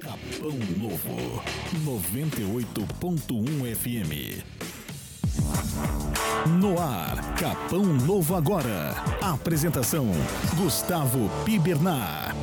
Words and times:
Capão 0.00 0.56
Novo 0.78 1.42
98.1 1.84 3.76
FM. 3.76 4.42
No 6.58 6.80
ar, 6.80 7.34
Capão 7.34 7.84
Novo 7.84 8.34
agora. 8.34 8.94
Apresentação: 9.20 10.06
Gustavo 10.56 11.30
Pibernar. 11.44 12.34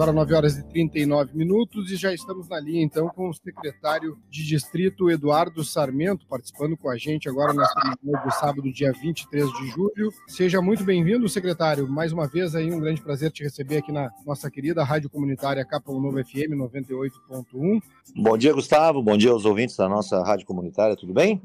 Agora 0.00 0.14
9 0.14 0.34
horas 0.34 0.56
e 0.56 0.62
39 0.62 1.36
minutos 1.36 1.90
e 1.90 1.96
já 1.96 2.10
estamos 2.14 2.48
na 2.48 2.58
linha 2.58 2.82
então 2.82 3.06
com 3.10 3.28
o 3.28 3.34
secretário 3.34 4.16
de 4.30 4.46
distrito 4.46 5.10
Eduardo 5.10 5.62
Sarmento 5.62 6.26
participando 6.26 6.74
com 6.74 6.88
a 6.88 6.96
gente 6.96 7.28
agora 7.28 7.52
nesta 7.52 7.78
manhã 8.02 8.24
de 8.24 8.34
sábado, 8.34 8.72
dia 8.72 8.94
23 8.94 9.52
de 9.52 9.68
julho. 9.68 10.10
Seja 10.26 10.62
muito 10.62 10.84
bem-vindo, 10.84 11.28
secretário. 11.28 11.86
Mais 11.86 12.12
uma 12.12 12.26
vez 12.26 12.54
aí 12.54 12.72
um 12.72 12.80
grande 12.80 13.02
prazer 13.02 13.30
te 13.30 13.42
receber 13.42 13.76
aqui 13.76 13.92
na 13.92 14.10
nossa 14.24 14.50
querida 14.50 14.82
Rádio 14.82 15.10
Comunitária 15.10 15.62
Capão 15.66 16.00
Novo 16.00 16.16
FM 16.24 16.56
98.1. 16.56 17.82
Bom 18.16 18.38
dia, 18.38 18.54
Gustavo. 18.54 19.02
Bom 19.02 19.18
dia 19.18 19.32
aos 19.32 19.44
ouvintes 19.44 19.76
da 19.76 19.86
nossa 19.86 20.24
Rádio 20.24 20.46
Comunitária. 20.46 20.96
Tudo 20.96 21.12
bem? 21.12 21.42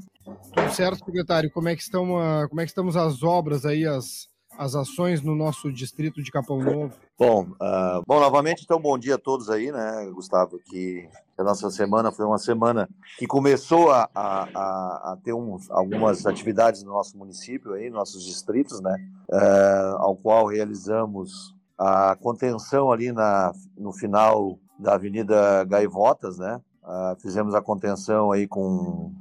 Tudo 0.54 0.72
certo, 0.72 1.04
secretário. 1.04 1.52
Como 1.52 1.68
é 1.68 1.76
que 1.76 1.82
estão, 1.82 2.16
uh, 2.16 2.48
como 2.48 2.62
é 2.62 2.64
que 2.64 2.72
estamos 2.72 2.96
as 2.96 3.22
obras 3.22 3.66
aí, 3.66 3.86
as 3.86 4.34
as 4.58 4.76
ações 4.76 5.22
no 5.22 5.36
nosso 5.36 5.72
distrito 5.72 6.22
de 6.22 6.32
Capão 6.32 6.60
Novo? 6.60 6.94
Bom, 7.18 7.44
uh, 7.44 8.04
bom, 8.06 8.20
novamente, 8.20 8.64
então, 8.64 8.80
bom 8.80 8.98
dia 8.98 9.16
a 9.16 9.18
todos 9.18 9.50
aí, 9.50 9.72
né, 9.72 10.10
Gustavo, 10.14 10.60
que 10.60 11.08
a 11.38 11.44
nossa 11.44 11.70
semana 11.70 12.12
foi 12.12 12.26
uma 12.26 12.38
semana 12.38 12.90
que 13.18 13.26
começou 13.26 13.92
a, 13.92 14.10
a, 14.14 15.12
a 15.14 15.18
ter 15.24 15.34
uns, 15.34 15.70
algumas 15.72 16.26
atividades 16.26 16.84
no 16.84 16.92
nosso 16.92 17.18
município 17.18 17.74
aí, 17.74 17.90
nossos 17.90 18.24
distritos, 18.24 18.82
né, 18.82 18.96
uh, 19.32 19.98
ao 19.98 20.16
qual 20.16 20.48
realizamos 20.48 21.56
a 21.78 22.16
contenção 22.16 22.92
ali 22.92 23.12
na, 23.12 23.52
no 23.78 23.92
final 23.92 24.58
da 24.78 24.96
Avenida 24.96 25.64
Gaivotas, 25.66 26.38
né, 26.38 26.60
uh, 26.84 27.20
fizemos 27.22 27.54
a 27.56 27.62
contenção 27.62 28.32
aí 28.32 28.48
com, 28.48 29.14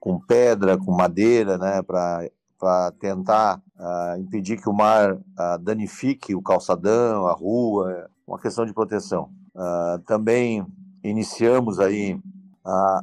com 0.00 0.18
pedra, 0.18 0.78
com 0.78 0.92
madeira, 0.92 1.58
né, 1.58 1.82
para 1.82 2.28
para 2.58 2.92
tentar 2.92 3.60
uh, 3.78 4.20
impedir 4.20 4.60
que 4.60 4.68
o 4.68 4.72
mar 4.72 5.14
uh, 5.14 5.58
danifique 5.60 6.34
o 6.34 6.42
calçadão, 6.42 7.26
a 7.26 7.32
rua, 7.32 8.08
uma 8.26 8.38
questão 8.38 8.64
de 8.64 8.72
proteção. 8.72 9.30
Uh, 9.54 9.98
também 10.06 10.66
iniciamos 11.02 11.78
aí 11.78 12.18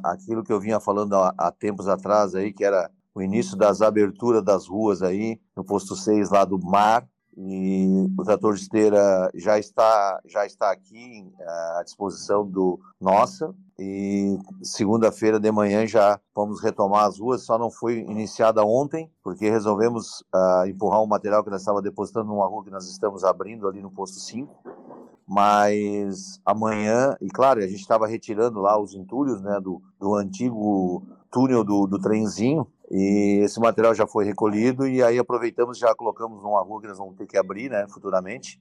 aquilo 0.02 0.42
que 0.42 0.52
eu 0.52 0.58
vinha 0.58 0.80
falando 0.80 1.14
há, 1.14 1.32
há, 1.38 1.52
tempos 1.52 1.86
atrás 1.86 2.34
aí, 2.34 2.52
que 2.52 2.64
era 2.64 2.90
o 3.14 3.22
início 3.22 3.56
das 3.56 3.80
aberturas 3.80 4.42
das 4.42 4.66
ruas 4.66 5.02
aí, 5.02 5.40
no 5.56 5.64
posto 5.64 5.94
6 5.94 6.30
lá 6.30 6.44
do 6.44 6.58
mar, 6.58 7.06
e 7.36 8.06
o 8.18 8.24
trator 8.24 8.54
de 8.54 8.60
esteira 8.60 9.30
já 9.34 9.58
está 9.58 10.20
já 10.26 10.44
está 10.44 10.70
aqui 10.70 11.32
à 11.78 11.82
disposição 11.82 12.46
do 12.46 12.78
nossa 13.00 13.54
e 13.78 14.38
segunda-feira 14.62 15.40
de 15.40 15.50
manhã 15.50 15.86
já 15.86 16.20
vamos 16.34 16.62
retomar 16.62 17.06
as 17.06 17.18
ruas. 17.18 17.42
Só 17.42 17.58
não 17.58 17.70
foi 17.70 17.98
iniciada 17.98 18.64
ontem, 18.64 19.10
porque 19.24 19.50
resolvemos 19.50 20.20
uh, 20.34 20.66
empurrar 20.66 21.02
um 21.02 21.06
material 21.06 21.42
que 21.42 21.50
nós 21.50 21.62
estava 21.62 21.82
depositando 21.82 22.26
numa 22.26 22.46
rua 22.46 22.62
que 22.62 22.70
nós 22.70 22.88
estamos 22.88 23.24
abrindo 23.24 23.66
ali 23.66 23.80
no 23.80 23.90
posto 23.90 24.20
5. 24.20 24.54
Mas 25.26 26.40
amanhã, 26.44 27.16
e 27.20 27.28
claro, 27.28 27.60
a 27.60 27.66
gente 27.66 27.80
estava 27.80 28.06
retirando 28.06 28.60
lá 28.60 28.80
os 28.80 28.94
entulhos 28.94 29.40
né, 29.40 29.58
do, 29.60 29.80
do 29.98 30.14
antigo 30.14 31.02
túnel 31.30 31.64
do, 31.64 31.86
do 31.86 31.98
trenzinho, 31.98 32.66
e 32.90 33.40
esse 33.42 33.58
material 33.60 33.94
já 33.94 34.06
foi 34.06 34.24
recolhido, 34.24 34.86
e 34.86 35.02
aí 35.02 35.18
aproveitamos 35.18 35.78
já 35.78 35.94
colocamos 35.94 36.42
numa 36.42 36.62
rua 36.62 36.80
que 36.80 36.88
nós 36.88 36.98
vamos 36.98 37.16
ter 37.16 37.26
que 37.26 37.38
abrir 37.38 37.70
né, 37.70 37.86
futuramente, 37.88 38.60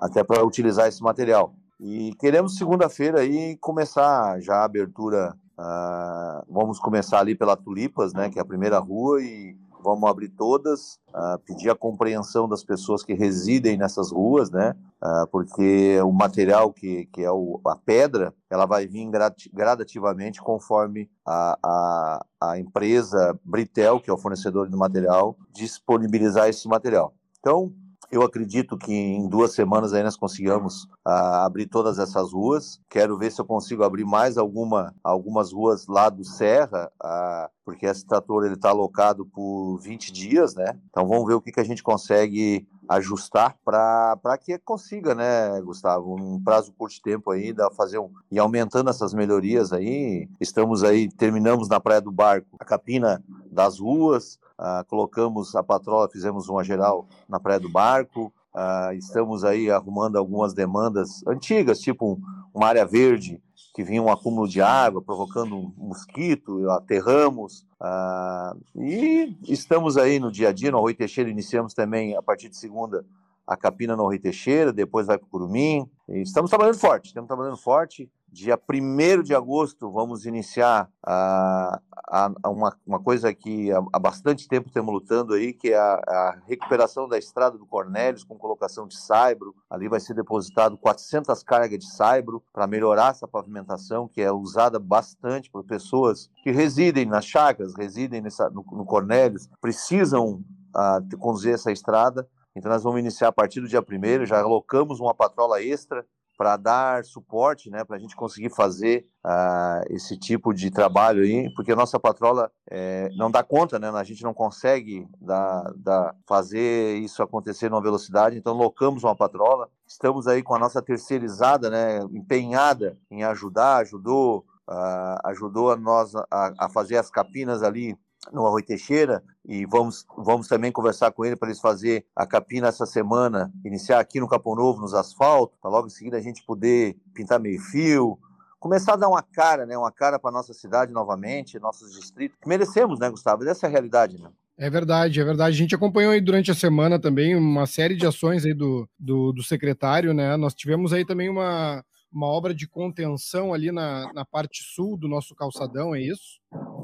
até 0.00 0.22
para 0.22 0.44
utilizar 0.44 0.88
esse 0.88 1.02
material. 1.02 1.54
E 1.80 2.14
queremos 2.20 2.56
segunda-feira 2.56 3.20
aí 3.20 3.56
começar 3.56 4.40
já 4.40 4.56
a 4.56 4.64
abertura. 4.64 5.36
Uh, 5.58 6.44
vamos 6.48 6.78
começar 6.78 7.20
ali 7.20 7.34
pela 7.34 7.56
Tulipas, 7.56 8.12
né, 8.12 8.30
que 8.30 8.38
é 8.38 8.42
a 8.42 8.44
primeira 8.44 8.78
rua, 8.78 9.20
e 9.22 9.56
vamos 9.82 10.08
abrir 10.08 10.28
todas, 10.28 10.98
uh, 11.08 11.38
pedir 11.44 11.70
a 11.70 11.74
compreensão 11.74 12.48
das 12.48 12.64
pessoas 12.64 13.02
que 13.02 13.14
residem 13.14 13.76
nessas 13.76 14.10
ruas, 14.12 14.50
né, 14.50 14.74
uh, 15.02 15.26
porque 15.30 16.00
o 16.02 16.12
material 16.12 16.72
que, 16.72 17.06
que 17.06 17.22
é 17.22 17.30
o, 17.30 17.60
a 17.66 17.76
pedra, 17.76 18.34
ela 18.50 18.66
vai 18.66 18.86
vir 18.86 19.10
gradativamente 19.52 20.40
conforme 20.40 21.10
a, 21.26 21.58
a, 21.62 22.26
a 22.40 22.58
empresa 22.58 23.38
Britel, 23.44 24.00
que 24.00 24.10
é 24.10 24.12
o 24.12 24.18
fornecedor 24.18 24.68
do 24.68 24.78
material, 24.78 25.36
disponibilizar 25.52 26.48
esse 26.48 26.68
material. 26.68 27.14
Então, 27.40 27.72
eu 28.12 28.22
acredito 28.22 28.76
que 28.76 28.92
em 28.92 29.26
duas 29.26 29.54
semanas 29.54 29.94
aí 29.94 30.02
nós 30.02 30.18
consigamos 30.18 30.84
uh, 30.84 31.40
abrir 31.46 31.66
todas 31.66 31.98
essas 31.98 32.30
ruas. 32.30 32.78
Quero 32.90 33.16
ver 33.16 33.32
se 33.32 33.40
eu 33.40 33.44
consigo 33.46 33.82
abrir 33.82 34.04
mais 34.04 34.36
alguma, 34.36 34.94
algumas 35.02 35.50
ruas 35.50 35.86
lá 35.86 36.10
do 36.10 36.22
Serra, 36.22 36.92
uh, 37.02 37.50
porque 37.64 37.86
esse 37.86 38.06
trator 38.06 38.44
ele 38.44 38.52
está 38.54 38.68
alocado 38.68 39.24
por 39.24 39.78
20 39.78 40.12
dias, 40.12 40.54
né? 40.54 40.78
Então 40.90 41.08
vamos 41.08 41.26
ver 41.26 41.32
o 41.32 41.40
que, 41.40 41.50
que 41.50 41.60
a 41.60 41.64
gente 41.64 41.82
consegue 41.82 42.68
ajustar 42.96 43.56
para 43.64 44.38
que 44.40 44.58
consiga, 44.58 45.14
né, 45.14 45.60
Gustavo, 45.62 46.14
um 46.14 46.42
prazo 46.42 46.72
curto 46.72 46.94
de 46.94 47.02
tempo 47.02 47.30
ainda 47.30 47.70
fazer 47.70 47.98
um 47.98 48.10
e 48.30 48.38
aumentando 48.38 48.90
essas 48.90 49.14
melhorias 49.14 49.72
aí. 49.72 50.28
Estamos 50.40 50.84
aí 50.84 51.08
terminamos 51.08 51.68
na 51.68 51.80
Praia 51.80 52.00
do 52.00 52.12
Barco 52.12 52.56
a 52.58 52.64
capina 52.64 53.22
das 53.50 53.78
ruas, 53.78 54.38
Uh, 54.62 54.84
colocamos 54.86 55.56
a 55.56 55.62
patrola, 55.62 56.08
fizemos 56.08 56.48
uma 56.48 56.62
geral 56.62 57.08
na 57.28 57.40
Praia 57.40 57.58
do 57.58 57.68
Barco, 57.68 58.32
uh, 58.54 58.92
estamos 58.92 59.42
aí 59.42 59.68
arrumando 59.68 60.16
algumas 60.16 60.54
demandas 60.54 61.26
antigas, 61.26 61.80
tipo 61.80 62.12
um, 62.12 62.20
uma 62.54 62.68
área 62.68 62.86
verde 62.86 63.42
que 63.72 63.82
vinha 63.82 64.02
um 64.02 64.10
acúmulo 64.10 64.46
de 64.46 64.60
água, 64.60 65.00
provocando 65.00 65.72
mosquito, 65.76 66.70
aterramos, 66.70 67.66
uh, 67.80 68.60
e 68.76 69.34
estamos 69.48 69.96
aí 69.96 70.18
no 70.18 70.30
dia 70.30 70.50
a 70.50 70.52
dia, 70.52 70.70
no 70.70 70.78
Arroio 70.78 70.96
Teixeira, 70.96 71.30
iniciamos 71.30 71.72
também, 71.72 72.14
a 72.14 72.22
partir 72.22 72.50
de 72.50 72.56
segunda, 72.56 73.04
a 73.46 73.56
capina 73.56 73.96
no 73.96 74.02
Arroio 74.02 74.20
Teixeira, 74.20 74.72
depois 74.72 75.06
vai 75.06 75.16
para 75.16 75.26
o 75.26 75.30
Curumim, 75.30 75.88
estamos 76.08 76.50
trabalhando 76.50 76.78
forte, 76.78 77.06
estamos 77.06 77.28
trabalhando 77.28 77.56
forte, 77.56 78.10
Dia 78.32 78.58
1 78.58 79.22
de 79.22 79.34
agosto, 79.34 79.90
vamos 79.90 80.24
iniciar 80.24 80.88
a, 81.02 81.78
a, 82.08 82.32
a 82.42 82.48
uma, 82.48 82.74
uma, 82.86 82.98
coisa 82.98 83.34
que 83.34 83.70
há, 83.70 83.78
há, 83.92 83.98
bastante 83.98 84.48
tempo 84.48 84.68
estamos 84.68 84.90
lutando 84.90 85.34
aí, 85.34 85.52
que 85.52 85.70
é 85.70 85.76
a, 85.76 85.96
a, 85.96 86.38
recuperação 86.48 87.06
da 87.06 87.18
estrada 87.18 87.58
do 87.58 87.66
Cornélios 87.66 88.24
com 88.24 88.38
colocação 88.38 88.88
de 88.88 88.96
saibro. 88.96 89.54
Ali 89.68 89.86
vai 89.86 90.00
ser 90.00 90.14
depositado 90.14 90.78
400 90.78 91.42
cargas 91.42 91.78
de 91.78 91.92
saibro 91.92 92.42
para 92.54 92.66
melhorar 92.66 93.10
essa 93.10 93.28
pavimentação, 93.28 94.08
que 94.08 94.22
é 94.22 94.32
usada 94.32 94.78
bastante 94.78 95.50
por 95.50 95.62
pessoas 95.62 96.30
que 96.42 96.50
residem 96.50 97.04
nas 97.04 97.26
chácaras, 97.26 97.74
residem 97.76 98.22
nessa, 98.22 98.48
no, 98.48 98.64
no 98.72 98.86
Cornélios, 98.86 99.46
precisam 99.60 100.42
uh, 100.74 101.18
conduzir 101.18 101.52
essa 101.52 101.70
estrada. 101.70 102.26
Então, 102.56 102.72
nós 102.72 102.82
vamos 102.82 102.98
iniciar 102.98 103.28
a 103.28 103.32
partir 103.32 103.60
do 103.60 103.68
dia 103.68 103.82
1 103.82 104.24
já 104.24 104.40
alocamos 104.40 105.00
uma 105.00 105.14
patrola 105.14 105.62
extra 105.62 106.02
para 106.36 106.56
dar 106.56 107.04
suporte, 107.04 107.70
né, 107.70 107.84
para 107.84 107.96
a 107.96 107.98
gente 107.98 108.16
conseguir 108.16 108.50
fazer 108.50 109.06
uh, 109.24 109.82
esse 109.90 110.16
tipo 110.18 110.52
de 110.52 110.70
trabalho 110.70 111.22
aí, 111.22 111.52
porque 111.54 111.72
a 111.72 111.76
nossa 111.76 112.00
patrola 112.00 112.50
é, 112.70 113.08
não 113.16 113.30
dá 113.30 113.42
conta, 113.42 113.78
né, 113.78 113.88
a 113.90 114.04
gente 114.04 114.22
não 114.22 114.34
consegue 114.34 115.06
dar, 115.20 115.72
dar, 115.76 116.14
fazer 116.26 116.96
isso 116.98 117.22
acontecer 117.22 117.68
numa 117.68 117.82
velocidade, 117.82 118.36
então 118.36 118.54
locamos 118.54 119.04
uma 119.04 119.14
patrola, 119.14 119.68
estamos 119.86 120.26
aí 120.26 120.42
com 120.42 120.54
a 120.54 120.58
nossa 120.58 120.82
terceirizada, 120.82 121.70
né, 121.70 122.00
empenhada 122.10 122.98
em 123.10 123.22
ajudar, 123.24 123.78
ajudou, 123.78 124.44
uh, 124.68 125.28
ajudou 125.28 125.70
a 125.70 125.76
nós 125.76 126.14
a, 126.14 126.52
a 126.58 126.68
fazer 126.68 126.96
as 126.96 127.10
capinas 127.10 127.62
ali 127.62 127.96
no 128.30 128.46
Arroio 128.46 128.64
Teixeira 128.64 129.22
e 129.44 129.66
vamos, 129.66 130.06
vamos 130.16 130.46
também 130.46 130.70
conversar 130.70 131.10
com 131.10 131.24
ele 131.24 131.34
para 131.34 131.48
eles 131.48 131.60
fazer 131.60 132.04
a 132.14 132.26
capina 132.26 132.68
essa 132.68 132.86
semana, 132.86 133.52
iniciar 133.64 133.98
aqui 133.98 134.20
no 134.20 134.28
Capão 134.28 134.54
Novo, 134.54 134.80
nos 134.80 134.94
asfaltos, 134.94 135.58
para 135.60 135.70
logo 135.70 135.88
em 135.88 135.90
seguida 135.90 136.16
a 136.16 136.20
gente 136.20 136.44
poder 136.44 136.96
pintar 137.12 137.40
meio 137.40 137.60
fio, 137.60 138.18
começar 138.60 138.92
a 138.92 138.96
dar 138.96 139.08
uma 139.08 139.22
cara, 139.22 139.66
né, 139.66 139.76
uma 139.76 139.90
cara 139.90 140.18
para 140.18 140.30
nossa 140.30 140.54
cidade 140.54 140.92
novamente, 140.92 141.58
nossos 141.58 141.92
distritos. 141.92 142.38
Merecemos, 142.46 143.00
né, 143.00 143.10
Gustavo? 143.10 143.44
Essa 143.44 143.66
é 143.66 143.68
a 143.68 143.70
realidade, 143.70 144.20
né? 144.22 144.30
É 144.56 144.70
verdade, 144.70 145.20
é 145.20 145.24
verdade. 145.24 145.56
A 145.56 145.58
gente 145.58 145.74
acompanhou 145.74 146.12
aí 146.12 146.20
durante 146.20 146.50
a 146.50 146.54
semana 146.54 147.00
também 147.00 147.34
uma 147.34 147.66
série 147.66 147.96
de 147.96 148.06
ações 148.06 148.44
aí 148.44 148.54
do, 148.54 148.88
do, 148.96 149.32
do 149.32 149.42
secretário, 149.42 150.14
né? 150.14 150.36
Nós 150.36 150.54
tivemos 150.54 150.92
aí 150.92 151.04
também 151.04 151.28
uma, 151.28 151.84
uma 152.12 152.26
obra 152.26 152.54
de 152.54 152.68
contenção 152.68 153.54
ali 153.54 153.72
na, 153.72 154.12
na 154.12 154.24
parte 154.24 154.62
sul 154.62 154.96
do 154.96 155.08
nosso 155.08 155.34
calçadão, 155.34 155.94
é 155.94 156.00
isso? 156.00 156.40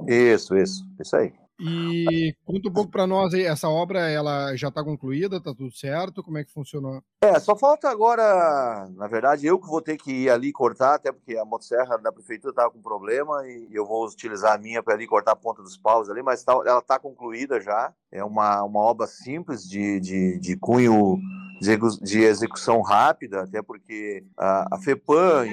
Isso, 0.06 0.56
isso, 0.56 0.84
isso 0.98 1.16
aí. 1.16 1.32
E 1.60 2.36
conta 2.46 2.68
um 2.68 2.72
pouco 2.72 2.90
para 2.90 3.04
nós 3.04 3.34
aí, 3.34 3.42
essa 3.42 3.68
obra 3.68 4.08
ela 4.08 4.54
já 4.54 4.68
está 4.68 4.84
concluída, 4.84 5.38
está 5.38 5.52
tudo 5.52 5.72
certo? 5.72 6.22
Como 6.22 6.38
é 6.38 6.44
que 6.44 6.52
funcionou? 6.52 7.02
É, 7.20 7.40
só 7.40 7.56
falta 7.56 7.90
agora, 7.90 8.88
na 8.94 9.08
verdade, 9.08 9.44
eu 9.44 9.58
que 9.58 9.66
vou 9.66 9.82
ter 9.82 9.96
que 9.96 10.12
ir 10.12 10.30
ali 10.30 10.52
cortar, 10.52 10.94
até 10.94 11.10
porque 11.10 11.36
a 11.36 11.44
motosserra 11.44 11.98
da 11.98 12.12
prefeitura 12.12 12.52
estava 12.52 12.70
com 12.70 12.80
problema 12.80 13.44
e 13.44 13.68
eu 13.72 13.84
vou 13.84 14.06
utilizar 14.06 14.54
a 14.54 14.58
minha 14.58 14.84
para 14.84 14.94
ali 14.94 15.04
cortar 15.04 15.32
a 15.32 15.36
ponta 15.36 15.60
dos 15.60 15.76
paus 15.76 16.08
ali, 16.08 16.22
mas 16.22 16.44
tá, 16.44 16.52
ela 16.64 16.78
está 16.78 16.96
concluída 16.96 17.60
já. 17.60 17.92
É 18.12 18.22
uma, 18.22 18.62
uma 18.62 18.80
obra 18.80 19.08
simples 19.08 19.68
de, 19.68 19.98
de, 19.98 20.38
de 20.38 20.56
cunho 20.56 21.18
de 21.60 22.20
execução 22.20 22.80
rápida, 22.80 23.42
até 23.42 23.60
porque 23.62 24.24
a, 24.36 24.76
a 24.76 24.78
FEPAM 24.78 25.46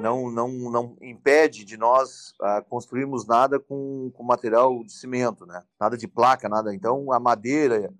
não, 0.00 0.30
não, 0.30 0.48
não 0.48 0.96
impede 1.00 1.64
de 1.64 1.76
nós 1.76 2.32
construirmos 2.68 3.26
nada 3.26 3.58
com, 3.60 4.10
com 4.14 4.24
material 4.24 4.82
de 4.84 4.92
cimento, 4.92 5.46
né? 5.46 5.62
Nada 5.80 5.96
de 5.96 6.08
placa, 6.08 6.48
nada. 6.48 6.74
Então 6.74 7.12
a 7.12 7.20
madeira, 7.20 7.92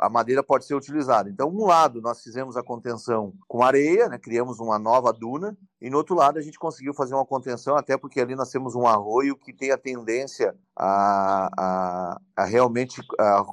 a 0.00 0.08
madeira 0.08 0.42
pode 0.42 0.64
ser 0.64 0.74
utilizada. 0.74 1.30
Então, 1.30 1.48
um 1.48 1.64
lado 1.64 2.00
nós 2.00 2.22
fizemos 2.22 2.56
a 2.56 2.62
contenção 2.62 3.32
com 3.46 3.62
areia, 3.62 4.08
né? 4.08 4.18
Criamos 4.18 4.58
uma 4.58 4.78
nova 4.78 5.12
duna 5.12 5.56
e 5.80 5.90
no 5.90 5.98
outro 5.98 6.14
lado 6.14 6.38
a 6.38 6.42
gente 6.42 6.58
conseguiu 6.58 6.94
fazer 6.94 7.14
uma 7.14 7.26
contenção, 7.26 7.76
até 7.76 7.96
porque 7.96 8.20
ali 8.20 8.34
nós 8.34 8.50
temos 8.50 8.74
um 8.74 8.86
arroio 8.86 9.36
que 9.36 9.52
tem 9.52 9.70
a 9.70 9.78
tendência 9.78 10.54
a, 10.76 11.50
a, 11.56 12.20
a 12.36 12.44
realmente 12.44 13.00
a 13.18 13.44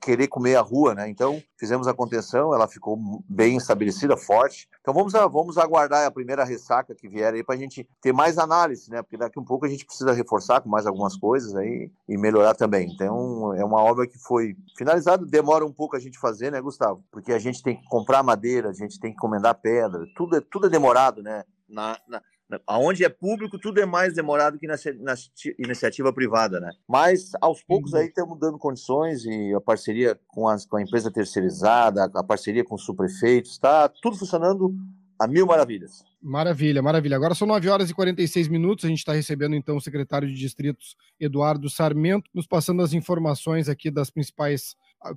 querer 0.00 0.28
comer 0.28 0.56
a 0.56 0.60
rua, 0.60 0.94
né? 0.94 1.08
Então 1.08 1.42
fizemos 1.58 1.86
a 1.86 1.94
contenção, 1.94 2.54
ela 2.54 2.66
ficou 2.66 2.98
bem 3.28 3.56
estabelecida, 3.56 4.16
forte. 4.16 4.68
Então 4.80 4.94
vamos, 4.94 5.14
a, 5.14 5.26
vamos 5.26 5.58
aguardar 5.58 6.06
a 6.06 6.10
primeira 6.10 6.44
ressaca 6.44 6.94
que 6.94 7.08
vier 7.08 7.34
aí 7.34 7.44
para 7.44 7.54
a 7.54 7.58
gente 7.58 7.86
ter 8.00 8.12
mais 8.12 8.38
análise, 8.38 8.90
né? 8.90 9.02
Porque 9.02 9.16
daqui 9.16 9.38
um 9.38 9.44
pouco 9.44 9.66
a 9.66 9.68
gente 9.68 9.84
precisa 9.84 10.12
reforçar 10.12 10.60
com 10.60 10.68
mais 10.68 10.86
algumas 10.86 11.16
coisas 11.16 11.54
aí 11.54 11.90
e 12.08 12.16
melhorar 12.16 12.54
também. 12.54 12.90
Então 12.92 13.54
é 13.54 13.64
uma 13.64 13.82
obra 13.82 14.06
que 14.06 14.18
foi 14.18 14.56
finalizada, 14.76 15.24
demora 15.26 15.64
um 15.64 15.72
pouco 15.72 15.96
a 15.96 16.00
gente 16.00 16.18
fazer, 16.18 16.50
né, 16.50 16.60
Gustavo? 16.60 17.04
Porque 17.10 17.32
a 17.32 17.38
gente 17.38 17.62
tem 17.62 17.76
que 17.76 17.86
comprar 17.88 18.22
madeira, 18.22 18.70
a 18.70 18.74
gente 18.74 18.98
tem 18.98 19.10
que 19.10 19.16
encomendar 19.16 19.60
pedra, 19.60 20.06
tudo 20.16 20.36
é, 20.36 20.40
tudo 20.40 20.66
é 20.66 20.70
demorado, 20.70 21.22
né? 21.22 21.44
Na, 21.68 21.96
na, 22.08 22.20
Aonde 22.66 23.04
é 23.04 23.08
público, 23.08 23.58
tudo 23.58 23.80
é 23.80 23.86
mais 23.86 24.14
demorado 24.14 24.58
que 24.58 24.66
na, 24.66 24.74
na, 25.00 25.14
iniciativa 25.58 26.12
privada, 26.12 26.60
né? 26.60 26.70
Mas 26.88 27.32
aos 27.40 27.62
poucos 27.62 27.94
aí 27.94 28.06
estamos 28.06 28.38
dando 28.38 28.58
condições 28.58 29.24
e 29.24 29.54
a 29.54 29.60
parceria 29.60 30.18
com, 30.28 30.48
as, 30.48 30.66
com 30.66 30.76
a 30.76 30.82
empresa 30.82 31.10
terceirizada, 31.10 32.10
a 32.14 32.24
parceria 32.24 32.64
com 32.64 32.74
os 32.74 32.84
subprefeitos, 32.84 33.52
está 33.52 33.88
tudo 33.88 34.16
funcionando 34.16 34.74
a 35.20 35.28
mil 35.28 35.46
maravilhas. 35.46 36.02
Maravilha, 36.22 36.82
maravilha. 36.82 37.14
Agora 37.14 37.34
são 37.34 37.46
9 37.46 37.68
horas 37.68 37.90
e 37.90 37.94
46 37.94 38.48
minutos. 38.48 38.84
A 38.84 38.88
gente 38.88 38.98
está 38.98 39.12
recebendo 39.12 39.54
então 39.54 39.76
o 39.76 39.80
secretário 39.80 40.26
de 40.26 40.34
distritos, 40.34 40.96
Eduardo 41.18 41.68
Sarmento, 41.68 42.30
nos 42.34 42.46
passando 42.46 42.82
as 42.82 42.94
informações 42.94 43.68
aqui 43.68 43.90
das 43.90 44.10
principais 44.10 44.74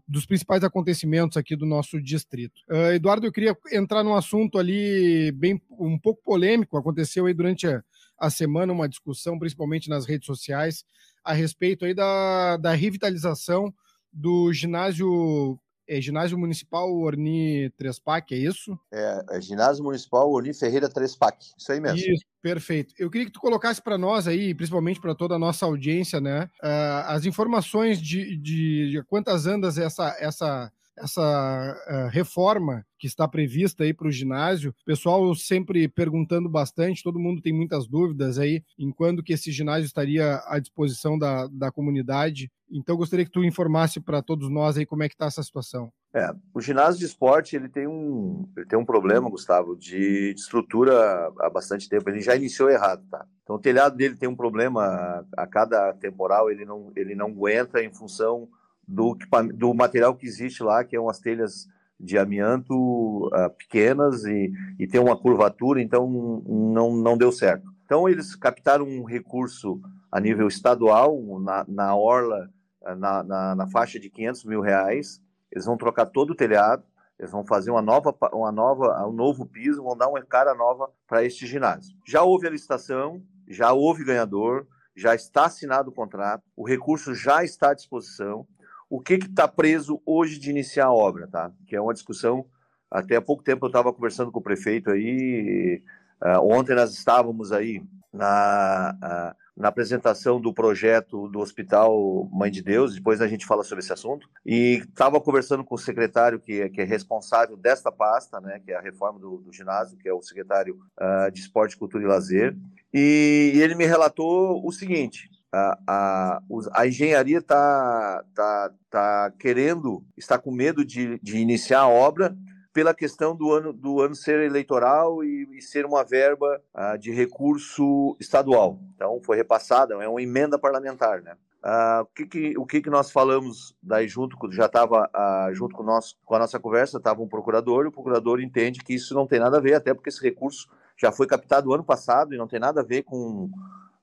dos 0.07 0.25
principais 0.25 0.63
acontecimentos 0.63 1.37
aqui 1.37 1.55
do 1.55 1.65
nosso 1.65 2.01
distrito. 2.01 2.61
Uh, 2.69 2.93
Eduardo, 2.93 3.25
eu 3.27 3.31
queria 3.31 3.55
entrar 3.71 4.03
num 4.03 4.15
assunto 4.15 4.57
ali 4.57 5.31
bem 5.33 5.61
um 5.71 5.99
pouco 5.99 6.21
polêmico. 6.23 6.77
Aconteceu 6.77 7.25
aí 7.25 7.33
durante 7.33 7.67
a, 7.67 7.83
a 8.17 8.29
semana 8.29 8.73
uma 8.73 8.87
discussão, 8.87 9.37
principalmente 9.37 9.89
nas 9.89 10.05
redes 10.05 10.25
sociais, 10.25 10.85
a 11.23 11.33
respeito 11.33 11.85
aí 11.85 11.93
da, 11.93 12.57
da 12.57 12.73
revitalização 12.73 13.73
do 14.11 14.53
ginásio 14.53 15.59
é 15.87 15.99
Ginásio 15.99 16.37
Municipal 16.37 16.91
Orni 16.93 17.69
Trespac, 17.77 18.33
é 18.33 18.37
isso? 18.37 18.77
É, 18.91 19.23
é 19.31 19.41
Ginásio 19.41 19.83
Municipal 19.83 20.31
Orni 20.31 20.53
Ferreira 20.53 20.89
Trespac, 20.89 21.37
isso 21.57 21.71
aí 21.71 21.79
mesmo. 21.79 21.97
Isso, 21.97 22.25
perfeito. 22.41 22.93
Eu 22.97 23.09
queria 23.09 23.25
que 23.25 23.33
tu 23.33 23.39
colocasse 23.39 23.81
para 23.81 23.97
nós 23.97 24.27
aí, 24.27 24.53
principalmente 24.53 24.99
para 24.99 25.15
toda 25.15 25.35
a 25.35 25.39
nossa 25.39 25.65
audiência, 25.65 26.19
né, 26.19 26.49
uh, 26.63 27.07
as 27.07 27.25
informações 27.25 28.01
de, 28.01 28.37
de, 28.37 28.91
de 28.91 29.03
quantas 29.03 29.45
andas 29.45 29.77
essa, 29.77 30.15
essa 30.19 30.71
essa 30.97 31.75
uh, 31.87 32.09
reforma 32.09 32.85
que 32.97 33.07
está 33.07 33.27
prevista 33.27 33.83
aí 33.83 33.93
para 33.93 34.07
o 34.07 34.11
ginásio. 34.11 34.73
Pessoal 34.85 35.33
sempre 35.35 35.87
perguntando 35.87 36.47
bastante, 36.49 37.03
todo 37.03 37.19
mundo 37.19 37.41
tem 37.41 37.53
muitas 37.53 37.87
dúvidas 37.87 38.37
aí 38.37 38.63
em 38.77 38.91
quando 38.91 39.23
que 39.23 39.33
esse 39.33 39.51
ginásio 39.51 39.85
estaria 39.85 40.41
à 40.47 40.59
disposição 40.59 41.17
da, 41.17 41.47
da 41.47 41.71
comunidade. 41.71 42.51
Então, 42.71 42.95
gostaria 42.95 43.25
que 43.25 43.31
tu 43.31 43.43
informasse 43.43 43.99
para 43.99 44.21
todos 44.21 44.49
nós 44.49 44.77
aí 44.77 44.85
como 44.85 45.03
é 45.03 45.09
que 45.09 45.15
está 45.15 45.25
essa 45.25 45.43
situação. 45.43 45.91
É, 46.15 46.31
o 46.53 46.61
ginásio 46.61 46.99
de 46.99 47.05
esporte 47.05 47.55
ele 47.55 47.67
tem 47.67 47.87
um, 47.87 48.47
ele 48.55 48.65
tem 48.67 48.77
um 48.77 48.85
problema, 48.85 49.29
Gustavo, 49.29 49.75
de, 49.75 50.33
de 50.33 50.39
estrutura 50.39 51.31
há 51.39 51.49
bastante 51.49 51.89
tempo. 51.89 52.09
Ele 52.09 52.21
já 52.21 52.35
iniciou 52.35 52.69
errado, 52.69 53.03
tá? 53.09 53.25
Então, 53.43 53.57
o 53.57 53.59
telhado 53.59 53.95
dele 53.95 54.15
tem 54.15 54.29
um 54.29 54.35
problema 54.35 55.25
a 55.35 55.45
cada 55.45 55.93
temporal, 55.93 56.49
ele 56.49 56.65
não, 56.65 56.91
ele 56.95 57.15
não 57.15 57.27
aguenta 57.27 57.83
em 57.83 57.93
função 57.93 58.47
do, 58.87 59.17
do 59.53 59.73
material 59.73 60.15
que 60.15 60.25
existe 60.25 60.63
lá, 60.63 60.83
que 60.83 60.95
é 60.95 60.99
umas 60.99 61.19
telhas 61.19 61.67
de 61.99 62.17
amianto 62.17 63.27
uh, 63.27 63.49
pequenas 63.57 64.25
e, 64.25 64.51
e 64.77 64.87
tem 64.87 64.99
uma 64.99 65.17
curvatura, 65.17 65.81
então 65.81 66.09
não, 66.45 66.95
não 66.95 67.17
deu 67.17 67.31
certo. 67.31 67.71
Então 67.85 68.09
eles 68.09 68.35
captaram 68.35 68.85
um 68.85 69.03
recurso 69.03 69.79
a 70.11 70.19
nível 70.19 70.47
estadual, 70.47 71.17
na, 71.39 71.65
na 71.67 71.95
orla, 71.95 72.49
ah, 72.83 72.95
na, 72.95 73.23
na, 73.23 73.55
na, 73.55 73.67
faixa 73.67 73.99
de 73.99 74.09
500 74.09 74.45
mil 74.45 74.61
reais, 74.61 75.21
eles 75.51 75.65
vão 75.65 75.77
trocar 75.77 76.05
todo 76.05 76.31
o 76.31 76.35
telhado, 76.35 76.83
eles 77.17 77.31
vão 77.31 77.45
fazer 77.45 77.71
uma 77.71 77.81
nova, 77.81 78.15
uma 78.33 78.51
nova, 78.51 79.07
um 79.07 79.13
novo 79.13 79.45
piso, 79.45 79.83
vão 79.83 79.95
dar 79.95 80.09
uma 80.09 80.21
cara 80.23 80.53
nova 80.53 80.89
para 81.07 81.23
este 81.23 81.47
ginásio. 81.47 81.95
Já 82.05 82.23
houve 82.23 82.47
a 82.47 82.49
licitação, 82.49 83.23
já 83.47 83.71
houve 83.71 84.03
ganhador, 84.03 84.67
já 84.95 85.15
está 85.15 85.45
assinado 85.45 85.89
o 85.89 85.93
contrato, 85.93 86.43
o 86.55 86.67
recurso 86.67 87.15
já 87.15 87.43
está 87.43 87.71
à 87.71 87.73
disposição, 87.73 88.45
o 88.93 89.01
que 89.01 89.15
está 89.15 89.47
preso 89.47 89.99
hoje 90.05 90.37
de 90.37 90.51
iniciar 90.51 90.85
a 90.85 90.93
obra, 90.93 91.27
tá? 91.27 91.51
Que 91.65 91.75
é 91.75 91.81
uma 91.81 91.95
discussão. 91.95 92.45
Até 92.91 93.15
há 93.15 93.21
pouco 93.23 93.41
tempo 93.41 93.65
eu 93.65 93.67
estava 93.67 93.91
conversando 93.91 94.31
com 94.31 94.37
o 94.37 94.43
prefeito 94.43 94.91
aí. 94.91 95.81
Uh, 96.23 96.53
ontem 96.55 96.75
nós 96.75 96.93
estávamos 96.93 97.51
aí 97.51 97.81
na, 98.13 98.95
uh, 99.03 99.35
na 99.57 99.69
apresentação 99.69 100.39
do 100.39 100.53
projeto 100.53 101.27
do 101.27 101.39
Hospital 101.39 102.29
Mãe 102.31 102.51
de 102.51 102.61
Deus. 102.61 102.93
Depois 102.93 103.19
a 103.19 103.27
gente 103.27 103.47
fala 103.47 103.63
sobre 103.63 103.83
esse 103.83 103.91
assunto. 103.91 104.29
E 104.45 104.83
estava 104.87 105.19
conversando 105.19 105.63
com 105.63 105.73
o 105.73 105.79
secretário 105.79 106.39
que, 106.39 106.61
é, 106.61 106.69
que 106.69 106.79
é 106.79 106.83
responsável 106.83 107.57
desta 107.57 107.91
pasta, 107.91 108.39
né? 108.39 108.61
Que 108.63 108.73
é 108.73 108.75
a 108.75 108.81
reforma 108.81 109.17
do, 109.17 109.37
do 109.37 109.51
ginásio, 109.51 109.97
que 109.97 110.07
é 110.07 110.13
o 110.13 110.21
secretário 110.21 110.77
uh, 111.01 111.31
de 111.31 111.39
Esporte, 111.39 111.75
Cultura 111.77 112.03
e 112.03 112.07
Lazer. 112.07 112.55
E, 112.93 113.53
e 113.55 113.61
ele 113.63 113.73
me 113.73 113.87
relatou 113.87 114.63
o 114.63 114.71
seguinte: 114.71 115.31
a, 115.53 115.77
a, 115.87 116.41
a 116.73 116.87
engenharia 116.87 117.37
está 117.37 118.23
tá, 118.33 118.71
tá 118.89 119.33
querendo, 119.37 120.03
está 120.17 120.37
com 120.39 120.51
medo 120.51 120.83
de, 120.83 121.19
de 121.19 121.37
iniciar 121.37 121.81
a 121.81 121.87
obra 121.87 122.35
pela 122.73 122.91
questão 122.91 123.35
do 123.35 123.53
ano, 123.53 123.71
do 123.71 124.01
ano 124.01 124.15
ser 124.15 124.39
eleitoral 124.39 125.23
e, 125.23 125.47
e 125.55 125.61
ser 125.61 125.85
uma 125.85 126.03
verba 126.03 126.59
uh, 126.73 126.97
de 126.97 127.11
recurso 127.11 128.17
estadual. 128.19 128.79
Então, 128.95 129.21
foi 129.23 129.37
repassada, 129.37 129.93
é 129.93 130.07
uma 130.07 130.21
emenda 130.21 130.57
parlamentar, 130.57 131.21
né? 131.21 131.37
Uh, 131.63 132.01
o 132.01 132.05
que, 132.07 132.25
que, 132.25 132.57
o 132.57 132.65
que, 132.65 132.81
que 132.81 132.89
nós 132.89 133.11
falamos 133.11 133.73
daí 133.81 134.07
junto, 134.07 134.35
já 134.51 134.65
estava 134.65 135.07
uh, 135.15 135.53
junto 135.53 135.75
com, 135.75 135.83
nós, 135.83 136.17
com 136.25 136.35
a 136.35 136.39
nossa 136.39 136.59
conversa, 136.59 136.97
estava 136.97 137.21
um 137.21 137.27
procurador, 137.27 137.85
e 137.85 137.87
o 137.87 137.91
procurador 137.91 138.41
entende 138.41 138.83
que 138.83 138.95
isso 138.95 139.13
não 139.13 139.27
tem 139.27 139.39
nada 139.39 139.59
a 139.59 139.61
ver, 139.61 139.75
até 139.75 139.93
porque 139.93 140.09
esse 140.09 140.21
recurso 140.21 140.67
já 140.97 141.11
foi 141.11 141.27
captado 141.27 141.73
ano 141.73 141.83
passado 141.83 142.33
e 142.33 142.37
não 142.37 142.47
tem 142.47 142.59
nada 142.59 142.81
a 142.81 142.83
ver 142.83 143.03
com 143.03 143.49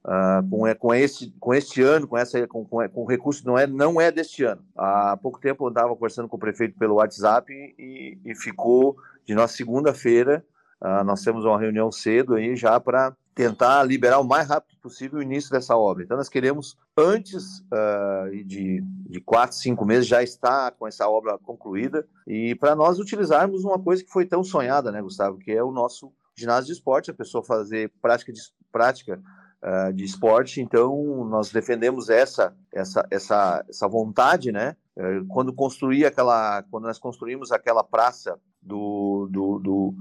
Uh, 0.02 0.48
com, 0.48 0.74
com, 0.76 0.94
esse, 0.94 1.30
com 1.38 1.52
este 1.52 1.82
ano, 1.82 2.08
com, 2.08 2.16
essa, 2.16 2.46
com, 2.46 2.64
com, 2.64 2.88
com 2.88 3.04
recurso 3.04 3.46
não 3.46 3.58
é, 3.58 3.66
não 3.66 4.00
é 4.00 4.10
deste 4.10 4.44
ano. 4.44 4.64
Há 4.74 5.16
pouco 5.16 5.38
tempo 5.38 5.64
eu 5.64 5.68
estava 5.68 5.94
conversando 5.94 6.26
com 6.26 6.36
o 6.36 6.40
prefeito 6.40 6.78
pelo 6.78 6.94
WhatsApp 6.94 7.52
e, 7.52 8.18
e 8.24 8.34
ficou 8.34 8.96
de 9.26 9.34
nossa 9.34 9.54
segunda-feira. 9.54 10.44
Uh, 10.80 11.04
nós 11.04 11.22
temos 11.22 11.44
uma 11.44 11.60
reunião 11.60 11.92
cedo 11.92 12.34
aí 12.34 12.56
já 12.56 12.80
para 12.80 13.14
tentar 13.34 13.82
liberar 13.84 14.18
o 14.20 14.24
mais 14.24 14.48
rápido 14.48 14.78
possível 14.80 15.18
o 15.18 15.22
início 15.22 15.50
dessa 15.50 15.76
obra. 15.76 16.02
Então, 16.02 16.16
nós 16.16 16.28
queremos, 16.28 16.78
antes 16.96 17.60
uh, 17.60 18.44
de, 18.44 18.82
de 19.06 19.20
quatro, 19.20 19.56
cinco 19.56 19.84
meses, 19.84 20.06
já 20.06 20.22
estar 20.22 20.72
com 20.72 20.86
essa 20.86 21.08
obra 21.08 21.38
concluída 21.38 22.06
e 22.26 22.54
para 22.54 22.74
nós 22.74 22.98
utilizarmos 22.98 23.64
uma 23.64 23.78
coisa 23.78 24.02
que 24.02 24.10
foi 24.10 24.24
tão 24.24 24.42
sonhada, 24.42 24.90
né, 24.90 25.00
Gustavo, 25.02 25.38
que 25.38 25.52
é 25.52 25.62
o 25.62 25.70
nosso 25.70 26.10
ginásio 26.34 26.66
de 26.66 26.72
esporte, 26.72 27.10
a 27.10 27.14
pessoa 27.14 27.44
fazer 27.44 27.92
prática 28.00 28.32
de 28.32 28.40
prática 28.72 29.20
uh, 29.62 29.92
de 29.92 30.04
esporte, 30.04 30.60
então 30.60 31.24
nós 31.24 31.50
defendemos 31.50 32.08
essa 32.08 32.54
essa 32.72 33.06
essa, 33.10 33.64
essa 33.68 33.88
vontade, 33.88 34.52
né? 34.52 34.76
Uh, 34.96 35.26
quando 35.28 35.52
construir 35.52 36.04
aquela, 36.06 36.62
quando 36.70 36.84
nós 36.84 36.98
construímos 36.98 37.52
aquela 37.52 37.82
praça 37.82 38.38
do, 38.60 39.28
do, 39.30 39.58
do 39.58 39.94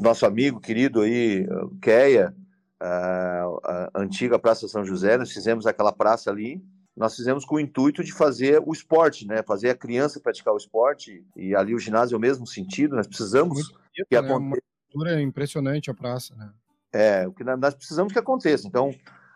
nosso 0.00 0.24
amigo 0.24 0.60
querido 0.60 1.02
aí, 1.02 1.46
Keia, 1.80 2.34
uh, 2.82 3.60
a 3.64 3.90
antiga 3.94 4.38
Praça 4.38 4.68
São 4.68 4.84
José, 4.84 5.16
nós 5.16 5.32
fizemos 5.32 5.66
aquela 5.66 5.92
praça 5.92 6.30
ali, 6.30 6.62
nós 6.96 7.14
fizemos 7.14 7.44
com 7.44 7.56
o 7.56 7.60
intuito 7.60 8.02
de 8.02 8.12
fazer 8.12 8.62
o 8.64 8.72
esporte, 8.72 9.26
né? 9.26 9.42
Fazer 9.42 9.70
a 9.70 9.74
criança 9.74 10.18
praticar 10.18 10.54
o 10.54 10.56
esporte 10.56 11.22
e 11.36 11.54
ali 11.54 11.74
o 11.74 11.78
ginásio 11.78 12.14
é 12.14 12.18
o 12.18 12.20
mesmo 12.20 12.46
sentido. 12.46 12.96
Nós 12.96 13.06
precisamos 13.06 13.54
Muito 13.54 14.08
que 14.08 14.14
né? 14.14 14.18
aconteça. 14.18 14.62
Uma 14.94 15.20
impressionante 15.20 15.90
a 15.90 15.94
praça, 15.94 16.34
né? 16.34 16.50
É, 16.96 17.28
o 17.28 17.32
que 17.32 17.44
nós 17.44 17.74
precisamos 17.74 18.12
que 18.12 18.18
aconteça. 18.18 18.66
Então, 18.66 18.94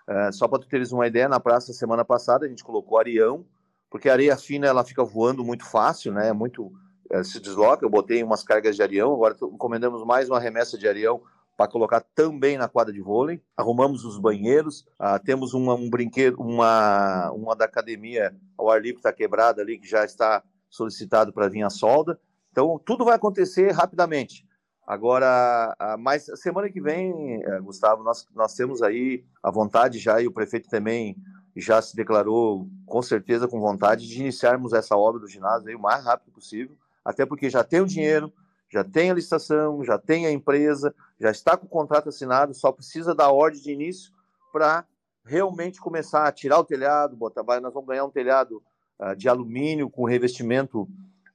é, 0.09 0.33
só 0.33 0.49
para 0.49 0.61
tu 0.61 0.67
teres 0.67 0.93
uma 0.93 1.07
ideia, 1.07 1.29
na 1.29 1.39
praça 1.39 1.73
semana 1.73 2.05
passada 2.05 2.47
a 2.47 2.49
gente 2.49 2.65
colocou 2.65 2.99
areião, 2.99 3.45
porque 3.91 4.09
a 4.09 4.13
areia 4.13 4.37
fina 4.37 4.67
ela 4.67 4.83
fica 4.83 5.05
voando 5.05 5.45
muito 5.45 5.65
fácil, 5.65 6.13
né? 6.13 6.33
Muito 6.33 6.73
é, 7.11 7.23
se 7.23 7.39
desloca. 7.39 7.85
Eu 7.85 7.91
botei 7.91 8.23
umas 8.23 8.43
cargas 8.43 8.77
de 8.77 8.83
areião, 8.83 9.13
agora 9.13 9.37
encomendamos 9.43 10.05
mais 10.05 10.29
uma 10.29 10.41
remessa 10.41 10.79
de 10.79 10.89
areião 10.89 11.21
para 11.57 11.69
colocar 11.71 12.01
também 12.15 12.57
na 12.57 12.69
quadra 12.69 12.95
de 12.95 13.03
vôlei. 13.03 13.43
Arrumamos 13.55 14.05
os 14.07 14.19
banheiros, 14.19 14.87
ah, 14.99 15.19
temos 15.19 15.53
uma, 15.53 15.75
um 15.75 15.91
brinquedo, 15.91 16.41
uma, 16.41 17.31
uma 17.33 17.55
da 17.55 17.67
academia 17.67 18.35
ao 18.57 18.71
ar 18.71 18.81
livre 18.81 18.97
está 18.97 19.13
quebrada 19.13 19.61
ali, 19.61 19.79
que 19.79 19.87
já 19.87 20.03
está 20.03 20.43
solicitado 20.71 21.33
para 21.35 21.51
vir 21.51 21.63
a 21.63 21.69
solda. 21.69 22.19
Então, 22.51 22.81
tudo 22.83 23.05
vai 23.05 23.17
acontecer 23.17 23.73
rapidamente. 23.73 24.47
Agora, 24.91 25.73
mas 26.01 26.25
semana 26.35 26.69
que 26.69 26.81
vem, 26.81 27.41
eh, 27.45 27.61
Gustavo, 27.61 28.03
nós, 28.03 28.27
nós 28.35 28.55
temos 28.55 28.83
aí 28.83 29.25
a 29.41 29.49
vontade 29.49 30.01
já, 30.01 30.21
e 30.21 30.27
o 30.27 30.33
prefeito 30.33 30.69
também 30.69 31.17
já 31.55 31.81
se 31.81 31.95
declarou 31.95 32.69
com 32.87 33.01
certeza 33.01 33.47
com 33.47 33.61
vontade 33.61 34.09
de 34.09 34.21
iniciarmos 34.21 34.73
essa 34.73 34.97
obra 34.97 35.21
do 35.21 35.29
ginásio 35.29 35.69
aí 35.69 35.77
o 35.77 35.81
mais 35.81 36.05
rápido 36.05 36.33
possível, 36.33 36.77
até 37.05 37.25
porque 37.25 37.49
já 37.49 37.63
tem 37.63 37.81
o 37.81 37.87
dinheiro, 37.87 38.33
já 38.69 38.83
tem 38.83 39.13
a 39.13 39.15
licitação, 39.15 39.85
já 39.85 39.97
tem 39.97 40.27
a 40.27 40.33
empresa, 40.33 40.93
já 41.21 41.31
está 41.31 41.57
com 41.57 41.67
o 41.67 41.71
contrato 41.71 42.09
assinado, 42.09 42.53
só 42.53 42.73
precisa 42.73 43.15
da 43.15 43.31
ordem 43.31 43.61
de 43.61 43.71
início 43.71 44.11
para 44.53 44.85
realmente 45.25 45.81
começar 45.81 46.27
a 46.27 46.33
tirar 46.33 46.59
o 46.59 46.65
telhado, 46.65 47.15
botar, 47.15 47.45
vai, 47.45 47.61
nós 47.61 47.73
vamos 47.73 47.89
ganhar 47.89 48.05
um 48.05 48.11
telhado 48.11 48.61
uh, 48.99 49.15
de 49.15 49.29
alumínio 49.29 49.89
com 49.89 50.03
revestimento 50.03 50.83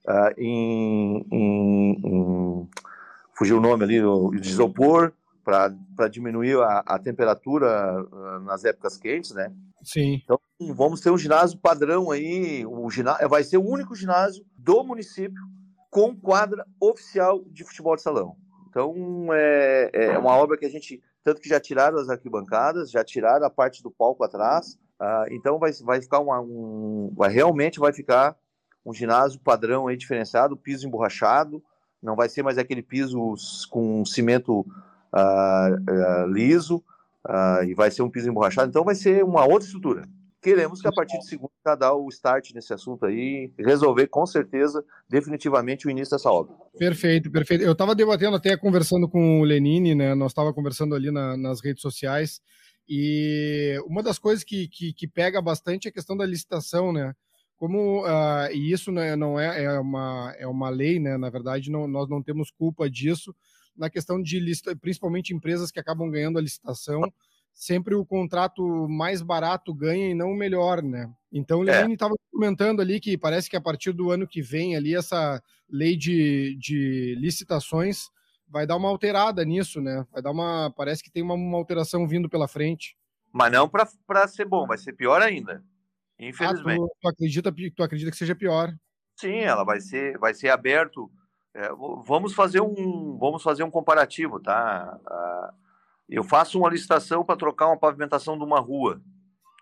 uh, 0.06 0.34
em, 0.36 1.26
em, 1.32 2.00
em, 2.04 2.68
fugiu 3.36 3.58
o 3.58 3.60
nome 3.60 3.84
ali, 3.84 4.00
de 4.40 4.48
isopor, 4.48 5.12
para 5.44 6.08
diminuir 6.10 6.58
a, 6.58 6.82
a 6.84 6.98
temperatura 6.98 8.02
uh, 8.02 8.40
nas 8.40 8.64
épocas 8.64 8.96
quentes, 8.96 9.30
né? 9.30 9.52
Sim. 9.84 10.20
Então, 10.24 10.40
vamos 10.74 11.00
ter 11.00 11.10
um 11.10 11.18
ginásio 11.18 11.58
padrão 11.58 12.10
aí, 12.10 12.66
o 12.66 12.90
ginásio, 12.90 13.28
vai 13.28 13.44
ser 13.44 13.56
o 13.56 13.64
único 13.64 13.94
ginásio 13.94 14.44
do 14.56 14.82
município 14.82 15.40
com 15.88 16.16
quadra 16.16 16.66
oficial 16.80 17.44
de 17.46 17.62
futebol 17.62 17.94
de 17.94 18.02
salão. 18.02 18.36
Então, 18.68 19.28
é, 19.32 19.90
é 19.92 20.18
uma 20.18 20.36
obra 20.36 20.58
que 20.58 20.66
a 20.66 20.68
gente, 20.68 21.00
tanto 21.22 21.40
que 21.40 21.48
já 21.48 21.60
tiraram 21.60 21.98
as 21.98 22.08
arquibancadas, 22.08 22.90
já 22.90 23.04
tiraram 23.04 23.46
a 23.46 23.50
parte 23.50 23.82
do 23.82 23.90
palco 23.90 24.24
atrás, 24.24 24.76
uh, 25.00 25.30
então 25.30 25.60
vai, 25.60 25.70
vai 25.84 26.02
ficar 26.02 26.18
uma, 26.18 26.40
um, 26.40 27.12
vai, 27.16 27.30
realmente 27.30 27.78
vai 27.78 27.92
ficar 27.92 28.36
um 28.84 28.92
ginásio 28.92 29.38
padrão 29.38 29.86
aí 29.86 29.96
diferenciado, 29.96 30.56
piso 30.56 30.86
emborrachado, 30.86 31.62
não 32.06 32.16
vai 32.16 32.28
ser 32.28 32.42
mais 32.42 32.56
aquele 32.56 32.82
piso 32.82 33.34
com 33.68 34.04
cimento 34.04 34.60
uh, 34.60 36.24
uh, 36.24 36.32
liso, 36.32 36.76
uh, 37.28 37.64
e 37.64 37.74
vai 37.74 37.90
ser 37.90 38.02
um 38.02 38.10
piso 38.10 38.30
emborrachado, 38.30 38.70
então 38.70 38.84
vai 38.84 38.94
ser 38.94 39.24
uma 39.24 39.44
outra 39.44 39.66
estrutura. 39.66 40.08
Queremos 40.40 40.80
que 40.80 40.86
a 40.86 40.92
partir 40.92 41.18
de 41.18 41.26
segunda 41.26 41.50
dar 41.76 41.94
o 41.94 42.08
start 42.08 42.52
nesse 42.54 42.72
assunto 42.72 43.04
aí, 43.04 43.50
resolver 43.58 44.06
com 44.06 44.24
certeza, 44.24 44.84
definitivamente, 45.08 45.88
o 45.88 45.90
início 45.90 46.16
dessa 46.16 46.30
obra. 46.30 46.54
Perfeito, 46.78 47.28
perfeito. 47.32 47.64
Eu 47.64 47.72
estava 47.72 47.96
debatendo 47.96 48.36
até 48.36 48.56
conversando 48.56 49.08
com 49.08 49.40
o 49.40 49.44
Lenine, 49.44 49.96
né? 49.96 50.14
Nós 50.14 50.30
estava 50.30 50.54
conversando 50.54 50.94
ali 50.94 51.10
na, 51.10 51.36
nas 51.36 51.60
redes 51.60 51.82
sociais, 51.82 52.40
e 52.88 53.76
uma 53.86 54.04
das 54.04 54.18
coisas 54.18 54.44
que, 54.44 54.68
que, 54.68 54.92
que, 54.92 55.08
pega 55.08 55.42
bastante 55.42 55.88
é 55.88 55.90
a 55.90 55.92
questão 55.92 56.16
da 56.16 56.24
licitação, 56.24 56.92
né? 56.92 57.12
Como 57.56 58.04
uh, 58.04 58.52
e 58.52 58.70
isso 58.70 58.92
né, 58.92 59.16
não 59.16 59.40
é, 59.40 59.64
é, 59.64 59.80
uma, 59.80 60.34
é 60.38 60.46
uma 60.46 60.68
lei, 60.68 60.98
né? 60.98 61.16
Na 61.16 61.30
verdade, 61.30 61.70
não, 61.70 61.88
nós 61.88 62.08
não 62.08 62.22
temos 62.22 62.50
culpa 62.50 62.88
disso, 62.90 63.34
na 63.76 63.88
questão 63.88 64.20
de 64.20 64.38
lista, 64.38 64.76
principalmente 64.76 65.34
empresas 65.34 65.70
que 65.70 65.80
acabam 65.80 66.10
ganhando 66.10 66.38
a 66.38 66.42
licitação, 66.42 67.00
sempre 67.52 67.94
o 67.94 68.04
contrato 68.04 68.86
mais 68.88 69.22
barato 69.22 69.72
ganha 69.72 70.10
e 70.10 70.14
não 70.14 70.32
o 70.32 70.36
melhor, 70.36 70.82
né? 70.82 71.10
Então 71.32 71.60
o 71.60 71.64
estava 71.64 72.14
é. 72.14 72.30
comentando 72.30 72.80
ali 72.80 73.00
que 73.00 73.16
parece 73.16 73.48
que 73.48 73.56
a 73.56 73.60
partir 73.60 73.92
do 73.92 74.10
ano 74.10 74.26
que 74.26 74.42
vem 74.42 74.76
ali 74.76 74.94
essa 74.94 75.42
lei 75.68 75.96
de, 75.96 76.56
de 76.60 77.16
licitações 77.18 78.10
vai 78.48 78.66
dar 78.66 78.76
uma 78.76 78.88
alterada 78.88 79.44
nisso, 79.44 79.80
né? 79.80 80.06
Vai 80.12 80.22
dar 80.22 80.30
uma, 80.30 80.70
parece 80.76 81.02
que 81.02 81.10
tem 81.10 81.22
uma, 81.22 81.34
uma 81.34 81.56
alteração 81.56 82.06
vindo 82.06 82.28
pela 82.28 82.46
frente. 82.46 82.96
Mas 83.32 83.52
não 83.52 83.68
para 83.68 84.28
ser 84.28 84.46
bom, 84.46 84.66
vai 84.66 84.78
ser 84.78 84.92
pior 84.92 85.20
ainda. 85.20 85.62
Infelizmente. 86.18 86.82
Ah, 86.82 86.86
tu, 86.86 86.96
tu, 87.00 87.08
acredita, 87.08 87.52
tu 87.52 87.82
acredita 87.82 88.10
que 88.10 88.16
seja 88.16 88.34
pior? 88.34 88.72
Sim, 89.16 89.38
ela 89.38 89.64
vai 89.64 89.80
ser, 89.80 90.18
vai 90.18 90.34
ser 90.34 90.48
aberto 90.48 91.10
é, 91.56 91.70
vamos 92.04 92.34
fazer 92.34 92.60
um 92.60 93.16
vamos 93.16 93.42
fazer 93.42 93.64
um 93.64 93.70
comparativo, 93.70 94.38
tá? 94.38 95.00
Uh, 95.06 95.56
eu 96.06 96.22
faço 96.22 96.58
uma 96.58 96.68
licitação 96.68 97.24
para 97.24 97.34
trocar 97.34 97.68
uma 97.68 97.78
pavimentação 97.78 98.36
de 98.36 98.44
uma 98.44 98.60
rua, 98.60 99.00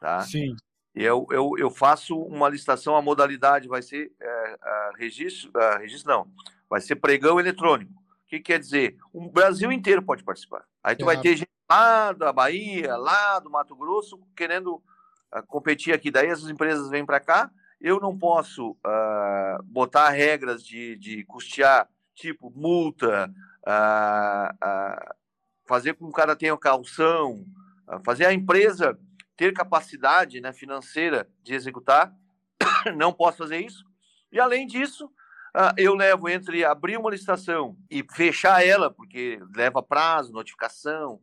tá? 0.01 0.21
Sim. 0.23 0.57
Eu, 0.93 1.25
eu, 1.31 1.53
eu 1.57 1.71
faço 1.71 2.21
uma 2.21 2.49
licitação, 2.49 2.97
a 2.97 3.03
modalidade 3.03 3.69
vai 3.69 3.81
ser 3.81 4.11
é, 4.21 4.57
registro, 4.99 5.53
registro 5.79 6.11
não, 6.11 6.27
vai 6.69 6.81
ser 6.81 6.97
pregão 6.97 7.39
eletrônico. 7.39 7.93
O 7.93 8.27
que 8.27 8.41
quer 8.41 8.59
dizer? 8.59 8.97
O 9.13 9.31
Brasil 9.31 9.71
inteiro 9.71 10.03
pode 10.03 10.25
participar. 10.25 10.65
Aí 10.83 10.97
tu 10.97 11.03
é. 11.03 11.07
vai 11.07 11.21
ter 11.21 11.37
gente 11.37 11.51
lá 11.71 12.11
da 12.13 12.33
Bahia, 12.33 12.97
lá 12.97 13.39
do 13.39 13.51
Mato 13.51 13.77
Grosso, 13.77 14.21
querendo 14.37 14.83
competir 15.43 15.95
aqui. 15.95 16.11
Daí 16.11 16.31
as 16.31 16.45
empresas 16.45 16.89
vêm 16.89 17.05
para 17.05 17.21
cá 17.21 17.51
eu 17.85 18.01
não 18.01 18.17
posso 18.17 18.71
uh, 18.71 19.63
botar 19.65 20.09
regras 20.09 20.65
de, 20.65 20.97
de 20.97 21.23
custear, 21.25 21.87
tipo 22.15 22.51
multa, 22.57 23.31
uh, 23.67 24.55
uh, 24.55 25.15
fazer 25.69 25.93
com 25.93 26.07
que 26.07 26.11
o 26.11 26.15
cara 26.15 26.35
tenha 26.35 26.57
calção, 26.57 27.45
fazer 28.03 28.25
a 28.25 28.33
empresa 28.33 28.99
ter 29.37 29.53
capacidade 29.53 30.41
né, 30.41 30.51
financeira 30.51 31.29
de 31.43 31.55
executar. 31.55 32.11
Não 32.97 33.13
posso 33.13 33.39
fazer 33.39 33.59
isso. 33.59 33.85
E 34.33 34.41
além 34.41 34.67
disso, 34.67 35.11
eu 35.77 35.95
levo 35.95 36.29
entre 36.29 36.65
abrir 36.65 36.97
uma 36.97 37.11
licitação 37.11 37.77
e 37.91 38.05
fechar 38.15 38.65
ela, 38.65 38.91
porque 38.91 39.41
leva 39.55 39.83
prazo, 39.83 40.33
notificação, 40.33 41.21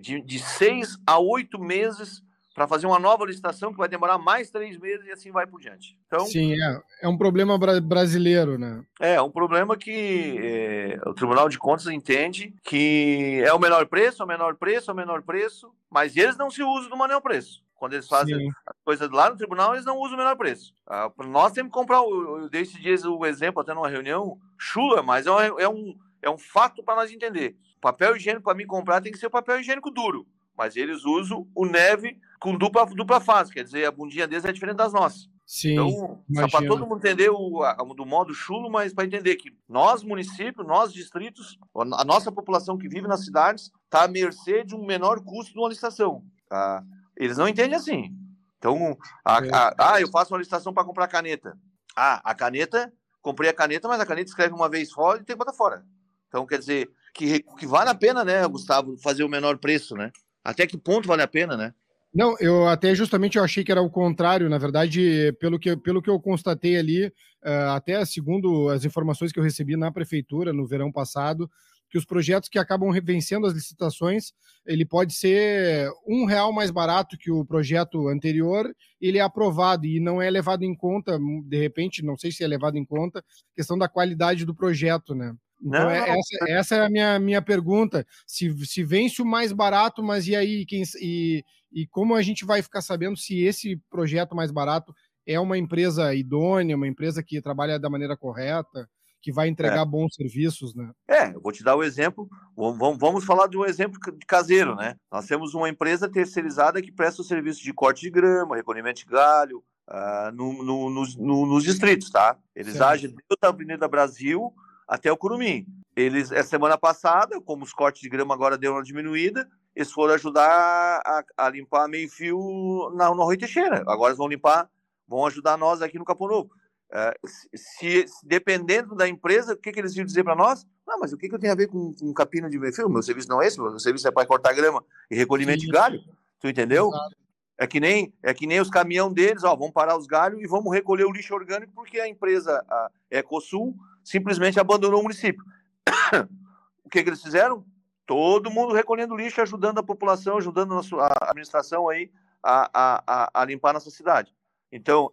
de, 0.00 0.20
de 0.20 0.38
seis 0.38 0.98
a 1.06 1.18
oito 1.18 1.58
meses 1.58 2.22
para 2.54 2.66
fazer 2.68 2.86
uma 2.86 2.98
nova 2.98 3.24
licitação 3.24 3.72
que 3.72 3.78
vai 3.78 3.88
demorar 3.88 4.18
mais 4.18 4.50
três 4.50 4.78
meses 4.78 5.06
e 5.06 5.10
assim 5.10 5.30
vai 5.30 5.46
por 5.46 5.60
diante. 5.60 5.98
Então, 6.06 6.26
Sim, 6.26 6.54
é, 6.54 6.82
é 7.02 7.08
um 7.08 7.16
problema 7.16 7.56
bra 7.58 7.80
brasileiro, 7.80 8.58
né? 8.58 8.84
É, 9.00 9.20
um 9.20 9.30
problema 9.30 9.76
que 9.76 10.38
é, 10.38 11.00
o 11.06 11.14
Tribunal 11.14 11.48
de 11.48 11.58
Contas 11.58 11.86
entende 11.86 12.54
que 12.62 13.42
é 13.44 13.52
o 13.52 13.58
menor 13.58 13.86
preço, 13.86 14.22
é 14.22 14.24
o 14.24 14.28
menor 14.28 14.56
preço, 14.56 14.90
é 14.90 14.94
o 14.94 14.96
menor 14.96 15.22
preço, 15.22 15.72
mas 15.90 16.16
eles 16.16 16.36
não 16.36 16.50
se 16.50 16.62
usam 16.62 16.90
do 16.90 16.98
menor 16.98 17.20
preço. 17.20 17.62
Quando 17.82 17.94
eles 17.94 18.06
fazem 18.06 18.38
Sim. 18.38 18.48
as 18.66 18.76
coisas 18.84 19.10
lá 19.10 19.28
no 19.28 19.36
tribunal, 19.36 19.74
eles 19.74 19.84
não 19.84 19.98
usam 19.98 20.14
o 20.14 20.18
menor 20.18 20.36
preço. 20.36 20.72
Ah, 20.86 21.10
nós 21.26 21.52
temos 21.52 21.72
que 21.72 21.78
comprar, 21.78 21.96
eu 21.96 22.48
dei 22.48 22.62
esses 22.62 22.80
dias 22.80 23.04
o 23.04 23.26
exemplo 23.26 23.60
até 23.60 23.74
numa 23.74 23.88
reunião, 23.88 24.38
chula, 24.56 25.02
mas 25.02 25.26
é 25.26 25.32
um, 25.32 25.58
é 25.58 25.68
um, 25.68 25.98
é 26.22 26.30
um 26.30 26.38
fato 26.38 26.82
para 26.84 26.94
nós 26.94 27.10
entender. 27.10 27.56
Papel 27.80 28.14
higiênico 28.14 28.44
para 28.44 28.54
mim 28.54 28.66
comprar 28.66 29.00
tem 29.00 29.10
que 29.10 29.18
ser 29.18 29.28
papel 29.28 29.58
higiênico 29.58 29.90
duro, 29.90 30.24
mas 30.56 30.76
eles 30.76 31.04
usam 31.04 31.48
o 31.56 31.66
neve 31.66 32.16
com 32.42 32.58
dupla, 32.58 32.84
dupla 32.86 33.20
face, 33.20 33.52
quer 33.52 33.62
dizer, 33.62 33.84
a 33.84 33.92
bundinha 33.92 34.26
deles 34.26 34.44
é 34.44 34.50
diferente 34.50 34.76
das 34.76 34.92
nossas. 34.92 35.28
Sim, 35.46 35.74
então, 35.74 36.24
só 36.34 36.48
para 36.48 36.66
todo 36.66 36.84
mundo 36.84 36.98
entender 36.98 37.30
o, 37.30 37.62
a, 37.62 37.74
do 37.74 38.04
modo 38.04 38.34
chulo, 38.34 38.68
mas 38.68 38.92
para 38.92 39.04
entender 39.04 39.36
que 39.36 39.50
nós, 39.68 40.02
municípios, 40.02 40.66
nós, 40.66 40.92
distritos, 40.92 41.56
a 41.74 42.04
nossa 42.04 42.32
população 42.32 42.76
que 42.76 42.88
vive 42.88 43.06
nas 43.06 43.24
cidades 43.24 43.70
está 43.84 44.04
à 44.04 44.08
mercê 44.08 44.64
de 44.64 44.74
um 44.74 44.84
menor 44.84 45.22
custo 45.22 45.52
de 45.52 45.58
uma 45.58 45.68
licitação. 45.68 46.24
Tá? 46.48 46.82
Eles 47.16 47.36
não 47.36 47.46
entendem 47.46 47.76
assim. 47.76 48.12
Então, 48.58 48.96
a, 49.24 49.44
é. 49.44 49.50
a, 49.54 49.74
ah, 49.78 50.00
eu 50.00 50.10
faço 50.10 50.32
uma 50.32 50.38
licitação 50.38 50.74
para 50.74 50.84
comprar 50.84 51.06
caneta. 51.06 51.56
Ah, 51.94 52.20
a 52.24 52.34
caneta, 52.34 52.92
comprei 53.20 53.50
a 53.50 53.54
caneta, 53.54 53.86
mas 53.86 54.00
a 54.00 54.06
caneta 54.06 54.30
escreve 54.30 54.52
uma 54.52 54.68
vez 54.68 54.90
fora 54.90 55.20
e 55.20 55.24
tem 55.24 55.36
que 55.36 55.44
botar 55.44 55.52
fora. 55.52 55.84
Então, 56.26 56.44
quer 56.44 56.58
dizer, 56.58 56.90
que, 57.14 57.40
que 57.40 57.66
vale 57.66 57.90
a 57.90 57.94
pena, 57.94 58.24
né, 58.24 58.44
Gustavo, 58.48 58.96
fazer 58.96 59.22
o 59.22 59.28
menor 59.28 59.58
preço, 59.58 59.94
né? 59.94 60.10
Até 60.42 60.66
que 60.66 60.76
ponto 60.76 61.06
vale 61.06 61.22
a 61.22 61.28
pena, 61.28 61.56
né? 61.56 61.74
Não, 62.14 62.36
eu 62.40 62.68
até 62.68 62.94
justamente 62.94 63.38
eu 63.38 63.44
achei 63.44 63.64
que 63.64 63.72
era 63.72 63.80
o 63.80 63.88
contrário, 63.90 64.48
na 64.48 64.58
verdade, 64.58 65.32
pelo 65.40 65.58
que, 65.58 65.74
pelo 65.78 66.02
que 66.02 66.10
eu 66.10 66.20
constatei 66.20 66.76
ali, 66.76 67.06
uh, 67.06 67.70
até 67.74 68.04
segundo 68.04 68.68
as 68.68 68.84
informações 68.84 69.32
que 69.32 69.38
eu 69.38 69.42
recebi 69.42 69.76
na 69.76 69.90
prefeitura 69.90 70.52
no 70.52 70.66
verão 70.66 70.92
passado, 70.92 71.50
que 71.88 71.96
os 71.96 72.04
projetos 72.04 72.50
que 72.50 72.58
acabam 72.58 72.90
vencendo 73.02 73.46
as 73.46 73.54
licitações, 73.54 74.32
ele 74.66 74.84
pode 74.84 75.14
ser 75.14 75.90
um 76.06 76.26
real 76.26 76.52
mais 76.52 76.70
barato 76.70 77.16
que 77.18 77.30
o 77.30 77.44
projeto 77.46 78.08
anterior, 78.08 78.70
ele 79.00 79.18
é 79.18 79.22
aprovado 79.22 79.86
e 79.86 79.98
não 79.98 80.20
é 80.20 80.30
levado 80.30 80.64
em 80.64 80.74
conta, 80.74 81.18
de 81.44 81.58
repente, 81.58 82.02
não 82.02 82.16
sei 82.16 82.30
se 82.30 82.44
é 82.44 82.46
levado 82.46 82.76
em 82.76 82.84
conta, 82.84 83.24
questão 83.54 83.76
da 83.78 83.88
qualidade 83.88 84.44
do 84.44 84.54
projeto, 84.54 85.14
né? 85.14 85.34
Então, 85.64 85.84
não, 85.84 85.90
é, 85.90 86.10
essa, 86.10 86.50
essa, 86.50 86.74
é 86.76 86.86
a 86.86 86.90
minha, 86.90 87.18
minha 87.18 87.40
pergunta. 87.40 88.04
Se, 88.26 88.52
se 88.66 88.82
vence 88.82 89.22
o 89.22 89.26
mais 89.26 89.52
barato, 89.52 90.02
mas 90.02 90.26
e 90.26 90.34
aí? 90.34 90.66
Quem, 90.66 90.82
e, 91.00 91.44
e 91.72 91.86
como 91.86 92.14
a 92.14 92.22
gente 92.22 92.44
vai 92.44 92.60
ficar 92.62 92.82
sabendo 92.82 93.16
se 93.16 93.40
esse 93.42 93.76
projeto 93.88 94.34
mais 94.34 94.50
barato 94.50 94.92
é 95.24 95.38
uma 95.38 95.56
empresa 95.56 96.14
idônea, 96.14 96.76
uma 96.76 96.88
empresa 96.88 97.22
que 97.22 97.40
trabalha 97.40 97.78
da 97.78 97.88
maneira 97.88 98.16
correta, 98.16 98.88
que 99.22 99.30
vai 99.30 99.46
entregar 99.46 99.82
é. 99.82 99.88
bons 99.88 100.16
serviços, 100.16 100.74
né? 100.74 100.90
É, 101.06 101.28
eu 101.28 101.40
vou 101.40 101.52
te 101.52 101.62
dar 101.62 101.76
o 101.76 101.78
um 101.78 101.84
exemplo. 101.84 102.28
Vamos, 102.56 102.98
vamos 102.98 103.24
falar 103.24 103.46
de 103.46 103.56
um 103.56 103.64
exemplo 103.64 104.00
caseiro, 104.26 104.74
né? 104.74 104.96
Nós 105.12 105.26
temos 105.26 105.54
uma 105.54 105.68
empresa 105.68 106.10
terceirizada 106.10 106.82
que 106.82 106.90
presta 106.90 107.22
o 107.22 107.24
serviço 107.24 107.62
de 107.62 107.72
corte 107.72 108.00
de 108.02 108.10
grama, 108.10 108.56
recolhimento 108.56 108.98
de 108.98 109.06
galho, 109.06 109.62
uh, 109.88 110.32
no, 110.34 110.64
no, 110.64 110.90
nos, 110.90 111.16
no, 111.16 111.46
nos 111.46 111.62
distritos, 111.62 112.10
tá? 112.10 112.36
Eles 112.54 112.72
certo. 112.72 112.84
agem 112.84 113.14
da 113.40 113.48
Avenida 113.48 113.86
Brasil 113.86 114.52
até 114.86 115.10
o 115.10 115.16
Curumim. 115.16 115.66
Eles, 115.94 116.32
a 116.32 116.42
semana 116.42 116.78
passada, 116.78 117.40
como 117.40 117.64
os 117.64 117.72
cortes 117.72 118.00
de 118.00 118.08
grama 118.08 118.34
agora 118.34 118.56
deu 118.56 118.72
uma 118.72 118.82
diminuída, 118.82 119.48
eles 119.74 119.90
foram 119.90 120.14
ajudar 120.14 121.02
a, 121.04 121.24
a 121.36 121.48
limpar 121.48 121.88
meio 121.88 122.08
fio 122.08 122.90
na, 122.94 123.08
no 123.14 123.24
Rui 123.24 123.36
Teixeira. 123.36 123.82
Agora 123.86 124.10
eles 124.10 124.18
vão 124.18 124.28
limpar, 124.28 124.68
vão 125.06 125.26
ajudar 125.26 125.56
nós 125.56 125.82
aqui 125.82 125.98
no 125.98 126.04
Capão 126.04 126.28
Novo. 126.28 126.50
É, 126.94 127.14
se, 127.24 128.06
se, 128.06 128.26
dependendo 128.26 128.94
da 128.94 129.08
empresa, 129.08 129.54
o 129.54 129.56
que, 129.56 129.72
que 129.72 129.80
eles 129.80 129.96
iam 129.96 130.04
dizer 130.04 130.24
para 130.24 130.36
nós? 130.36 130.66
Ah, 130.86 130.98
mas 131.00 131.12
o 131.12 131.16
que, 131.16 131.26
que 131.26 131.34
eu 131.34 131.38
tenho 131.38 131.52
a 131.52 131.56
ver 131.56 131.68
com, 131.68 131.94
com 131.94 132.12
capina 132.12 132.50
de 132.50 132.58
meu 132.58 132.70
filho? 132.70 132.90
Meu 132.90 133.02
serviço 133.02 133.28
não 133.28 133.40
é 133.40 133.46
esse, 133.46 133.58
meu 133.58 133.78
serviço 133.78 134.06
é 134.06 134.10
para 134.10 134.26
cortar 134.26 134.52
grama 134.52 134.84
e 135.10 135.16
recolhimento 135.16 135.60
Sim. 135.60 135.66
de 135.66 135.72
galho. 135.72 136.00
Tu 136.38 136.48
entendeu? 136.48 136.88
Exato. 136.88 137.16
É 137.58 137.66
que 137.66 137.78
nem 137.78 138.12
é 138.22 138.34
que 138.34 138.46
nem 138.46 138.60
os 138.60 138.68
caminhão 138.68 139.12
deles, 139.12 139.44
ó, 139.44 139.54
vamos 139.54 139.72
parar 139.72 139.96
os 139.96 140.06
galhos 140.06 140.40
e 140.40 140.46
vamos 140.46 140.72
recolher 140.72 141.04
o 141.04 141.12
lixo 141.12 141.34
orgânico 141.34 141.72
porque 141.74 142.00
a 142.00 142.08
empresa 142.08 142.64
a 142.68 142.90
Ecosul 143.10 143.74
simplesmente 144.02 144.60
abandonou 144.60 145.00
o 145.00 145.02
município. 145.02 145.42
o 146.84 146.88
que, 146.88 147.02
que 147.02 147.08
eles 147.08 147.22
fizeram? 147.22 147.64
Todo 148.06 148.50
mundo 148.50 148.74
recolhendo 148.74 149.16
lixo, 149.16 149.40
ajudando 149.40 149.78
a 149.78 149.82
população, 149.82 150.38
ajudando 150.38 150.74
a, 150.74 151.06
a 151.06 151.30
administração 151.30 151.88
aí 151.88 152.10
a, 152.42 152.70
a, 153.06 153.30
a, 153.34 153.44
limpar 153.44 153.72
nossa 153.72 153.90
cidade. 153.90 154.34
Então, 154.70 155.12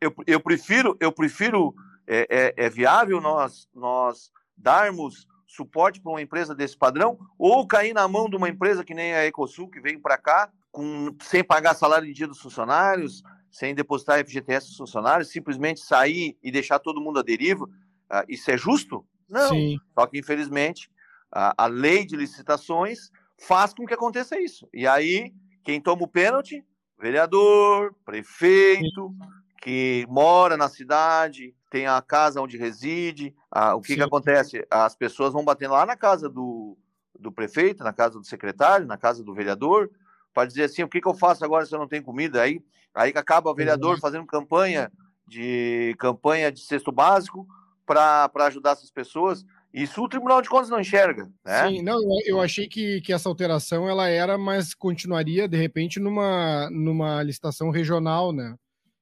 eu, 0.00 0.14
eu 0.26 0.40
prefiro, 0.40 0.96
eu 1.00 1.10
prefiro 1.10 1.74
é, 2.06 2.54
é, 2.56 2.66
é 2.66 2.70
viável 2.70 3.20
nós, 3.20 3.68
nós 3.74 4.30
darmos 4.56 5.26
suporte 5.46 6.00
para 6.00 6.12
uma 6.12 6.22
empresa 6.22 6.54
desse 6.54 6.76
padrão 6.76 7.18
ou 7.38 7.66
cair 7.66 7.92
na 7.92 8.06
mão 8.06 8.28
de 8.28 8.36
uma 8.36 8.48
empresa 8.48 8.84
que 8.84 8.94
nem 8.94 9.14
a 9.14 9.26
Ecosul, 9.26 9.68
que 9.68 9.80
veio 9.80 10.00
para 10.00 10.18
cá 10.18 10.50
com, 10.70 11.16
sem 11.22 11.42
pagar 11.42 11.74
salário 11.74 12.08
em 12.08 12.12
dia 12.12 12.28
dos 12.28 12.40
funcionários, 12.40 13.22
sem 13.50 13.74
depositar 13.74 14.24
FGTS 14.24 14.68
dos 14.68 14.76
funcionários, 14.76 15.30
simplesmente 15.30 15.80
sair 15.80 16.38
e 16.42 16.50
deixar 16.50 16.78
todo 16.78 17.00
mundo 17.00 17.18
à 17.18 17.22
deriva. 17.22 17.68
Uh, 18.10 18.24
isso 18.28 18.50
é 18.50 18.56
justo? 18.56 19.04
Não. 19.28 19.48
Sim. 19.48 19.78
Só 19.94 20.06
que, 20.06 20.18
infelizmente, 20.18 20.90
a, 21.30 21.64
a 21.64 21.66
lei 21.66 22.04
de 22.04 22.16
licitações 22.16 23.10
faz 23.38 23.72
com 23.74 23.86
que 23.86 23.94
aconteça 23.94 24.40
isso. 24.40 24.68
E 24.72 24.86
aí, 24.86 25.32
quem 25.62 25.80
toma 25.80 26.04
o 26.04 26.08
pênalti? 26.08 26.64
Vereador, 26.98 27.94
prefeito, 28.04 29.08
Sim. 29.08 29.18
que 29.62 30.06
mora 30.08 30.56
na 30.56 30.68
cidade, 30.68 31.54
tem 31.70 31.86
a 31.86 32.00
casa 32.02 32.40
onde 32.40 32.56
reside. 32.56 33.34
Ah, 33.50 33.74
o 33.74 33.80
que, 33.80 33.94
que 33.94 34.02
acontece? 34.02 34.66
As 34.70 34.96
pessoas 34.96 35.32
vão 35.32 35.44
bater 35.44 35.68
lá 35.68 35.86
na 35.86 35.96
casa 35.96 36.28
do, 36.28 36.76
do 37.18 37.30
prefeito, 37.30 37.84
na 37.84 37.92
casa 37.92 38.18
do 38.18 38.24
secretário, 38.24 38.86
na 38.86 38.96
casa 38.96 39.22
do 39.22 39.34
vereador, 39.34 39.90
para 40.34 40.46
dizer 40.46 40.64
assim, 40.64 40.82
o 40.82 40.88
que, 40.88 41.00
que 41.00 41.08
eu 41.08 41.14
faço 41.14 41.44
agora 41.44 41.66
se 41.66 41.74
eu 41.74 41.78
não 41.78 41.88
tenho 41.88 42.02
comida? 42.02 42.42
Aí, 42.42 42.60
aí 42.94 43.12
que 43.12 43.18
acaba 43.18 43.50
o 43.50 43.54
vereador 43.54 43.98
fazendo 44.00 44.26
campanha 44.26 44.90
de 45.26 45.94
campanha 45.98 46.50
de 46.50 46.60
cesto 46.60 46.90
básico 46.90 47.46
para 47.88 48.46
ajudar 48.46 48.72
essas 48.72 48.90
pessoas. 48.90 49.44
Isso 49.72 50.02
o 50.02 50.08
Tribunal 50.08 50.42
de 50.42 50.48
Contas 50.48 50.68
não 50.68 50.80
enxerga, 50.80 51.30
né? 51.44 51.68
Sim, 51.68 51.82
não, 51.82 51.98
eu 52.26 52.40
achei 52.40 52.68
que, 52.68 53.00
que 53.00 53.12
essa 53.12 53.28
alteração 53.28 53.88
ela 53.88 54.08
era, 54.08 54.36
mas 54.38 54.74
continuaria 54.74 55.48
de 55.48 55.56
repente 55.56 55.98
numa, 55.98 56.70
numa 56.70 57.22
licitação 57.22 57.70
regional, 57.70 58.32
né? 58.32 58.54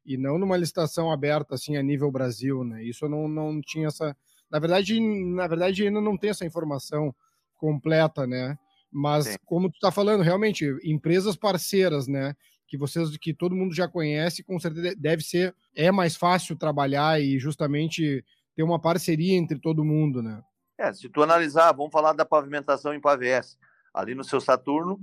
E 0.05 0.17
não 0.17 0.39
numa 0.39 0.57
licitação 0.57 1.11
aberta 1.11 1.55
assim 1.55 1.77
a 1.77 1.83
nível 1.83 2.11
Brasil, 2.11 2.65
né? 2.65 2.83
Isso 2.83 3.05
eu 3.05 3.09
não, 3.09 3.29
não 3.29 3.61
tinha 3.61 3.89
essa, 3.89 4.17
na 4.51 4.59
verdade, 4.59 5.01
na 5.01 5.47
verdade 5.47 5.85
ainda 5.85 6.01
não 6.01 6.17
tem 6.17 6.31
essa 6.31 6.47
informação 6.47 7.15
completa, 7.57 8.27
né? 8.27 8.59
Mas 8.91 9.27
Sim. 9.27 9.37
como 9.45 9.69
tu 9.69 9.75
está 9.75 9.91
falando, 9.91 10.23
realmente 10.23 10.65
empresas 10.83 11.37
parceiras, 11.37 12.09
né? 12.09 12.35
Que 12.67 12.77
vocês, 12.77 13.17
que 13.19 13.33
todo 13.33 13.55
mundo 13.55 13.75
já 13.75 13.87
conhece, 13.87 14.43
com 14.43 14.59
certeza 14.59 14.95
deve 14.97 15.23
ser 15.23 15.55
é 15.77 15.93
mais 15.93 16.17
fácil 16.17 16.57
trabalhar 16.57 17.21
e 17.21 17.39
justamente 17.39 18.25
ter 18.57 18.63
uma 18.63 18.81
parceria 18.81 19.37
entre 19.37 19.59
todo 19.59 19.85
mundo, 19.85 20.23
né? 20.23 20.43
É, 20.79 20.93
se 20.93 21.09
tu 21.09 21.23
analisar, 21.23 21.73
vamos 21.73 21.93
falar 21.93 22.13
da 22.15 22.25
pavimentação 22.25 22.95
em 22.95 23.01
Pavés, 23.01 23.59
ali 23.95 24.15
no 24.15 24.25
seu 24.25 24.41
Saturno, 24.41 24.99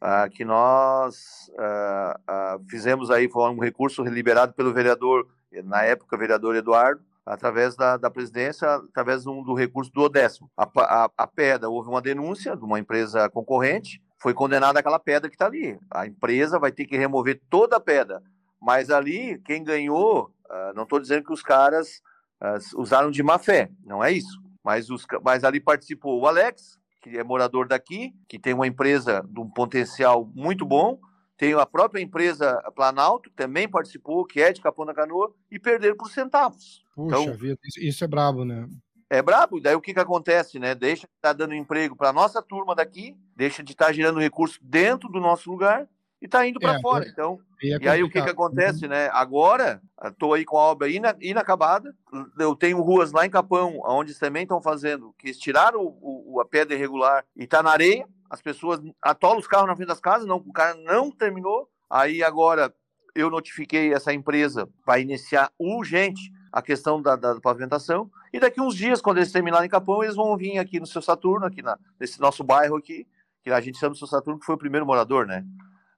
ah, 0.00 0.28
que 0.28 0.44
nós 0.44 1.50
ah, 1.58 2.20
ah, 2.26 2.58
fizemos 2.68 3.10
aí, 3.10 3.28
foi 3.28 3.50
um 3.50 3.58
recurso 3.58 4.02
liberado 4.04 4.52
pelo 4.52 4.72
vereador, 4.72 5.26
na 5.64 5.82
época, 5.82 6.16
vereador 6.16 6.54
Eduardo, 6.54 7.02
através 7.24 7.76
da, 7.76 7.96
da 7.96 8.10
presidência, 8.10 8.66
através 8.74 9.24
do 9.24 9.54
recurso 9.54 9.92
do 9.92 10.02
Odécimo. 10.02 10.50
A, 10.56 10.64
a, 10.76 11.10
a 11.16 11.26
pedra, 11.26 11.68
houve 11.68 11.88
uma 11.88 12.00
denúncia 12.00 12.56
de 12.56 12.64
uma 12.64 12.78
empresa 12.78 13.28
concorrente, 13.28 14.02
foi 14.18 14.34
condenada 14.34 14.80
aquela 14.80 14.98
pedra 14.98 15.28
que 15.28 15.34
está 15.34 15.46
ali. 15.46 15.78
A 15.90 16.06
empresa 16.06 16.58
vai 16.58 16.72
ter 16.72 16.86
que 16.86 16.96
remover 16.96 17.40
toda 17.48 17.76
a 17.76 17.80
pedra. 17.80 18.22
Mas 18.60 18.90
ali, 18.90 19.38
quem 19.44 19.62
ganhou, 19.62 20.32
uh, 20.46 20.74
não 20.74 20.82
estou 20.82 20.98
dizendo 20.98 21.24
que 21.24 21.32
os 21.32 21.42
caras 21.42 22.02
uh, 22.42 22.80
usaram 22.80 23.10
de 23.10 23.22
má 23.22 23.38
fé, 23.38 23.70
não 23.84 24.02
é 24.02 24.12
isso. 24.12 24.40
Mas, 24.64 24.90
os, 24.90 25.06
mas 25.22 25.44
ali 25.44 25.60
participou 25.60 26.20
o 26.20 26.26
Alex, 26.26 26.78
que 27.00 27.16
é 27.16 27.24
morador 27.24 27.66
daqui, 27.66 28.12
que 28.28 28.38
tem 28.38 28.52
uma 28.52 28.66
empresa 28.66 29.24
de 29.28 29.40
um 29.40 29.48
potencial 29.48 30.30
muito 30.34 30.66
bom, 30.66 30.98
tem 31.36 31.54
a 31.54 31.64
própria 31.64 32.02
empresa 32.02 32.60
Planalto, 32.74 33.30
que 33.30 33.36
também 33.36 33.68
participou, 33.68 34.24
que 34.24 34.40
é 34.40 34.52
de 34.52 34.60
Capão 34.60 34.84
da 34.84 34.92
Canoa, 34.92 35.32
e 35.50 35.58
perderam 35.58 35.96
por 35.96 36.10
centavos. 36.10 36.84
Puxa 36.94 37.20
então, 37.20 37.34
vida, 37.34 37.58
isso 37.78 38.02
é 38.02 38.08
brabo, 38.08 38.44
né? 38.44 38.68
É 39.08 39.22
brabo, 39.22 39.60
daí 39.60 39.74
o 39.74 39.80
que, 39.80 39.94
que 39.94 40.00
acontece, 40.00 40.58
né? 40.58 40.74
Deixa 40.74 41.06
de 41.06 41.14
estar 41.14 41.28
tá 41.28 41.32
dando 41.32 41.54
emprego 41.54 41.96
para 41.96 42.12
nossa 42.12 42.42
turma 42.42 42.74
daqui, 42.74 43.16
deixa 43.36 43.62
de 43.62 43.72
estar 43.72 43.86
tá 43.86 43.92
gerando 43.92 44.18
recurso 44.18 44.58
dentro 44.60 45.08
do 45.08 45.20
nosso 45.20 45.48
lugar 45.50 45.88
e 46.20 46.26
está 46.26 46.46
indo 46.46 46.60
para 46.60 46.74
é, 46.74 46.80
fora. 46.80 47.04
É, 47.04 47.08
então, 47.08 47.38
é 47.62 47.78
e 47.80 47.88
aí 47.88 48.02
o 48.02 48.10
que, 48.10 48.20
que 48.20 48.30
acontece, 48.30 48.84
uhum. 48.84 48.90
né? 48.90 49.08
Agora, 49.12 49.80
estou 50.04 50.34
aí 50.34 50.44
com 50.44 50.58
a 50.58 50.62
obra 50.62 50.88
ina, 50.88 51.16
inacabada, 51.20 51.94
eu 52.38 52.54
tenho 52.54 52.80
ruas 52.80 53.12
lá 53.12 53.24
em 53.24 53.30
Capão, 53.30 53.80
onde 53.84 54.18
também 54.18 54.42
estão 54.42 54.60
fazendo, 54.60 55.14
que 55.18 55.32
tiraram 55.32 55.80
o, 55.80 56.34
o, 56.34 56.40
a 56.40 56.44
pedra 56.44 56.74
irregular 56.74 57.24
e 57.36 57.44
está 57.44 57.62
na 57.62 57.70
areia, 57.70 58.06
as 58.30 58.42
pessoas 58.42 58.80
atolam 59.02 59.38
os 59.38 59.46
carros 59.46 59.68
na 59.68 59.76
frente 59.76 59.88
das 59.88 60.00
casas, 60.00 60.26
não, 60.26 60.36
o 60.36 60.52
cara 60.52 60.74
não 60.74 61.10
terminou. 61.10 61.68
Aí 61.88 62.22
agora 62.22 62.72
eu 63.14 63.30
notifiquei 63.30 63.92
essa 63.92 64.12
empresa 64.12 64.68
para 64.84 65.00
iniciar 65.00 65.50
urgente 65.58 66.30
a 66.52 66.62
questão 66.62 67.00
da, 67.00 67.16
da, 67.16 67.40
pavimentação. 67.40 68.10
E 68.32 68.38
daqui 68.38 68.60
uns 68.60 68.74
dias, 68.74 69.00
quando 69.00 69.18
eles 69.18 69.32
terminarem 69.32 69.66
em 69.66 69.70
Capão, 69.70 70.02
eles 70.02 70.16
vão 70.16 70.36
vir 70.36 70.58
aqui 70.58 70.78
no 70.78 70.86
seu 70.86 71.00
Saturno, 71.00 71.46
aqui 71.46 71.62
na, 71.62 71.78
nesse 71.98 72.20
nosso 72.20 72.44
bairro 72.44 72.76
aqui, 72.76 73.06
que 73.42 73.50
a 73.50 73.60
gente 73.60 73.78
chama 73.78 73.92
de 73.92 73.98
seu 73.98 74.08
Saturno, 74.08 74.38
que 74.38 74.46
foi 74.46 74.54
o 74.54 74.58
primeiro 74.58 74.86
morador, 74.86 75.26
né? 75.26 75.44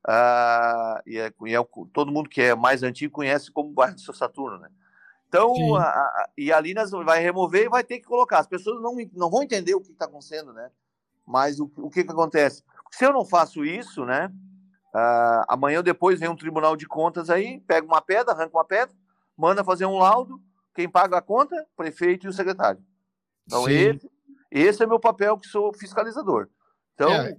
Ah, 0.06 1.02
e, 1.06 1.18
é, 1.18 1.32
e 1.46 1.54
é, 1.54 1.58
todo 1.92 2.12
mundo 2.12 2.28
que 2.28 2.40
é 2.40 2.54
mais 2.54 2.82
antigo 2.82 3.12
conhece 3.12 3.50
como 3.50 3.72
bairro 3.72 3.94
do 3.94 4.00
seu 4.00 4.14
Saturno, 4.14 4.58
né? 4.58 4.68
Então, 5.28 5.76
a, 5.76 5.84
a, 5.84 6.28
e 6.36 6.52
ali 6.52 6.74
nós 6.74 6.90
vai 6.90 7.20
remover 7.20 7.66
e 7.66 7.68
vai 7.68 7.84
ter 7.84 7.98
que 7.98 8.06
colocar. 8.06 8.40
As 8.40 8.46
pessoas 8.46 8.82
não, 8.82 8.96
não 9.12 9.30
vão 9.30 9.42
entender 9.42 9.74
o 9.74 9.80
que 9.80 9.92
está 9.92 10.06
acontecendo, 10.06 10.52
né? 10.52 10.70
Mas 11.26 11.60
o, 11.60 11.70
o 11.76 11.88
que, 11.88 12.02
que 12.02 12.10
acontece? 12.10 12.64
Se 12.90 13.04
eu 13.04 13.12
não 13.12 13.24
faço 13.24 13.64
isso, 13.64 14.04
né? 14.04 14.32
Uh, 14.92 15.46
amanhã 15.46 15.78
ou 15.78 15.82
depois 15.84 16.18
vem 16.18 16.28
um 16.28 16.34
tribunal 16.34 16.74
de 16.74 16.86
contas 16.86 17.30
aí, 17.30 17.60
pega 17.60 17.86
uma 17.86 18.02
pedra, 18.02 18.32
arranca 18.32 18.56
uma 18.56 18.64
pedra, 18.64 18.92
manda 19.36 19.62
fazer 19.62 19.86
um 19.86 19.98
laudo, 19.98 20.42
quem 20.74 20.88
paga 20.88 21.18
a 21.18 21.22
conta? 21.22 21.64
Prefeito 21.76 22.26
e 22.26 22.28
o 22.28 22.32
secretário. 22.32 22.82
Então, 23.46 23.68
esse, 23.68 24.10
esse 24.50 24.82
é 24.82 24.86
meu 24.86 24.98
papel, 24.98 25.38
que 25.38 25.46
sou 25.46 25.72
fiscalizador. 25.72 26.48
Então. 26.94 27.12
É. 27.12 27.36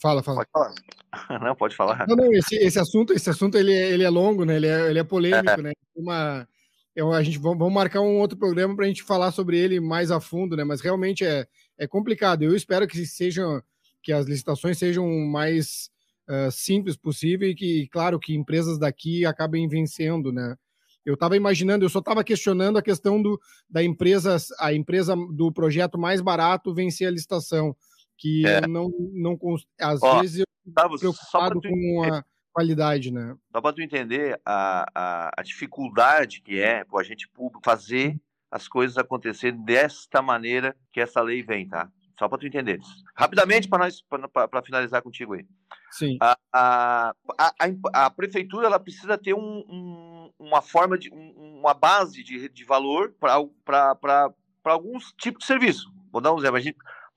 Fala, 0.00 0.22
fala. 0.22 0.46
Pode 0.46 0.50
falar. 0.52 0.74
Não, 1.44 1.54
pode 1.56 1.76
falar. 1.76 2.06
Não, 2.08 2.14
não, 2.14 2.32
esse, 2.32 2.54
esse 2.54 2.78
assunto, 2.78 3.12
esse 3.12 3.28
assunto 3.28 3.58
ele, 3.58 3.72
é, 3.72 3.90
ele 3.90 4.04
é 4.04 4.08
longo, 4.08 4.44
né? 4.44 4.56
Ele 4.56 4.68
é, 4.68 4.90
ele 4.90 4.98
é 5.00 5.04
polêmico, 5.04 5.50
é. 5.50 5.62
né? 5.62 5.72
Uma, 5.94 6.46
é, 6.94 7.02
a 7.02 7.22
gente 7.22 7.38
vamos 7.38 7.72
marcar 7.72 8.00
um 8.00 8.18
outro 8.18 8.38
programa 8.38 8.76
para 8.76 8.84
a 8.84 8.88
gente 8.88 9.02
falar 9.02 9.32
sobre 9.32 9.58
ele 9.58 9.80
mais 9.80 10.10
a 10.10 10.20
fundo, 10.20 10.56
né? 10.56 10.62
Mas 10.62 10.80
realmente 10.80 11.24
é, 11.24 11.46
é 11.76 11.86
complicado. 11.86 12.42
Eu 12.42 12.54
espero 12.54 12.86
que 12.86 13.04
sejam 13.04 13.60
que 14.02 14.12
as 14.12 14.26
licitações 14.26 14.78
sejam 14.78 15.06
mais 15.26 15.90
uh, 16.28 16.50
simples 16.50 16.96
possível 16.96 17.48
e 17.48 17.54
que, 17.54 17.88
claro, 17.88 18.18
que 18.18 18.34
empresas 18.34 18.78
daqui 18.78 19.26
acabem 19.26 19.68
vencendo, 19.68 20.32
né? 20.32 20.56
Eu 21.04 21.14
estava 21.14 21.36
imaginando, 21.36 21.84
eu 21.84 21.88
só 21.88 21.98
estava 21.98 22.22
questionando 22.22 22.78
a 22.78 22.82
questão 22.82 23.20
do, 23.20 23.40
da 23.68 23.82
empresa, 23.82 24.36
a 24.58 24.72
empresa 24.72 25.16
do 25.16 25.50
projeto 25.50 25.98
mais 25.98 26.20
barato 26.20 26.74
vencer 26.74 27.08
a 27.08 27.10
licitação, 27.10 27.74
que 28.20 28.46
é. 28.46 28.66
não, 28.66 28.90
não, 29.14 29.38
às 29.80 30.02
Ó, 30.02 30.20
vezes 30.20 30.40
eu 30.40 30.46
estou 30.66 30.98
preocupado 30.98 31.60
com 31.60 32.04
a 32.04 32.22
qualidade, 32.52 33.10
né? 33.10 33.34
Só 33.50 33.62
para 33.62 33.72
tu 33.72 33.80
entender 33.80 34.38
a, 34.44 34.84
a, 34.94 35.30
a, 35.38 35.42
dificuldade 35.42 36.42
que 36.42 36.60
é 36.60 36.84
o 36.92 36.98
agente 36.98 37.26
público 37.28 37.62
fazer 37.64 38.20
as 38.50 38.68
coisas 38.68 38.98
acontecerem 38.98 39.64
desta 39.64 40.20
maneira 40.20 40.76
que 40.92 41.00
essa 41.00 41.22
lei 41.22 41.42
vem, 41.42 41.66
tá? 41.66 41.90
Só 42.18 42.28
para 42.28 42.36
tu 42.36 42.46
entender. 42.46 42.78
Rapidamente, 43.16 43.66
para 43.66 43.84
nós 43.84 44.02
para 44.02 44.62
finalizar 44.62 45.00
contigo 45.00 45.32
aí. 45.32 45.46
Sim. 45.90 46.18
A, 46.20 46.36
a, 46.52 47.14
a, 47.38 48.04
a, 48.04 48.10
prefeitura 48.10 48.66
ela 48.66 48.78
precisa 48.78 49.16
ter 49.16 49.32
um, 49.32 49.64
um, 49.66 50.30
uma 50.38 50.60
forma 50.60 50.98
de 50.98 51.10
um, 51.10 51.58
uma 51.60 51.72
base 51.72 52.22
de, 52.22 52.50
de 52.50 52.64
valor 52.64 53.14
para 53.18 54.30
alguns 54.64 55.14
tipos 55.18 55.40
de 55.40 55.46
serviço. 55.46 55.90
Vou 56.12 56.20
dar 56.20 56.34
um 56.34 56.38
exemplo. 56.38 56.60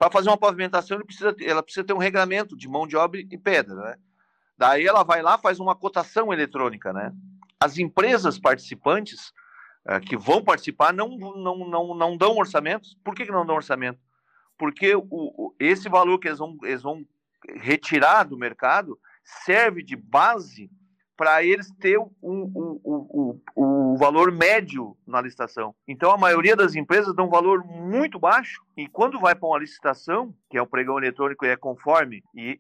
Para 0.04 0.12
fazer 0.12 0.30
uma 0.30 0.38
pavimentação, 0.38 1.00
precisa, 1.02 1.36
ela 1.42 1.64
precisa 1.64 1.86
ter 1.86 1.94
um 1.94 1.98
regramento 1.98 2.58
de 2.58 2.68
mão 2.68 2.86
de 2.86 2.98
obra 2.98 3.22
e 3.22 3.38
pedra, 3.38 3.76
né? 3.76 3.96
Daí 4.58 4.86
ela 4.86 5.04
vai 5.04 5.22
lá, 5.22 5.38
faz 5.38 5.60
uma 5.60 5.76
cotação 5.76 6.34
eletrônica, 6.34 6.92
né? 6.92 7.14
As 7.60 7.78
empresas 7.78 8.38
participantes 8.38 9.32
uh, 9.88 10.02
que 10.02 10.18
vão 10.18 10.44
participar 10.44 10.94
não, 10.94 11.10
não, 11.18 11.70
não, 11.70 11.96
não 11.96 12.18
dão 12.18 12.36
orçamentos. 12.36 12.98
Por 13.04 13.16
que, 13.16 13.26
que 13.26 13.32
não 13.32 13.46
dão 13.46 13.56
orçamento? 13.56 14.00
porque 14.58 14.96
o, 14.96 15.06
o, 15.10 15.56
esse 15.60 15.90
valor 15.90 16.20
que 16.20 16.28
eles 16.28 16.40
vão, 16.40 16.58
eles 16.64 16.82
vão 16.82 17.06
retirar 17.56 18.24
do 18.24 18.38
mercado 18.38 18.98
serve 19.46 19.84
de 19.84 19.96
base 19.96 20.70
para 21.16 21.44
eles 21.44 21.72
ter 21.80 21.98
o, 21.98 22.12
o, 22.22 22.82
o, 22.84 23.42
o, 23.56 23.98
valor 23.98 24.32
médio 24.32 24.98
na 25.06 25.22
licitação. 25.22 25.76
Então, 25.88 26.12
a 26.12 26.18
maioria 26.18 26.56
das 26.56 26.76
empresas 26.76 27.16
dão 27.16 27.28
um 27.28 27.30
valor 27.30 27.64
muito 27.64 28.20
baixo, 28.20 28.62
e 28.76 28.88
quando 28.88 29.20
vai 29.20 29.36
para 29.36 29.48
uma 29.48 29.60
licitação, 29.60 30.34
que 30.50 30.58
é 30.58 30.62
o 30.62 30.68
pregão 30.68 30.98
eletrônico 30.98 31.46
e 31.46 31.50
é 31.50 31.56
conforme, 31.56 32.24
e, 32.36 32.58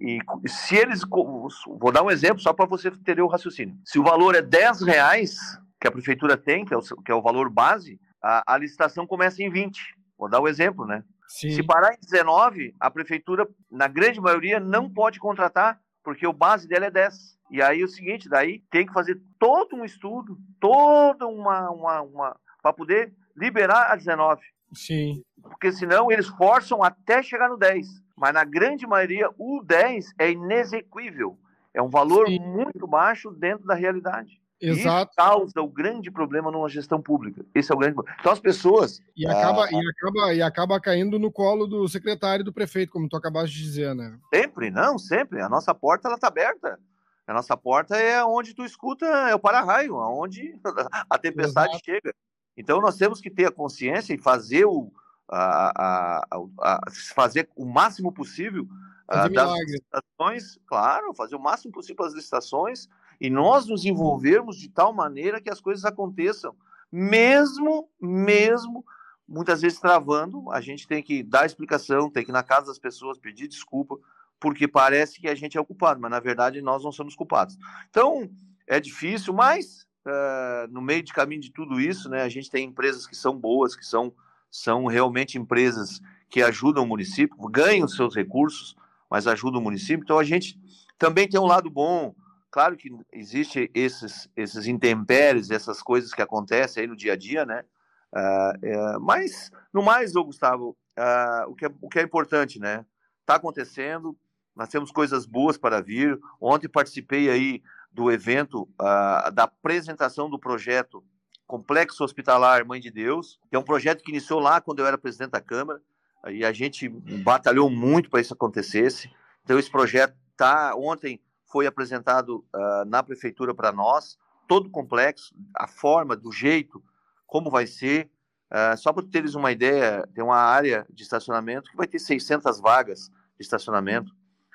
e, 0.00 0.18
e 0.44 0.48
se 0.48 0.76
eles. 0.76 1.02
Vou 1.08 1.92
dar 1.92 2.02
um 2.02 2.10
exemplo 2.10 2.40
só 2.40 2.52
para 2.52 2.66
você 2.66 2.90
ter 2.90 3.20
o 3.20 3.28
raciocínio. 3.28 3.76
Se 3.84 3.98
o 3.98 4.04
valor 4.04 4.34
é 4.34 4.42
10 4.42 4.82
reais, 4.82 5.36
que 5.80 5.86
a 5.86 5.92
prefeitura 5.92 6.36
tem, 6.36 6.64
que 6.64 6.74
é 6.74 6.76
o, 6.76 6.80
que 6.80 7.12
é 7.12 7.14
o 7.14 7.22
valor 7.22 7.48
base, 7.48 8.00
a, 8.22 8.54
a 8.54 8.58
licitação 8.58 9.06
começa 9.06 9.42
em 9.42 9.50
20. 9.50 9.80
Vou 10.18 10.28
dar 10.28 10.40
o 10.40 10.44
um 10.44 10.48
exemplo, 10.48 10.86
né? 10.86 11.02
Sim. 11.28 11.50
Se 11.50 11.62
parar 11.62 11.94
em 11.94 11.98
19, 12.00 12.74
a 12.78 12.90
prefeitura, 12.90 13.48
na 13.70 13.88
grande 13.88 14.20
maioria, 14.20 14.60
não 14.60 14.88
pode 14.88 15.18
contratar, 15.18 15.80
porque 16.02 16.26
o 16.26 16.32
base 16.32 16.68
dela 16.68 16.86
é 16.86 16.90
10. 16.90 17.38
E 17.50 17.62
aí 17.62 17.80
é 17.80 17.84
o 17.84 17.88
seguinte, 17.88 18.28
daí 18.28 18.60
tem 18.70 18.86
que 18.86 18.92
fazer 18.92 19.20
todo 19.38 19.76
um 19.76 19.84
estudo, 19.84 20.38
toda 20.58 21.26
uma, 21.26 21.70
uma, 21.70 22.00
uma 22.02 22.40
para 22.62 22.72
poder 22.72 23.12
liberar 23.36 23.92
a 23.92 23.96
19. 23.96 24.40
Sim. 24.72 25.22
Porque 25.42 25.70
senão 25.72 26.10
eles 26.10 26.26
forçam 26.28 26.82
até 26.82 27.22
chegar 27.22 27.48
no 27.48 27.58
10. 27.58 27.86
Mas 28.16 28.32
na 28.32 28.44
grande 28.44 28.86
maioria, 28.86 29.28
o 29.36 29.62
10 29.64 30.14
é 30.18 30.30
inexequível. 30.30 31.38
É 31.74 31.82
um 31.82 31.88
valor 31.88 32.26
Sim. 32.26 32.38
muito 32.38 32.86
baixo 32.86 33.30
dentro 33.30 33.66
da 33.66 33.74
realidade. 33.74 34.40
Exato. 34.62 35.10
Isso 35.10 35.16
causa 35.16 35.60
o 35.60 35.66
grande 35.66 36.08
problema 36.08 36.48
numa 36.48 36.68
gestão 36.68 37.02
pública. 37.02 37.44
Esse 37.52 37.72
é 37.72 37.74
o 37.74 37.78
grande 37.78 37.96
problema. 37.96 38.16
Então 38.20 38.30
as 38.30 38.38
pessoas. 38.38 39.02
E 39.16 39.26
acaba, 39.26 39.64
ah, 39.64 39.68
e 39.72 39.88
acaba, 39.88 40.34
e 40.34 40.42
acaba 40.42 40.80
caindo 40.80 41.18
no 41.18 41.32
colo 41.32 41.66
do 41.66 41.88
secretário 41.88 42.42
e 42.42 42.44
do 42.44 42.52
prefeito, 42.52 42.92
como 42.92 43.08
tu 43.08 43.16
acabaste 43.16 43.56
de 43.56 43.62
dizer, 43.64 43.92
né? 43.92 44.16
Sempre, 44.32 44.70
não, 44.70 44.96
sempre. 44.98 45.40
A 45.40 45.48
nossa 45.48 45.74
porta 45.74 46.06
ela 46.06 46.14
está 46.14 46.28
aberta. 46.28 46.78
A 47.26 47.34
nossa 47.34 47.56
porta 47.56 47.96
é 47.96 48.24
onde 48.24 48.54
tu 48.54 48.64
escuta, 48.64 49.04
é 49.04 49.34
o 49.34 49.38
para-raio, 49.38 49.96
onde 49.96 50.54
a 51.10 51.18
tempestade 51.18 51.72
Exato. 51.72 51.84
chega. 51.84 52.14
Então 52.56 52.80
nós 52.80 52.96
temos 52.96 53.20
que 53.20 53.30
ter 53.30 53.46
a 53.46 53.52
consciência 53.52 54.14
e 54.14 54.18
fazer 54.18 54.64
o, 54.64 54.92
a, 55.28 55.72
a, 55.76 56.26
a, 56.60 56.80
fazer 57.14 57.48
o 57.56 57.64
máximo 57.64 58.12
possível 58.12 58.62
uh, 58.62 59.28
das 59.32 59.58
licitações, 59.60 60.58
claro, 60.66 61.14
fazer 61.14 61.34
o 61.34 61.40
máximo 61.40 61.72
possível 61.72 62.04
as 62.04 62.12
licitações 62.12 62.88
e 63.22 63.30
nós 63.30 63.68
nos 63.68 63.84
envolvermos 63.84 64.56
de 64.56 64.68
tal 64.68 64.92
maneira 64.92 65.40
que 65.40 65.48
as 65.48 65.60
coisas 65.60 65.84
aconteçam, 65.84 66.56
mesmo, 66.90 67.88
mesmo 68.00 68.84
muitas 69.28 69.60
vezes 69.60 69.78
travando, 69.78 70.50
a 70.50 70.60
gente 70.60 70.88
tem 70.88 71.00
que 71.00 71.22
dar 71.22 71.46
explicação, 71.46 72.10
tem 72.10 72.24
que 72.24 72.32
ir 72.32 72.32
na 72.32 72.42
casa 72.42 72.66
das 72.66 72.80
pessoas 72.80 73.20
pedir 73.20 73.46
desculpa, 73.46 73.96
porque 74.40 74.66
parece 74.66 75.20
que 75.20 75.28
a 75.28 75.36
gente 75.36 75.56
é 75.56 75.60
o 75.60 75.64
culpado, 75.64 76.00
mas 76.00 76.10
na 76.10 76.18
verdade 76.18 76.60
nós 76.60 76.82
não 76.82 76.90
somos 76.90 77.14
culpados. 77.14 77.56
Então, 77.88 78.28
é 78.66 78.80
difícil, 78.80 79.32
mas 79.32 79.86
uh, 80.04 80.66
no 80.72 80.82
meio 80.82 81.04
de 81.04 81.12
caminho 81.12 81.42
de 81.42 81.52
tudo 81.52 81.80
isso, 81.80 82.08
né, 82.08 82.22
a 82.22 82.28
gente 82.28 82.50
tem 82.50 82.66
empresas 82.66 83.06
que 83.06 83.14
são 83.14 83.38
boas, 83.38 83.76
que 83.76 83.86
são, 83.86 84.12
são 84.50 84.86
realmente 84.86 85.38
empresas 85.38 86.02
que 86.28 86.42
ajudam 86.42 86.82
o 86.82 86.88
município, 86.88 87.36
ganham 87.48 87.86
seus 87.86 88.16
recursos, 88.16 88.74
mas 89.08 89.28
ajudam 89.28 89.60
o 89.60 89.62
município. 89.62 90.02
Então, 90.02 90.18
a 90.18 90.24
gente 90.24 90.60
também 90.98 91.28
tem 91.28 91.38
um 91.38 91.46
lado 91.46 91.70
bom. 91.70 92.12
Claro 92.52 92.76
que 92.76 92.94
existe 93.10 93.70
esses, 93.74 94.28
esses 94.36 94.66
intempéries, 94.66 95.50
essas 95.50 95.82
coisas 95.82 96.12
que 96.12 96.20
acontecem 96.20 96.82
aí 96.82 96.86
no 96.86 96.94
dia 96.94 97.14
a 97.14 97.16
dia, 97.16 97.46
né? 97.46 97.64
Uh, 98.12 99.00
mas, 99.00 99.50
no 99.72 99.82
mais, 99.82 100.14
ô 100.14 100.22
Gustavo, 100.22 100.76
uh, 100.98 101.50
o, 101.50 101.54
que 101.54 101.64
é, 101.64 101.70
o 101.80 101.88
que 101.88 101.98
é 101.98 102.02
importante, 102.02 102.60
né? 102.60 102.84
Está 103.20 103.36
acontecendo, 103.36 104.14
nós 104.54 104.68
temos 104.68 104.90
coisas 104.90 105.24
boas 105.24 105.56
para 105.56 105.80
vir. 105.80 106.20
Ontem 106.38 106.68
participei 106.68 107.30
aí 107.30 107.62
do 107.90 108.12
evento 108.12 108.68
uh, 108.78 109.32
da 109.32 109.44
apresentação 109.44 110.28
do 110.28 110.38
projeto 110.38 111.02
Complexo 111.46 112.04
Hospitalar 112.04 112.66
Mãe 112.66 112.82
de 112.82 112.90
Deus, 112.90 113.40
que 113.48 113.56
é 113.56 113.58
um 113.58 113.64
projeto 113.64 114.02
que 114.02 114.10
iniciou 114.10 114.40
lá 114.40 114.60
quando 114.60 114.80
eu 114.80 114.86
era 114.86 114.98
presidente 114.98 115.30
da 115.30 115.40
Câmara, 115.40 115.80
e 116.28 116.44
a 116.44 116.52
gente 116.52 116.86
batalhou 117.24 117.70
muito 117.70 118.10
para 118.10 118.20
isso 118.20 118.34
acontecesse. 118.34 119.10
Então 119.42 119.58
esse 119.58 119.70
projeto 119.70 120.14
tá 120.36 120.74
ontem 120.76 121.18
foi 121.52 121.66
apresentado 121.66 122.44
uh, 122.54 122.84
na 122.86 123.02
prefeitura 123.02 123.54
para 123.54 123.70
nós, 123.70 124.18
todo 124.48 124.70
complexo, 124.70 125.34
a 125.54 125.68
forma, 125.68 126.16
do 126.16 126.32
jeito, 126.32 126.82
como 127.26 127.50
vai 127.50 127.66
ser. 127.66 128.10
Uh, 128.50 128.76
só 128.76 128.92
para 128.92 129.06
teres 129.06 129.34
uma 129.34 129.52
ideia, 129.52 130.08
tem 130.14 130.24
uma 130.24 130.38
área 130.38 130.86
de 130.90 131.02
estacionamento 131.02 131.70
que 131.70 131.76
vai 131.76 131.86
ter 131.86 131.98
600 131.98 132.58
vagas 132.60 133.10
de 133.36 133.42
estacionamento. 133.44 134.10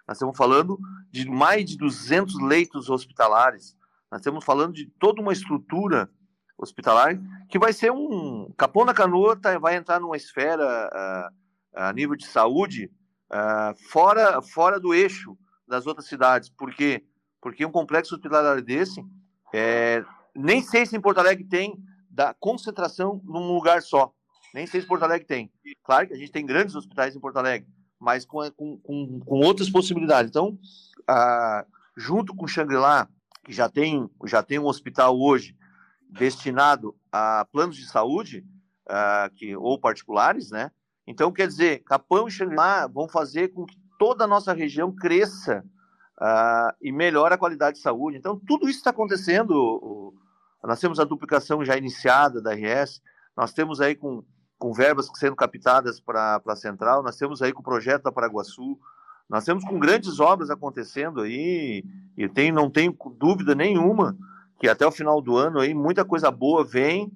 Nós 0.08 0.18
estamos 0.18 0.36
falando 0.36 0.80
de 1.12 1.30
mais 1.30 1.66
de 1.66 1.78
200 1.78 2.42
leitos 2.42 2.90
hospitalares. 2.90 3.78
Nós 4.12 4.22
estamos 4.22 4.44
falando 4.44 4.74
de 4.74 4.88
toda 5.00 5.22
uma 5.22 5.34
estrutura 5.34 6.10
hospitalar 6.58 7.20
que 7.50 7.60
vai 7.60 7.74
ser 7.74 7.92
um. 7.92 8.52
Capão 8.58 8.86
da 8.86 8.94
Canoa 8.94 9.36
tá, 9.36 9.60
vai 9.60 9.76
entrar 9.76 10.00
numa 10.00 10.18
esfera 10.18 10.90
uh, 10.92 11.36
a 11.76 11.94
nível 11.94 12.16
de 12.16 12.26
saúde 12.26 12.90
uh, 13.32 13.76
fora, 13.90 14.42
fora 14.42 14.80
do 14.80 14.94
eixo 14.94 15.38
das 15.68 15.86
outras 15.86 16.08
cidades. 16.08 16.50
Por 16.50 16.74
quê? 16.74 17.04
Porque 17.42 17.66
um 17.66 17.72
complexo 17.72 18.16
hospitalar 18.16 18.62
desse, 18.62 19.04
é, 19.54 20.04
nem 20.36 20.62
sei 20.62 20.86
se 20.86 20.96
em 20.96 21.02
Porto 21.02 21.20
Alegre 21.20 21.44
tem 21.44 21.78
da 22.10 22.34
concentração 22.34 23.22
num 23.24 23.54
lugar 23.54 23.82
só. 23.82 24.14
Nem 24.54 24.66
sei 24.66 24.82
se 24.82 24.88
Porto 24.88 25.04
Alegre 25.04 25.28
tem. 25.28 25.52
Claro 25.84 26.08
que 26.08 26.14
a 26.14 26.18
gente 26.18 26.32
tem 26.32 26.46
grandes 26.46 26.76
hospitais 26.76 27.16
em 27.16 27.20
Porto 27.20 27.38
Alegre, 27.38 27.68
mas 28.00 28.26
com, 28.26 28.50
com, 28.52 28.78
com, 28.80 29.20
com 29.20 29.40
outras 29.40 29.70
possibilidades. 29.70 30.30
Então, 30.30 30.58
junto 31.96 32.36
com 32.36 32.48
Shangri-La, 32.48 33.08
que 33.44 33.52
já 33.52 33.70
tem, 33.70 34.10
já 34.26 34.42
tem 34.42 34.58
um 34.58 34.66
hospital 34.66 35.20
hoje 35.20 35.56
destinado 36.10 36.96
a 37.12 37.46
planos 37.52 37.76
de 37.76 37.88
saúde, 37.88 38.46
ah, 38.90 39.30
que, 39.36 39.56
ou 39.56 39.80
particulares, 39.80 40.50
né? 40.50 40.72
Então, 41.06 41.32
quer 41.32 41.48
dizer, 41.48 41.84
Capão 41.84 42.28
e 42.28 42.32
Shangri-La 42.32 42.88
vão 42.88 43.08
fazer 43.08 43.50
com 43.50 43.66
que 43.66 43.78
toda 43.98 44.24
a 44.24 44.28
nossa 44.28 44.54
região 44.54 44.92
cresça 44.92 45.64
ah, 46.20 46.74
e 46.82 46.92
melhore 46.92 47.34
a 47.34 47.38
qualidade 47.38 47.78
de 47.78 47.84
saúde. 47.84 48.18
Então, 48.18 48.40
tudo 48.48 48.70
isso 48.70 48.80
está 48.80 48.90
acontecendo. 48.90 50.14
Nós 50.64 50.80
temos 50.80 51.00
a 51.00 51.04
duplicação 51.04 51.64
já 51.64 51.78
iniciada 51.78 52.42
da 52.42 52.54
RS, 52.54 53.02
nós 53.36 53.54
temos 53.54 53.80
aí 53.80 53.96
com 53.96 54.24
com 54.58 54.74
verbas 54.74 55.10
sendo 55.16 55.36
captadas 55.36 56.00
para 56.00 56.42
a 56.46 56.56
central, 56.56 57.04
nós 57.04 57.16
temos 57.16 57.42
aí 57.42 57.54
com 57.54 57.62
o 57.62 57.64
projeto 57.64 58.04
da 58.04 58.12
Paraguaçu, 58.12 58.78
nós 59.30 59.46
temos 59.46 59.64
com 59.64 59.80
grandes 59.80 60.20
obras 60.20 60.50
acontecendo 60.50 61.22
aí, 61.22 61.84
e 62.18 62.28
tem, 62.28 62.52
não 62.52 62.70
tenho 62.70 62.96
dúvida 63.18 63.54
nenhuma 63.54 64.18
que 64.60 64.68
até 64.68 64.86
o 64.88 64.92
final 64.92 65.22
do 65.22 65.38
ano 65.38 65.60
aí 65.60 65.74
muita 65.74 66.04
coisa 66.04 66.32
boa 66.32 66.64
vem, 66.64 67.12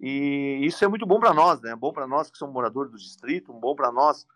e 0.00 0.60
isso 0.62 0.84
é 0.84 0.88
muito 0.88 1.06
bom 1.06 1.20
para 1.20 1.34
nós, 1.34 1.60
né? 1.60 1.76
Bom 1.76 1.92
para 1.92 2.06
nós 2.06 2.30
que 2.30 2.38
somos 2.38 2.54
moradores 2.54 2.90
do 2.90 2.96
distrito, 2.96 3.52
bom 3.52 3.74
para 3.74 3.92
nós 3.92 4.26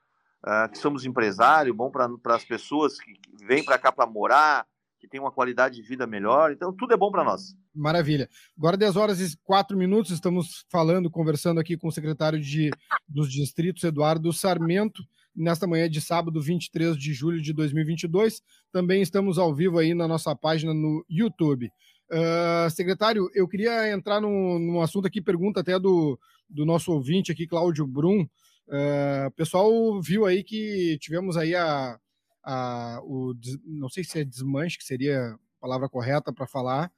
uh, 0.44 0.70
que 0.70 0.78
somos 0.78 1.04
empresários, 1.04 1.74
bom 1.74 1.90
para 1.90 2.37
as 2.37 2.44
pessoas 2.44 2.98
que, 2.98 3.14
que 3.14 3.44
vêm 3.44 3.64
para 3.64 3.78
cá 3.78 3.90
para 3.90 4.07
morar, 4.07 4.66
que 5.00 5.09
tem 5.09 5.20
uma 5.20 5.33
qualidade 5.33 5.76
de 5.76 5.83
vida 5.83 6.07
melhor. 6.07 6.52
Então, 6.52 6.72
tudo 6.72 6.94
é 6.94 6.96
bom 6.96 7.11
para 7.11 7.24
nós. 7.24 7.54
Maravilha. 7.74 8.28
Agora, 8.57 8.76
10 8.76 8.96
horas 8.96 9.20
e 9.20 9.37
4 9.44 9.76
minutos, 9.76 10.12
estamos 10.12 10.64
falando, 10.70 11.11
conversando 11.11 11.61
aqui 11.61 11.76
com 11.76 11.88
o 11.88 11.92
secretário 11.92 12.40
de, 12.40 12.70
dos 13.09 13.30
distritos, 13.30 13.83
Eduardo 13.85 14.33
Sarmento, 14.33 15.02
nesta 15.35 15.66
manhã 15.66 15.90
de 15.90 16.00
sábado, 16.00 16.40
23 16.40 16.96
de 16.96 17.12
julho 17.12 17.42
de 17.42 17.52
2022. 17.52 18.40
Também 18.72 19.02
estamos 19.02 19.38
ao 19.38 19.54
vivo 19.54 19.78
aí 19.78 19.92
na 19.92 20.07
nossa 20.07 20.35
página 20.37 20.72
no 20.72 21.04
YouTube. 21.09 21.70
Uh, 22.11 22.70
secretário, 22.70 23.28
eu 23.35 23.48
queria 23.48 23.90
entrar 23.90 24.20
num, 24.20 24.59
num, 24.59 24.80
assunto 24.80 25.07
aqui, 25.07 25.20
pergunta 25.20 25.61
até 25.61 25.78
do, 25.78 26.18
do 26.48 26.64
nosso 26.64 26.92
ouvinte 26.92 27.33
aqui, 27.33 27.46
Cláudio 27.46 27.87
Brum. 27.87 28.26
Uh, 28.68 29.27
o 29.29 29.31
pessoal 29.33 30.00
viu 30.00 30.24
aí 30.24 30.42
que 30.42 30.98
tivemos 31.00 31.37
aí 31.37 31.55
a, 31.55 31.98
a, 32.42 33.00
o, 33.03 33.35
não 33.64 33.88
sei 33.88 34.05
se 34.05 34.20
é 34.20 34.24
desmanche, 34.24 34.79
que 34.79 34.85
seria 34.85 35.33
a 35.33 35.38
palavra 35.61 35.88
correta 35.88 36.33
para 36.33 36.46
falar, 36.46 36.90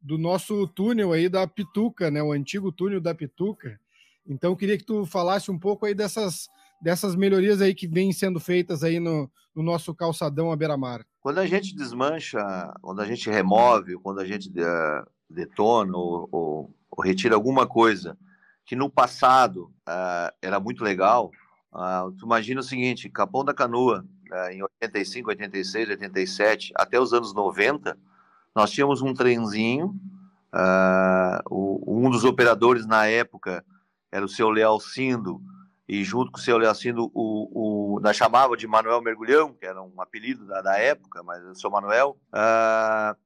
do 0.00 0.18
nosso 0.18 0.66
túnel 0.68 1.12
aí 1.12 1.28
da 1.28 1.46
Pituca, 1.46 2.10
né? 2.10 2.22
O 2.22 2.32
antigo 2.32 2.70
túnel 2.70 3.00
da 3.00 3.14
Pituca. 3.14 3.80
Então, 4.26 4.54
queria 4.56 4.76
que 4.76 4.84
tu 4.84 5.04
falasse 5.06 5.50
um 5.50 5.58
pouco 5.58 5.86
aí 5.86 5.94
dessas, 5.94 6.48
dessas 6.80 7.14
melhorias 7.14 7.60
aí 7.60 7.74
que 7.74 7.86
vêm 7.86 8.12
sendo 8.12 8.38
feitas 8.38 8.82
aí 8.82 9.00
no, 9.00 9.30
no 9.54 9.62
nosso 9.62 9.94
calçadão 9.94 10.52
à 10.52 10.56
beira-mar. 10.56 11.04
Quando 11.20 11.38
a 11.38 11.46
gente 11.46 11.74
desmancha, 11.74 12.38
quando 12.82 13.00
a 13.00 13.06
gente 13.06 13.30
remove, 13.30 13.96
quando 13.96 14.20
a 14.20 14.26
gente 14.26 14.50
uh, 14.50 15.06
detona 15.28 15.96
ou, 15.96 16.28
ou, 16.30 16.74
ou, 16.90 17.04
retira 17.04 17.34
alguma 17.34 17.66
coisa 17.66 18.16
que 18.64 18.74
no 18.74 18.90
passado 18.90 19.72
uh, 19.88 20.34
era 20.40 20.58
muito 20.58 20.82
legal, 20.82 21.30
uh, 21.72 22.10
tu 22.12 22.24
imagina 22.26 22.60
o 22.60 22.64
seguinte, 22.64 23.10
Capão 23.10 23.44
da 23.44 23.54
Canoa, 23.54 24.04
em 24.50 24.62
85, 24.62 25.28
86, 25.28 25.90
87, 25.90 26.72
até 26.74 26.98
os 26.98 27.12
anos 27.12 27.32
90, 27.32 27.96
nós 28.54 28.70
tínhamos 28.70 29.02
um 29.02 29.12
trenzinho, 29.14 29.94
uh, 30.52 31.40
o, 31.48 32.04
um 32.04 32.10
dos 32.10 32.24
operadores 32.24 32.86
na 32.86 33.06
época 33.06 33.64
era 34.10 34.24
o 34.24 34.28
seu 34.28 34.48
Lealcindo, 34.48 35.40
e 35.88 36.02
junto 36.02 36.32
com 36.32 36.38
o 36.38 36.40
seu 36.40 36.56
Lealcindo, 36.56 37.10
o, 37.12 37.96
o, 37.96 38.00
nós 38.00 38.16
chamava 38.16 38.56
de 38.56 38.66
Manuel 38.66 39.02
Mergulhão, 39.02 39.52
que 39.52 39.66
era 39.66 39.82
um 39.82 40.00
apelido 40.00 40.46
da, 40.46 40.62
da 40.62 40.78
época, 40.78 41.22
mas 41.22 41.44
o 41.44 41.54
seu 41.54 41.70
Manuel, 41.70 42.16
uh, 42.32 43.16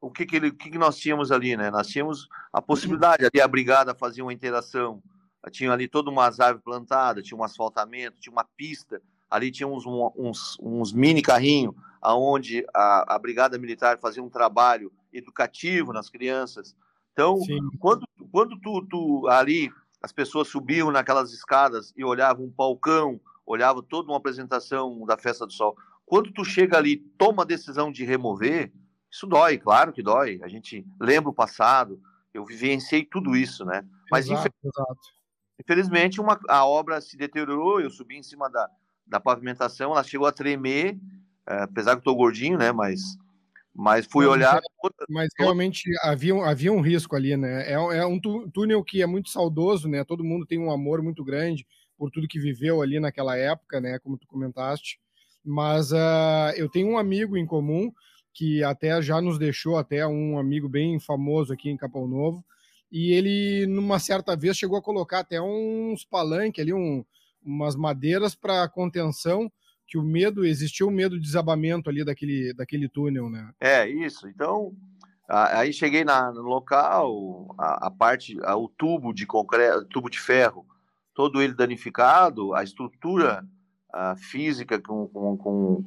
o 0.00 0.10
que 0.10 0.24
que, 0.24 0.36
ele, 0.36 0.48
o 0.48 0.54
que 0.54 0.70
que 0.70 0.78
nós 0.78 0.98
tínhamos 0.98 1.32
ali, 1.32 1.56
né? 1.56 1.70
Nós 1.70 1.88
tínhamos 1.88 2.28
a 2.52 2.62
possibilidade 2.62 3.24
ali 3.24 3.40
a 3.40 3.48
brigada 3.48 3.94
fazia 3.94 4.24
uma 4.24 4.32
interação, 4.32 5.02
tinha 5.50 5.72
ali 5.72 5.88
toda 5.88 6.10
uma 6.10 6.24
árvore 6.24 6.62
plantada, 6.62 7.22
tinha 7.22 7.38
um 7.38 7.44
asfaltamento, 7.44 8.20
tinha 8.20 8.32
uma 8.32 8.46
pista, 8.56 9.00
ali 9.30 9.50
tinha 9.50 9.66
uns, 9.66 9.84
uns, 9.86 10.56
uns 10.60 10.92
mini 10.92 11.22
carrinhos 11.22 11.74
aonde 12.00 12.64
a, 12.74 13.14
a 13.14 13.18
brigada 13.18 13.58
militar 13.58 13.98
fazia 13.98 14.22
um 14.22 14.30
trabalho 14.30 14.92
educativo 15.12 15.92
nas 15.92 16.08
crianças. 16.08 16.76
Então, 17.12 17.36
Sim. 17.38 17.58
quando 17.80 18.06
quando 18.30 18.58
tu, 18.60 18.86
tu 18.88 19.26
ali 19.28 19.70
as 20.02 20.12
pessoas 20.12 20.48
subiam 20.48 20.90
naquelas 20.90 21.32
escadas 21.32 21.92
e 21.96 22.04
olhavam 22.04 22.46
um 22.46 22.50
palcão, 22.50 23.20
olhavam 23.44 23.82
toda 23.82 24.10
uma 24.10 24.18
apresentação 24.18 25.04
da 25.04 25.18
festa 25.18 25.44
do 25.44 25.52
sol. 25.52 25.76
Quando 26.06 26.32
tu 26.32 26.44
chega 26.44 26.76
ali, 26.76 26.96
toma 27.18 27.42
a 27.42 27.46
decisão 27.46 27.90
de 27.90 28.04
remover, 28.04 28.72
isso 29.10 29.26
dói, 29.26 29.58
claro 29.58 29.92
que 29.92 30.02
dói. 30.02 30.40
A 30.42 30.48
gente 30.48 30.86
lembra 31.00 31.30
o 31.30 31.34
passado, 31.34 32.00
eu 32.32 32.44
vivenciei 32.44 33.04
tudo 33.04 33.36
isso, 33.36 33.64
né? 33.64 33.84
Mas 34.10 34.26
exato, 34.26 34.50
exato. 34.62 35.00
infelizmente 35.60 36.20
uma, 36.20 36.38
a 36.48 36.64
obra 36.64 37.00
se 37.00 37.16
deteriorou, 37.16 37.80
eu 37.80 37.90
subi 37.90 38.16
em 38.16 38.22
cima 38.22 38.48
da, 38.50 38.68
da 39.06 39.20
pavimentação, 39.20 39.92
ela 39.92 40.02
chegou 40.02 40.26
a 40.26 40.32
tremer, 40.32 40.98
é, 41.46 41.62
apesar 41.62 41.92
que 41.92 41.96
eu 41.96 42.00
estou 42.00 42.16
gordinho, 42.16 42.58
né? 42.58 42.70
Mas, 42.72 43.00
mas 43.74 44.06
fui 44.06 44.26
mas, 44.26 44.34
olhar. 44.34 44.60
Mas 45.08 45.28
realmente 45.38 45.90
havia, 46.02 46.34
havia 46.44 46.72
um 46.72 46.80
risco 46.80 47.16
ali, 47.16 47.36
né? 47.36 47.70
É, 47.70 47.72
é 47.72 48.06
um 48.06 48.20
túnel 48.20 48.84
que 48.84 49.02
é 49.02 49.06
muito 49.06 49.30
saudoso, 49.30 49.88
né? 49.88 50.04
Todo 50.04 50.24
mundo 50.24 50.46
tem 50.46 50.58
um 50.58 50.70
amor 50.70 51.02
muito 51.02 51.24
grande 51.24 51.66
por 51.96 52.10
tudo 52.10 52.28
que 52.28 52.38
viveu 52.38 52.80
ali 52.82 53.00
naquela 53.00 53.36
época, 53.36 53.80
né? 53.80 53.98
Como 53.98 54.18
tu 54.18 54.26
comentaste. 54.26 55.00
Mas 55.44 55.92
uh, 55.92 56.52
eu 56.56 56.68
tenho 56.68 56.88
um 56.88 56.98
amigo 56.98 57.36
em 57.36 57.46
comum 57.46 57.90
que 58.38 58.62
até 58.62 59.02
já 59.02 59.20
nos 59.20 59.36
deixou, 59.36 59.76
até 59.76 60.06
um 60.06 60.38
amigo 60.38 60.68
bem 60.68 61.00
famoso 61.00 61.52
aqui 61.52 61.70
em 61.70 61.76
Capão 61.76 62.06
Novo, 62.06 62.44
e 62.88 63.10
ele, 63.10 63.66
numa 63.66 63.98
certa 63.98 64.36
vez, 64.36 64.56
chegou 64.56 64.78
a 64.78 64.82
colocar 64.82 65.18
até 65.18 65.42
uns 65.42 66.04
palanques 66.04 66.62
ali, 66.62 66.72
um, 66.72 67.04
umas 67.44 67.74
madeiras 67.74 68.36
para 68.36 68.68
contenção, 68.68 69.50
que 69.88 69.98
o 69.98 70.04
medo, 70.04 70.44
existia 70.46 70.86
o 70.86 70.90
medo 70.90 71.18
de 71.18 71.26
desabamento 71.26 71.90
ali 71.90 72.04
daquele, 72.04 72.54
daquele 72.54 72.88
túnel, 72.88 73.28
né? 73.28 73.50
É, 73.58 73.88
isso. 73.88 74.28
Então, 74.28 74.72
aí 75.28 75.72
cheguei 75.72 76.04
na, 76.04 76.30
no 76.30 76.42
local, 76.42 77.52
a, 77.58 77.88
a 77.88 77.90
parte, 77.90 78.38
a, 78.44 78.56
o 78.56 78.68
tubo 78.68 79.12
de 79.12 79.26
concreto, 79.26 79.84
tubo 79.86 80.08
de 80.08 80.20
ferro, 80.20 80.64
todo 81.12 81.42
ele 81.42 81.54
danificado, 81.54 82.54
a 82.54 82.62
estrutura 82.62 83.44
a 83.92 84.14
física 84.14 84.80
com, 84.80 85.08
com, 85.08 85.36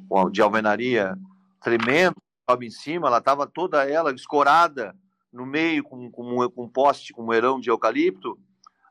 com, 0.06 0.30
de 0.30 0.42
alvenaria 0.42 1.16
tremendo, 1.62 2.16
em 2.60 2.70
cima, 2.70 3.08
ela 3.08 3.18
estava 3.18 3.46
toda 3.46 3.88
ela 3.88 4.12
escorada 4.12 4.94
no 5.32 5.46
meio 5.46 5.82
com, 5.82 6.10
com, 6.10 6.48
com 6.50 6.64
um 6.64 6.68
poste, 6.68 7.12
com 7.12 7.24
um 7.24 7.32
herão 7.32 7.58
de 7.58 7.70
eucalipto, 7.70 8.38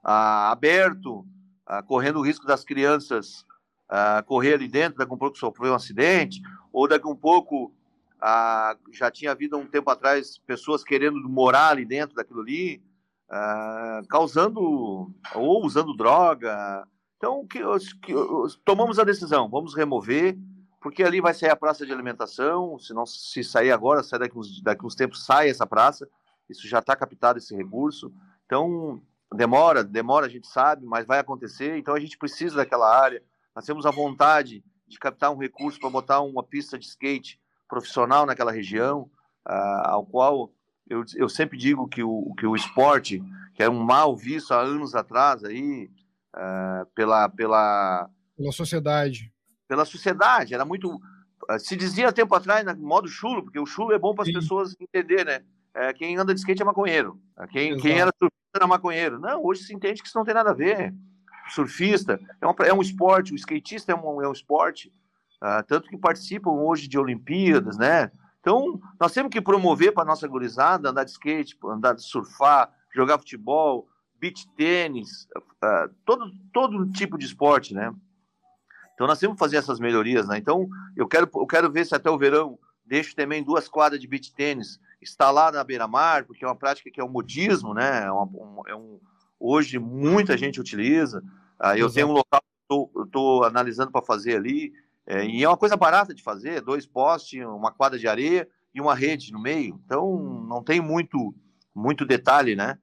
ah, 0.04 0.52
aberto, 0.52 1.26
ah, 1.66 1.84
correndo 1.84 2.20
o 2.20 2.24
risco 2.24 2.46
das 2.46 2.64
crianças 2.64 3.46
ah, 3.92 4.24
correr 4.26 4.54
ali 4.54 4.68
dentro, 4.68 4.98
daqui 4.98 5.12
a 5.12 5.16
um 5.16 5.18
pouco 5.18 5.38
sofrer 5.38 5.70
um 5.70 5.76
acidente, 5.76 6.42
ou 6.72 6.88
daqui 6.88 7.06
a 7.06 7.12
um 7.12 7.16
pouco 7.16 7.74
ah, 8.22 8.76
já 8.92 9.12
tinha 9.12 9.32
havido 9.32 9.58
um 9.58 9.68
tempo 9.68 9.90
atrás 9.90 10.38
pessoas 10.40 10.84
querendo 10.84 11.18
morar 11.30 11.70
ali 11.70 11.86
dentro 11.86 12.16
daquilo 12.16 12.42
ali, 12.42 12.82
ah, 13.30 14.02
causando 14.10 15.14
ou 15.36 15.66
usando 15.66 15.96
droga. 15.96 16.88
Então, 17.18 17.46
que, 17.46 17.60
que, 18.02 18.14
tomamos 18.66 18.98
a 18.98 19.04
decisão, 19.04 19.48
vamos 19.48 19.76
remover, 19.76 20.38
porque 20.82 21.04
ali 21.04 21.22
vai 21.22 21.34
sair 21.34 21.52
a 21.52 21.56
praça 21.56 21.86
de 21.86 21.94
alimentação, 21.94 22.78
se 22.80 22.91
não 22.91 23.06
se 23.06 23.44
sair 23.44 23.72
agora, 23.72 24.02
sai 24.02 24.17
daqui 24.17 24.38
uns, 24.38 24.62
daqui 24.62 24.84
uns 24.84 24.96
tempos, 24.96 25.24
sai 25.24 25.50
essa 25.50 25.65
praça, 25.65 26.10
isso 26.50 26.67
já 26.67 26.80
está 26.80 26.96
captado 26.96 27.38
esse 27.38 27.56
recurso, 27.56 28.12
então 28.46 29.00
demora, 29.34 29.84
demora, 29.84 30.26
a 30.26 30.30
gente 30.30 30.48
sabe, 30.48 30.86
mas 30.86 31.06
vai 31.06 31.20
acontecer, 31.20 31.78
então 31.78 31.94
a 31.94 32.00
gente 32.00 32.17
precisa 32.17 32.56
daquela 32.56 32.91
área, 33.00 33.24
nós 33.56 33.63
temos 33.63 33.86
a 33.86 33.91
vontade 33.91 34.63
de 34.88 34.98
captar 34.98 35.32
um 35.32 35.38
recurso 35.38 35.80
para 35.80 35.89
botar 35.89 36.20
uma 36.22 36.44
pista 36.44 36.78
de 36.78 36.86
skate 36.86 37.39
profissional 37.70 38.26
naquela 38.26 38.52
região, 38.52 39.10
uh, 39.48 39.88
ao 39.88 40.06
qual 40.06 40.52
eu, 40.89 41.06
eu 41.15 41.30
sempre 41.30 41.58
digo 41.58 41.88
que 41.88 42.04
o, 42.04 42.34
que 42.38 42.46
o 42.46 42.56
esporte, 42.56 43.24
que 43.54 43.62
é 43.62 43.70
um 43.70 43.80
mal 43.80 44.17
visto 44.17 44.52
há 44.52 44.60
anos 44.60 44.96
atrás 44.96 45.44
aí, 45.44 45.89
uh, 46.36 46.86
pela, 46.96 47.30
pela... 47.30 48.10
Pela 48.36 48.52
sociedade 48.52 49.31
pela 49.72 49.86
sociedade. 49.86 50.54
Era 50.54 50.66
muito. 50.66 51.00
Eh, 51.50 51.58
se 51.58 51.78
dizia 51.78 52.12
tempo 52.12 52.36
atrás, 52.36 52.66
no 52.66 52.86
modo 52.86 53.08
chulo, 53.08 53.42
porque 53.42 53.58
o 53.58 53.66
chulo 53.66 53.94
é 53.94 53.98
bom 53.98 54.14
para 54.14 54.26
as 54.26 54.34
pessoas 54.34 54.76
entender, 54.78 55.26
né? 55.26 55.40
É, 55.74 55.94
quem 55.94 56.18
anda 56.18 56.34
de 56.34 56.42
skate 56.42 56.62
é 56.62 56.66
maconheiro. 56.66 57.18
É, 57.40 57.48
quem, 57.48 57.78
quem 57.78 57.98
era 57.98 58.12
surfista 58.20 58.52
era 58.54 58.68
maconheiro. 58.68 59.18
Não, 59.18 59.42
hoje 59.46 59.64
se 59.64 59.74
entende 59.74 60.02
que 60.02 60.10
isso 60.10 60.18
não 60.18 60.26
tem 60.26 60.34
nada 60.34 60.50
a 60.50 60.54
ver. 60.54 60.94
surfista 61.48 62.20
é 62.42 62.46
um, 62.46 62.54
é 62.66 62.74
um 62.74 62.82
esporte, 62.82 63.32
o 63.32 63.36
skatista 63.38 63.94
é 63.94 63.96
um, 63.96 64.22
é 64.22 64.28
um 64.28 64.34
esporte, 64.34 64.92
uh, 65.42 65.64
tanto 65.66 65.88
que 65.88 65.98
participam 65.98 66.52
hoje 66.52 66.90
de 66.90 67.00
Olimpíadas, 67.00 67.78
né? 67.78 68.12
Então, 68.42 68.78
nós 69.00 69.14
temos 69.14 69.32
que 69.32 69.40
promover 69.40 69.94
para 69.94 70.04
a 70.04 70.06
nossa 70.06 70.28
gurizada 70.28 70.90
andar 70.90 71.06
de 71.06 71.12
skate, 71.12 71.58
andar 71.64 71.94
de 71.94 72.04
surfar, 72.04 72.70
jogar 72.94 73.20
futebol, 73.20 73.88
beach 74.20 74.46
tênis, 74.58 75.30
uh, 75.64 75.90
todo, 76.04 76.30
todo 76.52 76.92
tipo 76.92 77.18
de 77.18 77.26
esporte, 77.26 77.74
né? 77.74 77.94
Então 79.02 79.08
nós 79.08 79.18
temos 79.18 79.34
que 79.34 79.40
fazer 79.40 79.58
essas 79.58 79.80
melhorias, 79.80 80.28
né? 80.28 80.38
Então 80.38 80.70
eu 80.96 81.08
quero, 81.08 81.28
eu 81.34 81.48
quero 81.48 81.72
ver 81.72 81.88
se 81.88 81.96
até 81.96 82.08
o 82.08 82.20
verão 82.20 82.60
deixo 82.86 83.16
também 83.16 83.44
duas 83.44 83.68
quadras 83.68 84.00
de 84.00 84.06
beach 84.06 84.32
tênis 84.32 84.80
instalar 85.02 85.52
na 85.52 85.64
beira-mar, 85.64 86.24
porque 86.24 86.46
é 86.46 86.48
uma 86.48 86.56
prática 86.56 86.92
que 86.92 87.02
é 87.02 87.04
um 87.04 87.10
modismo, 87.10 87.74
né? 87.74 88.04
É, 88.04 88.12
uma, 88.12 88.26
um, 88.26 88.62
é 88.68 88.76
um, 88.76 89.00
hoje 89.40 89.80
muita 89.80 90.38
gente 90.38 90.62
utiliza. 90.62 91.24
Ah, 91.60 91.76
eu 91.76 91.88
Exato. 91.88 91.94
tenho 91.96 92.10
um 92.10 92.12
local 92.12 92.42
que 92.44 92.76
eu 92.76 93.04
estou 93.04 93.44
analisando 93.44 93.92
para 93.92 94.04
fazer 94.04 94.36
ali, 94.36 94.72
é, 95.08 95.26
e 95.26 95.44
é 95.44 95.48
uma 95.50 95.58
coisa 95.58 95.76
barata 95.76 96.14
de 96.14 96.22
fazer, 96.22 96.62
dois 96.62 96.86
postes, 96.86 97.44
uma 97.44 97.72
quadra 97.72 97.98
de 97.98 98.08
areia 98.08 98.48
e 98.72 98.80
uma 98.80 98.94
rede 98.94 99.34
no 99.34 99.42
meio. 99.42 99.82
Então 99.84 100.46
não 100.48 100.62
tem 100.62 100.80
muito, 100.80 101.34
muito 101.74 102.06
detalhe, 102.06 102.56
né? 102.56 102.78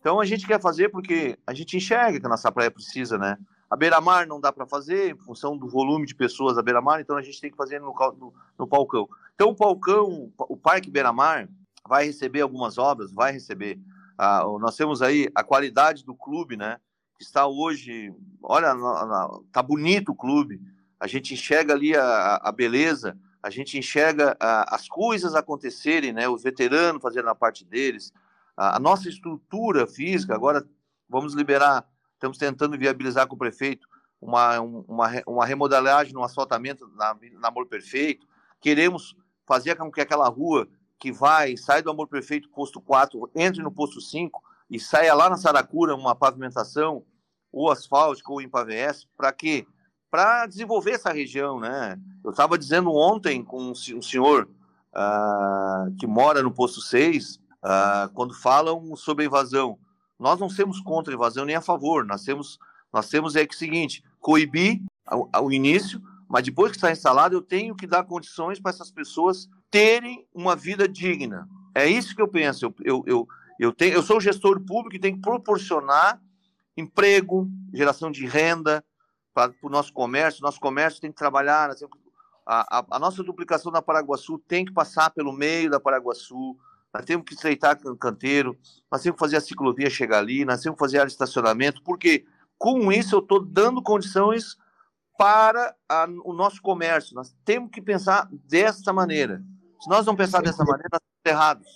Então 0.00 0.18
a 0.18 0.24
gente 0.24 0.48
quer 0.48 0.60
fazer 0.60 0.88
porque 0.88 1.38
a 1.46 1.54
gente 1.54 1.76
enxerga 1.76 2.18
que 2.18 2.26
a 2.26 2.28
nossa 2.28 2.50
praia 2.50 2.72
precisa, 2.72 3.16
né? 3.16 3.38
A 3.70 3.76
beira-mar 3.76 4.26
não 4.26 4.40
dá 4.40 4.52
para 4.52 4.66
fazer, 4.66 5.12
em 5.12 5.18
função 5.18 5.56
do 5.56 5.68
volume 5.68 6.04
de 6.04 6.14
pessoas 6.14 6.56
da 6.56 6.62
beira-mar, 6.62 7.00
então 7.00 7.16
a 7.16 7.22
gente 7.22 7.40
tem 7.40 7.50
que 7.50 7.56
fazer 7.56 7.80
no, 7.80 7.94
no, 8.18 8.34
no 8.58 8.66
palcão. 8.66 9.08
Então, 9.34 9.50
o 9.50 9.54
palcão, 9.56 10.32
o 10.36 10.56
Parque 10.56 10.90
Beira-Mar, 10.90 11.48
vai 11.88 12.04
receber 12.04 12.40
algumas 12.40 12.78
obras, 12.78 13.12
vai 13.12 13.32
receber. 13.32 13.78
Ah, 14.18 14.42
nós 14.60 14.76
temos 14.76 15.02
aí 15.02 15.30
a 15.34 15.42
qualidade 15.42 16.04
do 16.04 16.14
clube, 16.14 16.56
né? 16.56 16.78
Que 17.16 17.24
está 17.24 17.46
hoje, 17.46 18.12
olha, 18.42 18.74
tá 19.52 19.62
bonito 19.62 20.12
o 20.12 20.16
clube. 20.16 20.60
A 20.98 21.06
gente 21.06 21.32
enxerga 21.32 21.72
ali 21.72 21.96
a, 21.96 22.40
a 22.42 22.52
beleza, 22.52 23.16
a 23.42 23.50
gente 23.50 23.78
enxerga 23.78 24.36
a, 24.38 24.74
as 24.74 24.88
coisas 24.88 25.34
acontecerem, 25.34 26.12
né? 26.12 26.28
Os 26.28 26.42
veteranos 26.42 27.00
fazendo 27.00 27.28
a 27.28 27.34
parte 27.34 27.64
deles, 27.64 28.12
a, 28.56 28.76
a 28.76 28.78
nossa 28.78 29.08
estrutura 29.08 29.86
física. 29.86 30.34
Agora 30.34 30.66
vamos 31.08 31.34
liberar 31.34 31.89
Estamos 32.20 32.36
tentando 32.36 32.76
viabilizar 32.76 33.26
com 33.26 33.34
o 33.34 33.38
prefeito 33.38 33.88
uma, 34.20 34.60
uma, 34.60 35.10
uma 35.26 35.46
remodelagem 35.46 36.12
no 36.12 36.22
asfaltamento 36.22 36.86
na, 36.88 37.16
na 37.40 37.48
Amor 37.48 37.66
Perfeito. 37.66 38.26
Queremos 38.60 39.16
fazer 39.46 39.74
com 39.76 39.90
que 39.90 40.02
aquela 40.02 40.28
rua 40.28 40.68
que 40.98 41.10
vai, 41.10 41.56
sai 41.56 41.80
do 41.80 41.90
Amor 41.90 42.08
Perfeito, 42.08 42.50
posto 42.50 42.78
4, 42.78 43.30
entre 43.34 43.62
no 43.62 43.72
posto 43.72 44.02
5 44.02 44.38
e 44.68 44.78
saia 44.78 45.14
lá 45.14 45.30
na 45.30 45.38
Saracura 45.38 45.94
uma 45.94 46.14
pavimentação, 46.14 47.02
ou 47.50 47.70
asfáltica, 47.70 48.30
ou 48.30 48.42
em 48.42 48.50
PVS, 48.50 49.08
para 49.16 49.32
quê? 49.32 49.66
Para 50.10 50.46
desenvolver 50.46 50.90
essa 50.90 51.10
região, 51.10 51.58
né? 51.58 51.98
Eu 52.22 52.32
estava 52.32 52.58
dizendo 52.58 52.92
ontem 52.92 53.42
com 53.42 53.70
um 53.70 54.02
senhor 54.02 54.46
uh, 54.94 55.96
que 55.98 56.06
mora 56.06 56.42
no 56.42 56.52
posto 56.52 56.82
6, 56.82 57.36
uh, 57.36 57.40
ah, 57.62 58.10
quando 58.12 58.34
falam 58.34 58.94
sobre 58.94 59.24
a 59.24 59.26
invasão, 59.26 59.78
nós 60.20 60.38
não 60.38 60.48
temos 60.48 60.80
contra 60.80 61.12
a 61.12 61.16
invasão 61.16 61.46
nem 61.46 61.56
a 61.56 61.62
favor. 61.62 62.04
Nós 62.04 62.22
temos, 62.22 62.58
nós 62.92 63.08
temos 63.08 63.34
é 63.34 63.46
que 63.46 63.54
o 63.54 63.58
seguinte: 63.58 64.04
coibir 64.20 64.82
o 65.42 65.50
início, 65.50 66.00
mas 66.28 66.44
depois 66.44 66.70
que 66.70 66.76
está 66.76 66.92
instalado, 66.92 67.34
eu 67.34 67.42
tenho 67.42 67.74
que 67.74 67.86
dar 67.86 68.04
condições 68.04 68.60
para 68.60 68.70
essas 68.70 68.90
pessoas 68.90 69.48
terem 69.70 70.26
uma 70.34 70.54
vida 70.54 70.86
digna. 70.86 71.48
É 71.74 71.88
isso 71.88 72.14
que 72.14 72.20
eu 72.20 72.28
penso. 72.28 72.66
Eu, 72.66 72.74
eu, 72.84 73.04
eu, 73.06 73.28
eu, 73.58 73.72
tenho, 73.72 73.94
eu 73.94 74.02
sou 74.02 74.20
gestor 74.20 74.60
público 74.60 74.94
e 74.94 75.00
tenho 75.00 75.16
que 75.16 75.22
proporcionar 75.22 76.20
emprego, 76.76 77.48
geração 77.72 78.10
de 78.10 78.26
renda 78.26 78.84
para 79.32 79.52
o 79.62 79.70
nosso 79.70 79.92
comércio. 79.92 80.42
Nosso 80.42 80.60
comércio 80.60 81.00
tem 81.00 81.10
que 81.10 81.16
trabalhar. 81.16 81.70
A, 82.46 82.78
a, 82.78 82.86
a 82.90 82.98
nossa 82.98 83.22
duplicação 83.22 83.72
da 83.72 83.80
Paraguaçu 83.80 84.38
tem 84.46 84.64
que 84.64 84.72
passar 84.72 85.10
pelo 85.10 85.32
meio 85.32 85.70
da 85.70 85.80
Paraguaçu 85.80 86.56
nós 86.92 87.04
temos 87.04 87.24
que 87.24 87.34
estreitar 87.34 87.78
canteiro, 87.98 88.58
nós 88.90 89.02
temos 89.02 89.16
que 89.16 89.24
fazer 89.24 89.36
a 89.36 89.40
ciclovia 89.40 89.88
chegar 89.88 90.18
ali, 90.18 90.44
nós 90.44 90.60
temos 90.60 90.76
que 90.76 90.84
fazer 90.84 90.98
área 90.98 91.06
de 91.06 91.12
estacionamento, 91.12 91.82
porque 91.82 92.24
com 92.58 92.92
isso 92.92 93.14
eu 93.14 93.20
estou 93.20 93.44
dando 93.44 93.82
condições 93.82 94.56
para 95.16 95.74
a, 95.88 96.06
o 96.24 96.32
nosso 96.32 96.60
comércio. 96.62 97.14
Nós 97.14 97.34
temos 97.44 97.70
que 97.70 97.80
pensar 97.80 98.28
dessa 98.48 98.92
maneira. 98.92 99.42
Se 99.80 99.88
nós 99.88 100.04
não 100.04 100.16
pensar 100.16 100.42
dessa 100.42 100.64
maneira, 100.64 100.88
nós 100.92 101.00
errados. 101.24 101.66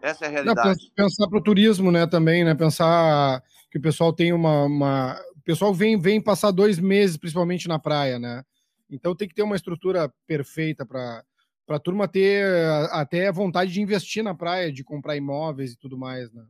Essa 0.00 0.26
é 0.26 0.28
a 0.28 0.30
realidade. 0.30 0.68
Não, 0.68 1.04
pensar 1.04 1.28
para 1.28 1.38
o 1.38 1.42
turismo, 1.42 1.90
né, 1.90 2.06
também, 2.06 2.44
né? 2.44 2.54
Pensar 2.54 3.42
que 3.70 3.78
o 3.78 3.80
pessoal 3.80 4.12
tem 4.12 4.32
uma, 4.32 4.64
uma... 4.64 5.20
O 5.36 5.40
pessoal 5.42 5.74
vem, 5.74 5.98
vem 5.98 6.20
passar 6.20 6.50
dois 6.50 6.78
meses, 6.78 7.16
principalmente 7.16 7.66
na 7.66 7.78
praia, 7.78 8.18
né? 8.18 8.44
Então 8.88 9.14
tem 9.14 9.26
que 9.26 9.34
ter 9.34 9.42
uma 9.42 9.56
estrutura 9.56 10.12
perfeita 10.26 10.84
para 10.86 11.24
para 11.66 11.76
a 11.76 11.80
turma 11.80 12.06
ter 12.06 12.46
até 12.90 13.30
vontade 13.32 13.72
de 13.72 13.80
investir 13.80 14.22
na 14.22 14.34
praia, 14.34 14.72
de 14.72 14.84
comprar 14.84 15.16
imóveis 15.16 15.72
e 15.72 15.76
tudo 15.76 15.96
mais, 15.96 16.30
né? 16.32 16.44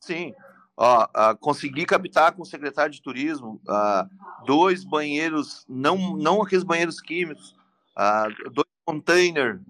Sim. 0.00 0.34
Ó, 0.76 1.04
uh, 1.04 1.36
consegui 1.40 1.86
captar 1.86 2.32
com 2.32 2.42
o 2.42 2.46
secretário 2.46 2.92
de 2.92 3.00
turismo 3.00 3.60
uh, 3.66 4.44
dois 4.44 4.84
banheiros, 4.84 5.64
não, 5.66 6.16
não 6.16 6.42
aqueles 6.42 6.64
banheiros 6.64 7.00
químicos, 7.00 7.56
uh, 7.96 8.52
dois 8.52 8.66
containers 8.84 9.60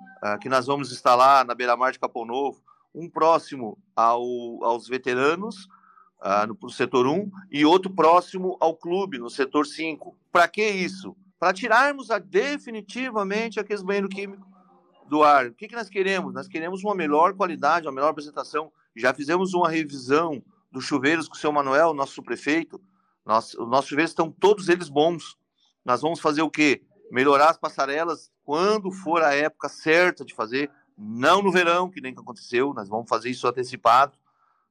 que 0.41 0.49
nós 0.49 0.67
vamos 0.67 0.91
instalar 0.91 1.45
na 1.45 1.55
beira-mar 1.55 1.93
de 1.93 2.01
Capão 2.01 2.25
Novo, 2.25 2.61
um 2.93 3.09
próximo 3.09 3.79
ao, 3.95 4.25
aos 4.65 4.89
veteranos, 4.89 5.69
no 6.49 6.69
setor 6.69 7.07
1, 7.07 7.31
e 7.49 7.65
outro 7.65 7.91
próximo 7.95 8.57
ao 8.59 8.75
clube, 8.75 9.19
no 9.19 9.31
setor 9.31 9.67
5. 9.67 10.17
Para 10.33 10.49
que 10.49 10.69
isso? 10.69 11.15
Para 11.39 11.53
tirarmos 11.53 12.11
a, 12.11 12.19
definitivamente 12.19 13.61
aqueles 13.61 13.83
banheiros 13.83 14.13
químicos 14.13 14.56
do 15.09 15.23
ar. 15.23 15.47
O 15.47 15.55
que, 15.55 15.69
que 15.69 15.77
nós 15.77 15.89
queremos? 15.89 16.33
Nós 16.35 16.49
queremos 16.49 16.83
uma 16.83 16.95
melhor 16.95 17.35
qualidade, 17.35 17.87
uma 17.87 17.93
melhor 17.93 18.11
apresentação. 18.11 18.73
Já 18.95 19.13
fizemos 19.15 19.55
uma 19.55 19.69
revisão 19.69 20.43
dos 20.71 20.85
chuveiros 20.85 21.29
com 21.29 21.35
o 21.35 21.39
seu 21.39 21.53
Manuel, 21.53 21.95
nosso 21.95 22.23
prefeito. 22.23 22.81
Os 23.25 23.69
nossos 23.69 23.89
chuveiros 23.89 24.11
estão 24.11 24.31
todos 24.31 24.69
eles 24.69 24.89
bons. 24.89 25.37
Nós 25.85 26.01
vamos 26.01 26.21
fazer 26.21 26.43
o 26.43 26.51
quê? 26.51 26.83
Melhorar 27.11 27.51
as 27.51 27.59
passarelas 27.59 28.31
quando 28.45 28.91
for 28.91 29.23
a 29.23 29.35
época 29.35 29.69
certa 29.69 30.25
de 30.25 30.35
fazer, 30.35 30.71
não 30.97 31.43
no 31.43 31.53
verão, 31.53 31.91
que 31.91 32.01
nem 32.01 32.15
que 32.15 32.21
aconteceu, 32.21 32.73
nós 32.73 32.89
vamos 32.89 33.09
fazer 33.09 33.31
isso 33.31 33.47
antecipado, 33.47 34.17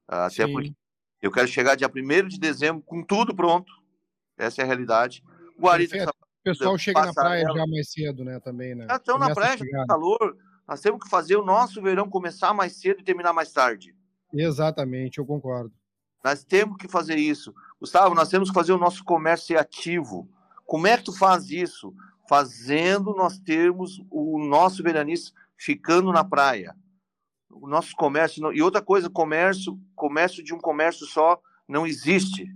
até 0.08 0.46
Sim. 0.46 0.52
porque 0.52 0.74
eu 1.20 1.30
quero 1.30 1.48
chegar 1.48 1.74
dia 1.74 1.88
1 1.88 2.28
de 2.28 2.38
dezembro 2.38 2.82
com 2.82 3.02
tudo 3.02 3.34
pronto. 3.34 3.72
Essa 4.36 4.62
é 4.62 4.64
a 4.64 4.66
realidade. 4.66 5.22
Guarita 5.58 5.96
pessoal 6.46 6.78
chega 6.78 7.04
na 7.04 7.12
praia 7.12 7.44
já 7.44 7.66
mais 7.66 7.90
cedo, 7.90 8.24
né? 8.24 8.38
Também, 8.40 8.74
né? 8.74 8.86
Já 8.88 8.96
estão 8.96 9.18
na 9.18 9.34
praia, 9.34 9.58
já 9.58 9.64
tem 9.64 9.86
calor. 9.86 10.36
Nós 10.66 10.80
temos 10.80 11.02
que 11.02 11.10
fazer 11.10 11.36
o 11.36 11.44
nosso 11.44 11.82
verão 11.82 12.08
começar 12.08 12.54
mais 12.54 12.74
cedo 12.76 13.00
e 13.00 13.04
terminar 13.04 13.32
mais 13.32 13.52
tarde. 13.52 13.94
Exatamente, 14.32 15.18
eu 15.18 15.26
concordo. 15.26 15.72
Nós 16.24 16.44
temos 16.44 16.76
que 16.76 16.88
fazer 16.88 17.16
isso. 17.16 17.54
Gustavo, 17.80 18.14
nós 18.14 18.28
temos 18.28 18.48
que 18.48 18.54
fazer 18.54 18.72
o 18.72 18.78
nosso 18.78 19.04
comércio 19.04 19.58
ativo. 19.58 20.28
Como 20.64 20.86
é 20.86 20.96
que 20.96 21.04
tu 21.04 21.16
faz 21.16 21.50
isso? 21.50 21.94
Fazendo 22.28 23.14
nós 23.14 23.38
termos 23.38 24.02
o 24.10 24.44
nosso 24.44 24.82
veranista 24.82 25.32
ficando 25.56 26.12
na 26.12 26.24
praia. 26.24 26.74
O 27.48 27.68
nosso 27.68 27.94
comércio. 27.94 28.52
E 28.52 28.60
outra 28.60 28.82
coisa, 28.82 29.08
comércio, 29.08 29.78
comércio 29.94 30.42
de 30.42 30.52
um 30.52 30.58
comércio 30.58 31.06
só 31.06 31.40
não 31.68 31.86
existe. 31.86 32.48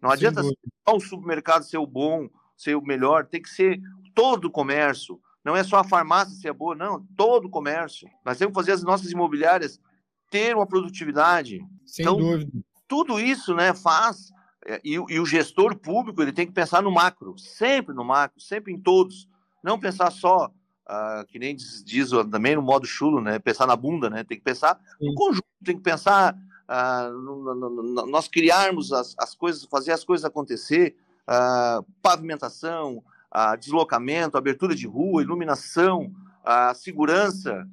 Não 0.00 0.10
adianta 0.10 0.42
só 0.42 0.96
o 0.96 1.00
supermercado 1.00 1.64
ser 1.64 1.78
o 1.78 1.86
bom, 1.86 2.28
ser 2.56 2.76
o 2.76 2.82
melhor, 2.82 3.26
tem 3.26 3.42
que 3.42 3.50
ser 3.50 3.80
todo 4.14 4.46
o 4.46 4.50
comércio. 4.50 5.20
Não 5.44 5.54
é 5.54 5.62
só 5.62 5.76
a 5.76 5.84
farmácia 5.84 6.34
ser 6.34 6.52
boa, 6.52 6.74
não, 6.74 7.06
todo 7.16 7.46
o 7.46 7.50
comércio. 7.50 8.08
Nós 8.24 8.38
temos 8.38 8.52
que 8.52 8.60
fazer 8.60 8.72
as 8.72 8.82
nossas 8.82 9.10
imobiliárias 9.10 9.80
ter 10.30 10.56
uma 10.56 10.66
produtividade. 10.66 11.60
Sem 11.84 12.04
então, 12.04 12.16
dúvida. 12.16 12.50
Tudo 12.88 13.20
isso 13.20 13.54
né, 13.54 13.74
faz. 13.74 14.30
É, 14.64 14.80
e, 14.84 14.94
e, 14.94 15.20
o 15.20 15.26
gestor 15.26 15.76
público 15.76 16.20
ele 16.20 16.32
tem 16.32 16.46
que 16.46 16.52
pensar 16.52 16.82
no 16.82 16.90
macro, 16.90 17.38
sempre 17.38 17.94
no 17.94 18.04
macro, 18.04 18.40
sempre 18.40 18.72
em 18.72 18.80
todos. 18.80 19.28
Não 19.62 19.78
pensar 19.78 20.10
só, 20.10 20.46
uh, 20.88 21.24
que 21.28 21.38
nem 21.38 21.54
diz, 21.54 21.84
diz, 21.84 22.10
também 22.30 22.56
no 22.56 22.62
modo 22.62 22.86
chulo, 22.86 23.20
né? 23.20 23.38
Pensar 23.38 23.66
na 23.66 23.76
bunda, 23.76 24.10
né? 24.10 24.24
Tem 24.24 24.36
que 24.36 24.44
pensar 24.44 24.80
Sim. 24.98 25.06
no 25.06 25.14
conjunto, 25.14 25.46
tem 25.64 25.76
que 25.76 25.82
pensar 25.82 26.34
uh, 26.34 27.12
no, 27.12 27.54
no, 27.54 27.70
no, 27.70 28.06
nós 28.06 28.26
criarmos 28.26 28.92
as, 28.92 29.14
as 29.18 29.34
coisas, 29.34 29.64
fazer 29.64 29.92
as 29.92 30.04
coisas 30.04 30.24
acontecer 30.24 30.96
uh, 31.28 31.84
pavimentação, 32.02 33.02
uh, 33.34 33.56
deslocamento, 33.58 34.36
abertura 34.36 34.74
de 34.74 34.86
rua, 34.86 35.22
iluminação, 35.22 36.12
uh, 36.44 36.74
segurança. 36.74 37.66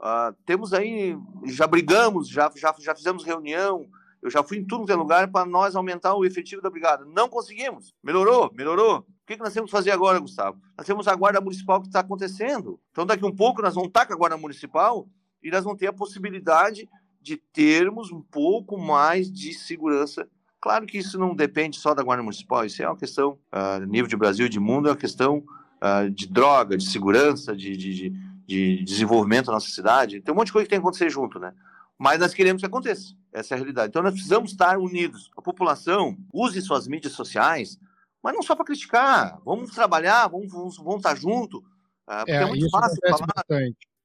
Uh, 0.00 0.34
temos 0.44 0.72
aí, 0.72 1.16
já 1.46 1.66
brigamos, 1.66 2.28
já, 2.28 2.50
já, 2.56 2.74
já 2.78 2.94
fizemos 2.94 3.24
reunião, 3.24 3.88
eu 4.22 4.30
já 4.30 4.42
fui 4.42 4.58
em 4.58 4.64
tudo 4.64 4.86
que 4.86 4.92
é 4.92 4.94
lugar 4.94 5.28
para 5.30 5.44
nós 5.44 5.74
aumentar 5.74 6.14
o 6.14 6.24
efetivo 6.24 6.62
da 6.62 6.70
brigada. 6.70 7.04
Não 7.04 7.28
conseguimos. 7.28 7.92
Melhorou? 8.02 8.52
Melhorou. 8.54 8.98
O 9.00 9.04
que, 9.26 9.36
que 9.36 9.42
nós 9.42 9.52
temos 9.52 9.68
que 9.68 9.76
fazer 9.76 9.90
agora, 9.90 10.20
Gustavo? 10.20 10.60
Nós 10.78 10.86
temos 10.86 11.08
a 11.08 11.14
guarda 11.14 11.40
municipal 11.40 11.80
que 11.80 11.88
está 11.88 12.00
acontecendo. 12.00 12.78
Então, 12.92 13.04
daqui 13.04 13.24
um 13.24 13.34
pouco, 13.34 13.60
nós 13.60 13.74
vamos 13.74 13.88
estar 13.88 14.06
com 14.06 14.12
a 14.12 14.16
guarda 14.16 14.36
municipal 14.36 15.08
e 15.42 15.50
nós 15.50 15.64
vamos 15.64 15.78
ter 15.78 15.88
a 15.88 15.92
possibilidade 15.92 16.88
de 17.20 17.36
termos 17.36 18.12
um 18.12 18.22
pouco 18.22 18.78
mais 18.78 19.30
de 19.30 19.54
segurança 19.54 20.28
Claro 20.62 20.86
que 20.86 20.96
isso 20.96 21.18
não 21.18 21.34
depende 21.34 21.76
só 21.76 21.92
da 21.92 22.04
Guarda 22.04 22.22
Municipal, 22.22 22.64
isso 22.64 22.80
é 22.80 22.86
uma 22.86 22.96
questão, 22.96 23.36
a 23.50 23.78
uh, 23.78 23.84
nível 23.84 24.06
de 24.06 24.16
Brasil 24.16 24.46
e 24.46 24.48
de 24.48 24.60
mundo, 24.60 24.86
é 24.86 24.92
uma 24.92 24.96
questão 24.96 25.38
uh, 25.82 26.08
de 26.08 26.28
droga, 26.28 26.78
de 26.78 26.88
segurança, 26.88 27.56
de, 27.56 27.76
de, 27.76 27.92
de, 27.92 28.10
de, 28.46 28.84
desenvolvimento 28.84 29.46
da 29.46 29.54
nossa 29.54 29.68
cidade. 29.68 30.20
Tem 30.20 30.32
um 30.32 30.36
monte 30.36 30.46
de 30.46 30.52
coisa 30.52 30.64
que 30.64 30.70
tem 30.70 30.78
que 30.78 30.86
acontecer 30.86 31.10
junto, 31.10 31.40
né? 31.40 31.52
Mas 31.98 32.20
nós 32.20 32.32
queremos 32.32 32.62
que 32.62 32.66
aconteça, 32.66 33.12
essa 33.32 33.54
é 33.54 33.56
a 33.56 33.58
realidade. 33.58 33.88
Então 33.88 34.04
nós 34.04 34.12
precisamos 34.12 34.52
estar 34.52 34.78
unidos. 34.78 35.32
A 35.36 35.42
população 35.42 36.16
use 36.32 36.62
suas 36.62 36.86
mídias 36.86 37.12
sociais, 37.12 37.76
mas 38.22 38.32
não 38.32 38.40
só 38.40 38.54
para 38.54 38.64
criticar. 38.64 39.40
Vamos 39.44 39.72
trabalhar, 39.72 40.28
vamos, 40.28 40.52
vamos, 40.52 40.76
vamos 40.76 40.98
estar 40.98 41.16
junto. 41.16 41.58
Uh, 41.58 42.18
porque 42.18 42.30
é, 42.30 42.42
é 42.42 42.46
muito 42.46 42.70
fácil 42.70 43.00
falar. 43.10 43.44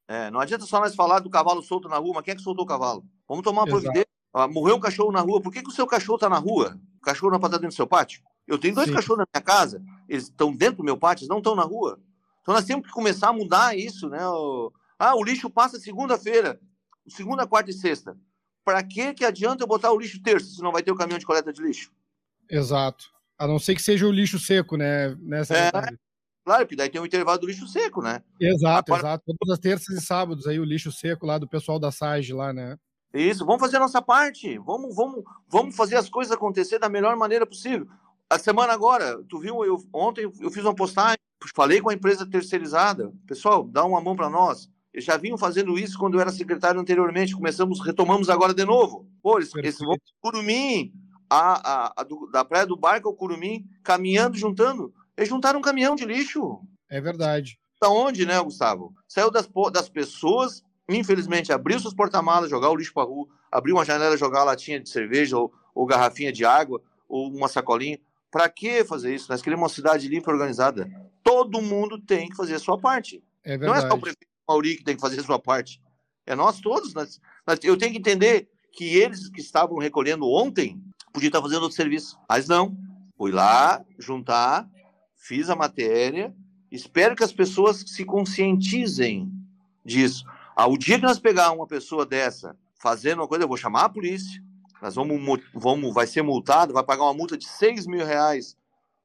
É, 0.08 0.32
não 0.32 0.40
adianta 0.40 0.66
só 0.66 0.80
nós 0.80 0.96
falar 0.96 1.20
do 1.20 1.30
cavalo 1.30 1.62
solto 1.62 1.88
na 1.88 1.98
rua, 1.98 2.14
mas 2.16 2.24
quem 2.24 2.32
é 2.32 2.36
que 2.36 2.42
soltou 2.42 2.66
o 2.66 2.68
cavalo? 2.68 3.06
Vamos 3.28 3.44
tomar 3.44 3.62
uma 3.62 3.68
providência 3.68 4.17
ah, 4.40 4.48
morreu 4.48 4.76
um 4.76 4.80
cachorro 4.80 5.12
na 5.12 5.22
rua, 5.22 5.42
por 5.42 5.52
que, 5.52 5.62
que 5.62 5.70
o 5.70 5.74
seu 5.74 5.88
cachorro 5.88 6.16
está 6.16 6.30
na 6.30 6.38
rua? 6.38 6.80
O 6.98 7.02
cachorro 7.02 7.32
não 7.32 7.38
estar 7.38 7.50
dentro 7.50 7.70
do 7.70 7.74
seu 7.74 7.88
pátio? 7.88 8.22
Eu 8.48 8.58
tenho 8.58 8.76
dois 8.76 8.88
Sim. 8.88 8.94
cachorros 8.94 9.20
na 9.20 9.28
minha 9.34 9.44
casa, 9.44 9.82
eles 10.08 10.26
estão 10.26 10.54
dentro 10.54 10.78
do 10.78 10.84
meu 10.84 10.98
pátio, 10.98 11.24
eles 11.24 11.30
não 11.30 11.40
estão 11.40 11.56
na 11.56 11.64
rua. 11.64 12.00
Então 12.42 12.54
nós 12.54 12.66
temos 12.66 12.86
que 12.86 12.94
começar 12.94 13.30
a 13.30 13.34
mudar 13.34 13.78
isso, 13.78 14.10
né? 14.10 14.26
O... 14.26 14.72
Ah, 14.98 15.16
o 15.16 15.24
lixo 15.24 15.50
passa 15.50 15.80
segunda-feira, 15.80 16.60
segunda, 17.08 17.46
quarta 17.46 17.72
e 17.72 17.74
sexta. 17.74 18.18
Para 18.64 18.82
que 18.84 19.14
que 19.14 19.26
adianta 19.26 19.64
eu 19.64 19.68
botar 19.68 19.92
o 19.92 20.00
lixo 20.00 20.22
terça 20.22 20.48
se 20.48 20.62
não 20.62 20.72
vai 20.72 20.82
ter 20.82 20.92
o 20.92 20.96
caminhão 20.96 21.20
de 21.20 21.26
coleta 21.26 21.52
de 21.52 21.62
lixo? 21.62 21.92
Exato. 22.50 23.06
A 23.38 23.48
não 23.48 23.60
ser 23.60 23.76
que 23.76 23.82
seja 23.82 24.08
o 24.08 24.12
lixo 24.12 24.40
seco, 24.40 24.78
né? 24.78 25.16
Nessa 25.22 25.56
é, 25.56 25.72
claro, 26.44 26.66
porque 26.66 26.76
daí 26.76 26.90
tem 26.90 27.00
o 27.00 27.06
intervalo 27.06 27.38
do 27.38 27.48
lixo 27.48 27.68
seco, 27.68 28.02
né? 28.02 28.24
Exato, 28.40 28.94
Agora... 28.94 29.10
exato. 29.10 29.36
Todas 29.40 29.54
as 29.54 29.60
terças 29.60 29.96
e 29.96 30.02
sábados 30.02 30.48
aí 30.48 30.60
o 30.60 30.66
lixo 30.66 30.92
seco 30.92 31.26
lá 31.26 31.38
do 31.38 31.48
pessoal 31.48 31.78
da 31.78 31.92
SAGE 31.92 32.34
lá, 32.34 32.52
né? 32.52 32.78
Isso, 33.14 33.46
vamos 33.46 33.62
fazer 33.62 33.78
a 33.78 33.82
nossa 33.82 34.02
parte. 34.02 34.58
Vamos, 34.60 34.96
vamos, 34.96 35.24
vamos 35.48 35.76
fazer 35.76 35.96
as 35.96 36.10
coisas 36.10 36.34
acontecer 36.34 36.80
da 36.80 36.90
melhor 36.90 37.16
maneira 37.16 37.46
possível. 37.46 37.88
A 38.30 38.38
semana 38.38 38.74
agora, 38.74 39.24
tu 39.30 39.40
viu, 39.40 39.64
eu, 39.64 39.82
ontem 39.94 40.30
eu 40.40 40.52
fiz 40.52 40.64
uma 40.64 40.76
postagem, 40.76 41.18
falei 41.56 41.80
com 41.80 41.90
a 41.90 41.94
empresa 41.94 42.30
terceirizada. 42.30 43.14
Pessoal, 43.26 43.64
dá 43.64 43.86
uma 43.86 44.02
mão 44.02 44.16
para 44.16 44.30
nós. 44.30 44.70
Eles 44.94 45.06
já 45.06 45.16
vinham 45.16 45.38
fazendo 45.38 45.78
isso 45.78 45.98
quando 45.98 46.16
eu 46.16 46.22
era 46.22 46.32
secretário 46.32 46.82
anteriormente. 46.82 47.36
Começamos, 47.36 47.80
retomamos 47.80 48.30
agora 48.30 48.54
de 48.54 48.66
novo. 48.66 49.08
Pô, 49.22 49.38
eles, 49.38 49.54
eles 49.56 49.78
vão 49.78 49.96
Curumim, 50.20 50.92
a, 51.30 51.88
a, 51.88 51.94
a 51.98 52.04
do, 52.04 52.28
da 52.32 52.44
Praia 52.44 52.66
do 52.66 52.76
Barco 52.76 53.08
ao 53.08 53.16
Curumim, 53.16 53.66
caminhando, 53.84 54.38
juntando. 54.38 54.94
Eles 55.16 55.30
juntaram 55.30 55.60
um 55.60 55.62
caminhão 55.62 55.96
de 55.96 56.06
lixo. 56.06 56.60
É 56.90 57.00
verdade. 57.00 57.60
Da 57.80 57.90
onde, 57.90 58.26
né, 58.26 58.42
Gustavo? 58.42 58.94
Saiu 59.08 59.30
das, 59.30 59.48
das 59.72 59.88
pessoas 59.88 60.64
infelizmente, 60.90 61.52
abriu 61.52 61.80
seus 61.80 61.94
porta-malas, 61.94 62.50
jogar 62.50 62.70
o 62.70 62.76
lixo 62.76 62.94
para 62.94 63.08
rua, 63.08 63.28
abrir 63.52 63.74
uma 63.74 63.86
janela, 63.86 64.18
jogar 64.18 64.40
uma 64.40 64.46
latinha 64.46 64.80
de 64.80 64.90
cerveja 64.90 65.38
ou, 65.38 65.54
ou 65.74 65.86
garrafinha 65.86 66.32
de 66.32 66.46
água 66.46 66.82
ou 67.08 67.30
uma 67.30 67.48
sacolinha. 67.48 68.00
Para 68.32 68.50
que 68.50 68.84
fazer 68.84 69.14
isso? 69.16 69.30
Nós 69.30 69.42
queremos 69.42 69.64
uma 69.64 69.70
cidade 69.70 70.08
limpa 70.08 70.30
e 70.30 70.34
organizada. 70.34 70.90
Todo 71.24 71.62
mundo 71.62 72.00
tem 72.00 72.30
que 72.30 72.36
fazer 72.36 72.56
a 72.56 72.60
sua 72.60 72.78
parte. 72.78 73.24
É 73.44 73.58
Não 73.58 73.74
é 73.74 73.82
só 73.82 73.96
o 73.96 74.00
prefeito 74.00 74.28
Mauri 74.48 74.78
que 74.78 74.84
tem 74.84 74.96
que 74.96 75.02
fazer 75.02 75.20
a 75.20 75.24
sua 75.24 75.40
parte. 75.40 75.82
É 76.26 76.36
nós 76.36 76.60
todos. 76.60 76.94
Nós, 76.94 77.20
nós, 77.46 77.60
eu 77.64 77.78
tenho 77.78 77.92
que 77.92 77.98
entender 77.98 78.50
que 78.72 78.96
eles 78.98 79.30
que 79.30 79.42
estavam 79.42 79.78
recolhendo 79.78 80.30
ontem 80.30 80.82
podiam 81.14 81.30
estar 81.30 81.42
fazendo 81.42 81.64
outro 81.64 81.76
serviço. 81.76 82.18
Mas 82.30 82.48
não. 82.48 82.78
Fui 83.18 83.32
lá, 83.32 83.84
juntar, 83.98 84.70
fiz 85.16 85.50
a 85.50 85.56
matéria. 85.56 86.36
Espero 86.72 87.16
que 87.16 87.24
as 87.24 87.32
pessoas 87.32 87.84
se 87.88 88.06
conscientizem 88.06 89.32
disso. 89.84 90.26
Ah, 90.60 90.66
o 90.66 90.76
dia 90.76 90.98
que 90.98 91.06
nós 91.06 91.20
pegar 91.20 91.52
uma 91.52 91.68
pessoa 91.68 92.04
dessa 92.04 92.58
fazendo 92.80 93.20
uma 93.20 93.28
coisa, 93.28 93.44
eu 93.44 93.48
vou 93.48 93.58
chamar 93.58 93.84
a 93.84 93.90
polícia. 93.90 94.44
Nós 94.82 94.96
vamos, 94.96 95.40
vamos 95.54 95.94
vai 95.94 96.08
ser 96.08 96.24
multado, 96.24 96.74
vai 96.74 96.84
pagar 96.84 97.04
uma 97.04 97.14
multa 97.14 97.38
de 97.38 97.48
6 97.48 97.86
mil 97.86 98.04
reais 98.04 98.58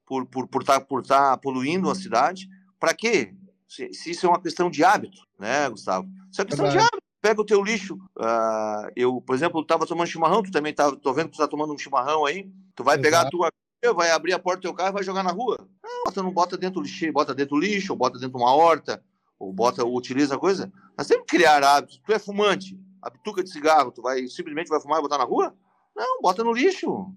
por 0.06 0.22
estar 0.22 0.32
por, 0.32 0.48
por 0.48 0.64
tá, 0.64 0.80
por 0.80 1.06
tá 1.06 1.36
poluindo 1.36 1.90
a 1.90 1.94
cidade. 1.94 2.48
Para 2.80 2.94
quê? 2.94 3.34
Se, 3.68 3.92
se, 3.92 4.12
isso 4.12 4.24
é 4.24 4.30
uma 4.30 4.40
questão 4.40 4.70
de 4.70 4.82
hábito, 4.82 5.26
né, 5.38 5.68
Gustavo? 5.68 6.08
Isso 6.30 6.40
é 6.40 6.44
questão 6.46 6.70
de 6.70 6.78
hábito. 6.78 7.02
Pega 7.20 7.40
o 7.42 7.44
teu 7.44 7.62
lixo. 7.62 7.96
Uh, 8.16 8.90
eu, 8.96 9.20
por 9.20 9.34
exemplo, 9.34 9.60
estava 9.60 9.86
tomando 9.86 10.08
chimarrão, 10.08 10.42
tu 10.42 10.50
também 10.50 10.72
tá, 10.72 10.90
tô 10.96 11.12
vendo 11.12 11.26
que 11.26 11.32
tu 11.32 11.42
está 11.42 11.48
tomando 11.48 11.74
um 11.74 11.78
chimarrão 11.78 12.24
aí. 12.24 12.50
Tu 12.74 12.82
vai 12.82 12.94
Exato. 12.94 13.02
pegar 13.02 13.20
a 13.20 13.30
tua 13.30 13.52
vai 13.94 14.10
abrir 14.10 14.32
a 14.32 14.38
porta 14.38 14.60
do 14.60 14.62
teu 14.62 14.74
carro 14.74 14.90
e 14.90 14.94
vai 14.94 15.02
jogar 15.02 15.22
na 15.22 15.32
rua. 15.32 15.68
Não, 15.82 16.04
você 16.06 16.22
não 16.22 16.32
bota 16.32 16.56
dentro 16.56 16.80
do 16.80 16.86
lixo, 16.86 17.12
bota 17.12 17.34
dentro 17.34 17.56
do 17.56 17.60
lixo, 17.60 17.92
ou 17.92 17.98
bota 17.98 18.18
dentro 18.18 18.38
de 18.38 18.42
uma 18.42 18.54
horta, 18.54 19.02
ou 19.42 19.52
bota 19.52 19.84
ou 19.84 19.96
utiliza 19.96 20.36
a 20.36 20.38
coisa. 20.38 20.72
Nós 20.96 21.08
temos 21.08 21.26
que 21.26 21.36
criar 21.36 21.64
hábitos. 21.64 22.00
Tu 22.06 22.12
é 22.12 22.18
fumante, 22.18 22.78
a 23.02 23.10
bituca 23.10 23.42
de 23.42 23.50
cigarro, 23.50 23.90
tu 23.90 24.00
vai 24.00 24.26
simplesmente 24.28 24.68
vai 24.68 24.80
fumar 24.80 25.00
e 25.00 25.02
botar 25.02 25.18
na 25.18 25.24
rua? 25.24 25.52
Não, 25.96 26.22
bota 26.22 26.44
no 26.44 26.52
lixo. 26.52 27.12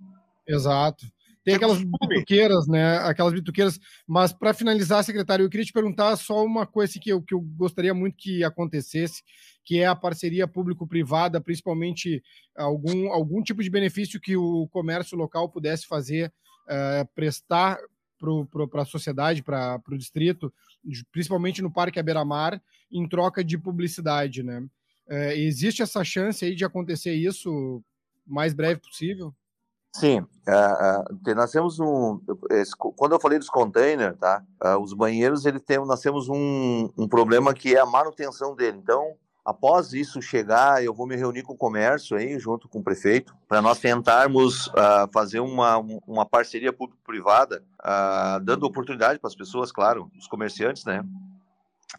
Exato. 0.47 1.05
Tem 1.43 1.53
aquelas 1.53 1.77
bituqueiras, 1.83 2.67
né? 2.67 2.97
Aquelas 2.97 3.31
bituqueiras. 3.31 3.79
Mas 4.07 4.33
para 4.33 4.55
finalizar, 4.55 5.03
secretário, 5.03 5.45
eu 5.45 5.49
queria 5.49 5.65
te 5.65 5.71
perguntar 5.71 6.15
só 6.15 6.43
uma 6.43 6.65
coisa 6.65 6.99
que 6.99 7.11
eu, 7.11 7.21
que 7.21 7.35
eu 7.35 7.39
gostaria 7.39 7.93
muito 7.93 8.17
que 8.17 8.43
acontecesse, 8.43 9.21
que 9.63 9.79
é 9.79 9.85
a 9.85 9.95
parceria 9.95 10.47
público-privada, 10.47 11.39
principalmente 11.39 12.23
algum, 12.57 13.11
algum 13.11 13.43
tipo 13.43 13.61
de 13.61 13.69
benefício 13.69 14.19
que 14.19 14.35
o 14.35 14.67
comércio 14.69 15.15
local 15.15 15.47
pudesse 15.47 15.85
fazer, 15.85 16.33
uh, 16.67 17.07
prestar 17.13 17.77
para 18.71 18.81
a 18.81 18.85
sociedade, 18.85 19.43
para 19.43 19.79
o 19.91 19.97
distrito, 19.97 20.51
principalmente 21.11 21.61
no 21.61 21.71
Parque 21.71 21.99
Abeira-Mar, 21.99 22.61
em 22.91 23.07
troca 23.07 23.43
de 23.43 23.57
publicidade, 23.57 24.43
né? 24.43 24.59
Uh, 25.07 25.33
existe 25.35 25.81
essa 25.81 26.03
chance 26.03 26.43
aí 26.43 26.55
de 26.55 26.65
acontecer 26.65 27.13
isso 27.13 27.51
o 27.51 27.83
mais 28.25 28.53
breve 28.53 28.79
possível? 28.79 29.33
Sim, 29.95 30.19
uh, 30.19 31.29
uh, 31.29 31.35
nós 31.35 31.51
temos 31.51 31.79
um. 31.79 32.19
Quando 32.97 33.13
eu 33.13 33.19
falei 33.19 33.39
dos 33.39 33.49
containers, 33.49 34.17
tá? 34.17 34.43
Uh, 34.61 34.77
os 34.81 34.93
banheiros, 34.93 35.45
ele 35.45 35.59
tem, 35.59 35.77
nós 35.85 36.01
temos 36.01 36.27
um, 36.27 36.89
um 36.97 37.07
problema 37.07 37.53
que 37.53 37.73
é 37.73 37.79
a 37.79 37.85
manutenção 37.85 38.53
dele. 38.53 38.77
Então, 38.77 39.15
após 39.45 39.93
isso 39.93 40.21
chegar, 40.21 40.83
eu 40.83 40.93
vou 40.93 41.05
me 41.05 41.15
reunir 41.15 41.43
com 41.43 41.53
o 41.53 41.57
comércio 41.57 42.17
aí, 42.17 42.39
junto 42.39 42.67
com 42.67 42.79
o 42.79 42.83
prefeito, 42.83 43.35
para 43.47 43.61
nós 43.61 43.79
tentarmos 43.79 44.71
fazer 45.13 45.39
uma, 45.39 45.77
uma 46.07 46.25
parceria 46.25 46.73
público-privada, 46.73 47.63
dando 48.43 48.65
oportunidade 48.65 49.19
para 49.19 49.27
as 49.27 49.35
pessoas, 49.35 49.71
claro, 49.71 50.11
os 50.17 50.27
comerciantes, 50.27 50.83
né? 50.83 51.03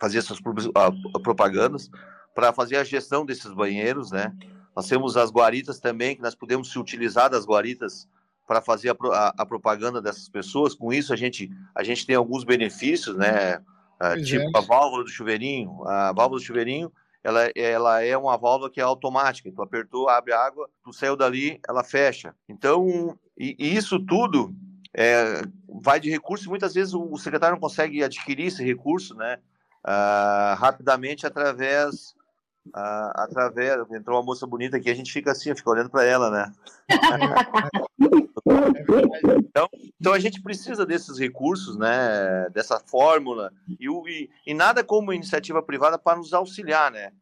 Fazer 0.01 0.19
essas 0.19 0.41
propagandas, 1.23 1.89
para 2.35 2.53
fazer 2.53 2.77
a 2.77 2.85
gestão 2.85 3.25
desses 3.25 3.53
banheiros, 3.53 4.11
né? 4.11 4.33
Nós 4.75 4.87
temos 4.87 5.17
as 5.17 5.31
guaritas 5.31 5.79
também, 5.79 6.17
que 6.17 6.23
nós 6.23 6.35
podemos 6.35 6.71
se 6.71 6.79
utilizar 6.79 7.31
das 7.31 7.47
guaritas 7.47 8.07
para 8.47 8.61
fazer 8.61 8.91
a, 8.91 8.97
a, 9.13 9.35
a, 9.39 9.47
propaganda 9.47 10.03
dessas 10.03 10.29
pessoas. 10.29 10.75
Com 10.75 10.93
isso, 10.93 11.13
a 11.15 11.17
gente, 11.17 11.51
a 11.75 11.83
gente 11.83 12.07
tem 12.07 12.15
alguns 12.15 12.45
benefícios, 12.45 13.17
né? 13.17 13.57
Uh, 14.01 14.23
tipo 14.23 14.45
é. 14.45 14.59
a 14.59 14.61
válvula 14.61 15.03
do 15.03 15.09
chuveirinho. 15.09 15.83
A 15.89 16.13
válvula 16.13 16.39
do 16.39 16.45
chuveirinho, 16.45 16.93
ela, 17.27 17.51
ela 17.57 18.05
é 18.05 18.17
uma 18.17 18.37
válvula 18.37 18.71
que 18.71 18.81
é 18.81 18.85
automática. 18.85 19.51
Tu 19.51 19.61
apertou, 19.61 20.09
abre 20.09 20.33
a 20.33 20.39
água, 20.39 20.71
tu 20.85 20.93
saiu 20.93 21.17
dali, 21.17 21.59
ela 21.69 21.83
fecha. 21.83 22.33
Então, 22.49 23.19
e, 23.37 23.57
e 23.59 23.77
isso 23.77 23.99
tudo 23.99 24.55
é, 24.95 25.43
vai 25.83 25.99
de 25.99 26.09
recurso. 26.09 26.49
Muitas 26.49 26.73
vezes 26.73 26.95
o, 26.95 27.03
o, 27.03 27.19
secretário 27.19 27.57
não 27.57 27.61
consegue 27.61 28.05
adquirir 28.05 28.47
esse 28.47 28.63
recurso, 28.63 29.13
né? 29.17 29.41
Uh, 29.85 30.55
rapidamente 30.57 31.27
através 31.27 32.15
ah, 32.73 33.25
através. 33.25 33.77
Entrou 33.91 34.17
uma 34.17 34.25
moça 34.25 34.47
bonita 34.47 34.77
aqui, 34.77 34.89
a 34.89 34.95
gente 34.95 35.13
fica 35.13 35.33
assim, 35.33 35.55
fica 35.55 35.71
olhando 35.71 35.91
para 35.91 36.05
ela, 36.05 36.31
né? 36.31 36.53
então, 39.39 39.69
então 40.01 40.13
a 40.13 40.19
gente 40.19 40.43
precisa 40.43 40.85
desses 40.87 41.19
recursos, 41.19 41.77
né? 41.77 42.49
Dessa 42.51 42.81
fórmula 42.81 43.53
e, 43.69 43.87
e, 43.87 44.31
e 44.47 44.55
nada 44.55 44.83
como 44.85 45.13
iniciativa 45.13 45.63
privada 45.63 45.99
para 45.99 46.19
nos 46.19 46.33
auxiliar, 46.33 46.91
né? 46.91 47.13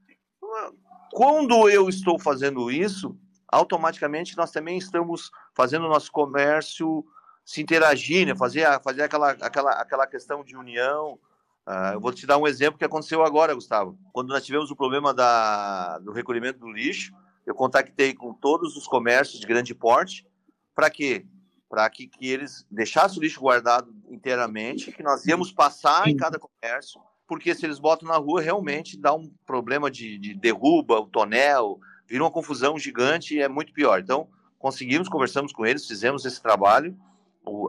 Quando 1.13 1.69
eu 1.69 1.89
estou 1.89 2.19
fazendo 2.19 2.71
isso, 2.71 3.17
automaticamente 3.49 4.37
nós 4.37 4.51
também 4.51 4.79
estamos 4.79 5.31
fazendo 5.55 5.87
o 5.87 5.89
nosso 5.89 6.11
comércio 6.11 7.05
se 7.45 7.61
interagir, 7.61 8.27
né? 8.27 8.35
fazer, 8.35 8.67
fazer 8.83 9.03
aquela, 9.03 9.31
aquela, 9.33 9.71
aquela 9.73 10.07
questão 10.07 10.43
de 10.43 10.57
união, 10.57 11.19
Uh, 11.67 11.95
eu 11.95 12.01
vou 12.01 12.13
te 12.13 12.27
dar 12.27 12.37
um 12.37 12.47
exemplo 12.47 12.79
que 12.79 12.85
aconteceu 12.85 13.25
agora, 13.25 13.55
Gustavo. 13.55 13.99
Quando 14.13 14.29
nós 14.29 14.45
tivemos 14.45 14.71
o 14.71 14.77
problema 14.77 15.15
da, 15.15 15.99
do 15.99 16.13
recolhimento 16.13 16.59
do 16.59 16.71
lixo, 16.71 17.11
eu 17.47 17.55
contactei 17.55 18.13
com 18.13 18.35
todos 18.35 18.77
os 18.77 18.87
comércios 18.87 19.41
de 19.41 19.47
grande 19.47 19.75
porte. 19.75 20.27
Para 20.75 20.91
quê? 20.91 21.25
Para 21.69 21.89
que, 21.89 22.07
que 22.07 22.29
eles 22.29 22.67
deixassem 22.71 23.19
o 23.19 23.23
lixo 23.23 23.41
guardado 23.41 23.95
inteiramente, 24.09 24.93
que 24.93 25.03
nós 25.03 25.25
íamos 25.27 25.53
passar 25.53 26.09
em 26.09 26.17
cada 26.17 26.39
comércio, 26.39 27.01
porque 27.27 27.55
se 27.55 27.65
eles 27.65 27.79
botam 27.79 28.09
na 28.09 28.17
rua, 28.17 28.41
realmente 28.41 28.99
dá 28.99 29.15
um 29.15 29.33
problema 29.47 29.91
de, 29.91 30.19
de 30.19 30.35
derruba 30.35 31.01
o 31.01 31.07
tonel, 31.07 31.79
vira 32.07 32.23
uma 32.23 32.31
confusão 32.31 32.79
gigante 32.79 33.35
e 33.35 33.41
é 33.41 33.49
muito 33.49 33.73
pior. 33.73 33.99
Então, 34.01 34.29
conseguimos, 34.59 35.09
conversamos 35.09 35.53
com 35.53 35.65
eles, 35.65 35.87
fizemos 35.87 36.25
esse 36.25 36.41
trabalho. 36.41 36.97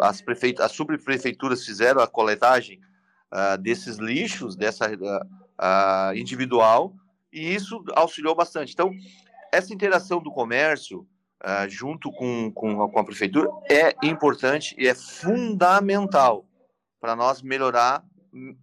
As, 0.02 0.22
prefeit 0.22 0.62
as 0.62 0.72
subprefeituras 0.72 1.66
fizeram 1.66 2.02
a 2.02 2.08
coletagem 2.08 2.80
uh, 3.32 3.58
desses 3.58 3.98
lixos, 3.98 4.56
dessa 4.56 4.90
uh, 4.92 6.16
individual, 6.16 6.94
e 7.32 7.54
isso 7.54 7.84
auxiliou 7.96 8.36
bastante. 8.36 8.74
Então, 8.74 8.92
essa 9.52 9.74
interação 9.74 10.22
do 10.22 10.32
comércio 10.32 11.08
uh, 11.44 11.70
junto 11.70 12.12
com, 12.12 12.52
com, 12.52 12.88
com 12.88 13.00
a 13.00 13.04
prefeitura 13.04 13.50
é 13.70 13.96
importante 14.06 14.76
e 14.78 14.88
é 14.88 14.96
fundamental 14.96 16.46
para 17.00 17.16
nós 17.16 17.42
melhorar 17.42 18.04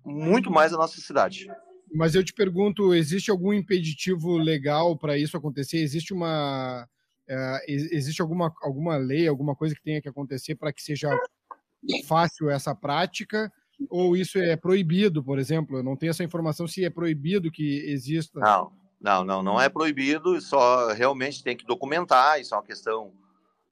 muito 0.04 0.50
mais 0.50 0.72
a 0.72 0.76
nossa 0.76 1.00
cidade. 1.00 1.48
Mas 1.94 2.14
eu 2.14 2.24
te 2.24 2.32
pergunto, 2.32 2.94
existe 2.94 3.30
algum 3.30 3.52
impeditivo 3.52 4.36
legal 4.36 4.96
para 4.96 5.16
isso 5.16 5.36
acontecer? 5.36 5.78
Existe 5.78 6.12
uma 6.12 6.88
uh, 7.28 7.58
existe 7.66 8.20
alguma, 8.20 8.52
alguma 8.62 8.96
lei, 8.96 9.28
alguma 9.28 9.54
coisa 9.54 9.74
que 9.74 9.82
tenha 9.82 10.00
que 10.00 10.08
acontecer 10.08 10.54
para 10.54 10.72
que 10.72 10.82
seja 10.82 11.10
fácil 12.06 12.50
essa 12.50 12.74
prática? 12.74 13.52
ou 13.90 14.16
isso 14.16 14.38
é 14.38 14.56
proibido, 14.56 15.22
por 15.22 15.38
exemplo? 15.38 15.78
Eu 15.78 15.82
não 15.82 15.96
tenho 15.96 16.10
essa 16.10 16.24
informação 16.24 16.66
se 16.66 16.84
é 16.84 16.90
proibido 16.90 17.50
que 17.50 17.90
exista. 17.90 18.38
Não, 18.40 18.72
não, 19.02 19.24
não, 19.24 19.42
não 19.42 19.60
é 19.60 19.68
proibido, 19.68 20.40
só 20.40 20.92
realmente 20.92 21.42
tem 21.42 21.56
que 21.56 21.66
documentar, 21.66 22.40
isso 22.40 22.54
é 22.54 22.56
uma 22.56 22.62
questão. 22.62 23.12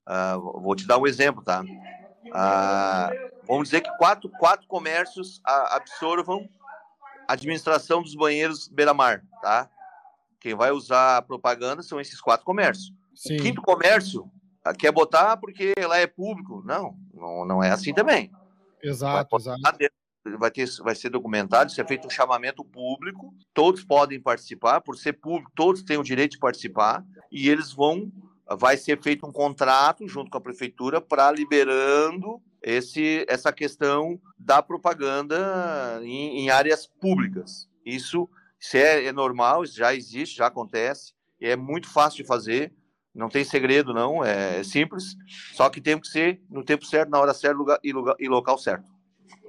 Uh, 0.06 0.60
vou 0.60 0.74
te 0.74 0.86
dar 0.86 0.98
um 0.98 1.06
exemplo, 1.06 1.42
tá? 1.42 1.62
Uh, 1.62 3.30
vamos 3.46 3.68
dizer 3.68 3.80
que 3.80 3.96
quatro, 3.96 4.28
quatro 4.28 4.66
comércios 4.66 5.40
absorvam 5.44 6.48
a 7.28 7.34
administração 7.34 8.02
dos 8.02 8.16
banheiros 8.16 8.66
beira-mar, 8.66 9.22
tá? 9.40 9.70
Quem 10.40 10.54
vai 10.54 10.72
usar 10.72 11.18
a 11.18 11.22
propaganda 11.22 11.82
são 11.82 12.00
esses 12.00 12.20
quatro 12.20 12.44
comércios. 12.44 12.92
Sim. 13.14 13.36
O 13.36 13.42
quinto 13.42 13.62
comércio 13.62 14.28
ah, 14.64 14.74
quer 14.74 14.90
botar 14.90 15.36
porque 15.36 15.74
lá 15.86 15.98
é 15.98 16.06
público. 16.06 16.62
Não, 16.64 16.96
não, 17.14 17.44
não 17.44 17.62
é 17.62 17.70
assim 17.70 17.94
também. 17.94 18.32
Exato, 18.82 19.36
exato 19.36 19.60
vai, 20.38 20.50
ter, 20.50 20.68
vai 20.82 20.94
ser 20.94 21.10
documentado, 21.10 21.72
ser 21.72 21.86
feito 21.86 22.06
um 22.06 22.10
chamamento 22.10 22.64
público, 22.64 23.34
todos 23.54 23.82
podem 23.82 24.20
participar, 24.20 24.80
por 24.80 24.96
ser 24.96 25.14
público, 25.14 25.50
todos 25.54 25.82
têm 25.82 25.96
o 25.96 26.02
direito 26.02 26.32
de 26.32 26.38
participar, 26.38 27.04
e 27.30 27.48
eles 27.48 27.72
vão, 27.72 28.12
vai 28.58 28.76
ser 28.76 29.00
feito 29.00 29.26
um 29.26 29.32
contrato 29.32 30.06
junto 30.06 30.30
com 30.30 30.38
a 30.38 30.42
prefeitura 30.42 31.00
para 31.00 31.30
liberando 31.30 32.40
esse, 32.62 33.24
essa 33.28 33.52
questão 33.52 34.20
da 34.38 34.62
propaganda 34.62 36.00
em, 36.02 36.40
em 36.40 36.50
áreas 36.50 36.86
públicas. 36.86 37.68
Isso, 37.84 38.28
isso 38.58 38.76
é, 38.76 39.06
é 39.06 39.12
normal, 39.12 39.64
já 39.64 39.94
existe, 39.94 40.36
já 40.36 40.46
acontece, 40.46 41.14
e 41.40 41.46
é 41.46 41.56
muito 41.56 41.88
fácil 41.88 42.18
de 42.18 42.28
fazer, 42.28 42.72
não 43.14 43.28
tem 43.28 43.42
segredo, 43.42 43.94
não, 43.94 44.22
é 44.22 44.62
simples, 44.62 45.16
só 45.54 45.68
que 45.70 45.80
tem 45.80 45.98
que 45.98 46.06
ser 46.06 46.40
no 46.48 46.62
tempo 46.62 46.84
certo, 46.84 47.08
na 47.08 47.18
hora 47.18 47.34
certa 47.34 47.56
lugar, 47.56 47.80
e, 47.82 47.92
lugar, 47.92 48.14
e 48.18 48.28
local 48.28 48.58
certo. 48.58 48.99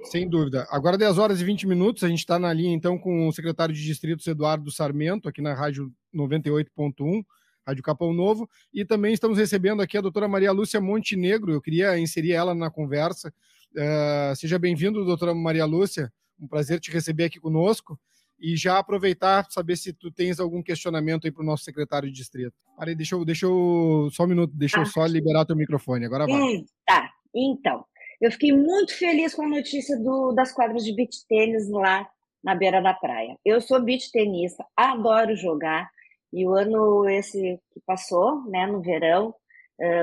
Sem 0.04 0.28
dúvida. 0.28 0.66
Agora 0.70 0.98
10 0.98 1.18
horas 1.18 1.40
e 1.40 1.44
20 1.44 1.66
minutos, 1.66 2.02
a 2.02 2.08
gente 2.08 2.18
está 2.18 2.38
na 2.38 2.52
linha 2.52 2.74
então 2.74 2.98
com 2.98 3.28
o 3.28 3.32
secretário 3.32 3.74
de 3.74 3.82
distritos 3.82 4.26
Eduardo 4.26 4.70
Sarmento, 4.70 5.28
aqui 5.28 5.40
na 5.40 5.54
Rádio 5.54 5.92
98.1, 6.14 7.24
Rádio 7.66 7.82
Capão 7.82 8.12
Novo, 8.12 8.48
e 8.72 8.84
também 8.84 9.14
estamos 9.14 9.38
recebendo 9.38 9.80
aqui 9.80 9.96
a 9.96 10.00
doutora 10.00 10.26
Maria 10.26 10.52
Lúcia 10.52 10.80
Montenegro, 10.80 11.52
eu 11.52 11.60
queria 11.60 11.98
inserir 11.98 12.32
ela 12.32 12.54
na 12.54 12.70
conversa. 12.70 13.32
Uh, 13.72 14.36
seja 14.36 14.58
bem-vindo, 14.58 15.04
doutora 15.04 15.34
Maria 15.34 15.64
Lúcia, 15.64 16.12
um 16.38 16.46
prazer 16.46 16.80
te 16.80 16.90
receber 16.90 17.24
aqui 17.24 17.40
conosco. 17.40 17.98
E 18.38 18.56
já 18.56 18.76
aproveitar, 18.78 19.46
saber 19.50 19.76
se 19.76 19.92
tu 19.92 20.10
tens 20.10 20.40
algum 20.40 20.60
questionamento 20.60 21.26
aí 21.26 21.30
para 21.30 21.44
o 21.44 21.46
nosso 21.46 21.62
secretário 21.62 22.10
de 22.10 22.14
distrito. 22.16 22.52
Peraí, 22.76 22.92
deixa 22.92 23.14
eu, 23.14 23.24
deixa 23.24 23.46
eu, 23.46 24.08
só 24.10 24.24
um 24.24 24.26
minuto, 24.26 24.52
deixa 24.52 24.78
eu 24.78 24.82
ah. 24.82 24.86
só 24.86 25.06
liberar 25.06 25.44
teu 25.44 25.54
microfone, 25.54 26.04
agora 26.04 26.26
vai. 26.26 26.42
Hum, 26.42 26.66
tá, 26.84 27.08
então, 27.32 27.84
eu 28.22 28.30
fiquei 28.30 28.52
muito 28.52 28.96
feliz 28.96 29.34
com 29.34 29.42
a 29.42 29.48
notícia 29.48 29.98
do, 29.98 30.32
das 30.32 30.52
quadras 30.52 30.84
de 30.84 30.94
beach 30.94 31.26
tênis 31.28 31.68
lá 31.68 32.08
na 32.42 32.54
beira 32.54 32.80
da 32.80 32.94
praia. 32.94 33.36
Eu 33.44 33.60
sou 33.60 33.82
beach 33.82 34.10
tenista, 34.12 34.64
adoro 34.76 35.36
jogar, 35.36 35.90
e 36.32 36.46
o 36.46 36.54
ano 36.54 37.08
esse 37.08 37.60
que 37.72 37.80
passou, 37.84 38.42
né, 38.48 38.66
no 38.66 38.80
verão, 38.80 39.34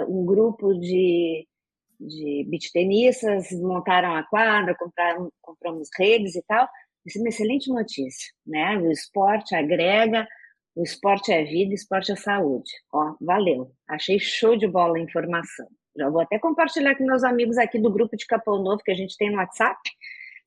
um 0.08 0.26
grupo 0.26 0.74
de, 0.74 1.48
de 2.00 2.46
beach 2.50 2.72
tenistas 2.72 3.52
montaram 3.54 4.16
a 4.16 4.24
quadra, 4.24 4.76
compraram, 4.76 5.32
compramos 5.42 5.88
redes 5.98 6.36
e 6.36 6.44
tal. 6.46 6.68
Isso 7.06 7.18
é 7.18 7.22
uma 7.22 7.30
excelente 7.30 7.70
notícia, 7.70 8.34
né? 8.46 8.78
O 8.78 8.92
esporte 8.92 9.56
agrega, 9.56 10.28
o 10.76 10.84
esporte 10.84 11.32
é 11.32 11.44
vida, 11.44 11.72
o 11.72 11.76
esporte 11.76 12.12
é 12.12 12.16
saúde. 12.16 12.72
Ó, 12.94 13.16
valeu. 13.22 13.72
Achei 13.88 14.20
show 14.20 14.58
de 14.58 14.68
bola 14.68 14.98
a 14.98 15.02
informação. 15.02 15.68
Já 16.00 16.10
vou 16.10 16.22
até 16.22 16.40
compartilhar 16.40 16.96
com 16.96 17.06
meus 17.06 17.24
amigos 17.24 17.58
aqui 17.58 17.78
do 17.78 17.92
grupo 17.92 18.16
de 18.16 18.26
Capão 18.26 18.64
Novo 18.64 18.82
que 18.84 18.92
a 18.92 18.96
gente 18.96 19.18
tem 19.18 19.30
no 19.30 19.38
WhatsApp, 19.38 19.78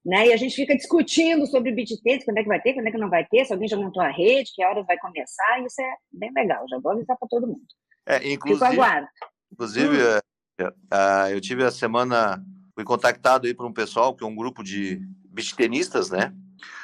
né? 0.05 0.29
E 0.29 0.33
a 0.33 0.37
gente 0.37 0.57
fica 0.57 0.75
discutindo 0.75 1.47
sobre 1.47 1.73
beat 1.73 1.91
tênis, 2.03 2.25
quando 2.25 2.39
é 2.39 2.43
que 2.43 2.49
vai 2.49 2.61
ter, 2.61 2.73
quando 2.73 2.87
é 2.87 2.91
que 2.91 2.99
não 2.99 3.11
vai 3.11 3.27
ter, 3.27 3.45
se 3.45 3.53
alguém 3.53 3.69
já 3.69 3.77
montou 3.77 4.03
a 4.03 4.09
rede, 4.09 4.51
que 4.55 4.65
horas 4.65 4.87
vai 4.87 4.99
começar, 4.99 5.61
isso 5.65 5.81
é 5.81 5.95
bem 6.11 6.33
legal, 6.35 6.65
já 6.71 6.79
vou 6.79 6.93
avisar 6.93 7.17
para 7.19 7.29
todo 7.29 7.47
mundo. 7.47 7.63
É, 8.07 8.17
inclusive, 8.33 8.65
Fico 8.67 8.83
aguardo. 8.83 9.07
Inclusive, 9.53 9.97
hum. 9.97 10.65
uh, 10.65 11.29
eu 11.31 11.41
tive 11.41 11.65
a 11.65 11.71
semana, 11.71 12.43
fui 12.75 12.85
contactado 12.85 13.47
aí 13.47 13.55
por 13.55 13.67
um 13.67 13.73
pessoal, 13.73 14.17
que 14.17 14.25
é 14.25 14.27
um 14.27 14.35
grupo 14.35 14.65
de 14.65 15.01
beat 15.27 15.55
tenistas, 15.55 16.11
né? 16.11 16.33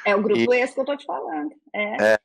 É 0.05 0.15
o 0.15 0.21
grupo 0.21 0.53
e, 0.53 0.57
esse 0.57 0.73
que 0.73 0.79
eu 0.79 0.85
tô 0.85 0.95
te 0.95 1.05
falando. 1.05 1.51
É. 1.73 2.13
é 2.13 2.19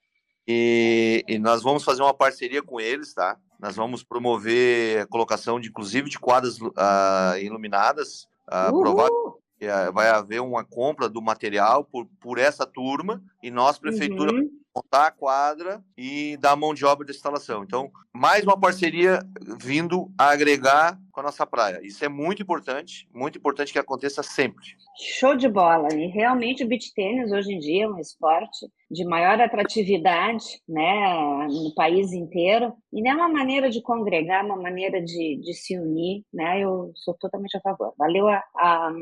e, 0.47 1.25
e, 1.27 1.39
nós 1.39 1.63
vamos 1.63 1.85
fazer 1.85 2.03
uma 2.03 2.13
parceria 2.13 2.63
com 2.63 2.79
eles, 2.79 3.15
tá? 3.15 3.39
Nós 3.65 3.77
vamos 3.77 4.03
promover 4.03 5.01
a 5.01 5.07
colocação, 5.07 5.59
de, 5.59 5.71
inclusive, 5.71 6.11
de 6.11 6.19
quadras 6.19 6.61
uh, 6.61 7.39
iluminadas. 7.41 8.29
Uh, 8.47 8.79
provável, 8.79 9.41
é, 9.59 9.91
vai 9.91 10.11
haver 10.11 10.43
uma 10.43 10.63
compra 10.63 11.09
do 11.09 11.23
material 11.23 11.83
por, 11.83 12.07
por 12.21 12.37
essa 12.37 12.67
turma 12.67 13.23
e 13.43 13.51
nós, 13.51 13.79
prefeitura, 13.79 14.35
uhum. 14.35 14.51
montar 14.77 15.07
a 15.07 15.11
quadra 15.11 15.83
e 15.97 16.37
dar 16.37 16.55
mão 16.57 16.75
de 16.75 16.85
obra 16.85 17.07
de 17.07 17.13
instalação. 17.13 17.63
Então, 17.63 17.91
mais 18.13 18.45
uma 18.45 18.61
parceria 18.61 19.27
vindo 19.59 20.13
a 20.19 20.29
agregar 20.29 21.01
com 21.15 21.21
a 21.21 21.25
nossa 21.25 21.47
praia. 21.47 21.81
Isso 21.83 22.05
é 22.05 22.09
muito 22.09 22.43
importante, 22.43 23.09
muito 23.15 23.39
importante 23.39 23.73
que 23.73 23.79
aconteça 23.79 24.23
sempre. 24.23 24.65
Show 24.99 25.37
de 25.37 25.49
bola! 25.49 25.89
E 25.95 26.09
realmente 26.09 26.65
o 26.65 26.67
beach 26.67 26.93
tênis 26.93 27.31
hoje 27.31 27.55
em 27.55 27.59
dia 27.61 27.85
é 27.85 27.89
um 27.89 27.99
esporte 27.99 28.67
de 28.91 29.05
maior 29.05 29.41
atratividade 29.41 30.45
né, 30.69 31.47
no 31.49 31.73
país 31.75 32.13
inteiro. 32.13 32.75
E 32.93 33.01
não 33.01 33.13
é 33.13 33.15
uma 33.15 33.29
maneira 33.29 33.71
de 33.71 33.81
congregar, 33.81 34.45
uma 34.45 34.57
maneira 34.57 35.01
de, 35.01 35.41
de 35.41 35.55
se 35.55 35.79
unir. 35.79 36.25
Né? 36.33 36.61
Eu 36.61 36.91
sou 36.97 37.15
totalmente 37.15 37.57
a 37.57 37.61
favor. 37.61 37.95
Valeu 37.97 38.29
a, 38.29 38.43
a, 38.57 38.93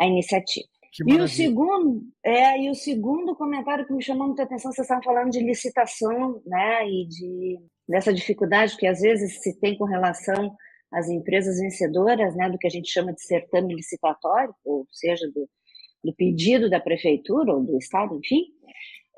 a 0.00 0.06
iniciativa. 0.06 0.66
E 1.06 1.14
o 1.14 1.28
segundo, 1.28 2.02
é, 2.24 2.62
e 2.62 2.68
o 2.68 2.74
segundo 2.74 3.36
comentário 3.36 3.86
que 3.86 3.92
me 3.92 4.02
chamou 4.02 4.26
muita 4.26 4.42
atenção, 4.42 4.72
vocês 4.72 4.84
estavam 4.84 5.04
falando 5.04 5.30
de 5.30 5.38
licitação, 5.38 6.42
né, 6.44 6.84
e 6.84 7.06
de 7.06 7.58
dessa 7.88 8.12
dificuldade 8.12 8.76
que 8.76 8.86
às 8.86 9.00
vezes 9.00 9.40
se 9.40 9.58
tem 9.58 9.76
com 9.76 9.84
relação 9.84 10.52
às 10.92 11.08
empresas 11.08 11.58
vencedoras, 11.58 12.34
né, 12.34 12.50
do 12.50 12.58
que 12.58 12.66
a 12.66 12.70
gente 12.70 12.90
chama 12.90 13.12
de 13.12 13.22
certame 13.22 13.74
licitatório, 13.74 14.54
ou 14.64 14.86
seja, 14.90 15.26
do, 15.28 15.48
do 16.02 16.14
pedido 16.14 16.68
da 16.68 16.80
prefeitura 16.80 17.54
ou 17.54 17.62
do 17.62 17.78
estado, 17.78 18.16
enfim. 18.16 18.46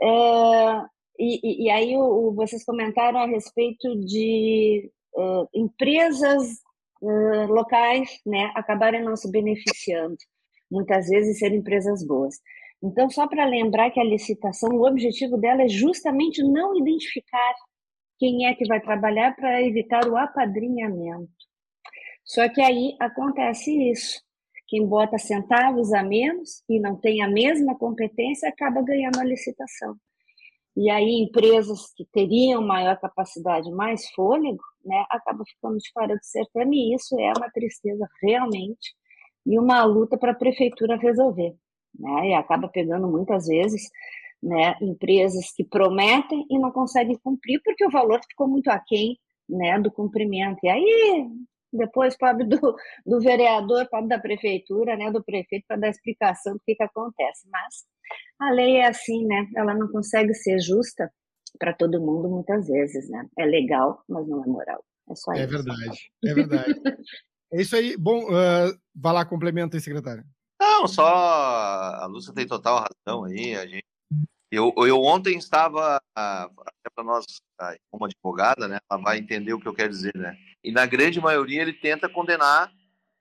É, 0.02 0.84
e, 1.18 1.66
e, 1.66 1.70
aí 1.70 1.96
o, 1.96 2.32
vocês 2.34 2.64
comentaram 2.64 3.20
a 3.20 3.26
respeito 3.26 3.96
de 4.04 4.90
uh, 5.14 5.48
empresas 5.54 6.58
uh, 7.00 7.46
locais, 7.52 8.20
né, 8.26 8.50
acabarem 8.54 9.02
não 9.02 9.16
se 9.16 9.30
beneficiando 9.30 10.16
muitas 10.72 11.06
vezes 11.06 11.38
serem 11.38 11.58
empresas 11.58 12.04
boas. 12.04 12.36
Então, 12.82 13.08
só 13.10 13.28
para 13.28 13.44
lembrar 13.44 13.90
que 13.90 14.00
a 14.00 14.04
licitação, 14.04 14.70
o 14.70 14.88
objetivo 14.88 15.36
dela 15.36 15.62
é 15.62 15.68
justamente 15.68 16.42
não 16.42 16.76
identificar 16.76 17.54
quem 18.18 18.46
é 18.46 18.54
que 18.54 18.66
vai 18.66 18.80
trabalhar 18.80 19.36
para 19.36 19.62
evitar 19.62 20.08
o 20.08 20.16
apadrinhamento. 20.16 21.30
Só 22.32 22.48
que 22.48 22.62
aí 22.62 22.96
acontece 22.98 23.70
isso. 23.90 24.18
Quem 24.66 24.86
bota 24.86 25.18
centavos 25.18 25.92
a 25.92 26.02
menos 26.02 26.64
e 26.66 26.80
não 26.80 26.96
tem 26.96 27.22
a 27.22 27.28
mesma 27.28 27.76
competência 27.76 28.48
acaba 28.48 28.80
ganhando 28.80 29.20
a 29.20 29.24
licitação. 29.24 29.94
E 30.74 30.88
aí 30.88 31.20
empresas 31.20 31.92
que 31.94 32.06
teriam 32.10 32.62
maior 32.62 32.98
capacidade, 32.98 33.70
mais 33.70 34.08
fôlego, 34.12 34.62
né, 34.82 35.04
acabam 35.10 35.44
ficando 35.46 35.76
de 35.76 35.92
fora 35.92 36.16
do 36.16 36.24
certame 36.24 36.78
e 36.78 36.94
isso 36.94 37.20
é 37.20 37.34
uma 37.36 37.50
tristeza 37.50 38.08
realmente 38.22 38.94
e 39.44 39.58
uma 39.58 39.84
luta 39.84 40.16
para 40.16 40.32
a 40.32 40.34
prefeitura 40.34 40.96
resolver. 40.96 41.54
Né? 41.94 42.30
E 42.30 42.32
acaba 42.32 42.66
pegando 42.66 43.06
muitas 43.08 43.46
vezes 43.46 43.90
né, 44.42 44.74
empresas 44.80 45.52
que 45.54 45.64
prometem 45.64 46.46
e 46.48 46.58
não 46.58 46.72
conseguem 46.72 47.18
cumprir 47.22 47.60
porque 47.62 47.84
o 47.84 47.90
valor 47.90 48.22
ficou 48.26 48.48
muito 48.48 48.68
aquém 48.68 49.18
né, 49.46 49.78
do 49.78 49.92
cumprimento. 49.92 50.60
E 50.62 50.70
aí, 50.70 51.28
depois, 51.72 52.16
pobre 52.16 52.44
do, 52.44 52.58
do 53.06 53.20
vereador, 53.20 53.88
pobre 53.88 54.08
da 54.08 54.18
prefeitura, 54.18 54.96
né, 54.96 55.10
do 55.10 55.24
prefeito, 55.24 55.64
para 55.66 55.78
dar 55.78 55.88
explicação 55.88 56.54
do 56.54 56.60
que, 56.64 56.74
que 56.74 56.82
acontece. 56.82 57.48
Mas 57.50 57.84
a 58.40 58.50
lei 58.52 58.76
é 58.76 58.88
assim, 58.88 59.26
né? 59.26 59.46
Ela 59.56 59.74
não 59.74 59.88
consegue 59.88 60.34
ser 60.34 60.60
justa 60.60 61.10
para 61.58 61.72
todo 61.72 62.00
mundo 62.00 62.28
muitas 62.28 62.66
vezes, 62.66 63.08
né? 63.08 63.26
É 63.38 63.44
legal, 63.44 64.02
mas 64.08 64.26
não 64.28 64.42
é 64.42 64.46
moral. 64.46 64.84
É 65.10 65.14
só 65.14 65.32
é 65.32 65.44
isso. 65.44 65.48
Verdade, 65.48 66.10
é 66.24 66.34
verdade. 66.34 66.80
É 67.52 67.60
isso 67.60 67.76
aí. 67.76 67.96
Bom, 67.98 68.24
uh, 68.24 68.74
vai 68.94 69.12
lá, 69.12 69.24
complementa 69.26 69.76
aí, 69.76 69.80
secretário. 69.80 70.24
Não, 70.60 70.86
só 70.86 71.06
a 71.06 72.06
Lúcia 72.06 72.32
tem 72.32 72.46
total 72.46 72.84
razão 73.06 73.24
aí. 73.24 73.54
A 73.54 73.66
gente... 73.66 73.84
eu, 74.56 74.72
eu 74.78 75.00
ontem 75.00 75.36
estava, 75.36 76.00
até 76.14 76.90
para 76.94 77.04
nós, 77.04 77.24
como 77.90 78.04
advogada, 78.04 78.68
né, 78.68 78.78
ela 78.90 79.00
vai 79.00 79.18
entender 79.18 79.54
o 79.54 79.60
que 79.60 79.66
eu 79.66 79.74
quero 79.74 79.90
dizer, 79.90 80.12
né? 80.14 80.36
E 80.62 80.70
na 80.70 80.84
grande 80.86 81.20
maioria 81.20 81.62
ele 81.62 81.72
tenta 81.72 82.08
condenar, 82.08 82.70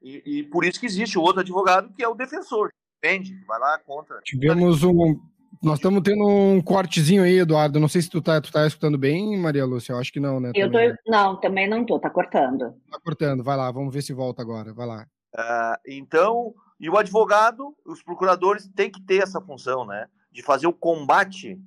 e, 0.01 0.21
e 0.25 0.43
por 0.43 0.65
isso 0.65 0.79
que 0.79 0.85
existe 0.85 1.17
o 1.17 1.21
outro 1.21 1.41
advogado, 1.41 1.93
que 1.93 2.03
é 2.03 2.07
o 2.07 2.15
defensor. 2.15 2.71
Defende, 3.01 3.33
vai 3.45 3.59
lá 3.59 3.79
contra. 3.79 4.19
Tivemos 4.23 4.83
um, 4.83 5.19
nós 5.61 5.75
estamos 5.77 6.01
tendo 6.01 6.27
um 6.27 6.61
cortezinho 6.61 7.23
aí, 7.23 7.39
Eduardo. 7.39 7.79
Não 7.79 7.87
sei 7.87 8.01
se 8.01 8.09
tu 8.09 8.21
tá, 8.21 8.41
tu 8.41 8.51
tá 8.51 8.65
escutando 8.65 8.97
bem, 8.97 9.37
Maria 9.37 9.65
Lúcia. 9.65 9.93
Eu 9.93 9.97
acho 9.97 10.11
que 10.11 10.19
não, 10.19 10.39
né? 10.39 10.51
Eu 10.55 10.71
também. 10.71 10.89
tô, 10.89 11.11
não, 11.11 11.39
também 11.39 11.69
não 11.69 11.85
tô, 11.85 11.99
tá 11.99 12.09
cortando. 12.09 12.73
Tá 12.89 12.99
cortando, 13.03 13.43
vai 13.43 13.55
lá, 13.57 13.71
vamos 13.71 13.93
ver 13.93 14.01
se 14.01 14.13
volta 14.13 14.41
agora. 14.41 14.73
Vai 14.73 14.87
lá. 14.87 15.05
Uh, 15.35 15.77
então, 15.87 16.53
e 16.79 16.89
o 16.89 16.97
advogado, 16.97 17.75
os 17.85 18.01
procuradores 18.01 18.67
têm 18.75 18.91
que 18.91 19.01
ter 19.01 19.21
essa 19.21 19.39
função, 19.39 19.85
né? 19.85 20.07
De 20.31 20.41
fazer 20.41 20.67
o 20.67 20.73
combate 20.73 21.59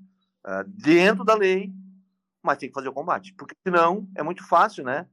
uh, 0.46 0.64
dentro 0.66 1.24
da 1.24 1.34
lei, 1.34 1.72
mas 2.42 2.58
tem 2.58 2.68
que 2.68 2.74
fazer 2.74 2.88
o 2.88 2.92
combate, 2.92 3.32
porque 3.34 3.54
senão 3.66 4.08
é 4.14 4.22
muito 4.22 4.46
fácil, 4.46 4.84
né? 4.84 5.06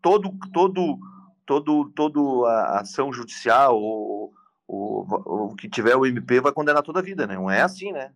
Todo, 0.00 0.32
todo, 0.52 0.98
todo, 1.44 1.90
todo 1.90 2.46
a 2.46 2.80
ação 2.80 3.12
judicial 3.12 3.78
ou 3.78 4.32
o, 4.66 5.54
que 5.56 5.68
tiver 5.68 5.94
o 5.96 6.06
MP 6.06 6.40
vai 6.40 6.52
condenar 6.52 6.82
toda 6.82 7.00
a 7.00 7.02
vida, 7.02 7.26
né? 7.26 7.34
Não 7.34 7.50
é 7.50 7.62
assim, 7.62 7.92
né? 7.92 8.12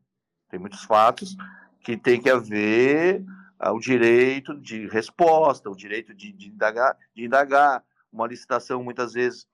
Tem 0.49 0.59
muitos 0.59 0.83
fatos 0.85 1.37
que 1.81 1.97
tem 1.97 2.21
que 2.21 2.29
haver 2.29 3.25
ah, 3.59 3.73
o 3.73 3.79
direito 3.79 4.59
de 4.59 4.89
resposta, 4.89 5.71
o 5.71 5.77
direito 5.77 6.15
de, 6.15 6.33
de, 6.33 6.49
indagar, 6.49 6.97
de 7.15 7.25
indagar. 7.25 7.85
Uma 8.13 8.27
licitação, 8.27 8.83
muitas 8.83 9.13
vezes, 9.13 9.47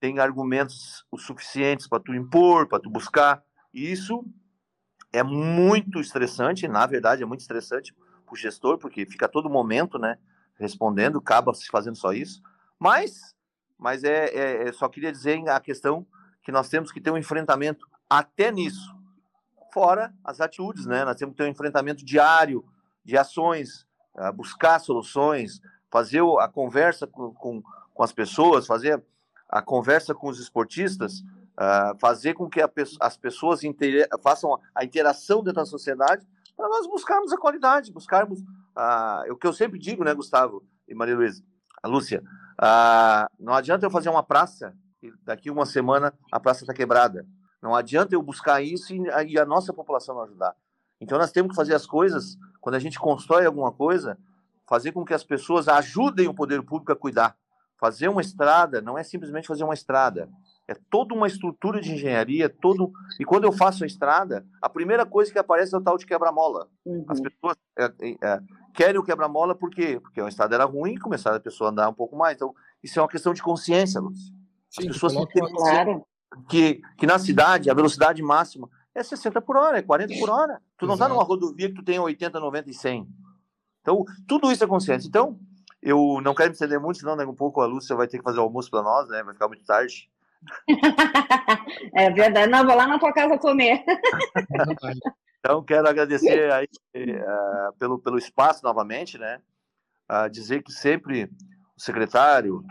tem 0.00 0.18
argumentos 0.18 1.04
suficientes 1.18 1.86
para 1.86 2.02
tu 2.02 2.12
impor, 2.12 2.66
para 2.66 2.80
tu 2.80 2.90
buscar. 2.90 3.42
Isso 3.72 4.24
é 5.12 5.22
muito 5.22 6.00
estressante, 6.00 6.66
na 6.66 6.86
verdade, 6.86 7.22
é 7.22 7.26
muito 7.26 7.40
estressante 7.40 7.94
para 8.24 8.32
o 8.32 8.36
gestor, 8.36 8.78
porque 8.78 9.04
fica 9.04 9.28
todo 9.28 9.50
momento, 9.50 9.98
né, 9.98 10.18
respondendo, 10.54 11.18
acaba 11.18 11.52
se 11.54 11.68
fazendo 11.68 11.96
só 11.96 12.12
isso. 12.12 12.42
Mas, 12.78 13.34
mas 13.78 14.04
é, 14.04 14.26
é, 14.26 14.68
é 14.68 14.72
só 14.72 14.88
queria 14.88 15.12
dizer 15.12 15.48
a 15.48 15.60
questão 15.60 16.06
que 16.42 16.50
nós 16.50 16.68
temos 16.68 16.90
que 16.90 17.00
ter 17.00 17.10
um 17.10 17.18
enfrentamento 17.18 17.86
até 18.08 18.50
nisso. 18.50 18.94
Fora 19.72 20.12
as 20.24 20.40
atitudes, 20.40 20.84
né? 20.84 21.04
Nós 21.04 21.16
temos 21.16 21.32
que 21.32 21.38
ter 21.38 21.48
um 21.48 21.52
enfrentamento 21.52 22.04
diário 22.04 22.64
de 23.04 23.16
ações, 23.16 23.86
uh, 24.14 24.32
buscar 24.32 24.78
soluções, 24.78 25.60
fazer 25.90 26.22
a 26.40 26.48
conversa 26.48 27.06
com, 27.06 27.32
com, 27.32 27.62
com, 27.94 28.02
as 28.02 28.12
pessoas, 28.12 28.66
fazer 28.66 29.02
a 29.48 29.62
conversa 29.62 30.14
com 30.14 30.28
os 30.28 30.38
esportistas, 30.38 31.22
uh, 31.58 31.98
fazer 32.00 32.34
com 32.34 32.48
que 32.48 32.60
as 33.00 33.16
pessoas 33.16 33.60
façam 34.22 34.58
a 34.74 34.84
interação 34.84 35.38
dentro 35.42 35.60
da 35.60 35.66
sociedade 35.66 36.26
para 36.56 36.68
nós 36.68 36.86
buscarmos 36.86 37.32
a 37.32 37.38
qualidade, 37.38 37.92
buscarmos 37.92 38.40
uh, 38.40 39.32
o 39.32 39.36
que 39.36 39.46
eu 39.46 39.52
sempre 39.52 39.78
digo, 39.78 40.04
né, 40.04 40.14
Gustavo 40.14 40.64
e 40.88 40.94
Maria 40.94 41.16
Luísa, 41.16 41.42
a 41.82 41.88
Lúcia, 41.88 42.22
não 43.40 43.54
adianta 43.54 43.86
eu 43.86 43.90
fazer 43.90 44.08
uma 44.08 44.22
praça 44.22 44.74
daqui 45.24 45.50
uma 45.50 45.66
semana 45.66 46.14
a 46.30 46.38
praça 46.38 46.62
está 46.62 46.72
quebrada. 46.72 47.26
Não 47.60 47.74
adianta 47.74 48.14
eu 48.14 48.22
buscar 48.22 48.62
isso 48.62 48.92
e 48.94 49.38
a 49.38 49.44
nossa 49.44 49.72
população 49.72 50.14
não 50.14 50.22
ajudar. 50.22 50.54
Então 51.00 51.18
nós 51.18 51.32
temos 51.32 51.50
que 51.50 51.56
fazer 51.56 51.74
as 51.74 51.86
coisas, 51.86 52.36
quando 52.60 52.76
a 52.76 52.78
gente 52.78 52.98
constrói 52.98 53.46
alguma 53.46 53.72
coisa, 53.72 54.18
fazer 54.68 54.92
com 54.92 55.04
que 55.04 55.14
as 55.14 55.24
pessoas 55.24 55.68
ajudem 55.68 56.28
o 56.28 56.34
poder 56.34 56.62
público 56.62 56.92
a 56.92 56.96
cuidar. 56.96 57.36
Fazer 57.78 58.08
uma 58.08 58.20
estrada 58.20 58.80
não 58.80 58.96
é 58.96 59.02
simplesmente 59.02 59.48
fazer 59.48 59.64
uma 59.64 59.74
estrada, 59.74 60.28
é 60.72 60.76
toda 60.90 61.14
uma 61.14 61.26
estrutura 61.26 61.80
de 61.80 61.92
engenharia, 61.92 62.48
todo. 62.48 62.92
E 63.20 63.24
quando 63.24 63.44
eu 63.44 63.52
faço 63.52 63.84
a 63.84 63.86
estrada, 63.86 64.44
a 64.60 64.68
primeira 64.68 65.06
coisa 65.06 65.32
que 65.32 65.38
aparece 65.38 65.74
é 65.74 65.78
o 65.78 65.82
tal 65.82 65.96
de 65.96 66.06
quebra-mola. 66.06 66.68
Uhum. 66.84 67.04
As 67.08 67.20
pessoas 67.20 67.56
é, 67.78 67.84
é, 67.84 68.16
é 68.22 68.40
querem 68.74 68.98
o 68.98 69.04
quebra-mola 69.04 69.54
por 69.54 69.70
quê? 69.70 70.00
Porque 70.00 70.20
a 70.20 70.28
estrada 70.28 70.54
era 70.54 70.64
ruim, 70.64 70.96
começaram 70.96 71.36
a 71.36 71.40
pessoa 71.40 71.68
a 71.68 71.72
andar 71.72 71.88
um 71.88 71.94
pouco 71.94 72.16
mais. 72.16 72.36
Então, 72.36 72.54
isso 72.82 72.98
é 72.98 73.02
uma 73.02 73.08
questão 73.08 73.32
de 73.32 73.42
consciência, 73.42 74.00
Lúcio. 74.00 74.32
As 74.76 74.84
Sim, 74.84 74.90
pessoas 74.90 75.12
têm 75.12 75.54
claro. 75.54 76.06
que, 76.48 76.80
que 76.96 77.06
na 77.06 77.18
cidade 77.18 77.70
a 77.70 77.74
velocidade 77.74 78.22
máxima 78.22 78.68
é 78.94 79.02
60 79.02 79.40
por 79.42 79.56
hora, 79.56 79.78
é 79.78 79.82
40 79.82 80.18
por 80.18 80.30
hora. 80.30 80.60
Tu 80.78 80.86
não 80.86 80.94
está 80.94 81.08
numa 81.08 81.22
rodovia 81.22 81.68
que 81.68 81.74
tu 81.74 81.84
tem 81.84 81.98
80, 81.98 82.40
90 82.40 82.70
e 82.70 82.74
100. 82.74 83.08
Então, 83.80 84.04
tudo 84.26 84.50
isso 84.50 84.64
é 84.64 84.66
consciência. 84.66 85.08
Então, 85.08 85.38
eu 85.82 86.20
não 86.22 86.34
quero 86.34 86.50
me 86.50 86.54
estender 86.54 86.78
muito, 86.78 87.00
senão 87.00 87.16
daqui 87.16 87.30
um 87.30 87.34
pouco 87.34 87.60
a 87.60 87.66
Lúcia 87.66 87.96
vai 87.96 88.06
ter 88.06 88.18
que 88.18 88.24
fazer 88.24 88.38
o 88.38 88.42
almoço 88.42 88.70
para 88.70 88.82
nós, 88.82 89.08
né? 89.08 89.22
Vai 89.24 89.34
ficar 89.34 89.48
muito 89.48 89.64
tarde. 89.64 90.08
é 91.94 92.10
verdade. 92.10 92.50
Não, 92.50 92.66
vou 92.66 92.74
lá 92.74 92.86
na 92.86 92.98
tua 92.98 93.12
casa 93.12 93.38
comer. 93.38 93.84
então, 95.38 95.62
quero 95.62 95.88
agradecer 95.88 96.52
aí, 96.52 96.68
uh, 96.96 97.72
pelo, 97.78 97.98
pelo 97.98 98.18
espaço 98.18 98.62
novamente, 98.62 99.18
né? 99.18 99.40
Uh, 100.10 100.28
dizer 100.30 100.62
que 100.62 100.72
sempre 100.72 101.24
o 101.76 101.80
secretário, 101.80 102.64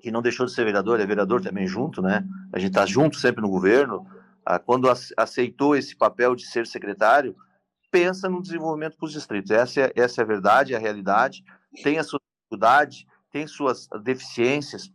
que 0.00 0.10
não 0.10 0.22
deixou 0.22 0.46
de 0.46 0.52
ser 0.52 0.64
vereador, 0.64 1.00
é 1.00 1.06
vereador 1.06 1.40
também 1.40 1.66
junto, 1.66 2.02
né? 2.02 2.24
A 2.52 2.58
gente 2.58 2.70
está 2.70 2.86
junto 2.86 3.16
sempre 3.16 3.42
no 3.42 3.48
governo. 3.48 4.06
Uh, 4.48 4.60
quando 4.64 4.88
aceitou 5.16 5.74
esse 5.74 5.96
papel 5.96 6.34
de 6.34 6.46
ser 6.46 6.66
secretário, 6.66 7.36
pensa 7.90 8.28
no 8.28 8.42
desenvolvimento 8.42 8.96
para 8.96 9.06
os 9.06 9.12
distritos. 9.12 9.50
Essa 9.50 9.82
é, 9.82 9.92
essa 9.96 10.20
é 10.20 10.24
a 10.24 10.26
verdade, 10.26 10.74
é 10.74 10.76
a 10.76 10.80
realidade. 10.80 11.42
Tem 11.82 11.98
a 11.98 12.04
sua 12.04 12.20
dificuldade, 12.20 13.06
tem 13.30 13.46
suas 13.46 13.88
deficiências, 14.02 14.92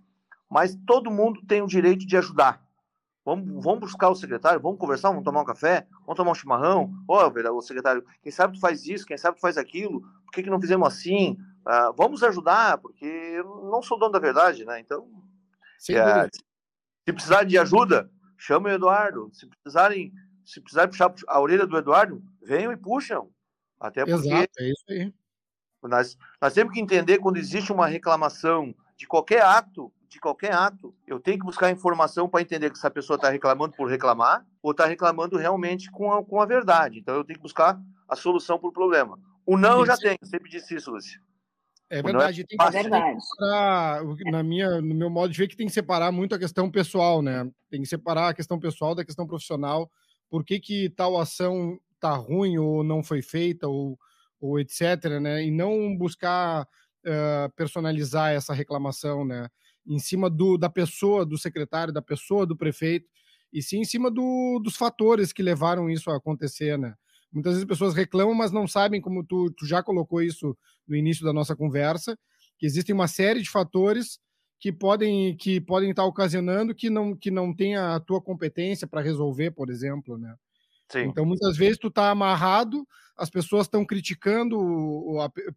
mas 0.52 0.78
todo 0.86 1.10
mundo 1.10 1.42
tem 1.48 1.62
o 1.62 1.68
direito 1.68 2.06
de 2.06 2.18
ajudar. 2.18 2.62
Vamos, 3.24 3.64
vamos 3.64 3.80
buscar 3.80 4.10
o 4.10 4.16
secretário, 4.16 4.60
vamos 4.60 4.78
conversar, 4.78 5.10
vamos 5.10 5.24
tomar 5.24 5.42
um 5.42 5.46
café, 5.46 5.88
vamos 6.02 6.18
tomar 6.18 6.32
um 6.32 6.36
chimarrão. 6.36 6.92
Ó, 7.08 7.26
oh, 7.26 7.58
o 7.58 7.62
secretário, 7.62 8.04
quem 8.22 8.32
sabe 8.32 8.56
tu 8.56 8.60
faz 8.60 8.86
isso, 8.86 9.06
quem 9.06 9.18
sabe 9.18 9.38
tu 9.38 9.42
faz 9.42 9.58
aquilo, 9.58 10.02
por 10.26 10.34
que, 10.34 10.44
que 10.44 10.50
não 10.50 10.60
fizemos 10.60 10.86
assim? 10.86 11.38
Uh, 11.62 11.94
vamos 11.96 12.22
ajudar, 12.22 12.80
porque 12.80 13.06
eu 13.06 13.70
não 13.72 13.82
sou 13.82 13.98
dono 13.98 14.12
da 14.12 14.20
verdade, 14.20 14.66
né? 14.66 14.80
Então, 14.82 15.08
é, 15.90 16.28
se 16.28 17.14
precisar 17.14 17.44
de 17.44 17.58
ajuda, 17.58 18.12
chama 18.38 18.68
o 18.68 18.72
Eduardo. 18.74 19.30
Se 19.32 19.48
precisarem, 19.48 20.12
se 20.44 20.60
precisarem 20.60 20.90
puxar 20.90 21.14
a 21.28 21.40
orelha 21.40 21.66
do 21.66 21.78
Eduardo, 21.78 22.22
venham 22.42 22.74
e 22.74 22.78
puxam. 22.78 23.30
Até 23.80 24.04
porque 24.06 24.28
Exato, 24.28 24.52
é 24.60 24.70
isso 24.70 24.84
aí. 24.90 25.14
Nós, 25.84 26.18
nós 26.42 26.54
temos 26.54 26.74
que 26.74 26.80
entender 26.80 27.20
quando 27.20 27.38
existe 27.38 27.72
uma 27.72 27.88
reclamação 27.88 28.76
de 28.98 29.08
qualquer 29.08 29.42
ato, 29.42 29.92
de 30.12 30.20
qualquer 30.20 30.54
ato, 30.54 30.94
eu 31.08 31.22
tenho 31.22 31.40
que 31.40 31.46
buscar 31.46 31.72
informação 31.72 32.28
para 32.28 32.42
entender 32.42 32.70
que 32.70 32.78
essa 32.78 32.92
pessoa 32.92 33.16
está 33.16 33.30
reclamando 33.30 33.74
por 33.78 33.90
reclamar 33.90 34.46
ou 34.62 34.72
está 34.72 34.86
reclamando 34.86 35.38
realmente 35.38 35.90
com 35.90 36.12
a, 36.12 36.24
com 36.24 36.42
a 36.42 36.46
verdade. 36.46 37.00
Então 37.00 37.16
eu 37.16 37.24
tenho 37.24 37.40
que 37.40 37.44
buscar 37.44 37.80
a 38.10 38.16
solução 38.16 38.60
para 38.60 38.68
o 38.68 38.74
problema. 38.74 39.18
O 39.46 39.58
não 39.58 39.80
eu 39.80 39.86
já 39.86 39.96
tenho, 39.96 40.18
sempre 40.24 40.50
disse 40.50 40.76
isso, 40.76 40.92
Lúcio. 40.92 41.18
É, 41.90 42.00
é 42.00 42.04
verdade, 42.04 42.42
é 42.42 42.44
tem 42.44 42.58
que, 42.58 42.64
é 42.64 42.84
verdade. 42.84 43.18
Separar, 43.22 44.04
na 44.26 44.44
minha, 44.44 44.82
no 44.82 44.94
meu 44.94 45.10
modo 45.10 45.32
de 45.32 45.38
ver, 45.38 45.48
que 45.48 45.56
tem 45.56 45.68
que 45.68 45.74
separar 45.74 46.12
muito 46.12 46.36
a 46.36 46.40
questão 46.40 46.70
pessoal, 46.70 47.22
né? 47.22 47.50
Tem 47.70 47.82
que 47.82 47.88
separar 47.88 48.30
a 48.30 48.34
questão 48.34 48.60
pessoal 48.60 48.94
da 48.94 49.06
questão 49.06 49.26
profissional. 49.26 49.90
Por 50.30 50.44
que, 50.44 50.60
que 50.60 50.90
tal 50.90 51.18
ação 51.18 51.80
tá 52.02 52.14
ruim 52.14 52.58
ou 52.58 52.84
não 52.84 53.02
foi 53.02 53.22
feita 53.22 53.68
ou, 53.68 53.98
ou 54.42 54.60
etc, 54.60 55.20
né? 55.22 55.46
E 55.46 55.52
não 55.52 55.96
buscar 55.98 56.64
uh, 56.64 57.52
personalizar 57.56 58.34
essa 58.34 58.54
reclamação, 58.54 59.24
né? 59.24 59.48
Em 59.86 60.00
cima 60.00 60.30
do, 60.30 60.58
da 60.58 60.70
pessoa, 60.70 61.26
do 61.26 61.38
secretário, 61.38 61.94
da 61.94 62.02
pessoa, 62.02 62.46
do 62.46 62.56
prefeito, 62.56 63.10
e 63.52 63.62
sim 63.62 63.80
em 63.80 63.86
cima 63.86 64.10
do, 64.10 64.60
dos 64.64 64.76
fatores 64.76 65.34
que 65.34 65.44
levaram 65.44 65.90
isso 65.90 66.10
a 66.10 66.18
acontecer, 66.18 66.78
né? 66.78 66.96
Muitas 67.32 67.54
vezes 67.54 67.64
as 67.64 67.68
pessoas 67.68 67.94
reclamam, 67.94 68.36
mas 68.36 68.52
não 68.52 68.68
sabem, 68.68 69.02
como 69.02 69.24
tu, 69.24 69.52
tu 69.52 69.66
já 69.66 69.82
colocou 69.82 70.22
isso 70.22 70.58
no 70.88 70.96
início 70.96 71.24
da 71.24 71.32
nossa 71.34 71.56
conversa, 71.56 72.18
que 72.58 72.66
existem 72.66 72.94
uma 72.94 73.08
série 73.08 73.42
de 73.42 73.50
fatores 73.50 74.20
que 74.60 74.72
podem 74.72 75.36
que 75.36 75.60
podem 75.60 75.90
estar 75.90 76.06
ocasionando 76.06 76.76
que 76.76 76.88
não 76.90 77.16
que 77.16 77.32
não 77.32 77.54
tenha 77.54 77.96
a 77.96 78.00
tua 78.00 78.22
competência 78.22 78.86
para 78.88 79.02
resolver, 79.02 79.52
por 79.52 79.70
exemplo, 79.70 80.18
né? 80.18 80.36
Sim. 80.88 81.06
Então 81.06 81.26
muitas 81.26 81.58
vezes 81.58 81.80
tu 81.80 81.88
está 81.88 82.12
amarrado, 82.12 82.86
as 83.18 83.30
pessoas 83.30 83.66
estão 83.66 83.84
criticando 83.84 84.60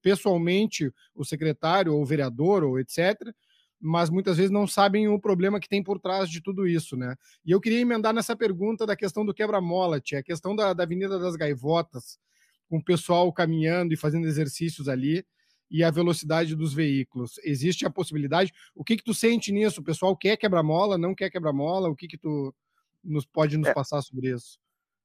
pessoalmente 0.01 0.91
o 1.15 1.25
secretário 1.25 1.93
ou 1.93 2.01
o 2.03 2.07
vereador 2.07 2.65
ou 2.65 2.79
etc, 2.79 3.15
mas 3.87 4.09
muitas 4.09 4.39
vezes 4.39 4.51
não 4.51 4.67
sabem 4.67 5.09
o 5.09 5.21
problema 5.21 5.61
que 5.61 5.69
tem 5.69 5.83
por 5.83 6.01
trás 6.01 6.31
de 6.31 6.41
tudo 6.41 6.67
isso, 6.67 6.97
né? 6.97 7.15
E 7.45 7.51
eu 7.51 7.61
queria 7.61 7.81
emendar 7.81 8.15
nessa 8.15 8.35
pergunta 8.35 8.87
da 8.87 8.97
questão 8.97 9.27
do 9.27 9.35
quebra-mola, 9.35 9.99
a 9.99 10.23
questão 10.23 10.57
da, 10.57 10.73
da 10.73 10.85
Avenida 10.85 11.19
das 11.19 11.37
Gaivotas, 11.37 12.19
com 12.67 12.79
o 12.79 12.83
pessoal 12.83 13.31
caminhando 13.31 13.93
e 13.93 13.97
fazendo 13.97 14.27
exercícios 14.27 14.89
ali 14.89 15.23
e 15.71 15.85
a 15.85 15.91
velocidade 15.91 16.57
dos 16.57 16.73
veículos. 16.73 17.39
Existe 17.45 17.85
a 17.85 17.91
possibilidade? 17.91 18.55
O 18.75 18.83
que 18.83 18.97
que 18.97 19.05
tu 19.05 19.13
sente 19.13 19.53
nisso? 19.53 19.83
O 19.83 19.85
pessoal 19.85 20.17
quer 20.17 20.39
quebra-mola, 20.39 20.97
não 20.97 21.15
quer 21.15 21.29
quebra-mola? 21.29 21.91
O 21.91 21.95
que 21.95 22.09
que 22.09 22.17
tu 22.17 22.55
nos 23.05 23.27
pode 23.27 23.59
nos 23.59 23.69
é. 23.69 23.75
passar 23.75 24.01
sobre 24.01 24.31
isso? 24.31 24.59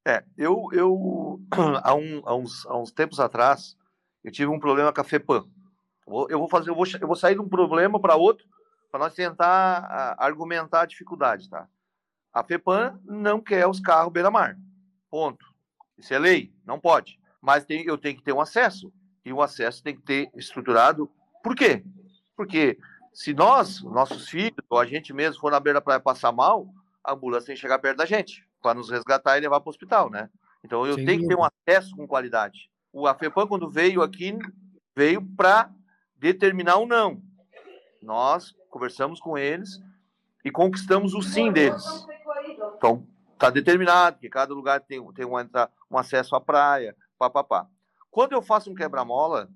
É, 0.07 0.23
eu, 0.37 0.69
eu 0.71 1.41
há, 1.83 1.93
um, 1.93 2.21
há, 2.23 2.33
uns, 2.33 2.65
há 2.65 2.77
uns 2.77 2.93
tempos 2.93 3.19
atrás, 3.19 3.75
eu 4.23 4.31
tive 4.31 4.47
um 4.47 4.59
problema 4.59 4.93
com 4.93 5.01
a 5.01 5.03
FEPAM. 5.03 5.45
Eu 6.29 6.39
vou 6.39 6.47
fazer, 6.47 6.69
eu 6.69 6.75
vou, 6.75 6.85
eu 7.01 7.07
vou 7.07 7.15
sair 7.17 7.35
de 7.35 7.41
um 7.41 7.49
problema 7.49 7.99
para 7.99 8.15
outro 8.15 8.47
para 8.91 8.99
nós 8.99 9.13
tentar 9.13 10.15
argumentar 10.17 10.81
a 10.81 10.85
dificuldade, 10.85 11.49
tá? 11.49 11.67
A 12.33 12.43
FEPAM 12.43 12.99
não 13.03 13.41
quer 13.41 13.67
os 13.67 13.79
carros 13.79 14.11
beira-mar. 14.11 14.57
Ponto. 15.09 15.45
Isso 15.97 16.13
é 16.13 16.19
lei, 16.19 16.53
não 16.65 16.79
pode. 16.79 17.19
Mas 17.41 17.65
tem, 17.65 17.83
eu 17.85 17.97
tenho 17.97 18.17
que 18.17 18.23
ter 18.23 18.33
um 18.33 18.41
acesso. 18.41 18.93
E 19.25 19.33
o 19.33 19.41
acesso 19.41 19.83
tem 19.83 19.95
que 19.95 20.01
ter 20.01 20.29
estruturado. 20.35 21.11
Por 21.43 21.55
quê? 21.55 21.83
Porque 22.35 22.77
se 23.13 23.33
nós, 23.33 23.81
nossos 23.83 24.29
filhos, 24.29 24.63
ou 24.69 24.79
a 24.79 24.85
gente 24.85 25.13
mesmo 25.13 25.41
for 25.41 25.51
na 25.51 25.59
beira 25.59 25.79
da 25.79 25.83
praia 25.83 25.99
passar 25.99 26.31
mal, 26.31 26.67
a 27.03 27.13
ambulância 27.13 27.47
tem 27.47 27.55
que 27.55 27.61
chegar 27.61 27.79
perto 27.79 27.97
da 27.97 28.05
gente 28.05 28.47
para 28.61 28.73
nos 28.73 28.89
resgatar 28.89 29.37
e 29.37 29.41
levar 29.41 29.59
para 29.59 29.69
o 29.69 29.71
hospital, 29.71 30.09
né? 30.09 30.29
Então 30.63 30.85
eu 30.85 30.95
Sem 30.95 31.05
tenho 31.05 31.21
que 31.21 31.27
ter 31.27 31.35
um 31.35 31.43
acesso 31.43 31.95
com 31.95 32.07
qualidade. 32.07 32.69
O 32.91 33.07
AFEPAM, 33.07 33.47
quando 33.47 33.69
veio 33.69 34.01
aqui, 34.01 34.37
veio 34.95 35.25
para 35.35 35.71
determinar 36.15 36.77
o 36.77 36.85
não. 36.85 37.21
Nós 38.01 38.53
conversamos 38.69 39.19
com 39.19 39.37
eles 39.37 39.81
e 40.43 40.51
conquistamos 40.51 41.13
o 41.13 41.21
sim 41.21 41.51
deles. 41.51 41.83
Então, 42.77 43.05
está 43.33 43.49
determinado 43.49 44.19
que 44.19 44.29
cada 44.29 44.53
lugar 44.53 44.81
tem, 44.81 45.03
tem 45.13 45.25
um, 45.25 45.33
um 45.91 45.97
acesso 45.97 46.35
à 46.35 46.41
praia, 46.41 46.95
papapá. 47.17 47.67
Quando 48.11 48.33
eu 48.33 48.41
faço 48.41 48.71
um 48.71 48.75
quebra-mola, 48.75 49.49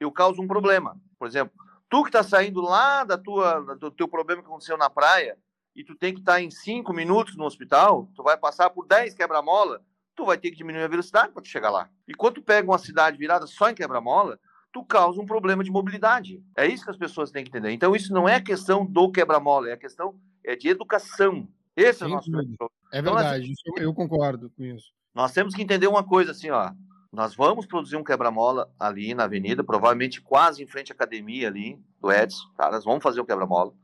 eu 0.00 0.10
causo 0.10 0.40
um 0.40 0.46
problema. 0.46 0.96
Por 1.18 1.28
exemplo, 1.28 1.54
tu 1.88 2.02
que 2.02 2.08
está 2.08 2.22
saindo 2.22 2.60
lá 2.60 3.04
da 3.04 3.18
tua, 3.18 3.60
do 3.76 3.90
teu 3.90 4.08
problema 4.08 4.42
que 4.42 4.48
aconteceu 4.48 4.76
na 4.76 4.90
praia, 4.90 5.38
e 5.74 5.82
tu 5.82 5.94
tem 5.94 6.12
que 6.12 6.20
estar 6.20 6.40
em 6.40 6.50
cinco 6.50 6.92
minutos 6.92 7.36
no 7.36 7.44
hospital, 7.44 8.08
tu 8.14 8.22
vai 8.22 8.36
passar 8.36 8.70
por 8.70 8.86
10 8.86 9.14
quebra-mola, 9.14 9.80
tu 10.14 10.24
vai 10.24 10.36
ter 10.36 10.50
que 10.50 10.56
diminuir 10.56 10.84
a 10.84 10.88
velocidade 10.88 11.32
para 11.32 11.44
chegar 11.44 11.70
lá. 11.70 11.88
E 12.06 12.14
quando 12.14 12.34
tu 12.34 12.42
pega 12.42 12.70
uma 12.70 12.78
cidade 12.78 13.16
virada 13.16 13.46
só 13.46 13.70
em 13.70 13.74
quebra-mola, 13.74 14.38
tu 14.72 14.84
causa 14.84 15.20
um 15.20 15.26
problema 15.26 15.62
de 15.62 15.70
mobilidade. 15.70 16.42
É 16.56 16.66
isso 16.66 16.84
que 16.84 16.90
as 16.90 16.96
pessoas 16.96 17.30
têm 17.30 17.44
que 17.44 17.50
entender. 17.50 17.70
Então 17.70 17.94
isso 17.94 18.12
não 18.12 18.28
é 18.28 18.40
questão 18.40 18.84
do 18.84 19.10
quebra-mola, 19.10 19.68
é 19.68 19.72
a 19.74 19.76
questão 19.76 20.18
é 20.44 20.56
de 20.56 20.68
educação. 20.68 21.46
Esse 21.76 22.00
Sem 22.00 22.08
é 22.08 22.10
o 22.10 22.14
nosso 22.14 22.30
problema. 22.30 22.56
É 22.92 23.02
verdade, 23.02 23.52
então, 23.52 23.74
nós, 23.74 23.82
eu 23.82 23.94
concordo 23.94 24.50
com 24.50 24.64
isso. 24.64 24.92
Nós 25.14 25.32
temos 25.32 25.54
que 25.54 25.62
entender 25.62 25.86
uma 25.86 26.02
coisa 26.02 26.32
assim, 26.32 26.50
ó. 26.50 26.72
Nós 27.12 27.34
vamos 27.34 27.66
produzir 27.66 27.96
um 27.96 28.04
quebra-mola 28.04 28.72
ali 28.80 29.12
na 29.12 29.24
avenida, 29.24 29.62
provavelmente 29.62 30.20
quase 30.22 30.62
em 30.62 30.66
frente 30.66 30.92
à 30.92 30.94
academia 30.94 31.48
ali 31.48 31.78
do 32.00 32.10
Edson, 32.10 32.48
tá? 32.56 32.70
Nós 32.70 32.84
vamos 32.84 33.02
fazer 33.02 33.20
o 33.20 33.26
quebra-mola. 33.26 33.74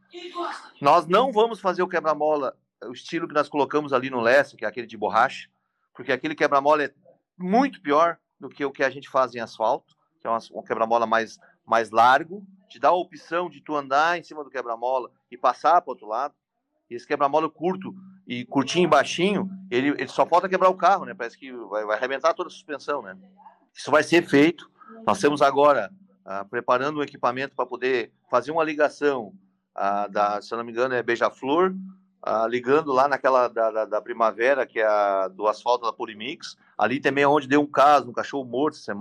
Nós 0.81 1.07
não 1.07 1.31
vamos 1.31 1.61
fazer 1.61 1.83
o 1.83 1.89
quebra-mola, 1.89 2.57
o 2.85 2.93
estilo 2.93 3.29
que 3.29 3.35
nós 3.35 3.49
colocamos 3.49 3.93
ali 3.93 4.09
no 4.09 4.21
Leste, 4.21 4.57
que 4.57 4.65
é 4.65 4.69
aquele 4.69 4.87
de 4.87 4.97
borracha, 4.97 5.49
porque 5.95 6.11
aquele 6.11 6.35
quebra-mola 6.35 6.85
é 6.85 6.95
muito 7.39 7.83
pior 7.83 8.19
do 8.41 8.49
que 8.49 8.65
o 8.65 8.71
que 8.71 8.83
a 8.83 8.89
gente 8.89 9.11
faz 9.11 9.35
em 9.35 9.41
asfalto, 9.41 9.95
que 10.21 10.27
é 10.27 10.31
um 10.31 10.63
quebra-mola 10.63 11.07
mais, 11.07 11.39
mais 11.65 11.91
largo, 11.91 12.45
te 12.69 12.79
dá 12.79 12.89
a 12.89 12.93
opção 12.93 13.49
de 13.49 13.61
tu 13.61 13.75
andar 13.75 14.19
em 14.19 14.23
cima 14.23 14.45
do 14.45 14.51
quebra-mola 14.51 15.11
e 15.31 15.37
passar 15.37 15.81
para 15.81 15.93
outro 15.93 16.07
lado. 16.07 16.35
E 16.91 16.95
esse 16.95 17.07
quebra-mola 17.07 17.49
curto 17.51 17.95
e 18.27 18.45
curtinho 18.45 18.85
e 18.85 18.91
baixinho, 18.91 19.51
ele, 19.71 19.89
ele 19.91 20.09
só 20.09 20.27
falta 20.27 20.49
quebrar 20.49 20.69
o 20.69 20.77
carro, 20.77 21.05
né? 21.05 21.15
Parece 21.15 21.39
que 21.39 21.53
vai, 21.53 21.85
vai 21.85 21.97
arrebentar 21.97 22.35
toda 22.35 22.49
a 22.49 22.53
suspensão, 22.53 23.03
né? 23.03 23.17
Isso 23.75 23.91
vai 23.91 24.03
ser 24.03 24.27
feito. 24.27 24.71
Nós 25.07 25.21
temos 25.21 25.43
agora 25.43 25.91
ah, 26.25 26.45
preparando 26.45 26.99
um 26.99 27.03
equipamento 27.03 27.55
para 27.55 27.67
poder 27.67 28.13
fazer 28.31 28.51
uma 28.51 28.65
ligação 28.65 29.33
da, 30.11 30.41
se 30.43 30.53
eu 30.53 30.59
não 30.59 30.65
me 30.65 30.73
engano, 30.73 30.95
é 30.95 31.03
Beija-Flor, 31.03 31.75
ligando 32.49 32.93
lá 32.93 33.07
naquela 33.07 33.49
da, 33.49 33.71
da, 33.71 33.85
da, 33.85 34.03
primavera, 34.03 34.67
que 34.67 34.81
é 34.81 34.87
a, 34.87 35.29
do 35.29 35.47
asfalto 35.47 35.87
da 35.87 35.93
Polimix. 35.93 36.57
Ali 36.77 37.01
também 37.01 37.25
é 37.25 37.29
onde 37.29 37.47
deu 37.47 37.61
um 37.61 37.67
caso, 37.67 38.09
um 38.09 38.13
cachorro 38.13 38.45
morto 38.45 38.77
essa 38.77 38.93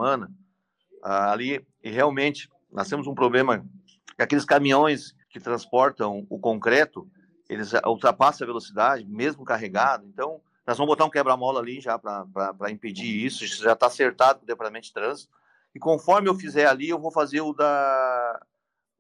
semana. 1.01 1.31
ali, 1.31 1.65
e 1.83 1.89
realmente, 1.89 2.49
nós 2.71 2.87
temos 2.87 3.07
um 3.07 3.15
problema 3.15 3.65
que 4.15 4.23
aqueles 4.23 4.45
caminhões 4.45 5.15
que 5.29 5.39
transportam 5.39 6.25
o 6.29 6.39
concreto, 6.39 7.07
eles 7.49 7.71
ultrapassam 7.85 8.45
a 8.45 8.47
velocidade, 8.47 9.05
mesmo 9.05 9.45
carregado. 9.45 10.05
Então, 10.05 10.41
nós 10.65 10.77
vamos 10.77 10.91
botar 10.91 11.05
um 11.05 11.09
quebra-mola 11.09 11.59
ali 11.61 11.79
já 11.79 11.97
para 11.97 12.71
impedir 12.71 13.25
isso. 13.25 13.45
Isso 13.45 13.63
já 13.63 13.73
está 13.73 13.87
acertado 13.87 14.39
com 14.39 14.43
o 14.43 14.47
Departamento 14.47 14.87
de 14.87 14.93
Trânsito. 14.93 15.31
E 15.73 15.79
conforme 15.79 16.27
eu 16.27 16.35
fizer 16.35 16.65
ali, 16.65 16.89
eu 16.89 16.99
vou 16.99 17.11
fazer 17.11 17.41
o 17.41 17.53
da, 17.53 18.45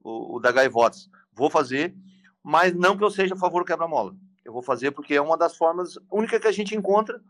o, 0.01 0.37
o 0.37 0.39
da 0.39 0.51
Gaivotas. 0.51 1.09
Vou 1.33 1.49
fazer, 1.49 1.95
mas 2.41 2.73
não 2.73 2.97
que 2.97 3.03
eu 3.03 3.11
seja 3.11 3.33
a 3.33 3.37
favor 3.37 3.63
do 3.63 3.65
quebra-mola. 3.65 4.15
Eu 4.45 4.53
vou 4.53 4.61
fazer 4.61 4.91
porque 4.91 5.15
é 5.15 5.21
uma 5.21 5.37
das 5.37 5.57
formas 5.57 5.95
única 6.09 6.39
que 6.39 6.47
a 6.47 6.51
gente 6.51 6.73
encontra 6.75 7.21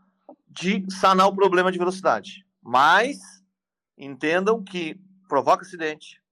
de 0.46 0.84
sanar 0.88 1.26
o 1.26 1.34
problema 1.34 1.72
de 1.72 1.78
velocidade. 1.78 2.46
Mas 2.62 3.18
entendam 3.98 4.62
que 4.62 5.00
provoca 5.28 5.62
acidente. 5.62 6.22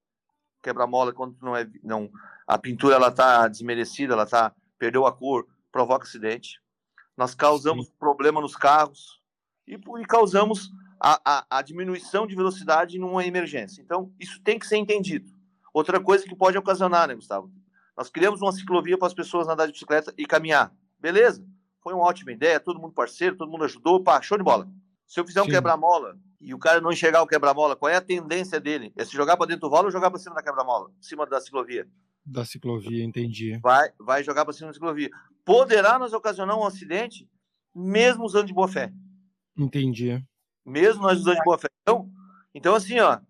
Quebra-mola 0.62 1.12
quando 1.12 1.36
não 1.42 1.56
é 1.56 1.68
não 1.82 2.10
a 2.46 2.56
pintura 2.56 2.94
ela 2.94 3.10
tá 3.10 3.48
desmerecida, 3.48 4.14
ela 4.14 4.26
tá 4.26 4.54
perdeu 4.78 5.06
a 5.06 5.12
cor, 5.12 5.46
provoca 5.72 6.04
acidente, 6.04 6.60
nós 7.16 7.34
causamos 7.34 7.86
Sim. 7.86 7.92
problema 7.98 8.40
nos 8.40 8.54
carros 8.54 9.20
e, 9.66 9.74
e 9.74 10.04
causamos 10.06 10.70
a, 11.00 11.20
a, 11.24 11.58
a, 11.58 11.62
diminuição 11.62 12.26
de 12.26 12.36
velocidade 12.36 12.98
numa 12.98 13.24
emergência. 13.24 13.82
Então, 13.82 14.12
isso 14.18 14.40
tem 14.42 14.58
que 14.58 14.66
ser 14.66 14.76
entendido. 14.76 15.30
Outra 15.72 16.00
coisa 16.00 16.24
que 16.24 16.36
pode 16.36 16.56
ocasionar, 16.56 17.08
né, 17.08 17.14
Gustavo? 17.14 17.50
Nós 17.96 18.08
criamos 18.08 18.40
uma 18.40 18.52
ciclovia 18.52 18.96
para 18.96 19.08
as 19.08 19.14
pessoas 19.14 19.48
andar 19.48 19.66
de 19.66 19.72
bicicleta 19.72 20.12
e 20.16 20.26
caminhar. 20.26 20.72
Beleza, 20.98 21.44
foi 21.82 21.94
uma 21.94 22.04
ótima 22.04 22.32
ideia, 22.32 22.60
todo 22.60 22.80
mundo 22.80 22.94
parceiro, 22.94 23.36
todo 23.36 23.50
mundo 23.50 23.64
ajudou, 23.64 24.02
pá, 24.02 24.20
show 24.20 24.38
de 24.38 24.44
bola. 24.44 24.68
Se 25.06 25.18
eu 25.20 25.26
fizer 25.26 25.42
um 25.42 25.46
quebra-mola 25.46 26.18
e 26.40 26.54
o 26.54 26.58
cara 26.58 26.80
não 26.80 26.92
enxergar 26.92 27.22
o 27.22 27.26
quebra-mola, 27.26 27.76
qual 27.76 27.90
é 27.90 27.96
a 27.96 28.00
tendência 28.00 28.60
dele? 28.60 28.92
É 28.96 29.04
se 29.04 29.12
jogar 29.12 29.36
para 29.36 29.46
dentro 29.46 29.62
do 29.62 29.70
valo 29.70 29.86
ou 29.86 29.90
jogar 29.90 30.10
para 30.10 30.18
cima 30.18 30.34
da 30.34 30.42
quebra-mola? 30.42 30.90
Cima 31.00 31.26
da 31.26 31.40
ciclovia. 31.40 31.88
Da 32.24 32.44
ciclovia, 32.44 33.04
entendi. 33.04 33.58
Vai, 33.62 33.90
vai 33.98 34.22
jogar 34.22 34.44
para 34.44 34.52
cima 34.52 34.68
da 34.68 34.74
ciclovia. 34.74 35.10
Poderá 35.44 35.98
nos 35.98 36.12
ocasionar 36.12 36.58
um 36.58 36.66
acidente, 36.66 37.28
mesmo 37.74 38.24
usando 38.24 38.46
de 38.46 38.54
boa 38.54 38.68
fé. 38.68 38.92
Entendi. 39.56 40.22
Mesmo 40.64 41.02
nós 41.02 41.20
usando 41.20 41.36
de 41.36 41.44
boa 41.44 41.58
fé. 41.58 41.68
Então, 41.82 42.10
então 42.52 42.74
assim, 42.74 42.98
ó, 42.98 43.20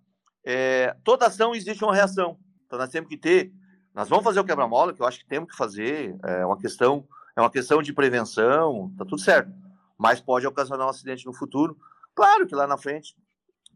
é, 0.44 0.96
toda 1.04 1.26
ação 1.26 1.54
existe 1.54 1.84
uma 1.84 1.94
reação. 1.94 2.38
Então 2.64 2.78
nós 2.78 2.90
temos 2.90 3.08
que 3.08 3.16
ter. 3.16 3.52
Nós 3.94 4.08
vamos 4.08 4.24
fazer 4.24 4.40
o 4.40 4.44
quebra-mola, 4.44 4.92
que 4.94 5.00
eu 5.00 5.06
acho 5.06 5.18
que 5.18 5.26
temos 5.26 5.50
que 5.50 5.56
fazer. 5.56 6.16
É 6.22 6.44
uma 6.46 6.58
questão, 6.58 7.06
é 7.36 7.40
uma 7.40 7.50
questão 7.50 7.82
de 7.82 7.92
prevenção, 7.92 8.92
tá 8.96 9.04
tudo 9.04 9.20
certo. 9.20 9.52
Mas 9.98 10.20
pode 10.20 10.46
ocasionar 10.46 10.86
um 10.86 10.90
acidente 10.90 11.26
no 11.26 11.34
futuro. 11.34 11.76
Claro 12.16 12.46
que 12.46 12.54
lá 12.54 12.66
na 12.66 12.78
frente 12.78 13.14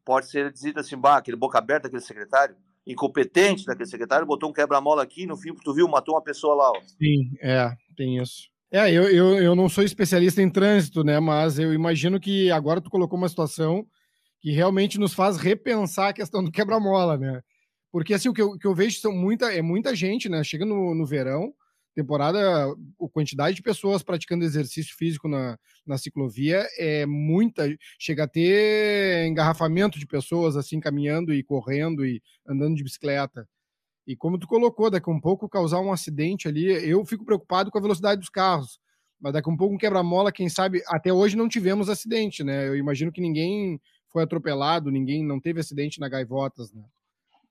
pode 0.05 0.31
ser 0.31 0.51
dito 0.53 0.81
assim, 0.81 0.97
bah, 0.97 1.19
aquele 1.19 1.37
boca 1.37 1.59
aberta, 1.59 1.87
aquele 1.87 2.03
secretário, 2.03 2.57
incompetente 2.87 3.67
daquele 3.67 3.89
secretário, 3.89 4.27
botou 4.27 4.49
um 4.49 4.53
quebra-mola 4.53 5.03
aqui, 5.03 5.27
no 5.27 5.37
fim, 5.37 5.55
tu 5.55 5.75
viu, 5.75 5.87
matou 5.87 6.15
uma 6.15 6.23
pessoa 6.23 6.55
lá. 6.55 6.71
Ó. 6.71 6.81
Sim, 6.99 7.31
é, 7.43 7.71
tem 7.95 8.17
isso. 8.17 8.49
É, 8.73 8.91
eu, 8.91 9.03
eu, 9.11 9.43
eu 9.43 9.55
não 9.55 9.69
sou 9.69 9.85
especialista 9.85 10.41
em 10.41 10.49
trânsito, 10.49 11.05
né? 11.05 11.21
Mas 11.21 11.59
eu 11.59 11.75
imagino 11.75 12.19
que 12.19 12.51
agora 12.51 12.81
tu 12.81 12.89
colocou 12.89 13.19
uma 13.19 13.29
situação 13.29 13.87
que 14.41 14.53
realmente 14.53 14.99
nos 14.99 15.13
faz 15.13 15.37
repensar 15.37 16.09
a 16.09 16.13
questão 16.13 16.43
do 16.43 16.51
quebra-mola, 16.51 17.19
né? 17.19 17.43
Porque 17.93 18.15
assim, 18.15 18.29
o 18.29 18.33
que 18.33 18.41
eu, 18.41 18.57
que 18.57 18.67
eu 18.67 18.75
vejo 18.75 18.99
são 19.01 19.13
muita, 19.13 19.53
é 19.53 19.61
muita 19.61 19.95
gente, 19.95 20.29
né? 20.29 20.43
Chega 20.43 20.65
no, 20.65 20.95
no 20.95 21.05
verão, 21.05 21.53
temporada, 21.95 22.39
a 22.67 23.09
quantidade 23.13 23.57
de 23.57 23.63
pessoas 23.63 24.03
praticando 24.03 24.45
exercício 24.45 24.95
físico 24.97 25.29
na, 25.29 25.59
na 25.87 25.99
ciclovia 25.99 26.67
é 26.79 27.07
muita. 27.07 27.69
Chega 27.99 28.25
a 28.25 28.29
ter 28.29 29.27
engarrafamento 29.27 29.99
de 29.99 30.07
pessoas 30.07 30.57
assim 30.57 30.81
caminhando 30.81 31.33
e 31.33 31.43
correndo 31.43 32.05
e 32.05 32.23
andando 32.47 32.77
de 32.77 32.85
bicicleta. 32.85 33.49
E 34.07 34.17
como 34.17 34.39
tu 34.39 34.47
colocou, 34.47 34.91
daqui 34.91 35.09
a 35.09 35.13
um 35.13 35.21
pouco 35.21 35.49
causar 35.49 35.81
um 35.81 35.93
acidente 35.93 36.49
ali, 36.49 36.67
eu 36.67 37.05
fico 37.05 37.25
preocupado 37.25 37.71
com 37.71 37.79
a 37.79 37.83
velocidade 37.83 38.21
dos 38.21 38.31
carros. 38.31 38.81
Mas 39.21 39.35
daqui 39.35 39.49
a 39.49 39.53
um 39.53 39.57
pouco 39.57 39.75
um 39.75 39.79
quebra-mola, 39.79 40.33
quem 40.33 40.49
sabe, 40.49 40.83
até 40.89 41.13
hoje 41.13 41.37
não 41.37 41.49
tivemos 41.49 41.89
acidente, 41.89 42.43
né? 42.43 42.67
Eu 42.67 42.77
imagino 42.77 43.13
que 43.13 43.21
ninguém 43.21 43.81
foi 44.09 44.23
atropelado, 44.23 44.91
ninguém 44.91 45.25
não 45.25 45.39
teve 45.39 45.61
acidente 45.61 46.01
na 46.01 46.09
Gaivotas, 46.09 46.73
né? 46.73 46.83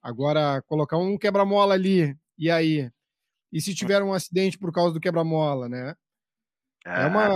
Agora, 0.02 0.62
colocar 0.62 0.98
um 0.98 1.16
quebra-mola 1.16 1.74
ali, 1.74 2.16
e 2.36 2.50
aí? 2.50 2.90
E 3.52 3.60
se 3.60 3.74
tiver 3.74 4.02
um 4.02 4.12
acidente 4.12 4.58
por 4.58 4.72
causa 4.72 4.94
do 4.94 5.00
quebra-mola, 5.00 5.68
né? 5.68 5.94
É 6.84 7.06
uma, 7.06 7.28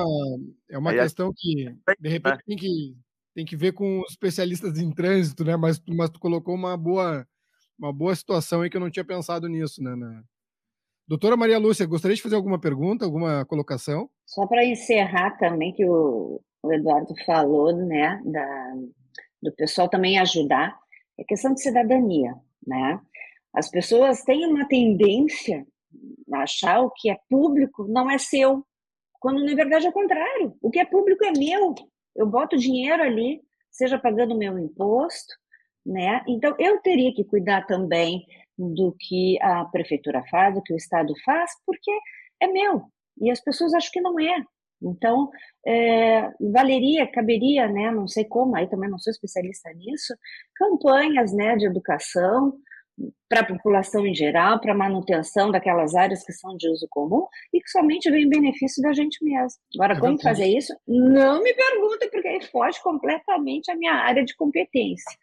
é 0.70 0.78
uma 0.78 0.92
questão 0.92 1.32
que, 1.36 1.74
de 2.00 2.08
repente, 2.08 2.44
tem 2.46 2.56
que, 2.56 2.96
tem 3.34 3.44
que 3.44 3.56
ver 3.56 3.72
com 3.72 4.00
os 4.00 4.12
especialistas 4.12 4.78
em 4.78 4.90
trânsito, 4.90 5.44
né? 5.44 5.56
Mas, 5.56 5.82
mas 5.86 6.10
tu 6.10 6.18
colocou 6.18 6.54
uma 6.54 6.76
boa, 6.76 7.26
uma 7.78 7.92
boa 7.92 8.14
situação 8.14 8.62
aí 8.62 8.70
que 8.70 8.76
eu 8.76 8.80
não 8.80 8.90
tinha 8.90 9.04
pensado 9.04 9.48
nisso, 9.48 9.82
né? 9.82 9.94
né? 9.94 10.22
Doutora 11.06 11.36
Maria 11.36 11.58
Lúcia, 11.58 11.84
gostaria 11.84 12.16
de 12.16 12.22
fazer 12.22 12.36
alguma 12.36 12.58
pergunta, 12.58 13.04
alguma 13.04 13.44
colocação? 13.44 14.08
Só 14.24 14.46
para 14.46 14.64
encerrar 14.64 15.36
também, 15.36 15.74
que 15.74 15.84
o, 15.84 16.40
o, 16.62 16.72
Eduardo 16.72 17.14
falou, 17.26 17.76
né, 17.76 18.22
da, 18.24 18.74
do 19.42 19.52
pessoal 19.52 19.86
também 19.90 20.18
ajudar, 20.18 20.74
é 21.18 21.24
questão 21.24 21.52
de 21.52 21.60
cidadania, 21.60 22.34
né? 22.66 22.98
As 23.52 23.70
pessoas 23.70 24.22
têm 24.22 24.46
uma 24.46 24.66
tendência 24.66 25.66
achar 26.32 26.80
o 26.80 26.90
que 26.90 27.10
é 27.10 27.18
público 27.28 27.86
não 27.88 28.10
é 28.10 28.18
seu, 28.18 28.64
quando 29.20 29.44
na 29.44 29.54
verdade 29.54 29.86
é 29.86 29.90
o 29.90 29.92
contrário. 29.92 30.56
O 30.60 30.70
que 30.70 30.78
é 30.78 30.84
público 30.84 31.24
é 31.24 31.32
meu. 31.32 31.74
Eu 32.14 32.26
boto 32.26 32.56
dinheiro 32.56 33.02
ali, 33.02 33.40
seja 33.70 33.98
pagando 33.98 34.36
meu 34.36 34.58
imposto, 34.58 35.34
né? 35.84 36.22
Então, 36.28 36.54
eu 36.58 36.80
teria 36.80 37.12
que 37.14 37.24
cuidar 37.24 37.66
também 37.66 38.24
do 38.56 38.94
que 38.98 39.38
a 39.42 39.64
prefeitura 39.64 40.22
faz, 40.30 40.54
do 40.54 40.62
que 40.62 40.72
o 40.72 40.76
Estado 40.76 41.12
faz, 41.24 41.50
porque 41.66 41.90
é 42.40 42.46
meu. 42.46 42.84
E 43.20 43.30
as 43.30 43.40
pessoas 43.40 43.74
acham 43.74 43.90
que 43.92 44.00
não 44.00 44.18
é. 44.18 44.44
Então, 44.82 45.30
é, 45.66 46.30
valeria, 46.40 47.10
caberia, 47.10 47.66
né, 47.68 47.90
não 47.90 48.06
sei 48.06 48.24
como, 48.24 48.54
aí 48.56 48.68
também 48.68 48.90
não 48.90 48.98
sou 48.98 49.10
especialista 49.10 49.72
nisso, 49.72 50.14
campanhas 50.54 51.32
né, 51.32 51.56
de 51.56 51.66
educação 51.66 52.58
para 53.28 53.40
a 53.40 53.46
população 53.46 54.06
em 54.06 54.14
geral, 54.14 54.60
para 54.60 54.72
a 54.72 54.76
manutenção 54.76 55.50
daquelas 55.50 55.94
áreas 55.94 56.24
que 56.24 56.32
são 56.32 56.56
de 56.56 56.68
uso 56.68 56.86
comum 56.88 57.26
e 57.52 57.60
que 57.60 57.68
somente 57.68 58.10
vem 58.10 58.24
em 58.24 58.28
benefício 58.28 58.82
da 58.82 58.92
gente 58.92 59.22
mesmo. 59.24 59.58
Agora, 59.74 59.94
é 59.94 60.00
como 60.00 60.20
fazer 60.20 60.46
isso? 60.46 60.72
Não 60.86 61.42
me 61.42 61.52
pergunte, 61.52 62.08
porque 62.10 62.28
aí 62.28 62.40
foge 62.46 62.80
completamente 62.82 63.70
a 63.70 63.76
minha 63.76 63.94
área 63.94 64.24
de 64.24 64.36
competência. 64.36 65.18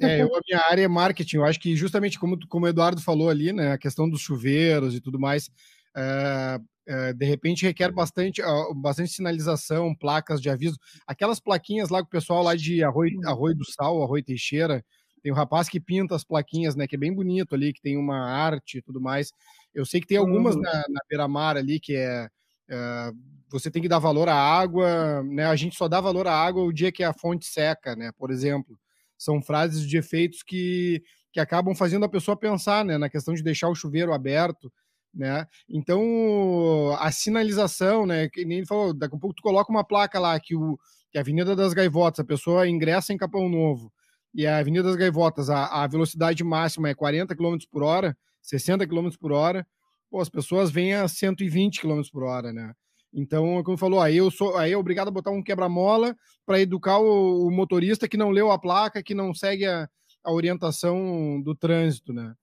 É, 0.00 0.22
eu, 0.22 0.26
a 0.26 0.40
minha 0.46 0.62
área 0.70 0.84
é 0.84 0.88
marketing. 0.88 1.36
Eu 1.36 1.44
acho 1.44 1.58
que 1.58 1.74
justamente 1.74 2.18
como, 2.18 2.38
como 2.48 2.66
o 2.66 2.68
Eduardo 2.68 3.00
falou 3.00 3.28
ali, 3.28 3.52
né, 3.52 3.72
a 3.72 3.78
questão 3.78 4.08
dos 4.08 4.20
chuveiros 4.20 4.94
e 4.94 5.00
tudo 5.00 5.18
mais, 5.18 5.50
é, 5.96 6.60
é, 6.86 7.12
de 7.12 7.24
repente 7.24 7.64
requer 7.64 7.90
bastante, 7.90 8.42
bastante 8.76 9.10
sinalização, 9.10 9.94
placas 9.94 10.40
de 10.40 10.50
aviso. 10.50 10.76
Aquelas 11.06 11.40
plaquinhas 11.40 11.88
lá 11.88 12.00
que 12.00 12.06
o 12.06 12.10
pessoal 12.10 12.42
lá 12.42 12.54
de 12.54 12.84
Arroio, 12.84 13.18
Arroio 13.26 13.56
do 13.56 13.64
Sal, 13.64 14.02
Arroio 14.02 14.24
Teixeira, 14.24 14.84
tem 15.22 15.32
um 15.32 15.36
rapaz 15.36 15.68
que 15.68 15.80
pinta 15.80 16.14
as 16.14 16.24
plaquinhas, 16.24 16.74
né, 16.74 16.86
que 16.86 16.96
é 16.96 16.98
bem 16.98 17.14
bonito 17.14 17.54
ali, 17.54 17.72
que 17.72 17.80
tem 17.80 17.96
uma 17.96 18.18
arte 18.18 18.78
e 18.78 18.82
tudo 18.82 19.00
mais. 19.00 19.32
Eu 19.74 19.86
sei 19.86 20.00
que 20.00 20.06
tem 20.06 20.18
algumas 20.18 20.54
uhum. 20.54 20.62
na, 20.62 20.84
na 20.88 21.00
beira-mar 21.08 21.56
ali 21.56 21.78
que 21.78 21.94
é, 21.94 22.28
é, 22.68 23.12
você 23.50 23.70
tem 23.70 23.80
que 23.80 23.88
dar 23.88 23.98
valor 23.98 24.28
à 24.28 24.34
água, 24.34 25.22
né? 25.22 25.46
A 25.46 25.56
gente 25.56 25.76
só 25.76 25.88
dá 25.88 26.00
valor 26.00 26.26
à 26.26 26.34
água 26.34 26.62
o 26.62 26.72
dia 26.72 26.92
que 26.92 27.04
a 27.04 27.12
fonte 27.12 27.46
seca, 27.46 27.94
né? 27.94 28.10
Por 28.18 28.30
exemplo 28.30 28.78
são 29.22 29.40
frases 29.40 29.86
de 29.86 29.96
efeitos 29.96 30.42
que, 30.42 31.02
que 31.32 31.38
acabam 31.38 31.74
fazendo 31.74 32.04
a 32.04 32.08
pessoa 32.08 32.36
pensar 32.36 32.84
né, 32.84 32.98
na 32.98 33.08
questão 33.08 33.32
de 33.32 33.42
deixar 33.42 33.68
o 33.68 33.74
chuveiro 33.74 34.12
aberto. 34.12 34.72
Né? 35.14 35.46
Então, 35.68 36.96
a 36.98 37.10
sinalização, 37.12 38.04
né, 38.04 38.28
que 38.28 38.44
nem 38.44 38.58
ele 38.58 38.66
falou, 38.66 38.92
daqui 38.92 39.14
a 39.14 39.18
pouco 39.18 39.36
tu 39.36 39.42
coloca 39.42 39.70
uma 39.70 39.84
placa 39.84 40.18
lá 40.18 40.38
que, 40.40 40.56
o, 40.56 40.78
que 41.10 41.18
a 41.18 41.20
Avenida 41.20 41.54
das 41.54 41.72
Gaivotas, 41.72 42.20
a 42.20 42.24
pessoa 42.24 42.68
ingressa 42.68 43.12
em 43.12 43.16
Capão 43.16 43.48
Novo, 43.48 43.92
e 44.34 44.46
a 44.46 44.58
Avenida 44.58 44.84
das 44.84 44.96
Gaivotas, 44.96 45.50
a, 45.50 45.82
a 45.82 45.86
velocidade 45.86 46.42
máxima 46.42 46.88
é 46.88 46.94
40 46.94 47.34
km 47.36 47.56
por 47.70 47.82
hora, 47.82 48.16
60 48.40 48.86
km 48.86 49.10
por 49.20 49.32
hora, 49.32 49.66
pô, 50.10 50.20
as 50.20 50.28
pessoas 50.28 50.70
vêm 50.70 50.94
a 50.94 51.06
120 51.06 51.80
km 51.80 52.02
por 52.12 52.24
hora, 52.24 52.52
né? 52.52 52.72
Então, 53.12 53.62
como 53.62 53.76
falou, 53.76 54.00
aí 54.00 54.16
eu 54.16 54.30
sou 54.30 54.56
aí 54.56 54.72
é 54.72 54.76
obrigado 54.76 55.08
a 55.08 55.10
botar 55.10 55.30
um 55.30 55.42
quebra-mola 55.42 56.16
para 56.46 56.60
educar 56.60 56.98
o, 56.98 57.46
o, 57.46 57.50
motorista 57.50 58.08
que 58.08 58.16
não 58.16 58.30
leu 58.30 58.50
a 58.50 58.58
placa, 58.58 59.02
que 59.02 59.14
não 59.14 59.34
segue 59.34 59.66
a, 59.66 59.86
a 60.24 60.32
orientação 60.32 61.40
do 61.42 61.54
trânsito, 61.54 62.12
né? 62.12 62.34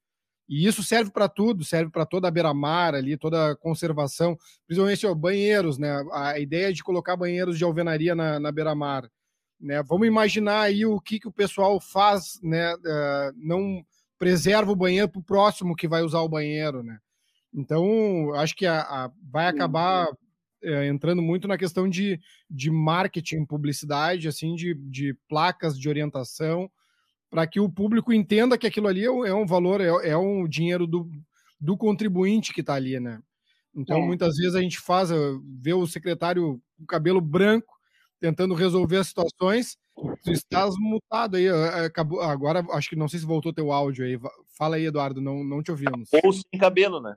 E 0.48 0.68
isso 0.68 0.84
serve 0.84 1.12
para 1.12 1.28
tudo, 1.28 1.64
serve 1.64 1.92
para 1.92 2.06
toda 2.06 2.28
a 2.28 2.32
beira-mar 2.32 2.96
ali, 2.96 3.18
toda 3.18 3.52
a 3.52 3.56
conservação, 3.56 4.38
principalmente 4.68 5.06
ó, 5.08 5.14
banheiros, 5.14 5.78
né? 5.80 6.04
A 6.12 6.40
ideia 6.40 6.72
de 6.72 6.84
colocar 6.84 7.18
banheiros 7.18 7.58
de 7.58 7.64
alvenaria 7.64 8.14
na, 8.14 8.40
na 8.40 8.52
beira-mar, 8.52 9.10
né? 9.60 9.84
Vamos 9.84 10.08
imaginar 10.08 10.62
aí 10.62 10.86
o 10.86 11.00
que, 11.00 11.20
que 11.20 11.28
o 11.28 11.32
pessoal 11.32 11.80
faz, 11.82 12.40
né? 12.42 12.74
Uh, 12.76 13.34
não 13.36 13.84
preserva 14.18 14.72
o 14.72 14.76
banheiro 14.76 15.10
para 15.10 15.20
o 15.20 15.24
próximo 15.24 15.76
que 15.76 15.88
vai 15.88 16.02
usar 16.02 16.20
o 16.22 16.30
banheiro, 16.30 16.84
né? 16.84 17.00
Então, 17.54 18.34
acho 18.36 18.56
que 18.56 18.66
a, 18.66 18.82
a 18.82 19.12
vai 19.32 19.48
acabar 19.48 20.08
é, 20.62 20.88
entrando 20.88 21.22
muito 21.22 21.48
na 21.48 21.58
questão 21.58 21.90
de, 21.90 22.20
de 22.50 22.70
marketing, 22.70 23.46
publicidade, 23.46 24.28
assim, 24.28 24.56
de, 24.56 24.76
de 24.76 25.16
placas 25.28 25.78
de 25.80 25.90
orientação, 25.90 26.70
para 27.30 27.48
que 27.48 27.60
o 27.60 27.70
público 27.70 28.12
entenda 28.14 28.58
que 28.58 28.68
aquilo 28.68 28.88
ali 28.88 29.06
é 29.06 29.12
um, 29.12 29.26
é 29.26 29.34
um 29.34 29.46
valor, 29.46 29.82
é, 29.82 30.10
é, 30.10 30.18
um 30.18 30.48
dinheiro 30.48 30.86
do, 30.86 31.10
do 31.60 31.78
contribuinte 31.78 32.54
que 32.54 32.62
está 32.62 32.76
ali, 32.76 33.00
né? 33.00 33.22
Então, 33.74 33.98
é. 33.98 34.06
muitas 34.06 34.36
vezes 34.36 34.56
a 34.56 34.62
gente 34.62 34.80
faz, 34.80 35.10
vê 35.62 35.74
o 35.74 35.88
secretário 35.88 36.62
com 36.78 36.86
cabelo 36.86 37.22
branco 37.22 37.79
tentando 38.20 38.54
resolver 38.54 38.98
as 38.98 39.08
situações. 39.08 39.78
Tu 40.24 40.32
estás 40.32 40.76
mutado 40.78 41.36
aí. 41.36 41.48
Acabou, 41.86 42.22
agora, 42.22 42.66
acho 42.72 42.90
que 42.90 42.96
não 42.96 43.08
sei 43.08 43.20
se 43.20 43.26
voltou 43.26 43.54
teu 43.54 43.72
áudio 43.72 44.06
aí. 44.06 44.20
Fala 44.58 44.76
aí, 44.76 44.86
Eduardo, 44.86 45.22
não, 45.22 45.44
não 45.44 45.62
te 45.62 45.72
ouvimos. 45.72 46.10
Ou 46.24 46.34
sem 46.34 46.60
cabelo, 46.60 47.02
né? 47.02 47.16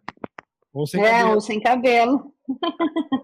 Ou 0.73 0.87
sem 0.87 1.03
é, 1.03 1.11
cabelo. 1.11 1.35
ou 1.35 1.41
sem 1.41 1.61
cabelo. 1.61 2.33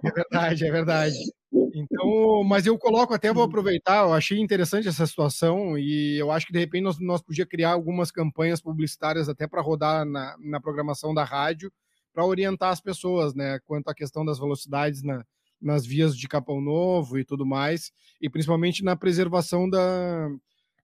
É 0.05 0.11
verdade, 0.11 0.67
é 0.67 0.71
verdade. 0.71 1.17
Então, 1.75 2.45
mas 2.45 2.67
eu 2.67 2.79
coloco 2.79 3.15
até, 3.15 3.33
vou 3.33 3.43
aproveitar, 3.43 4.05
eu 4.05 4.13
achei 4.13 4.39
interessante 4.39 4.87
essa 4.87 5.07
situação 5.07 5.79
e 5.79 6.17
eu 6.19 6.31
acho 6.31 6.47
que 6.47 6.53
de 6.53 6.59
repente 6.59 6.83
nós, 6.83 6.99
nós 6.99 7.23
podíamos 7.23 7.51
criar 7.51 7.73
algumas 7.73 8.11
campanhas 8.11 8.61
publicitárias 8.61 9.29
até 9.29 9.47
para 9.47 9.63
rodar 9.63 10.05
na, 10.05 10.37
na 10.39 10.61
programação 10.61 11.15
da 11.15 11.25
rádio, 11.25 11.73
para 12.13 12.25
orientar 12.25 12.71
as 12.71 12.81
pessoas, 12.81 13.35
né, 13.35 13.59
quanto 13.65 13.89
à 13.89 13.95
questão 13.95 14.25
das 14.25 14.39
velocidades 14.39 15.03
na, 15.03 15.25
nas 15.61 15.85
vias 15.85 16.17
de 16.17 16.29
Capão 16.29 16.61
Novo 16.61 17.19
e 17.19 17.25
tudo 17.25 17.45
mais, 17.45 17.93
e 18.21 18.29
principalmente 18.29 18.85
na 18.85 18.97
preservação 18.97 19.69
da, 19.69 20.29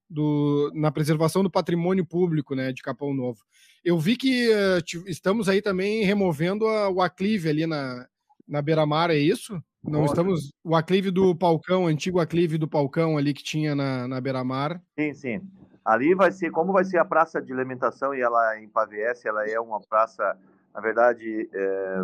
do, 0.08 0.70
na 0.74 0.90
preservação 0.90 1.42
do 1.42 1.50
patrimônio 1.50 2.04
público 2.04 2.54
né, 2.54 2.72
de 2.72 2.82
Capão 2.82 3.14
Novo. 3.14 3.40
Eu 3.84 3.98
vi 3.98 4.16
que 4.16 4.50
uh, 4.50 5.06
estamos 5.06 5.48
aí 5.48 5.60
também 5.60 6.04
removendo 6.04 6.66
a, 6.66 6.88
o 6.88 7.00
aclive 7.00 7.48
ali 7.48 7.66
na, 7.66 8.06
na 8.46 8.62
beira-mar, 8.62 9.10
é 9.10 9.16
isso? 9.16 9.62
Não 9.82 10.00
Nossa. 10.00 10.14
estamos. 10.14 10.50
O 10.64 10.74
aclive 10.74 11.10
do 11.10 11.36
Palcão, 11.36 11.86
antigo 11.86 12.18
aclive 12.18 12.56
do 12.56 12.66
Palcão 12.66 13.18
ali 13.18 13.34
que 13.34 13.42
tinha 13.42 13.74
na, 13.74 14.08
na 14.08 14.20
beira-mar. 14.20 14.80
Sim, 14.98 15.12
sim. 15.12 15.40
Ali 15.84 16.14
vai 16.14 16.32
ser, 16.32 16.50
como 16.50 16.72
vai 16.72 16.84
ser 16.84 16.96
a 16.96 17.04
praça 17.04 17.42
de 17.42 17.52
alimentação 17.52 18.14
e 18.14 18.20
ela 18.22 18.58
em 18.58 18.66
Pavies, 18.66 19.22
ela 19.26 19.46
é 19.46 19.60
uma 19.60 19.78
praça, 19.80 20.34
na 20.74 20.80
verdade, 20.80 21.48
é, 21.52 21.96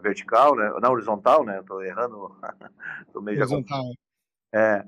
vertical, 0.00 0.56
né? 0.56 0.72
Não, 0.80 0.92
horizontal, 0.92 1.44
né? 1.44 1.60
Estou 1.60 1.82
errando. 1.84 2.34
Tô 3.12 3.20
meio 3.20 3.38
horizontal. 3.38 3.84
Já... 4.52 4.58
É. 4.58 4.84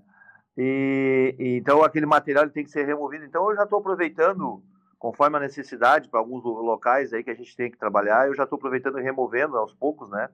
E, 0.56 1.36
e, 1.38 1.56
então 1.56 1.84
aquele 1.84 2.06
material 2.06 2.48
tem 2.48 2.64
que 2.64 2.70
ser 2.70 2.86
removido. 2.86 3.24
Então 3.24 3.50
eu 3.50 3.56
já 3.56 3.64
estou 3.64 3.78
aproveitando, 3.80 4.62
conforme 4.98 5.36
a 5.36 5.40
necessidade, 5.40 6.08
para 6.08 6.18
alguns 6.18 6.42
locais 6.42 7.12
aí 7.12 7.22
que 7.22 7.30
a 7.30 7.34
gente 7.34 7.54
tem 7.54 7.70
que 7.70 7.78
trabalhar, 7.78 8.26
eu 8.26 8.34
já 8.34 8.44
estou 8.44 8.56
aproveitando 8.56 8.98
e 8.98 9.02
removendo 9.02 9.58
aos 9.58 9.74
poucos, 9.74 10.10
né? 10.10 10.30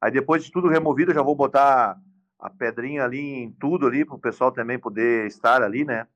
Aí 0.00 0.12
depois 0.12 0.44
de 0.44 0.52
tudo 0.52 0.68
removido, 0.68 1.10
eu 1.10 1.14
já 1.14 1.22
vou 1.22 1.34
botar 1.34 1.98
a 2.38 2.50
pedrinha 2.50 3.04
ali 3.04 3.18
em 3.18 3.50
tudo 3.52 3.86
ali, 3.86 4.04
para 4.04 4.14
o 4.14 4.20
pessoal 4.20 4.52
também 4.52 4.78
poder 4.78 5.26
estar 5.26 5.62
ali, 5.62 5.84
né? 5.84 6.06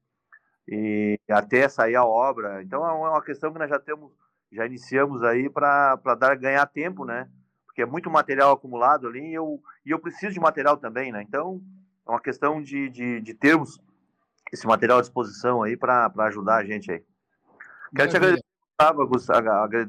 E 0.69 1.19
até 1.29 1.69
sair 1.69 1.97
a 1.97 2.05
obra. 2.05 2.63
Então 2.63 2.87
é 2.87 2.93
uma 2.93 3.23
questão 3.23 3.53
que 3.53 3.59
nós 3.59 3.69
já 3.69 3.81
temos, 3.81 4.13
já 4.53 4.67
iniciamos 4.67 5.23
aí 5.23 5.49
para 5.49 5.97
dar 6.19 6.37
ganhar 6.37 6.67
tempo, 6.67 7.05
né? 7.05 7.29
Porque 7.67 7.83
é 7.83 7.87
muito 7.87 8.11
material 8.11 8.53
acumulado 8.53 9.09
ali 9.09 9.31
e 9.31 9.35
eu, 9.35 9.61
e 9.85 9.91
eu 9.91 9.99
preciso 9.99 10.35
de 10.35 10.41
material 10.41 10.77
também, 10.77 11.11
né? 11.11 11.23
Então 11.23 11.61
é 12.07 12.11
uma 12.11 12.21
questão 12.21 12.63
de, 12.63 12.91
de, 12.91 13.21
de 13.21 13.35
termos 13.35 13.81
esse 14.53 14.67
material 14.67 14.99
à 14.99 15.01
disposição 15.01 15.63
aí 15.63 15.77
para 15.77 16.13
ajudar 16.27 16.57
a 16.57 16.65
gente 16.65 16.93
aí. 16.93 17.03
Quero 17.97 18.11
te 18.11 18.17
agradecer, 18.17 18.45
Gustavo, 19.09 19.43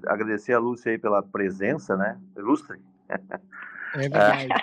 agradecer 0.07 0.53
a 0.53 0.59
Lúcia 0.59 0.91
aí 0.91 0.97
pela 0.97 1.21
presença, 1.21 1.97
né? 1.97 2.19
Ilustre. 2.37 2.79
É 3.09 3.97
verdade. 3.97 4.47
É, 4.51 4.55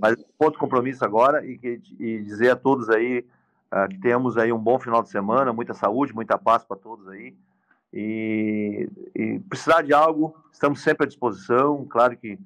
mas 0.00 0.16
outro 0.38 0.58
compromisso 0.58 1.04
agora 1.04 1.44
e, 1.44 1.80
e 1.98 2.22
dizer 2.22 2.50
a 2.50 2.56
todos 2.56 2.88
aí 2.88 3.26
uh, 3.72 3.88
que 3.88 3.98
temos 3.98 4.36
aí 4.36 4.52
um 4.52 4.58
bom 4.58 4.78
final 4.78 5.02
de 5.02 5.08
semana, 5.08 5.52
muita 5.52 5.74
saúde, 5.74 6.14
muita 6.14 6.38
paz 6.38 6.64
para 6.64 6.76
todos 6.76 7.08
aí. 7.08 7.36
E, 7.92 8.88
e 9.14 9.40
precisar 9.48 9.82
de 9.82 9.92
algo, 9.92 10.34
estamos 10.52 10.80
sempre 10.80 11.04
à 11.04 11.08
disposição. 11.08 11.86
Claro 11.86 12.16
que 12.16 12.38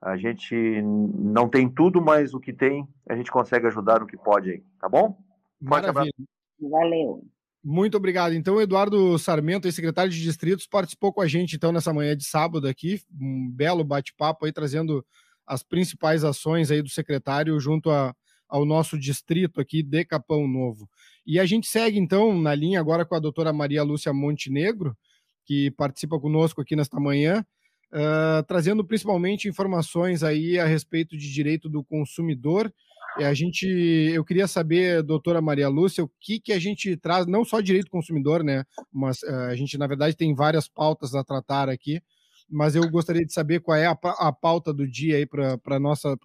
a 0.00 0.16
gente 0.16 0.54
não 0.82 1.48
tem 1.48 1.68
tudo, 1.68 2.00
mas 2.00 2.32
o 2.32 2.40
que 2.40 2.52
tem, 2.52 2.86
a 3.08 3.16
gente 3.16 3.30
consegue 3.30 3.66
ajudar 3.66 4.00
no 4.00 4.06
que 4.06 4.16
pode 4.16 4.50
aí, 4.50 4.62
tá 4.80 4.88
bom? 4.88 5.18
Maravilha. 5.60 6.12
Valeu. 6.60 7.24
Muito 7.62 7.96
obrigado. 7.96 8.32
Então, 8.32 8.60
Eduardo 8.60 9.18
Sarmento, 9.18 9.70
secretário 9.72 10.10
de 10.10 10.22
distritos, 10.22 10.66
participou 10.66 11.12
com 11.12 11.20
a 11.20 11.26
gente 11.26 11.56
então 11.56 11.72
nessa 11.72 11.92
manhã 11.92 12.16
de 12.16 12.24
sábado 12.24 12.68
aqui, 12.68 13.00
um 13.20 13.50
belo 13.50 13.82
bate-papo 13.82 14.46
aí 14.46 14.52
trazendo 14.52 15.04
as 15.44 15.62
principais 15.62 16.22
ações 16.22 16.70
aí 16.70 16.80
do 16.80 16.88
secretário 16.88 17.58
junto 17.58 17.90
a, 17.90 18.14
ao 18.48 18.64
nosso 18.64 18.98
distrito 18.98 19.60
aqui 19.60 19.82
de 19.82 20.04
Capão 20.04 20.46
Novo. 20.46 20.88
E 21.26 21.40
a 21.40 21.46
gente 21.46 21.66
segue 21.66 21.98
então 21.98 22.38
na 22.40 22.54
linha 22.54 22.78
agora 22.78 23.04
com 23.04 23.14
a 23.14 23.20
doutora 23.20 23.52
Maria 23.52 23.82
Lúcia 23.82 24.12
Montenegro, 24.12 24.96
que 25.44 25.70
participa 25.72 26.18
conosco 26.18 26.60
aqui 26.60 26.76
nesta 26.76 27.00
manhã, 27.00 27.44
uh, 27.92 28.42
trazendo 28.46 28.84
principalmente 28.84 29.48
informações 29.48 30.22
aí 30.22 30.58
a 30.58 30.66
respeito 30.66 31.16
de 31.16 31.32
direito 31.32 31.68
do 31.68 31.82
consumidor. 31.84 32.72
E 33.18 33.24
a 33.24 33.32
gente, 33.32 33.66
eu 33.66 34.24
queria 34.24 34.46
saber, 34.46 35.02
doutora 35.02 35.40
Maria 35.40 35.68
Lúcia, 35.68 36.04
o 36.04 36.10
que, 36.20 36.38
que 36.38 36.52
a 36.52 36.58
gente 36.58 36.96
traz, 36.96 37.26
não 37.26 37.44
só 37.44 37.60
direito 37.60 37.86
do 37.86 37.90
consumidor, 37.90 38.44
né? 38.44 38.64
Mas 38.92 39.22
uh, 39.22 39.48
a 39.50 39.56
gente, 39.56 39.78
na 39.78 39.86
verdade, 39.86 40.16
tem 40.16 40.34
várias 40.34 40.68
pautas 40.68 41.14
a 41.14 41.24
tratar 41.24 41.68
aqui, 41.68 42.00
mas 42.48 42.76
eu 42.76 42.88
gostaria 42.90 43.24
de 43.24 43.32
saber 43.32 43.60
qual 43.60 43.76
é 43.76 43.86
a, 43.86 43.98
a 44.18 44.32
pauta 44.32 44.72
do 44.72 44.86
dia 44.86 45.16
aí 45.16 45.26
para 45.26 45.58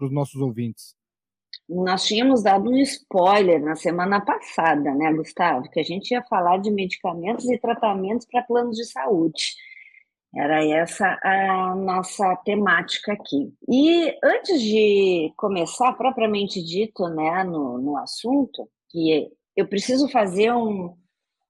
os 0.01 0.11
nossos 0.11 0.39
ouvintes. 0.41 0.95
Nós 1.69 2.05
tínhamos 2.05 2.43
dado 2.43 2.69
um 2.69 2.77
spoiler 2.77 3.61
na 3.63 3.75
semana 3.75 4.19
passada, 4.19 4.93
né, 4.93 5.13
Gustavo? 5.13 5.69
Que 5.69 5.79
a 5.79 5.83
gente 5.83 6.11
ia 6.11 6.21
falar 6.23 6.57
de 6.57 6.69
medicamentos 6.69 7.49
e 7.49 7.57
tratamentos 7.57 8.27
para 8.29 8.43
planos 8.43 8.75
de 8.75 8.85
saúde. 8.85 9.55
Era 10.35 10.65
essa 10.65 11.19
a 11.21 11.75
nossa 11.75 12.35
temática 12.37 13.13
aqui. 13.13 13.53
E 13.69 14.17
antes 14.23 14.61
de 14.61 15.33
começar, 15.35 15.93
propriamente 15.93 16.63
dito, 16.63 17.07
né, 17.09 17.43
no, 17.43 17.77
no 17.77 17.97
assunto, 17.97 18.69
que 18.89 19.29
eu 19.55 19.67
preciso 19.67 20.09
fazer 20.09 20.53
um, 20.53 20.95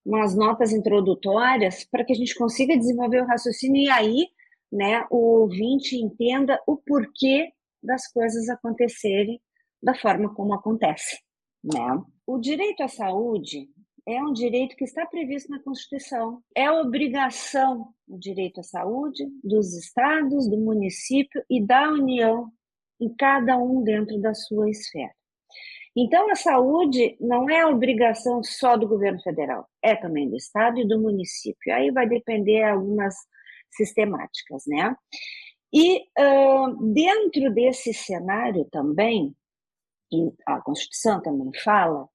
umas 0.05 0.36
notas 0.36 0.72
introdutórias 0.72 1.84
para 1.84 2.03
que 2.03 2.14
a 2.14 2.16
gente 2.16 2.36
consiga 2.36 2.78
desenvolver 2.78 3.22
o 3.22 3.28
raciocínio 3.28 3.84
e 3.84 3.89
aí, 3.89 4.28
né, 4.72 5.05
o 5.12 5.41
ouvinte 5.41 5.95
entenda 5.95 6.59
o 6.66 6.76
porquê 6.76 7.51
das 7.84 8.12
coisas 8.12 8.49
acontecerem 8.49 9.39
da 9.82 9.96
forma 9.96 10.34
como 10.34 10.54
acontece, 10.54 11.20
né? 11.64 12.02
O 12.26 12.40
direito 12.40 12.84
à 12.84 12.88
saúde 12.88 13.68
é 14.08 14.22
um 14.22 14.34
direito 14.34 14.76
que 14.76 14.84
está 14.84 15.06
previsto 15.06 15.50
na 15.50 15.62
Constituição. 15.62 16.42
É 16.56 16.70
obrigação 16.72 17.94
o 18.08 18.18
direito 18.18 18.60
à 18.60 18.64
saúde 18.64 19.28
dos 19.44 19.76
estados, 19.76 20.50
do 20.50 20.58
município 20.58 21.44
e 21.50 21.64
da 21.64 21.90
União, 21.90 22.52
em 23.00 23.14
cada 23.16 23.58
um 23.58 23.84
dentro 23.84 24.20
da 24.20 24.34
sua 24.34 24.70
esfera. 24.70 25.14
Então, 25.96 26.32
a 26.32 26.36
saúde 26.36 27.18
não 27.20 27.50
é 27.50 27.66
obrigação 27.66 28.42
só 28.44 28.78
do 28.78 28.88
governo 28.88 29.22
federal, 29.22 29.68
é 29.84 29.96
também 29.96 30.30
do 30.30 30.38
estado 30.38 30.80
e 30.80 30.88
do 30.88 31.00
município. 31.00 31.74
Aí 31.74 31.92
vai 31.92 32.08
depender 32.08 32.64
algumas 32.64 33.14
sistemáticas, 33.70 34.64
né? 34.68 34.96
E 35.74 36.00
uh, 36.00 36.94
dentro 36.94 37.54
desse 37.54 37.94
cenário 37.94 38.66
também, 38.72 39.36
e 40.12 40.32
a 40.45 40.62
Constituição 40.62 41.22
também 41.22 41.51
fala, 41.64 42.07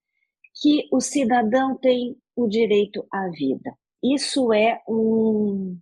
que 0.61 0.89
o 0.93 1.01
cidadão 1.01 1.77
tem 1.77 2.17
o 2.35 2.47
direito 2.47 3.07
à 3.11 3.29
vida. 3.29 3.77
Isso 4.03 4.53
é 4.53 4.81
um, 4.89 5.79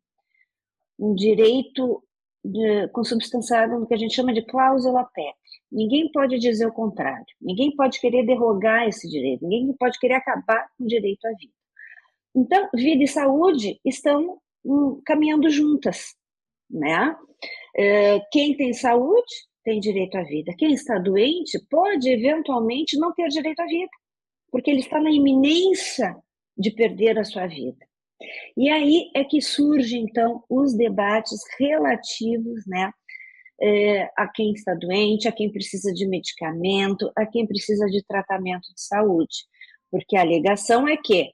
um 0.99 1.15
direito 1.15 2.03
consubstanciado 2.93 3.79
no 3.79 3.87
que 3.87 3.95
a 3.95 3.97
gente 3.97 4.15
chama 4.15 4.33
de 4.33 4.43
cláusula 4.43 5.05
pétrea. 5.05 5.35
Ninguém 5.73 6.11
pode 6.13 6.39
dizer 6.39 6.67
o 6.67 6.73
contrário. 6.73 7.25
Ninguém 7.41 7.75
pode 7.75 7.99
querer 7.99 8.25
derrogar 8.25 8.87
esse 8.87 9.09
direito. 9.09 9.43
Ninguém 9.43 9.75
pode 9.79 9.99
querer 9.99 10.15
acabar 10.15 10.69
com 10.77 10.85
o 10.85 10.87
direito 10.87 11.25
à 11.27 11.31
vida. 11.31 11.53
Então, 12.37 12.69
vida 12.75 13.03
e 13.03 13.09
saúde 13.09 13.81
estão 13.85 14.39
um, 14.65 15.01
caminhando 15.05 15.49
juntas, 15.49 16.15
né? 16.71 17.17
É, 17.77 18.21
quem 18.31 18.57
tem 18.57 18.73
saúde 18.73 19.35
tem 19.65 19.81
direito 19.81 20.17
à 20.17 20.23
vida. 20.23 20.55
Quem 20.57 20.75
está 20.75 20.99
doente 20.99 21.59
pode 21.71 22.09
eventualmente 22.09 22.99
não 22.99 23.13
ter 23.13 23.29
direito 23.29 23.61
à 23.61 23.67
vida 23.67 23.91
porque 24.55 24.71
ele 24.71 24.79
está 24.79 25.01
na 25.01 25.11
iminência 25.11 26.17
de 26.57 26.71
perder 26.71 27.19
a 27.19 27.25
sua 27.25 27.45
vida. 27.49 27.85
E 28.57 28.69
aí 28.69 29.11
é 29.13 29.25
que 29.25 29.43
surgem, 29.43 30.05
então, 30.05 30.45
os 30.49 30.77
debates 30.77 31.41
relativos 31.59 32.65
né, 32.65 32.89
é, 33.61 34.05
a 34.17 34.29
quem 34.29 34.53
está 34.53 34.73
doente, 34.75 35.27
a 35.27 35.33
quem 35.33 35.51
precisa 35.51 35.93
de 35.93 36.07
medicamento, 36.07 37.11
a 37.17 37.27
quem 37.27 37.45
precisa 37.45 37.87
de 37.87 38.01
tratamento 38.05 38.73
de 38.73 38.81
saúde. 38.81 39.39
Porque 39.91 40.17
a 40.17 40.21
alegação 40.21 40.87
é 40.87 40.97
que 40.97 41.33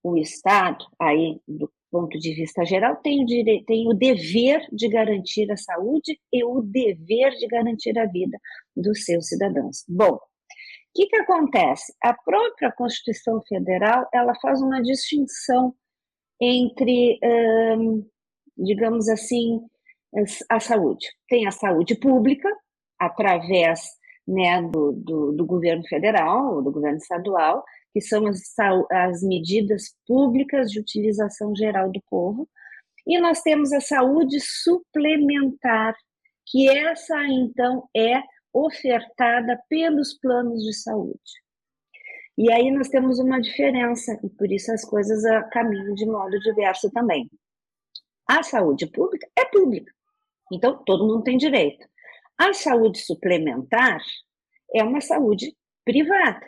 o 0.00 0.16
Estado, 0.16 0.86
aí, 0.96 1.40
do 1.48 1.68
ponto 1.94 2.18
de 2.18 2.34
vista 2.34 2.64
geral, 2.64 2.96
tem 2.96 3.22
o, 3.22 3.26
dire... 3.26 3.64
tem 3.66 3.86
o 3.86 3.94
dever 3.94 4.66
de 4.72 4.88
garantir 4.88 5.48
a 5.52 5.56
saúde 5.56 6.18
e 6.32 6.42
o 6.42 6.60
dever 6.60 7.30
de 7.38 7.46
garantir 7.46 7.96
a 7.96 8.06
vida 8.06 8.36
dos 8.76 9.04
seus 9.04 9.28
cidadãos. 9.28 9.84
Bom, 9.88 10.14
o 10.14 10.20
que, 10.92 11.06
que 11.06 11.16
acontece? 11.16 11.94
A 12.02 12.12
própria 12.12 12.72
Constituição 12.72 13.40
Federal 13.48 14.08
ela 14.12 14.34
faz 14.42 14.60
uma 14.60 14.82
distinção 14.82 15.72
entre, 16.40 17.20
hum, 17.78 18.04
digamos 18.58 19.08
assim, 19.08 19.60
a 20.50 20.58
saúde. 20.58 21.06
Tem 21.28 21.46
a 21.46 21.52
saúde 21.52 21.94
pública, 21.94 22.48
através 22.98 23.88
né, 24.26 24.62
do, 24.62 24.92
do, 24.92 25.32
do, 25.32 25.46
governo 25.46 25.84
federal, 25.86 26.62
do 26.62 26.72
governo 26.72 26.98
estadual, 26.98 27.64
que 27.92 28.00
são 28.00 28.26
as, 28.26 28.40
as 28.90 29.22
medidas 29.22 29.94
públicas 30.06 30.70
de 30.70 30.80
utilização 30.80 31.54
geral 31.54 31.90
do 31.90 32.02
povo, 32.08 32.48
e 33.06 33.20
nós 33.20 33.42
temos 33.42 33.72
a 33.72 33.80
saúde 33.80 34.38
suplementar, 34.40 35.94
que 36.46 36.68
essa 36.68 37.22
então 37.26 37.88
é 37.94 38.22
ofertada 38.52 39.60
pelos 39.68 40.14
planos 40.18 40.62
de 40.62 40.72
saúde. 40.72 41.44
E 42.36 42.50
aí 42.50 42.70
nós 42.70 42.88
temos 42.88 43.18
uma 43.18 43.40
diferença, 43.40 44.18
e 44.22 44.28
por 44.28 44.50
isso 44.50 44.72
as 44.72 44.84
coisas 44.84 45.22
caminham 45.52 45.94
de 45.94 46.06
modo 46.06 46.38
diverso 46.40 46.90
também. 46.90 47.30
A 48.26 48.42
saúde 48.42 48.86
pública 48.86 49.28
é 49.36 49.44
pública. 49.44 49.92
Então, 50.52 50.82
todo 50.84 51.06
mundo 51.06 51.22
tem 51.22 51.36
direito. 51.36 51.86
A 52.38 52.52
saúde 52.52 52.98
suplementar 52.98 54.00
é 54.74 54.82
uma 54.82 55.00
saúde 55.00 55.56
privada, 55.84 56.44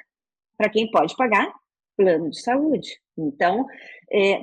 para 0.56 0.70
quem 0.70 0.90
pode 0.90 1.14
pagar 1.16 1.52
plano 1.96 2.30
de 2.30 2.40
saúde. 2.40 3.00
Então, 3.16 3.66
é, 4.12 4.42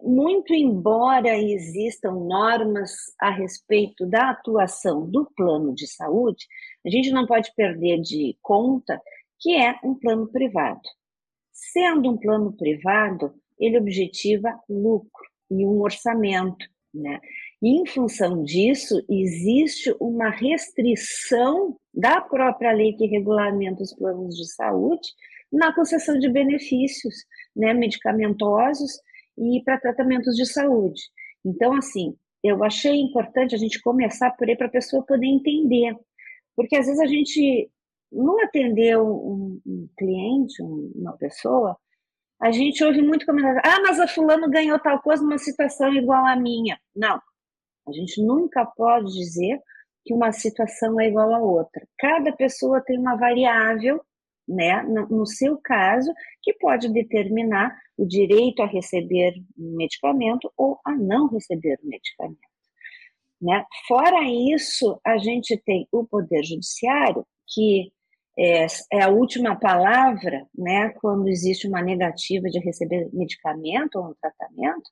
muito 0.00 0.52
embora 0.52 1.36
existam 1.38 2.12
normas 2.12 2.92
a 3.20 3.30
respeito 3.30 4.04
da 4.06 4.30
atuação 4.30 5.08
do 5.08 5.24
plano 5.36 5.74
de 5.74 5.86
saúde, 5.86 6.46
a 6.84 6.90
gente 6.90 7.10
não 7.10 7.26
pode 7.26 7.52
perder 7.54 8.00
de 8.00 8.36
conta 8.42 9.00
que 9.38 9.56
é 9.56 9.78
um 9.82 9.94
plano 9.94 10.28
privado. 10.28 10.80
Sendo 11.52 12.10
um 12.10 12.16
plano 12.16 12.52
privado, 12.52 13.34
ele 13.58 13.78
objetiva 13.78 14.58
lucro 14.68 15.24
e 15.50 15.64
um 15.64 15.80
orçamento, 15.80 16.66
né? 16.92 17.20
Em 17.62 17.86
função 17.86 18.42
disso, 18.42 19.04
existe 19.08 19.94
uma 20.00 20.30
restrição 20.30 21.76
da 21.94 22.20
própria 22.20 22.72
lei 22.72 22.92
que 22.94 23.06
regulamenta 23.06 23.82
os 23.82 23.94
planos 23.94 24.34
de 24.34 24.52
saúde 24.52 25.08
na 25.52 25.72
concessão 25.72 26.18
de 26.18 26.28
benefícios 26.28 27.14
né, 27.54 27.72
medicamentosos 27.72 28.98
e 29.38 29.62
para 29.64 29.78
tratamentos 29.78 30.34
de 30.34 30.44
saúde. 30.44 31.00
Então, 31.44 31.72
assim, 31.74 32.16
eu 32.42 32.64
achei 32.64 33.00
importante 33.00 33.54
a 33.54 33.58
gente 33.58 33.80
começar 33.80 34.32
por 34.32 34.48
aí 34.48 34.56
para 34.56 34.66
a 34.66 34.70
pessoa 34.70 35.06
poder 35.06 35.26
entender, 35.26 35.94
porque 36.56 36.74
às 36.74 36.86
vezes 36.86 37.00
a 37.00 37.06
gente 37.06 37.70
não 38.10 38.42
atendeu 38.42 39.06
um, 39.06 39.60
um 39.64 39.88
cliente, 39.96 40.60
um, 40.60 40.90
uma 40.96 41.16
pessoa, 41.16 41.76
a 42.40 42.50
gente 42.50 42.82
ouve 42.82 43.00
muito 43.02 43.24
comentário, 43.24 43.60
ah, 43.64 43.80
mas 43.82 44.00
a 44.00 44.08
fulano 44.08 44.50
ganhou 44.50 44.78
tal 44.80 45.00
coisa 45.00 45.22
numa 45.22 45.38
situação 45.38 45.94
igual 45.94 46.26
à 46.26 46.34
minha. 46.34 46.76
Não, 46.94 47.20
a 47.86 47.92
gente 47.92 48.22
nunca 48.22 48.64
pode 48.64 49.12
dizer 49.12 49.60
que 50.04 50.14
uma 50.14 50.32
situação 50.32 51.00
é 51.00 51.08
igual 51.08 51.32
a 51.34 51.38
outra. 51.38 51.86
Cada 51.98 52.32
pessoa 52.32 52.80
tem 52.80 52.98
uma 52.98 53.16
variável 53.16 54.00
né, 54.46 54.82
no 54.82 55.26
seu 55.26 55.56
caso, 55.62 56.12
que 56.42 56.52
pode 56.54 56.92
determinar 56.92 57.74
o 57.96 58.06
direito 58.06 58.62
a 58.62 58.66
receber 58.66 59.34
medicamento 59.56 60.52
ou 60.56 60.78
a 60.84 60.92
não 60.92 61.28
receber 61.28 61.78
o 61.82 61.88
medicamento. 61.88 62.40
Né? 63.40 63.64
Fora 63.86 64.22
isso, 64.24 65.00
a 65.04 65.18
gente 65.18 65.56
tem 65.64 65.86
o 65.92 66.04
Poder 66.04 66.44
Judiciário, 66.44 67.26
que 67.48 67.92
é, 68.38 68.66
é, 68.92 69.02
a 69.02 69.08
última 69.08 69.56
palavra, 69.56 70.46
né, 70.56 70.90
quando 71.00 71.28
existe 71.28 71.68
uma 71.68 71.82
negativa 71.82 72.48
de 72.48 72.58
receber 72.60 73.10
medicamento 73.12 73.96
ou 73.96 74.10
um 74.10 74.14
tratamento, 74.14 74.90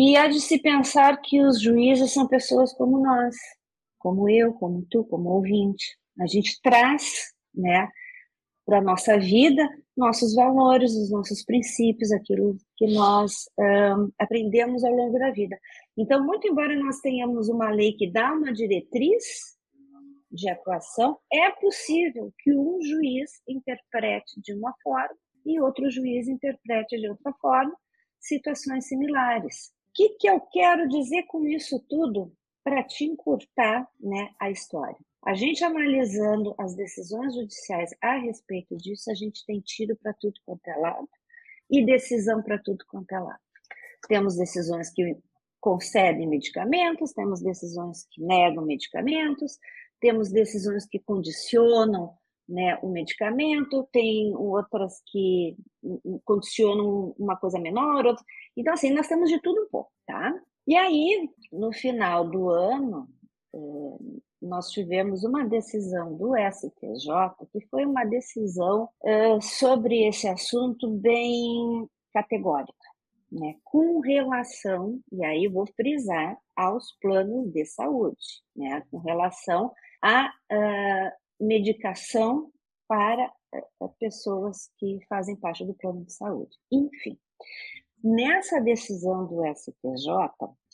e 0.00 0.16
há 0.16 0.28
de 0.28 0.40
se 0.40 0.60
pensar 0.60 1.20
que 1.20 1.42
os 1.42 1.60
juízes 1.60 2.12
são 2.12 2.28
pessoas 2.28 2.72
como 2.72 3.00
nós, 3.02 3.34
como 3.98 4.30
eu, 4.30 4.52
como 4.52 4.86
tu, 4.88 5.02
como 5.02 5.30
ouvinte. 5.30 5.98
A 6.20 6.26
gente 6.28 6.60
traz, 6.62 7.02
né, 7.52 7.88
para 8.64 8.78
a 8.78 8.80
nossa 8.80 9.18
vida, 9.18 9.68
nossos 9.96 10.36
valores, 10.36 10.92
os 10.92 11.10
nossos 11.10 11.44
princípios, 11.44 12.12
aquilo 12.12 12.56
que 12.76 12.86
nós 12.94 13.32
um, 13.58 14.12
aprendemos 14.20 14.84
ao 14.84 14.92
longo 14.92 15.18
da 15.18 15.32
vida. 15.32 15.58
Então, 15.96 16.24
muito 16.24 16.46
embora 16.46 16.76
nós 16.76 17.00
tenhamos 17.00 17.48
uma 17.48 17.68
lei 17.68 17.94
que 17.94 18.08
dá 18.08 18.32
uma 18.32 18.52
diretriz 18.52 19.24
de 20.30 20.48
atuação, 20.48 21.18
é 21.32 21.50
possível 21.50 22.32
que 22.38 22.54
um 22.54 22.80
juiz 22.82 23.32
interprete 23.48 24.40
de 24.40 24.54
uma 24.54 24.72
forma 24.80 25.16
e 25.44 25.60
outro 25.60 25.90
juiz 25.90 26.28
interprete 26.28 26.96
de 27.00 27.08
outra 27.08 27.32
forma 27.40 27.74
situações 28.20 28.86
similares. 28.86 29.76
Que, 29.98 30.10
que 30.10 30.30
eu 30.30 30.40
quero 30.40 30.88
dizer 30.88 31.24
com 31.24 31.44
isso 31.44 31.84
tudo? 31.88 32.32
Para 32.62 32.84
te 32.84 33.04
encurtar 33.04 33.84
né, 33.98 34.30
a 34.38 34.48
história. 34.48 34.96
A 35.26 35.34
gente 35.34 35.64
analisando 35.64 36.54
as 36.56 36.76
decisões 36.76 37.34
judiciais 37.34 37.90
a 38.00 38.16
respeito 38.16 38.76
disso, 38.76 39.10
a 39.10 39.14
gente 39.14 39.44
tem 39.44 39.60
tiro 39.60 39.96
para 39.96 40.14
tudo 40.14 40.34
quanto 40.46 40.68
é 40.68 40.76
lado 40.76 41.08
e 41.68 41.84
decisão 41.84 42.40
para 42.40 42.60
tudo 42.60 42.84
quanto 42.86 43.10
é 43.12 43.18
lado. 43.18 43.40
Temos 44.06 44.36
decisões 44.36 44.88
que 44.88 45.16
concedem 45.60 46.28
medicamentos, 46.28 47.12
temos 47.12 47.42
decisões 47.42 48.06
que 48.08 48.22
negam 48.22 48.64
medicamentos, 48.64 49.58
temos 49.98 50.30
decisões 50.30 50.86
que 50.86 51.00
condicionam 51.00 52.16
né, 52.48 52.78
o 52.82 52.88
medicamento, 52.88 53.86
tem 53.92 54.34
outras 54.34 55.02
que 55.06 55.56
condicionam 56.24 57.14
uma 57.18 57.36
coisa 57.36 57.58
menor, 57.58 58.06
outra... 58.06 58.24
então 58.56 58.72
assim, 58.72 58.90
nós 58.90 59.06
temos 59.06 59.28
de 59.28 59.40
tudo 59.40 59.62
um 59.62 59.68
pouco, 59.68 59.90
tá? 60.06 60.34
E 60.66 60.76
aí, 60.76 61.28
no 61.52 61.72
final 61.72 62.28
do 62.28 62.50
ano, 62.50 63.08
eh, 63.54 64.18
nós 64.40 64.70
tivemos 64.70 65.24
uma 65.24 65.44
decisão 65.44 66.14
do 66.14 66.34
STJ, 66.36 67.46
que 67.52 67.60
foi 67.68 67.84
uma 67.84 68.04
decisão 68.04 68.88
uh, 69.02 69.42
sobre 69.42 70.06
esse 70.06 70.28
assunto 70.28 70.88
bem 70.88 71.88
categórica, 72.12 72.72
né, 73.30 73.56
com 73.64 74.00
relação, 74.00 75.00
e 75.12 75.24
aí 75.24 75.48
vou 75.48 75.66
frisar, 75.66 76.38
aos 76.56 76.92
planos 77.00 77.52
de 77.52 77.64
saúde, 77.64 78.42
né, 78.56 78.82
com 78.90 78.98
relação 78.98 79.66
uh, 79.66 81.12
medicação 81.40 82.50
para 82.86 83.32
uh, 83.80 83.88
pessoas 83.98 84.70
que 84.78 84.98
fazem 85.08 85.36
parte 85.36 85.64
do 85.64 85.74
plano 85.74 86.04
de 86.04 86.12
saúde. 86.12 86.56
Enfim, 86.72 87.18
nessa 88.02 88.60
decisão 88.60 89.26
do 89.26 89.42
STJ, 89.54 90.08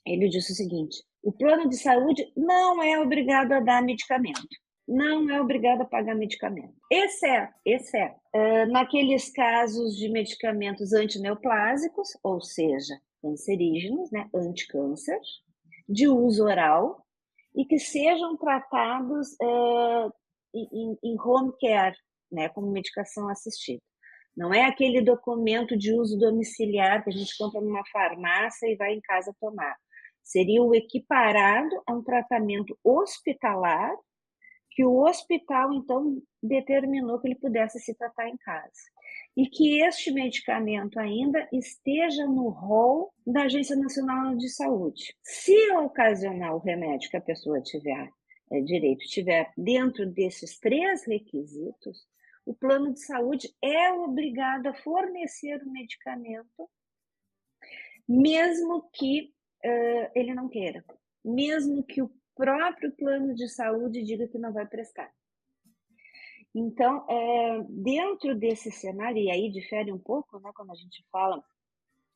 ele 0.07 0.29
disse 0.29 0.53
o 0.53 0.57
seguinte: 0.57 1.03
o 1.23 1.33
plano 1.33 1.69
de 1.69 1.77
saúde 1.77 2.31
não 2.37 2.83
é 2.83 3.01
obrigado 3.01 3.53
a 3.53 3.61
dar 3.61 3.83
medicamento, 3.83 4.47
não 4.87 5.31
é 5.31 5.41
obrigado 5.41 5.83
a 5.83 5.87
pagar 5.87 6.15
medicamento, 6.15 6.75
exceto, 6.91 7.53
exceto 7.65 8.17
uh, 8.35 8.71
naqueles 8.71 9.31
casos 9.31 9.97
de 9.97 10.09
medicamentos 10.09 10.93
antineoplásicos, 10.93 12.11
ou 12.23 12.41
seja, 12.41 13.01
cancerígenos, 13.23 14.11
né, 14.11 14.29
anticâncer, 14.35 15.19
de 15.89 16.09
uso 16.09 16.45
oral 16.45 17.05
e 17.55 17.65
que 17.65 17.79
sejam 17.79 18.37
tratados 18.37 19.33
uh, 19.35 20.13
em, 20.55 20.99
em 21.03 21.17
home 21.21 21.53
care, 21.61 21.97
né, 22.31 22.49
como 22.49 22.71
medicação 22.71 23.29
assistida. 23.29 23.83
Não 24.37 24.53
é 24.53 24.65
aquele 24.65 25.01
documento 25.01 25.77
de 25.77 25.93
uso 25.93 26.19
domiciliar 26.19 27.05
que 27.05 27.11
a 27.11 27.13
gente 27.13 27.37
compra 27.39 27.61
numa 27.61 27.85
farmácia 27.93 28.67
e 28.67 28.77
vai 28.77 28.93
em 28.93 29.01
casa 29.01 29.35
tomar 29.41 29.77
seria 30.25 30.63
o 30.63 30.75
equiparado 30.75 31.83
a 31.87 31.93
um 31.93 32.03
tratamento 32.03 32.77
hospitalar 32.83 33.95
que 34.71 34.85
o 34.85 35.05
hospital 35.05 35.73
então 35.73 36.21
determinou 36.43 37.21
que 37.21 37.29
ele 37.29 37.37
pudesse 37.37 37.79
se 37.79 37.95
tratar 37.95 38.29
em 38.29 38.37
casa. 38.39 38.73
E 39.37 39.47
que 39.47 39.81
este 39.85 40.11
medicamento 40.11 40.99
ainda 40.99 41.47
esteja 41.53 42.27
no 42.27 42.49
rol 42.49 43.13
da 43.25 43.43
Agência 43.43 43.77
Nacional 43.77 44.35
de 44.35 44.49
Saúde. 44.49 45.15
Se 45.23 45.71
ocasionar 45.73 46.57
o 46.57 46.59
remédio 46.59 47.09
que 47.09 47.17
a 47.17 47.21
pessoa 47.21 47.61
tiver 47.61 48.03
é, 48.03 48.09
direito 48.63 49.05
estiver 49.05 49.53
dentro 49.57 50.07
desses 50.07 50.59
três 50.59 51.05
requisitos, 51.05 52.07
o 52.45 52.55
plano 52.55 52.93
de 52.93 53.01
saúde 53.01 53.55
é 53.63 53.93
obrigado 53.93 54.67
a 54.67 54.75
fornecer 54.75 55.63
o 55.63 55.71
medicamento, 55.71 56.71
mesmo 58.07 58.89
que 58.93 59.33
uh, 59.65 60.11
ele 60.15 60.35
não 60.35 60.49
queira, 60.49 60.85
mesmo 61.25 61.83
que 61.83 62.03
o 62.03 62.11
próprio 62.35 62.93
plano 62.93 63.35
de 63.35 63.49
saúde 63.49 64.03
diga 64.03 64.29
que 64.29 64.39
não 64.39 64.53
vai 64.53 64.67
prestar. 64.67 65.11
Então, 66.55 67.05
é, 67.09 67.65
dentro 67.69 68.37
desse 68.37 68.71
cenário, 68.71 69.19
e 69.19 69.31
aí 69.31 69.51
difere 69.51 69.93
um 69.93 69.99
pouco, 69.99 70.39
né, 70.39 70.53
quando 70.55 70.71
a 70.71 70.77
gente 70.77 71.05
fala 71.11 71.43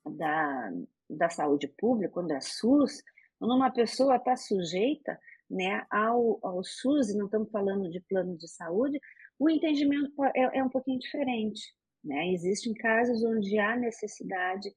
da, 0.09 0.73
da 1.11 1.29
saúde 1.29 1.67
pública, 1.67 2.13
quando 2.13 2.31
é 2.31 2.41
SUS, 2.41 3.03
quando 3.39 3.55
uma 3.55 3.71
pessoa 3.71 4.17
está 4.17 4.37
sujeita 4.37 5.19
né, 5.51 5.85
ao, 5.91 6.39
ao 6.43 6.63
SUS, 6.63 7.15
não 7.15 7.27
estamos 7.27 7.51
falando 7.51 7.91
de 7.91 8.01
plano 8.01 8.37
de 8.37 8.49
saúde, 8.49 9.01
o 9.39 9.49
entendimento 9.49 10.13
é, 10.35 10.59
é 10.59 10.65
um 10.65 10.69
pouquinho 10.69 10.99
diferente. 10.99 11.75
Né? 12.05 12.33
Existem 12.33 12.75
casos 12.75 13.25
onde 13.25 13.59
há 13.59 13.77
necessidade 13.77 14.71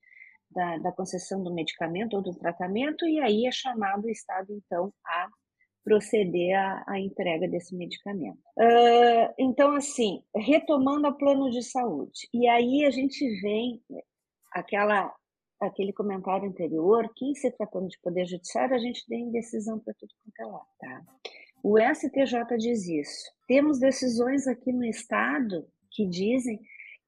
da, 0.50 0.78
da 0.78 0.92
concessão 0.92 1.44
do 1.44 1.54
medicamento 1.54 2.16
ou 2.16 2.22
do 2.22 2.34
tratamento, 2.34 3.08
e 3.08 3.20
aí 3.20 3.46
é 3.46 3.52
chamado 3.52 4.06
o 4.06 4.10
Estado, 4.10 4.48
então, 4.52 4.94
a 5.06 5.30
proceder 5.84 6.58
à, 6.58 6.84
à 6.88 7.00
entrega 7.00 7.48
desse 7.48 7.76
medicamento. 7.76 8.40
Uh, 8.58 9.34
então, 9.38 9.74
assim, 9.76 10.22
retomando 10.36 11.08
o 11.08 11.18
plano 11.18 11.50
de 11.50 11.64
saúde, 11.64 12.28
e 12.34 12.48
aí 12.48 12.86
a 12.86 12.92
gente 12.92 13.28
vem 13.42 13.82
aquela 14.52 15.14
aquele 15.62 15.94
comentário 15.94 16.50
anterior, 16.50 17.12
que 17.16 17.36
se 17.36 17.52
tratando 17.52 17.88
de 17.88 18.00
poder 18.00 18.26
judiciário, 18.26 18.76
a 18.76 18.80
gente 18.80 19.06
tem 19.06 19.32
decisão 19.32 19.80
para 19.80 19.94
tudo 19.94 20.12
quanto 20.24 20.40
é 20.40 20.52
lá, 20.52 20.66
tá? 20.80 21.02
O 21.64 21.78
STJ 21.78 22.58
diz 22.58 22.88
isso. 22.88 23.32
Temos 23.48 23.80
decisões 23.80 24.48
aqui 24.48 24.74
no 24.74 24.84
Estado 24.84 25.68
que 25.92 26.08
dizem 26.08 26.60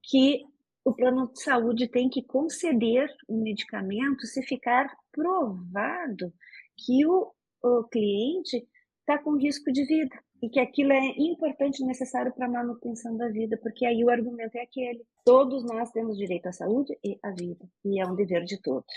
que 0.03 0.43
o 0.85 0.93
plano 0.93 1.31
de 1.31 1.41
saúde 1.41 1.87
tem 1.87 2.09
que 2.09 2.21
conceder 2.21 3.09
um 3.27 3.41
medicamento 3.41 4.27
se 4.27 4.43
ficar 4.43 4.95
provado 5.11 6.31
que 6.77 7.05
o, 7.05 7.31
o 7.63 7.83
cliente 7.85 8.67
está 8.99 9.17
com 9.17 9.37
risco 9.37 9.71
de 9.71 9.85
vida 9.85 10.15
e 10.43 10.49
que 10.49 10.59
aquilo 10.59 10.91
é 10.91 11.07
importante 11.17 11.81
e 11.81 11.85
necessário 11.85 12.33
para 12.33 12.47
a 12.47 12.49
manutenção 12.49 13.15
da 13.15 13.29
vida, 13.29 13.57
porque 13.63 13.85
aí 13.85 14.03
o 14.03 14.09
argumento 14.09 14.57
é 14.57 14.61
aquele: 14.61 15.01
todos 15.23 15.63
nós 15.63 15.89
temos 15.91 16.17
direito 16.17 16.47
à 16.47 16.51
saúde 16.51 16.99
e 17.01 17.17
à 17.23 17.31
vida, 17.31 17.65
e 17.85 18.01
é 18.01 18.05
um 18.05 18.13
dever 18.13 18.43
de 18.43 18.61
todos. 18.61 18.93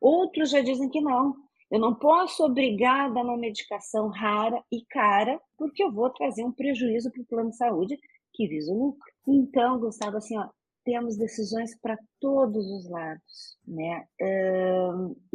Outros 0.00 0.48
já 0.48 0.62
dizem 0.62 0.88
que 0.88 1.02
não. 1.02 1.36
Eu 1.70 1.78
não 1.78 1.94
posso 1.94 2.42
obrigar 2.42 3.04
a 3.04 3.08
dar 3.10 3.22
uma 3.22 3.36
medicação 3.36 4.08
rara 4.08 4.62
e 4.72 4.82
cara, 4.86 5.38
porque 5.58 5.84
eu 5.84 5.92
vou 5.92 6.08
trazer 6.08 6.42
um 6.42 6.52
prejuízo 6.52 7.10
para 7.12 7.20
o 7.20 7.26
plano 7.26 7.50
de 7.50 7.56
saúde 7.56 7.98
que 8.32 8.48
visa 8.48 8.72
o 8.72 8.78
lucro. 8.78 9.12
Então, 9.28 9.78
Gustavo, 9.78 10.16
assim, 10.16 10.38
ó, 10.38 10.48
temos 10.84 11.18
decisões 11.18 11.78
para 11.80 11.98
todos 12.18 12.64
os 12.64 12.88
lados, 12.88 13.58
né? 13.66 14.06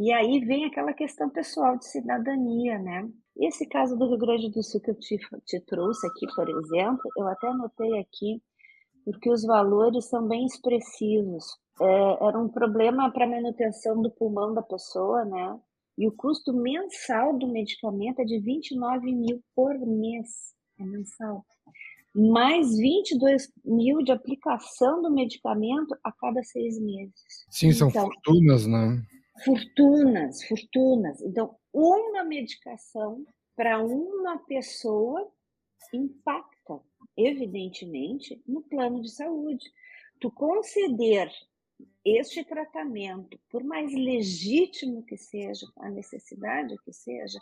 E 0.00 0.12
aí 0.12 0.40
vem 0.44 0.64
aquela 0.64 0.92
questão 0.92 1.30
pessoal 1.30 1.78
de 1.78 1.86
cidadania, 1.86 2.76
né? 2.78 3.08
Esse 3.36 3.66
caso 3.66 3.96
do 3.96 4.08
Rio 4.08 4.18
Grande 4.18 4.50
do 4.50 4.62
Sul 4.62 4.80
que 4.80 4.90
eu 4.90 4.94
te, 4.94 5.16
te 5.46 5.60
trouxe 5.60 6.06
aqui, 6.06 6.26
por 6.34 6.48
exemplo, 6.48 7.10
eu 7.16 7.26
até 7.28 7.48
anotei 7.48 7.98
aqui, 7.98 8.42
porque 9.04 9.30
os 9.30 9.42
valores 9.44 10.08
são 10.08 10.26
bem 10.28 10.44
expressivos. 10.44 11.44
É, 11.80 12.26
era 12.28 12.38
um 12.38 12.48
problema 12.48 13.10
para 13.10 13.26
manutenção 13.26 14.00
do 14.00 14.10
pulmão 14.10 14.52
da 14.52 14.62
pessoa, 14.62 15.24
né? 15.24 15.58
E 15.98 16.06
o 16.06 16.12
custo 16.12 16.52
mensal 16.52 17.36
do 17.38 17.48
medicamento 17.48 18.20
é 18.20 18.24
de 18.24 18.38
29 18.38 19.12
mil 19.12 19.42
por 19.54 19.78
mês. 19.78 20.54
É 20.78 20.84
mensal 20.84 21.44
mais 22.14 22.76
22 22.76 23.50
mil 23.64 24.02
de 24.02 24.12
aplicação 24.12 25.00
do 25.00 25.10
medicamento 25.10 25.96
a 26.04 26.12
cada 26.12 26.42
seis 26.42 26.78
meses. 26.78 27.14
Sim, 27.48 27.72
são 27.72 27.88
então, 27.88 28.04
fortunas, 28.06 28.66
né? 28.66 29.02
Fortunas, 29.44 30.44
fortunas. 30.44 31.20
Então, 31.22 31.54
uma 31.72 32.24
medicação 32.24 33.24
para 33.56 33.78
uma 33.78 34.38
pessoa 34.38 35.30
impacta, 35.92 36.80
evidentemente, 37.16 38.40
no 38.46 38.62
plano 38.62 39.02
de 39.02 39.10
saúde. 39.10 39.70
Tu 40.20 40.30
conceder 40.30 41.30
este 42.04 42.44
tratamento, 42.44 43.38
por 43.50 43.62
mais 43.64 43.92
legítimo 43.92 45.04
que 45.04 45.16
seja, 45.16 45.66
a 45.78 45.90
necessidade 45.90 46.76
que 46.84 46.92
seja, 46.92 47.38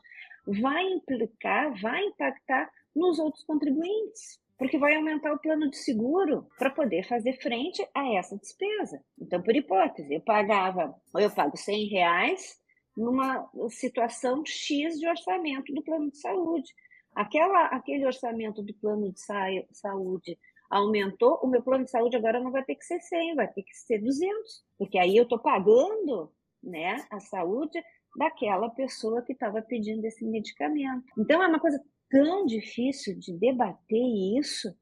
vai 0.46 0.84
implicar, 0.84 1.78
vai 1.80 2.04
impactar 2.04 2.70
nos 2.94 3.18
outros 3.18 3.44
contribuintes 3.44 4.40
porque 4.60 4.76
vai 4.76 4.94
aumentar 4.94 5.32
o 5.32 5.38
plano 5.38 5.70
de 5.70 5.78
seguro 5.78 6.46
para 6.58 6.68
poder 6.68 7.02
fazer 7.04 7.32
frente 7.40 7.82
a 7.94 8.14
essa 8.14 8.36
despesa. 8.36 9.02
Então, 9.18 9.42
por 9.42 9.56
hipótese, 9.56 10.12
eu 10.12 10.20
pagava, 10.20 10.94
ou 11.14 11.20
eu 11.20 11.30
pago 11.30 11.56
100 11.56 11.86
reais 11.86 12.60
numa 12.96 13.48
situação 13.68 14.44
X 14.44 14.98
de 14.98 15.08
orçamento 15.08 15.72
do 15.72 15.82
plano 15.82 16.10
de 16.10 16.18
saúde. 16.18 16.72
Aquela, 17.14 17.66
aquele 17.66 18.06
orçamento 18.06 18.62
do 18.62 18.74
plano 18.74 19.12
de 19.12 19.20
sa 19.20 19.46
saúde 19.72 20.38
aumentou, 20.70 21.40
o 21.42 21.48
meu 21.48 21.62
plano 21.62 21.84
de 21.84 21.90
saúde 21.90 22.16
agora 22.16 22.38
não 22.38 22.52
vai 22.52 22.64
ter 22.64 22.76
que 22.76 22.84
ser 22.84 23.00
100, 23.00 23.34
vai 23.34 23.48
ter 23.48 23.62
que 23.62 23.74
ser 23.74 23.98
200, 23.98 24.64
porque 24.78 24.98
aí 24.98 25.16
eu 25.16 25.24
estou 25.24 25.38
pagando 25.38 26.32
né, 26.62 27.04
a 27.10 27.18
saúde 27.18 27.82
daquela 28.16 28.70
pessoa 28.70 29.22
que 29.22 29.32
estava 29.32 29.60
pedindo 29.62 30.04
esse 30.04 30.24
medicamento. 30.24 31.04
Então, 31.18 31.42
é 31.42 31.46
uma 31.48 31.60
coisa 31.60 31.82
tão 32.08 32.46
difícil 32.46 33.18
de 33.18 33.32
debater 33.36 34.38
isso, 34.38 34.72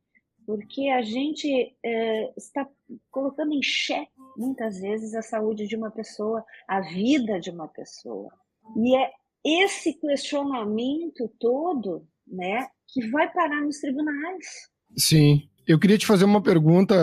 porque 0.48 0.88
a 0.88 1.02
gente 1.02 1.76
é, 1.84 2.32
está 2.34 2.66
colocando 3.10 3.52
em 3.52 3.62
xeque, 3.62 4.10
muitas 4.34 4.80
vezes, 4.80 5.14
a 5.14 5.20
saúde 5.20 5.66
de 5.66 5.76
uma 5.76 5.90
pessoa, 5.90 6.42
a 6.66 6.80
vida 6.80 7.38
de 7.38 7.50
uma 7.50 7.68
pessoa. 7.68 8.30
E 8.74 8.96
é 8.96 9.10
esse 9.44 9.92
questionamento 9.92 11.30
todo 11.38 12.08
né, 12.26 12.66
que 12.86 13.06
vai 13.10 13.30
parar 13.30 13.60
nos 13.60 13.78
tribunais. 13.78 14.70
Sim. 14.96 15.46
Eu 15.66 15.78
queria 15.78 15.98
te 15.98 16.06
fazer 16.06 16.24
uma 16.24 16.42
pergunta, 16.42 16.96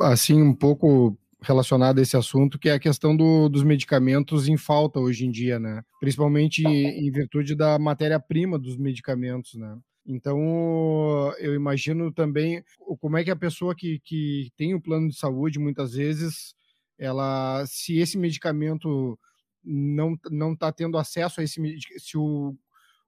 assim, 0.00 0.42
um 0.42 0.52
pouco 0.52 1.16
relacionada 1.40 2.00
a 2.00 2.02
esse 2.02 2.16
assunto, 2.16 2.58
que 2.58 2.68
é 2.68 2.72
a 2.72 2.80
questão 2.80 3.16
do, 3.16 3.48
dos 3.48 3.62
medicamentos 3.62 4.48
em 4.48 4.56
falta 4.56 4.98
hoje 4.98 5.24
em 5.24 5.30
dia, 5.30 5.60
né? 5.60 5.84
Principalmente 6.00 6.66
em 6.66 7.08
virtude 7.12 7.54
da 7.54 7.78
matéria-prima 7.78 8.58
dos 8.58 8.76
medicamentos, 8.76 9.54
né? 9.54 9.78
Então, 10.08 11.34
eu 11.38 11.54
imagino 11.54 12.10
também 12.10 12.64
como 12.98 13.18
é 13.18 13.24
que 13.24 13.30
a 13.30 13.36
pessoa 13.36 13.74
que, 13.74 14.00
que 14.00 14.50
tem 14.56 14.74
o 14.74 14.80
plano 14.80 15.10
de 15.10 15.18
saúde, 15.18 15.58
muitas 15.58 15.92
vezes, 15.92 16.54
ela, 16.98 17.64
se 17.66 17.98
esse 17.98 18.16
medicamento 18.16 19.18
não 19.62 20.18
não 20.30 20.54
está 20.54 20.72
tendo 20.72 20.96
acesso 20.96 21.40
a 21.40 21.44
esse 21.44 21.60
se 21.98 22.16
o, 22.16 22.56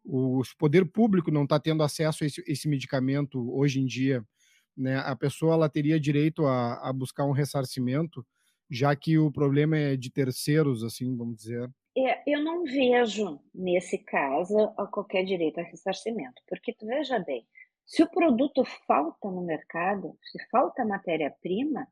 o 0.04 0.42
poder 0.58 0.84
público 0.86 1.30
não 1.30 1.44
está 1.44 1.58
tendo 1.60 1.82
acesso 1.82 2.24
a 2.24 2.26
esse, 2.26 2.42
esse 2.46 2.68
medicamento 2.68 3.50
hoje 3.56 3.80
em 3.80 3.86
dia, 3.86 4.22
né, 4.76 4.98
a 4.98 5.16
pessoa 5.16 5.54
ela 5.54 5.68
teria 5.70 6.00
direito 6.00 6.46
a, 6.46 6.90
a 6.90 6.92
buscar 6.92 7.24
um 7.24 7.32
ressarcimento, 7.32 8.26
já 8.70 8.94
que 8.96 9.18
o 9.18 9.32
problema 9.32 9.76
é 9.78 9.96
de 9.96 10.10
terceiros, 10.10 10.84
assim, 10.84 11.16
vamos 11.16 11.36
dizer. 11.36 11.70
É, 11.96 12.22
eu 12.26 12.42
não 12.42 12.64
vejo, 12.64 13.40
nesse 13.54 13.98
caso, 13.98 14.72
qualquer 14.92 15.24
direito 15.24 15.58
a 15.58 15.64
ressarcimento, 15.64 16.40
porque 16.46 16.72
tu 16.72 16.86
veja 16.86 17.18
bem, 17.18 17.44
se 17.84 18.02
o 18.02 18.10
produto 18.10 18.64
falta 18.86 19.28
no 19.28 19.42
mercado, 19.42 20.16
se 20.22 20.38
falta 20.48 20.84
matéria-prima, 20.84 21.82
o 21.82 21.86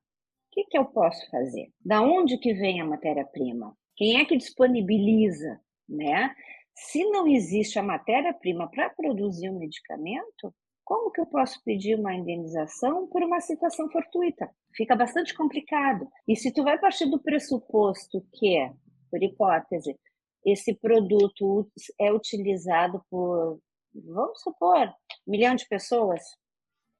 que, 0.52 0.64
que 0.64 0.78
eu 0.78 0.84
posso 0.84 1.28
fazer? 1.30 1.72
Da 1.84 2.00
onde 2.00 2.38
que 2.38 2.54
vem 2.54 2.80
a 2.80 2.84
matéria-prima? 2.84 3.76
Quem 3.96 4.20
é 4.20 4.24
que 4.24 4.36
disponibiliza, 4.36 5.60
né? 5.88 6.34
Se 6.74 7.04
não 7.10 7.26
existe 7.26 7.78
a 7.78 7.82
matéria-prima 7.82 8.70
para 8.70 8.90
produzir 8.90 9.50
um 9.50 9.58
medicamento, 9.58 10.54
como 10.84 11.10
que 11.10 11.20
eu 11.20 11.26
posso 11.26 11.62
pedir 11.64 11.98
uma 11.98 12.14
indenização 12.14 13.08
por 13.08 13.22
uma 13.22 13.40
situação 13.40 13.90
fortuita? 13.90 14.48
Fica 14.74 14.94
bastante 14.94 15.34
complicado. 15.34 16.08
E 16.26 16.36
se 16.36 16.52
tu 16.52 16.62
vai 16.62 16.78
partir 16.78 17.06
do 17.10 17.20
pressuposto 17.20 18.24
que, 18.32 18.70
por 19.10 19.22
hipótese, 19.22 19.98
esse 20.44 20.74
produto 20.74 21.70
é 22.00 22.12
utilizado 22.12 23.04
por, 23.10 23.60
vamos 23.94 24.40
supor, 24.40 24.88
um 25.26 25.30
milhão 25.30 25.54
de 25.54 25.66
pessoas, 25.66 26.22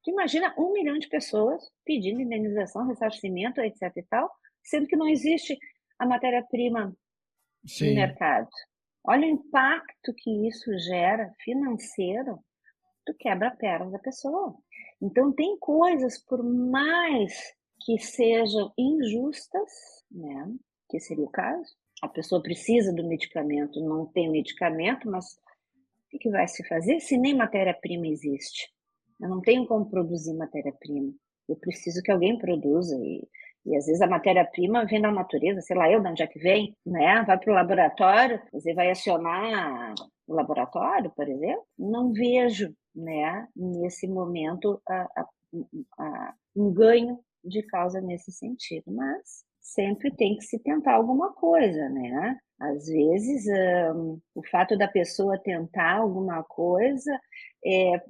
tu 0.02 0.10
imagina 0.10 0.54
um 0.58 0.72
milhão 0.72 0.98
de 0.98 1.08
pessoas 1.08 1.62
pedindo 1.84 2.20
indenização, 2.20 2.86
ressarcimento, 2.86 3.60
etc 3.60 3.92
e 3.96 4.02
tal, 4.04 4.30
sendo 4.62 4.86
que 4.86 4.96
não 4.96 5.08
existe 5.08 5.56
a 5.98 6.06
matéria-prima 6.06 6.94
no 7.80 7.94
mercado. 7.94 8.48
Olha 9.04 9.26
o 9.26 9.30
impacto 9.30 10.12
que 10.16 10.48
isso 10.48 10.76
gera 10.78 11.32
financeiro 11.42 12.38
tu 13.08 13.14
quebra 13.18 13.48
a 13.48 13.56
perna 13.56 13.90
da 13.90 13.98
pessoa. 13.98 14.54
Então, 15.00 15.32
tem 15.32 15.58
coisas, 15.58 16.18
por 16.18 16.42
mais 16.42 17.32
que 17.80 17.98
sejam 17.98 18.72
injustas, 18.76 19.70
né, 20.10 20.52
que 20.90 21.00
seria 21.00 21.24
o 21.24 21.30
caso, 21.30 21.74
a 22.02 22.08
pessoa 22.08 22.42
precisa 22.42 22.92
do 22.92 23.06
medicamento, 23.06 23.80
não 23.80 24.06
tem 24.06 24.30
medicamento, 24.30 25.10
mas 25.10 25.36
o 26.12 26.18
que 26.18 26.30
vai 26.30 26.46
se 26.48 26.66
fazer 26.66 27.00
se 27.00 27.18
nem 27.18 27.34
matéria-prima 27.34 28.06
existe? 28.06 28.72
Eu 29.20 29.28
não 29.28 29.40
tenho 29.40 29.66
como 29.66 29.90
produzir 29.90 30.34
matéria-prima. 30.34 31.12
Eu 31.48 31.56
preciso 31.56 32.02
que 32.02 32.10
alguém 32.10 32.38
produza. 32.38 32.96
E, 32.96 33.26
e 33.66 33.76
às 33.76 33.86
vezes 33.86 34.00
a 34.00 34.06
matéria-prima 34.06 34.86
vem 34.86 35.00
da 35.00 35.10
natureza, 35.10 35.60
sei 35.60 35.76
lá 35.76 35.90
eu 35.90 36.00
de 36.00 36.08
onde 36.08 36.22
é 36.22 36.26
que 36.26 36.38
vem, 36.38 36.76
né? 36.86 37.22
Vai 37.26 37.38
para 37.38 37.50
o 37.50 37.54
laboratório, 37.54 38.40
você 38.52 38.72
vai 38.74 38.90
acionar 38.90 39.94
o 40.26 40.34
laboratório, 40.34 41.10
por 41.10 41.28
exemplo. 41.28 41.64
Não 41.76 42.12
vejo 42.12 42.72
né, 42.94 43.46
nesse 43.56 44.06
momento, 44.06 44.80
a, 44.88 45.02
a, 45.02 45.28
a, 45.98 46.34
um 46.54 46.72
ganho 46.72 47.18
de 47.44 47.62
causa 47.62 48.00
nesse 48.00 48.30
sentido, 48.32 48.92
mas 48.92 49.44
sempre 49.74 50.14
tem 50.14 50.36
que 50.36 50.44
se 50.44 50.58
tentar 50.58 50.94
alguma 50.94 51.32
coisa, 51.32 51.88
né? 51.88 52.38
Às 52.60 52.86
vezes, 52.86 53.44
um, 53.94 54.20
o 54.34 54.42
fato 54.50 54.76
da 54.76 54.88
pessoa 54.88 55.38
tentar 55.38 55.98
alguma 55.98 56.42
coisa 56.42 57.18
é, 57.64 58.02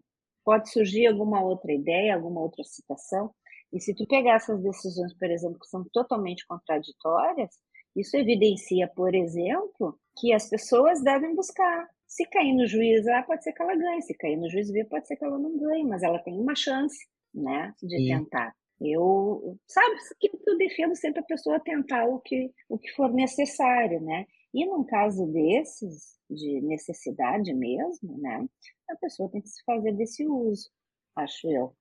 pode 0.44 0.70
surgir 0.70 1.06
alguma 1.06 1.42
outra 1.42 1.72
ideia, 1.72 2.14
alguma 2.14 2.40
outra 2.40 2.64
situação. 2.64 3.30
E 3.72 3.80
se 3.80 3.94
tu 3.94 4.06
pegar 4.06 4.36
essas 4.36 4.62
decisões, 4.62 5.12
por 5.18 5.30
exemplo, 5.30 5.58
que 5.58 5.66
são 5.66 5.84
totalmente 5.92 6.46
contraditórias, 6.46 7.50
isso 7.94 8.16
evidencia, 8.16 8.88
por 8.94 9.14
exemplo, 9.14 9.98
que 10.18 10.32
as 10.32 10.48
pessoas 10.48 11.02
devem 11.02 11.34
buscar 11.34 11.86
se 12.06 12.24
cair 12.24 12.54
no 12.54 12.66
juiz 12.66 13.06
A, 13.08 13.22
pode 13.22 13.44
ser 13.44 13.52
que 13.52 13.62
ela 13.62 13.76
ganhe. 13.76 14.00
Se 14.00 14.14
cair 14.14 14.36
no 14.36 14.48
juiz 14.48 14.70
B, 14.70 14.84
pode 14.84 15.06
ser 15.06 15.16
que 15.16 15.24
ela 15.24 15.38
não 15.38 15.58
ganhe, 15.58 15.84
mas 15.84 16.02
ela 16.02 16.18
tem 16.20 16.40
uma 16.40 16.54
chance, 16.54 16.96
né, 17.34 17.74
de 17.82 17.96
tentar. 18.06 18.54
Eu, 18.80 19.58
sabe, 19.66 19.96
que 20.20 20.30
eu 20.46 20.56
defendo 20.56 20.94
sempre 20.94 21.20
a 21.20 21.24
pessoa 21.24 21.58
tentar 21.58 22.06
o 22.06 22.20
que, 22.20 22.52
o 22.68 22.78
que 22.78 22.90
for 22.92 23.12
necessário, 23.12 24.00
né? 24.00 24.24
E 24.54 24.64
num 24.64 24.84
caso 24.84 25.26
desses, 25.26 26.18
de 26.30 26.60
necessidade 26.60 27.52
mesmo, 27.52 28.18
né, 28.18 28.46
a 28.88 28.96
pessoa 28.96 29.28
tem 29.30 29.40
que 29.40 29.48
se 29.48 29.62
fazer 29.64 29.92
desse 29.92 30.26
uso, 30.26 30.70
acho 31.16 31.50
eu. 31.50 31.74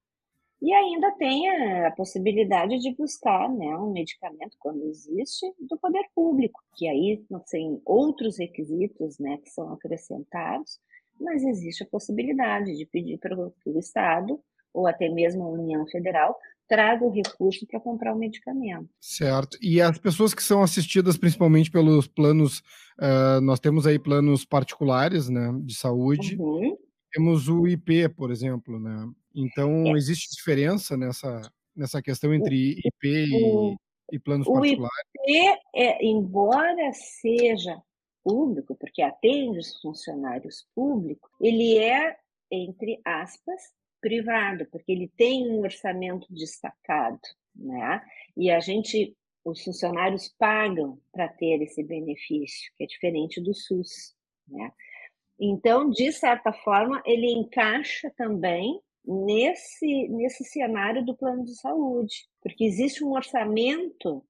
E 0.62 0.74
ainda 0.74 1.12
tem 1.14 1.50
a, 1.86 1.92
possibilidade 1.92 2.80
de 2.80 2.96
buscar 2.96 3.48
né, 3.50 3.78
um 3.78 3.92
medicamento, 3.92 4.58
quando 4.60 4.84
existe, 4.86 5.46
do 5.60 5.78
poder 5.78 6.04
público, 6.16 6.60
que 6.76 6.88
aí 6.88 7.24
tem 7.52 7.80
outros 7.86 8.40
requisitos 8.40 9.20
né, 9.20 9.38
que 9.38 9.50
são 9.52 9.72
acrescentados, 9.72 10.80
mas 11.20 11.44
existe 11.44 11.84
a 11.84 11.88
possibilidade 11.88 12.76
de 12.76 12.86
pedir 12.88 13.20
para 13.20 13.38
o 13.38 13.80
Estado, 13.80 14.42
ou 14.74 14.88
até 14.88 15.10
mesmo 15.10 15.44
a 15.44 15.50
União 15.50 15.86
Federal, 15.88 16.38
traga 16.68 17.04
o 17.04 17.12
recurso 17.12 17.66
para 17.66 17.80
comprar 17.80 18.14
o 18.14 18.18
medicamento. 18.18 18.90
Certo. 19.00 19.58
E 19.62 19.82
as 19.82 19.98
pessoas 19.98 20.34
que 20.34 20.44
são 20.44 20.62
assistidas 20.62 21.18
principalmente 21.18 21.72
pelos 21.72 22.08
planos, 22.08 22.60
uh, 23.00 23.42
nós 23.42 23.60
temos 23.60 23.88
aí 23.88 23.98
planos 23.98 24.46
particulares, 24.46 25.30
né, 25.30 25.52
de 25.64 25.76
saúde. 25.76 26.36
Uhum. 26.40 26.78
Temos 27.12 27.48
o 27.48 27.68
IP, 27.68 28.10
por 28.10 28.32
exemplo, 28.32 28.80
né? 28.80 29.10
Então, 29.34 29.88
é. 29.88 29.92
existe 29.92 30.36
diferença 30.36 30.98
nessa, 30.98 31.42
nessa 31.76 32.02
questão 32.02 32.34
entre 32.34 32.80
IP 32.84 33.08
e, 33.08 33.76
e 34.12 34.20
planos 34.20 34.48
particulares? 34.48 34.98
O 35.16 35.32
IP, 35.32 35.60
é, 35.76 36.06
embora 36.06 36.92
seja 36.94 37.82
público, 38.24 38.76
porque 38.76 39.02
atende 39.02 39.60
os 39.60 39.80
funcionários 39.80 40.68
públicos, 40.76 41.30
ele 41.40 41.78
é, 41.78 42.18
entre 42.52 43.00
aspas, 43.06 43.62
privado, 44.08 44.66
porque 44.72 44.90
ele 44.90 45.12
tem 45.18 45.52
um 45.52 45.60
orçamento 45.60 46.26
destacado, 46.30 47.20
né? 47.54 48.02
E 48.38 48.50
a 48.50 48.62
gente, 48.62 49.14
os 49.44 49.62
funcionários 49.62 50.34
pagam 50.40 50.98
para 51.12 51.28
ter 51.28 51.62
esse 51.62 51.84
benefício, 51.84 52.72
que 52.78 52.86
é 52.86 52.88
diferente 52.88 53.42
do 53.42 53.54
SUS, 53.54 54.16
né? 54.48 54.72
Então, 55.38 55.90
de 55.90 56.10
certa 56.14 56.54
forma, 56.54 57.04
ele 57.06 57.28
encaixa 57.28 58.10
também 58.16 58.80
nesse, 59.06 60.08
nesse 60.08 60.46
cenário 60.46 61.06
do 61.06 61.16
plano 61.16 61.44
de 61.44 61.54
saúde, 61.60 62.28
porque 62.42 62.64
existe 62.64 63.04
um 63.04 63.12
orçamento 63.12 64.24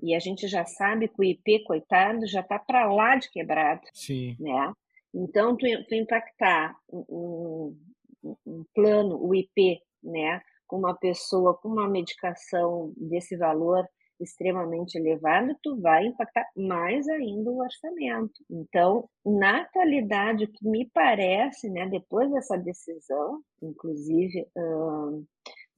e 0.00 0.14
a 0.14 0.20
gente 0.20 0.46
já 0.46 0.64
sabe 0.64 1.08
que 1.08 1.18
o 1.18 1.24
IP, 1.24 1.64
coitado, 1.64 2.28
já 2.28 2.42
está 2.42 2.60
para 2.60 2.90
lá 2.92 3.16
de 3.16 3.28
quebrado. 3.30 3.82
Sim. 3.92 4.36
Né? 4.38 4.72
Então, 5.12 5.56
tu, 5.56 5.66
tu 5.88 5.94
impactar 5.94 6.76
um, 6.88 7.76
um, 8.22 8.64
plano, 8.74 9.18
o 9.20 9.34
IP, 9.34 9.80
né, 10.02 10.40
com 10.66 10.78
uma 10.78 10.94
pessoa 10.94 11.54
com 11.54 11.68
uma 11.68 11.88
medicação 11.88 12.92
desse 12.96 13.36
valor 13.36 13.84
extremamente 14.18 14.96
elevado, 14.96 15.54
tu 15.62 15.80
vai 15.80 16.06
impactar 16.06 16.46
mais 16.56 17.06
ainda 17.06 17.50
o 17.50 17.58
orçamento. 17.58 18.32
Então, 18.50 19.08
na 19.24 19.60
atualidade, 19.60 20.44
o 20.44 20.48
que 20.50 20.66
me 20.66 20.90
parece, 20.92 21.68
né, 21.70 21.86
depois 21.86 22.30
dessa 22.30 22.56
decisão, 22.56 23.42
inclusive 23.62 24.48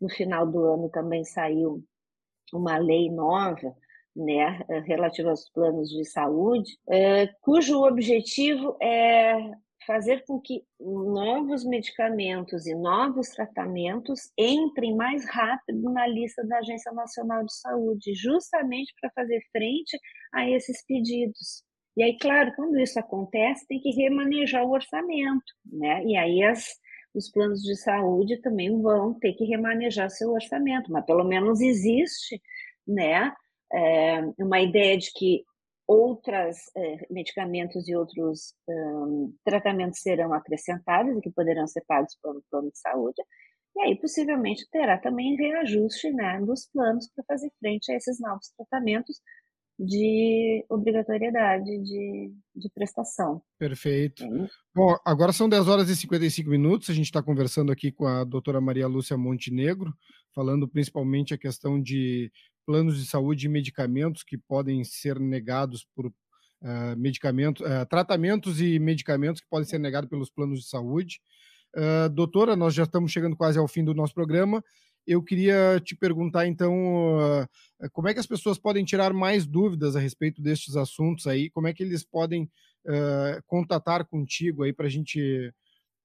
no 0.01 0.09
final 0.11 0.47
do 0.47 0.65
ano 0.65 0.89
também 0.89 1.25
saiu 1.25 1.83
uma 2.53 2.79
lei 2.79 3.11
nova, 3.11 3.75
né, 4.15 4.65
relativa 4.87 5.31
aos 5.31 5.51
planos 5.51 5.89
de 5.89 6.05
saúde, 6.05 6.79
cujo 7.41 7.85
objetivo 7.85 8.77
é 8.81 9.37
fazer 9.89 10.23
com 10.27 10.39
que 10.39 10.63
novos 10.79 11.65
medicamentos 11.65 12.67
e 12.67 12.75
novos 12.75 13.31
tratamentos 13.31 14.31
entrem 14.39 14.95
mais 14.95 15.25
rápido 15.31 15.91
na 15.91 16.07
lista 16.07 16.47
da 16.47 16.59
Agência 16.59 16.93
Nacional 16.93 17.43
de 17.43 17.55
Saúde, 17.55 18.13
justamente 18.15 18.93
para 19.01 19.11
fazer 19.15 19.41
frente 19.51 19.99
a 20.35 20.49
esses 20.49 20.85
pedidos. 20.85 21.65
E 21.97 22.03
aí, 22.03 22.19
claro, 22.19 22.53
quando 22.55 22.79
isso 22.79 23.01
acontece, 23.01 23.67
tem 23.67 23.81
que 23.81 23.91
remanejar 23.91 24.63
o 24.63 24.73
orçamento, 24.73 25.53
né? 25.65 26.05
E 26.05 26.17
aí 26.19 26.43
as, 26.43 26.67
os 27.15 27.31
planos 27.31 27.63
de 27.63 27.75
saúde 27.75 28.41
também 28.43 28.71
vão 28.83 29.15
ter 29.15 29.33
que 29.33 29.47
remanejar 29.47 30.11
seu 30.11 30.31
orçamento, 30.33 30.93
mas 30.93 31.07
pelo 31.07 31.25
menos 31.25 31.63
existe, 31.63 32.41
né? 32.87 33.33
É, 33.73 34.21
uma 34.39 34.61
ideia 34.61 34.99
de 34.99 35.11
que 35.15 35.43
outros 35.89 36.59
eh, 36.77 37.07
medicamentos 37.11 37.89
e 37.89 37.97
outros 37.97 38.55
um, 38.69 39.35
tratamentos 39.43 40.01
serão 40.01 40.35
acrescentados 40.35 41.17
e 41.17 41.21
que 41.23 41.31
poderão 41.31 41.67
ser 41.67 41.83
pagos 41.89 42.15
pelo 42.23 42.43
plano 42.51 42.71
de 42.71 42.79
saúde. 42.79 43.23
E 43.75 43.81
aí, 43.81 43.99
possivelmente, 43.99 44.69
terá 44.71 44.99
também 44.99 45.35
reajuste 45.37 46.11
né, 46.11 46.41
dos 46.41 46.69
planos 46.71 47.09
para 47.15 47.25
fazer 47.25 47.51
frente 47.59 47.91
a 47.91 47.97
esses 47.97 48.21
novos 48.21 48.51
tratamentos 48.55 49.17
de 49.79 50.65
obrigatoriedade 50.69 51.65
de, 51.65 52.33
de 52.55 52.69
prestação. 52.75 53.41
Perfeito. 53.59 54.25
Bom, 54.75 54.97
agora 55.07 55.33
são 55.33 55.49
10 55.49 55.69
horas 55.69 55.89
e 55.89 55.97
55 55.97 56.51
minutos. 56.51 56.91
A 56.91 56.93
gente 56.93 57.07
está 57.07 57.23
conversando 57.23 57.71
aqui 57.71 57.93
com 57.93 58.05
a 58.05 58.25
doutora 58.25 58.61
Maria 58.61 58.89
Lúcia 58.89 59.17
Montenegro, 59.17 59.95
falando 60.35 60.69
principalmente 60.69 61.33
a 61.33 61.39
questão 61.39 61.81
de 61.81 62.31
planos 62.69 62.99
de 62.99 63.07
saúde 63.07 63.47
e 63.47 63.49
medicamentos 63.49 64.23
que 64.23 64.37
podem 64.37 64.85
ser 64.85 65.19
negados 65.19 65.87
por 65.97 66.05
uh, 66.05 66.13
medicamentos, 66.99 67.65
uh, 67.65 67.87
tratamentos 67.89 68.61
e 68.61 68.79
medicamentos 68.79 69.41
que 69.41 69.49
podem 69.49 69.67
ser 69.67 69.79
negados 69.79 70.11
pelos 70.11 70.29
planos 70.29 70.61
de 70.61 70.69
saúde. 70.69 71.19
Uh, 71.75 72.11
doutora, 72.11 72.55
nós 72.55 72.75
já 72.75 72.83
estamos 72.83 73.11
chegando 73.11 73.35
quase 73.35 73.59
ao 73.59 73.67
fim 73.67 73.83
do 73.83 73.95
nosso 73.95 74.13
programa. 74.13 74.63
Eu 75.07 75.23
queria 75.23 75.81
te 75.83 75.97
perguntar, 75.97 76.47
então, 76.47 76.77
como 77.93 78.09
é 78.09 78.13
que 78.13 78.21
as 78.21 78.27
pessoas 78.27 78.59
podem 78.59 78.85
tirar 78.85 79.15
mais 79.15 79.47
dúvidas 79.47 79.97
a 79.97 80.01
respeito 80.01 80.43
destes 80.43 80.77
assuntos 80.77 81.27
aí? 81.27 81.49
Como 81.49 81.67
é 81.67 81.73
que 81.73 81.83
eles 81.83 82.05
podem 82.05 82.51
contatar 83.47 84.05
contigo 84.05 84.65
aí 84.65 84.73
para 84.75 84.85
a 84.85 84.91
gente, 84.91 85.51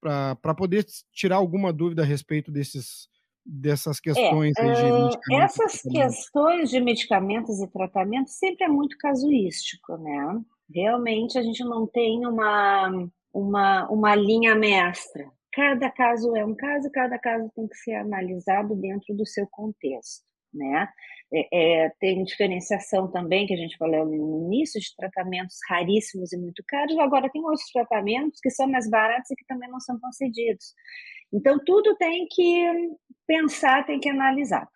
para 0.00 0.54
poder 0.54 0.86
tirar 1.12 1.36
alguma 1.36 1.70
dúvida 1.70 2.00
a 2.00 2.06
respeito 2.06 2.50
desses, 2.50 3.06
dessas 3.44 3.98
é, 3.98 4.00
questões 4.02 4.54
é, 4.58 4.72
de 4.72 5.34
Essas 5.34 5.82
questões 5.82 6.70
de 6.70 6.80
medicamentos 6.80 7.60
e 7.60 7.68
tratamentos 7.68 8.34
sempre 8.34 8.64
é 8.64 8.68
muito 8.68 8.96
casuístico, 8.98 9.96
né? 9.98 10.40
Realmente 10.72 11.38
a 11.38 11.42
gente 11.42 11.62
não 11.62 11.86
tem 11.86 12.26
uma, 12.26 13.08
uma, 13.32 13.88
uma 13.88 14.14
linha 14.14 14.54
mestra. 14.54 15.30
Cada 15.52 15.90
caso 15.90 16.34
é 16.34 16.44
um 16.44 16.54
caso, 16.54 16.90
cada 16.90 17.18
caso 17.18 17.50
tem 17.54 17.68
que 17.68 17.76
ser 17.76 17.94
analisado 17.94 18.74
dentro 18.74 19.14
do 19.14 19.26
seu 19.26 19.46
contexto, 19.46 20.24
né? 20.52 20.88
É, 21.32 21.84
é, 21.84 21.90
tem 22.00 22.24
diferenciação 22.24 23.10
também, 23.10 23.46
que 23.46 23.54
a 23.54 23.56
gente 23.56 23.76
falou 23.76 24.04
no 24.04 24.46
início, 24.46 24.80
de 24.80 24.94
tratamentos 24.96 25.56
raríssimos 25.68 26.32
e 26.32 26.38
muito 26.38 26.62
caros, 26.66 26.98
agora 26.98 27.30
tem 27.30 27.42
outros 27.42 27.70
tratamentos 27.72 28.40
que 28.40 28.50
são 28.50 28.66
mais 28.68 28.88
baratos 28.88 29.30
e 29.30 29.36
que 29.36 29.44
também 29.46 29.68
não 29.68 29.80
são 29.80 29.98
concedidos. 30.00 30.74
Então, 31.34 31.58
tudo 31.64 31.96
tem 31.96 32.28
que 32.30 32.94
pensar, 33.26 33.84
tem 33.84 33.98
que 33.98 34.08
analisar. 34.08 34.68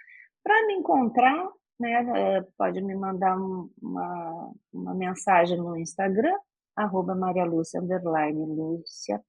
Para 0.42 0.66
me 0.66 0.74
encontrar, 0.74 1.48
né, 1.78 2.04
eh, 2.16 2.44
pode 2.56 2.82
me 2.82 2.96
mandar 2.96 3.36
uma, 3.36 4.52
uma 4.72 4.94
mensagem 4.94 5.56
no 5.56 5.76
Instagram, 5.76 6.34
arroba 6.74 7.14
Maria 7.14 7.44
Lúcia, 7.44 7.80
underline 7.80 8.44
Lúcia, 8.44 9.22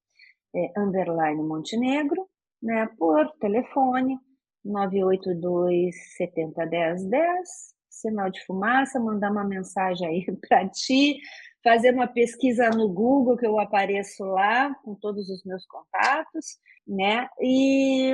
é, 0.55 0.79
underline 0.79 1.43
Montenegro, 1.43 2.27
né, 2.61 2.87
por 2.97 3.29
telefone, 3.39 4.19
982 4.65 5.95
70 6.17 6.65
10 6.65 7.05
10, 7.05 7.49
sinal 7.89 8.29
de 8.31 8.43
fumaça, 8.45 8.99
mandar 8.99 9.31
uma 9.31 9.43
mensagem 9.43 10.07
aí 10.07 10.25
para 10.47 10.67
ti, 10.67 11.19
fazer 11.63 11.93
uma 11.93 12.07
pesquisa 12.07 12.69
no 12.69 12.87
Google, 12.87 13.37
que 13.37 13.45
eu 13.45 13.59
apareço 13.59 14.23
lá 14.23 14.73
com 14.83 14.95
todos 14.95 15.29
os 15.29 15.43
meus 15.43 15.65
contatos, 15.65 16.57
né? 16.87 17.29
E 17.39 18.13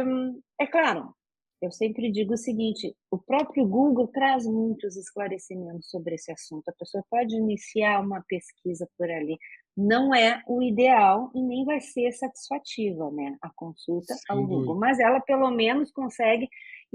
é 0.60 0.68
claro, 0.68 1.14
eu 1.62 1.72
sempre 1.72 2.12
digo 2.12 2.34
o 2.34 2.38
seguinte: 2.38 2.96
o 3.10 3.18
próprio 3.18 3.66
Google 3.68 4.08
traz 4.08 4.46
muitos 4.46 4.96
esclarecimentos 4.96 5.90
sobre 5.90 6.16
esse 6.16 6.32
assunto. 6.32 6.70
A 6.70 6.74
pessoa 6.74 7.04
pode 7.10 7.36
iniciar 7.36 8.02
uma 8.02 8.24
pesquisa 8.28 8.88
por 8.98 9.10
ali. 9.10 9.38
Não 9.76 10.14
é 10.14 10.42
o 10.48 10.62
ideal 10.62 11.32
e 11.34 11.42
nem 11.42 11.66
vai 11.66 11.82
ser 11.82 12.12
satisfativa, 12.12 13.10
né? 13.12 13.38
A 13.42 13.50
consulta 13.50 14.14
Sim. 14.14 14.22
ao 14.30 14.46
Google, 14.46 14.76
mas 14.76 15.00
ela 15.00 15.20
pelo 15.20 15.50
menos 15.52 15.92
consegue 15.92 16.48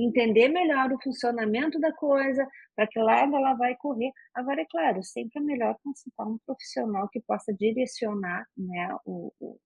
entender 0.04 0.48
melhor 0.48 0.92
o 0.92 1.02
funcionamento 1.02 1.78
da 1.80 1.92
coisa, 1.92 2.46
para 2.74 2.86
que 2.86 2.98
lado 2.98 3.34
ela 3.36 3.54
vai 3.54 3.76
correr. 3.76 4.10
Agora, 4.34 4.62
é 4.62 4.66
claro, 4.70 5.02
sempre 5.02 5.40
é 5.40 5.44
melhor 5.44 5.76
consultar 5.82 6.26
um 6.26 6.38
profissional 6.46 7.08
que 7.08 7.20
possa 7.20 7.52
direcionar 7.52 8.44
né, 8.56 8.96
o, 9.04 9.32
o, 9.40 9.58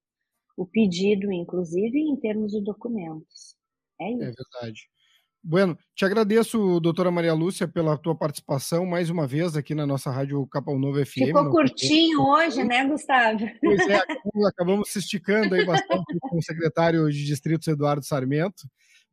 o 0.56 0.66
pedido, 0.66 1.32
inclusive 1.32 1.98
em 1.98 2.16
termos 2.16 2.52
de 2.52 2.62
documentos. 2.62 3.56
É, 4.00 4.04
é 4.04 4.12
isso. 4.12 4.22
É 4.22 4.32
verdade. 4.32 4.88
Bueno, 5.46 5.76
te 5.94 6.06
agradeço, 6.06 6.80
doutora 6.80 7.10
Maria 7.10 7.34
Lúcia, 7.34 7.68
pela 7.68 7.98
tua 7.98 8.16
participação 8.16 8.86
mais 8.86 9.10
uma 9.10 9.26
vez 9.26 9.54
aqui 9.58 9.74
na 9.74 9.86
nossa 9.86 10.10
rádio 10.10 10.46
Capão 10.46 10.78
Novo 10.78 11.04
FM. 11.04 11.26
Ficou 11.26 11.50
curtinho 11.50 12.22
hoje, 12.22 12.64
né, 12.64 12.86
Gustavo? 12.86 13.40
Pois 13.60 13.86
é, 13.86 14.00
acabamos 14.48 14.88
se 14.90 15.00
esticando 15.00 15.54
aí 15.54 15.66
bastante 15.66 16.18
com 16.18 16.38
o 16.38 16.42
secretário 16.42 17.10
de 17.10 17.26
distritos, 17.26 17.68
Eduardo 17.68 18.02
Sarmento. 18.02 18.66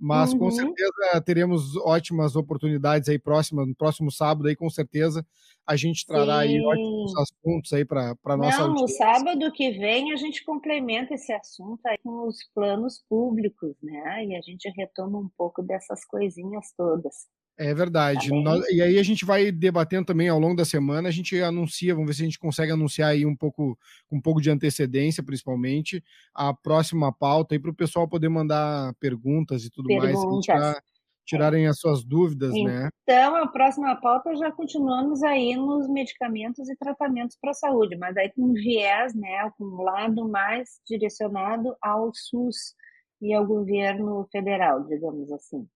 Mas 0.03 0.33
uhum. 0.33 0.39
com 0.39 0.51
certeza 0.51 1.21
teremos 1.23 1.77
ótimas 1.77 2.35
oportunidades 2.35 3.07
aí 3.07 3.19
próxima, 3.19 3.63
no 3.63 3.75
próximo 3.75 4.11
sábado 4.11 4.47
aí 4.47 4.55
com 4.55 4.67
certeza 4.67 5.23
a 5.63 5.75
gente 5.75 6.07
trará 6.07 6.41
Sim. 6.41 6.57
aí 6.57 6.65
ótimos 6.65 7.13
assuntos 7.15 7.71
aí 7.71 7.85
para 7.85 8.15
para 8.15 8.35
nossa 8.35 8.57
Não, 8.57 8.71
audiência. 8.71 9.05
no 9.05 9.13
sábado 9.13 9.51
que 9.51 9.69
vem 9.71 10.11
a 10.11 10.15
gente 10.15 10.43
complementa 10.43 11.13
esse 11.13 11.31
assunto 11.31 11.85
aí 11.85 11.99
com 12.03 12.27
os 12.27 12.37
planos 12.55 13.05
públicos, 13.07 13.75
né? 13.83 14.25
E 14.25 14.35
a 14.35 14.41
gente 14.41 14.67
retoma 14.75 15.19
um 15.19 15.29
pouco 15.37 15.61
dessas 15.61 16.03
coisinhas 16.03 16.73
todas. 16.75 17.27
É 17.61 17.75
verdade. 17.75 18.29
Tá 18.29 18.35
Nós, 18.35 18.67
e 18.71 18.81
aí 18.81 18.97
a 18.97 19.03
gente 19.03 19.23
vai 19.23 19.51
debatendo 19.51 20.07
também 20.07 20.27
ao 20.27 20.39
longo 20.39 20.55
da 20.55 20.65
semana, 20.65 21.09
a 21.09 21.11
gente 21.11 21.39
anuncia, 21.39 21.93
vamos 21.93 22.07
ver 22.07 22.15
se 22.15 22.23
a 22.23 22.25
gente 22.25 22.39
consegue 22.39 22.71
anunciar 22.71 23.09
aí 23.09 23.23
um 23.23 23.35
pouco, 23.35 23.77
um 24.11 24.19
pouco 24.19 24.41
de 24.41 24.49
antecedência, 24.49 25.21
principalmente, 25.21 26.03
a 26.33 26.51
próxima 26.55 27.13
pauta 27.13 27.53
aí 27.53 27.59
para 27.59 27.69
o 27.69 27.75
pessoal 27.75 28.07
poder 28.07 28.29
mandar 28.29 28.95
perguntas 28.95 29.63
e 29.63 29.69
tudo 29.69 29.87
perguntas. 29.89 30.23
mais, 30.25 30.43
tirar, 30.43 30.83
tirarem 31.23 31.67
as 31.67 31.77
suas 31.79 32.03
dúvidas, 32.03 32.49
então, 32.49 32.63
né? 32.63 32.89
Então, 33.03 33.35
a 33.35 33.47
próxima 33.47 33.95
pauta 34.01 34.35
já 34.35 34.51
continuamos 34.51 35.21
aí 35.21 35.55
nos 35.55 35.87
medicamentos 35.87 36.67
e 36.67 36.75
tratamentos 36.75 37.37
para 37.39 37.51
a 37.51 37.53
saúde, 37.53 37.95
mas 37.95 38.17
aí 38.17 38.31
com 38.31 38.53
viés, 38.53 39.13
né, 39.13 39.51
com 39.55 39.65
um 39.65 39.83
lado 39.83 40.27
mais 40.27 40.79
direcionado 40.87 41.75
ao 41.79 42.11
SUS 42.11 42.73
e 43.21 43.35
ao 43.35 43.45
governo 43.45 44.27
federal, 44.31 44.83
digamos 44.85 45.31
assim. 45.31 45.67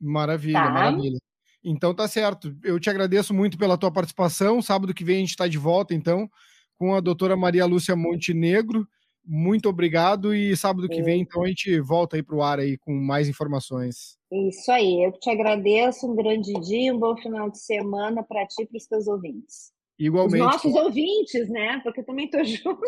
Maravilha, 0.00 0.60
tá. 0.60 0.70
maravilha. 0.70 1.18
Então 1.64 1.94
tá 1.94 2.06
certo. 2.06 2.56
Eu 2.62 2.78
te 2.78 2.88
agradeço 2.88 3.34
muito 3.34 3.58
pela 3.58 3.76
tua 3.76 3.90
participação. 3.90 4.62
Sábado 4.62 4.94
que 4.94 5.04
vem 5.04 5.16
a 5.16 5.20
gente 5.20 5.30
está 5.30 5.48
de 5.48 5.58
volta, 5.58 5.94
então, 5.94 6.30
com 6.78 6.94
a 6.94 7.00
doutora 7.00 7.36
Maria 7.36 7.66
Lúcia 7.66 7.96
Montenegro. 7.96 8.86
Muito 9.28 9.68
obrigado 9.68 10.32
e 10.32 10.56
sábado 10.56 10.88
que 10.88 11.02
vem, 11.02 11.22
então, 11.22 11.42
a 11.42 11.48
gente 11.48 11.80
volta 11.80 12.14
aí 12.14 12.22
para 12.22 12.36
o 12.36 12.42
ar 12.42 12.60
aí 12.60 12.78
com 12.78 12.94
mais 12.94 13.28
informações. 13.28 14.16
Isso 14.30 14.70
aí, 14.70 15.04
eu 15.04 15.10
te 15.18 15.28
agradeço. 15.28 16.06
Um 16.06 16.14
grande 16.14 16.52
dia, 16.60 16.94
um 16.94 16.98
bom 16.98 17.16
final 17.16 17.50
de 17.50 17.58
semana 17.58 18.22
para 18.22 18.46
ti 18.46 18.62
e 18.62 18.66
para 18.66 18.76
os 18.76 18.86
teus 18.86 19.08
ouvintes. 19.08 19.72
Igualmente. 19.98 20.36
Os 20.36 20.52
nossos 20.52 20.74
ouvintes, 20.76 21.48
né? 21.48 21.80
Porque 21.82 22.00
eu 22.00 22.04
também 22.04 22.26
estou 22.26 22.44
junto. 22.44 22.80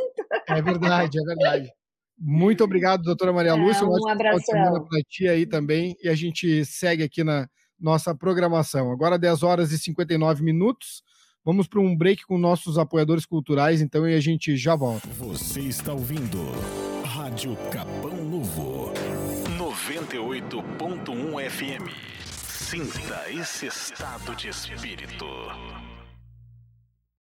É 0.49 0.63
verdade, 0.63 1.19
é 1.19 1.25
verdade. 1.25 1.73
Muito 2.19 2.65
obrigado, 2.65 3.03
doutora 3.03 3.33
Maria 3.33 3.55
Lúcia. 3.55 3.85
É, 3.85 3.87
um 3.87 4.09
abraço 4.09 4.45
para 4.51 5.01
ti 5.09 5.29
aí 5.29 5.47
também. 5.47 5.95
E 6.03 6.09
a 6.09 6.15
gente 6.15 6.65
segue 6.65 7.03
aqui 7.03 7.23
na 7.23 7.49
nossa 7.79 8.15
programação. 8.15 8.91
Agora, 8.91 9.19
10 9.19 9.43
horas 9.43 9.73
e 9.73 9.79
59 9.79 10.43
minutos. 10.43 11.03
Vamos 11.45 11.67
para 11.67 11.81
um 11.81 11.97
break 11.97 12.27
com 12.27 12.37
nossos 12.37 12.77
apoiadores 12.77 13.25
culturais, 13.25 13.81
então, 13.81 14.07
e 14.07 14.15
a 14.15 14.21
gente 14.21 14.57
já 14.57 14.77
volta. 14.77 15.09
Você 15.19 15.61
está 15.61 15.93
ouvindo 15.95 16.39
Rádio 17.05 17.57
Capão 17.71 18.23
Novo, 18.25 18.93
98.1 19.57 21.51
FM. 21.51 21.91
Sinta 22.35 23.31
esse 23.31 23.67
estado 23.67 24.35
de 24.37 24.49
espírito. 24.49 25.25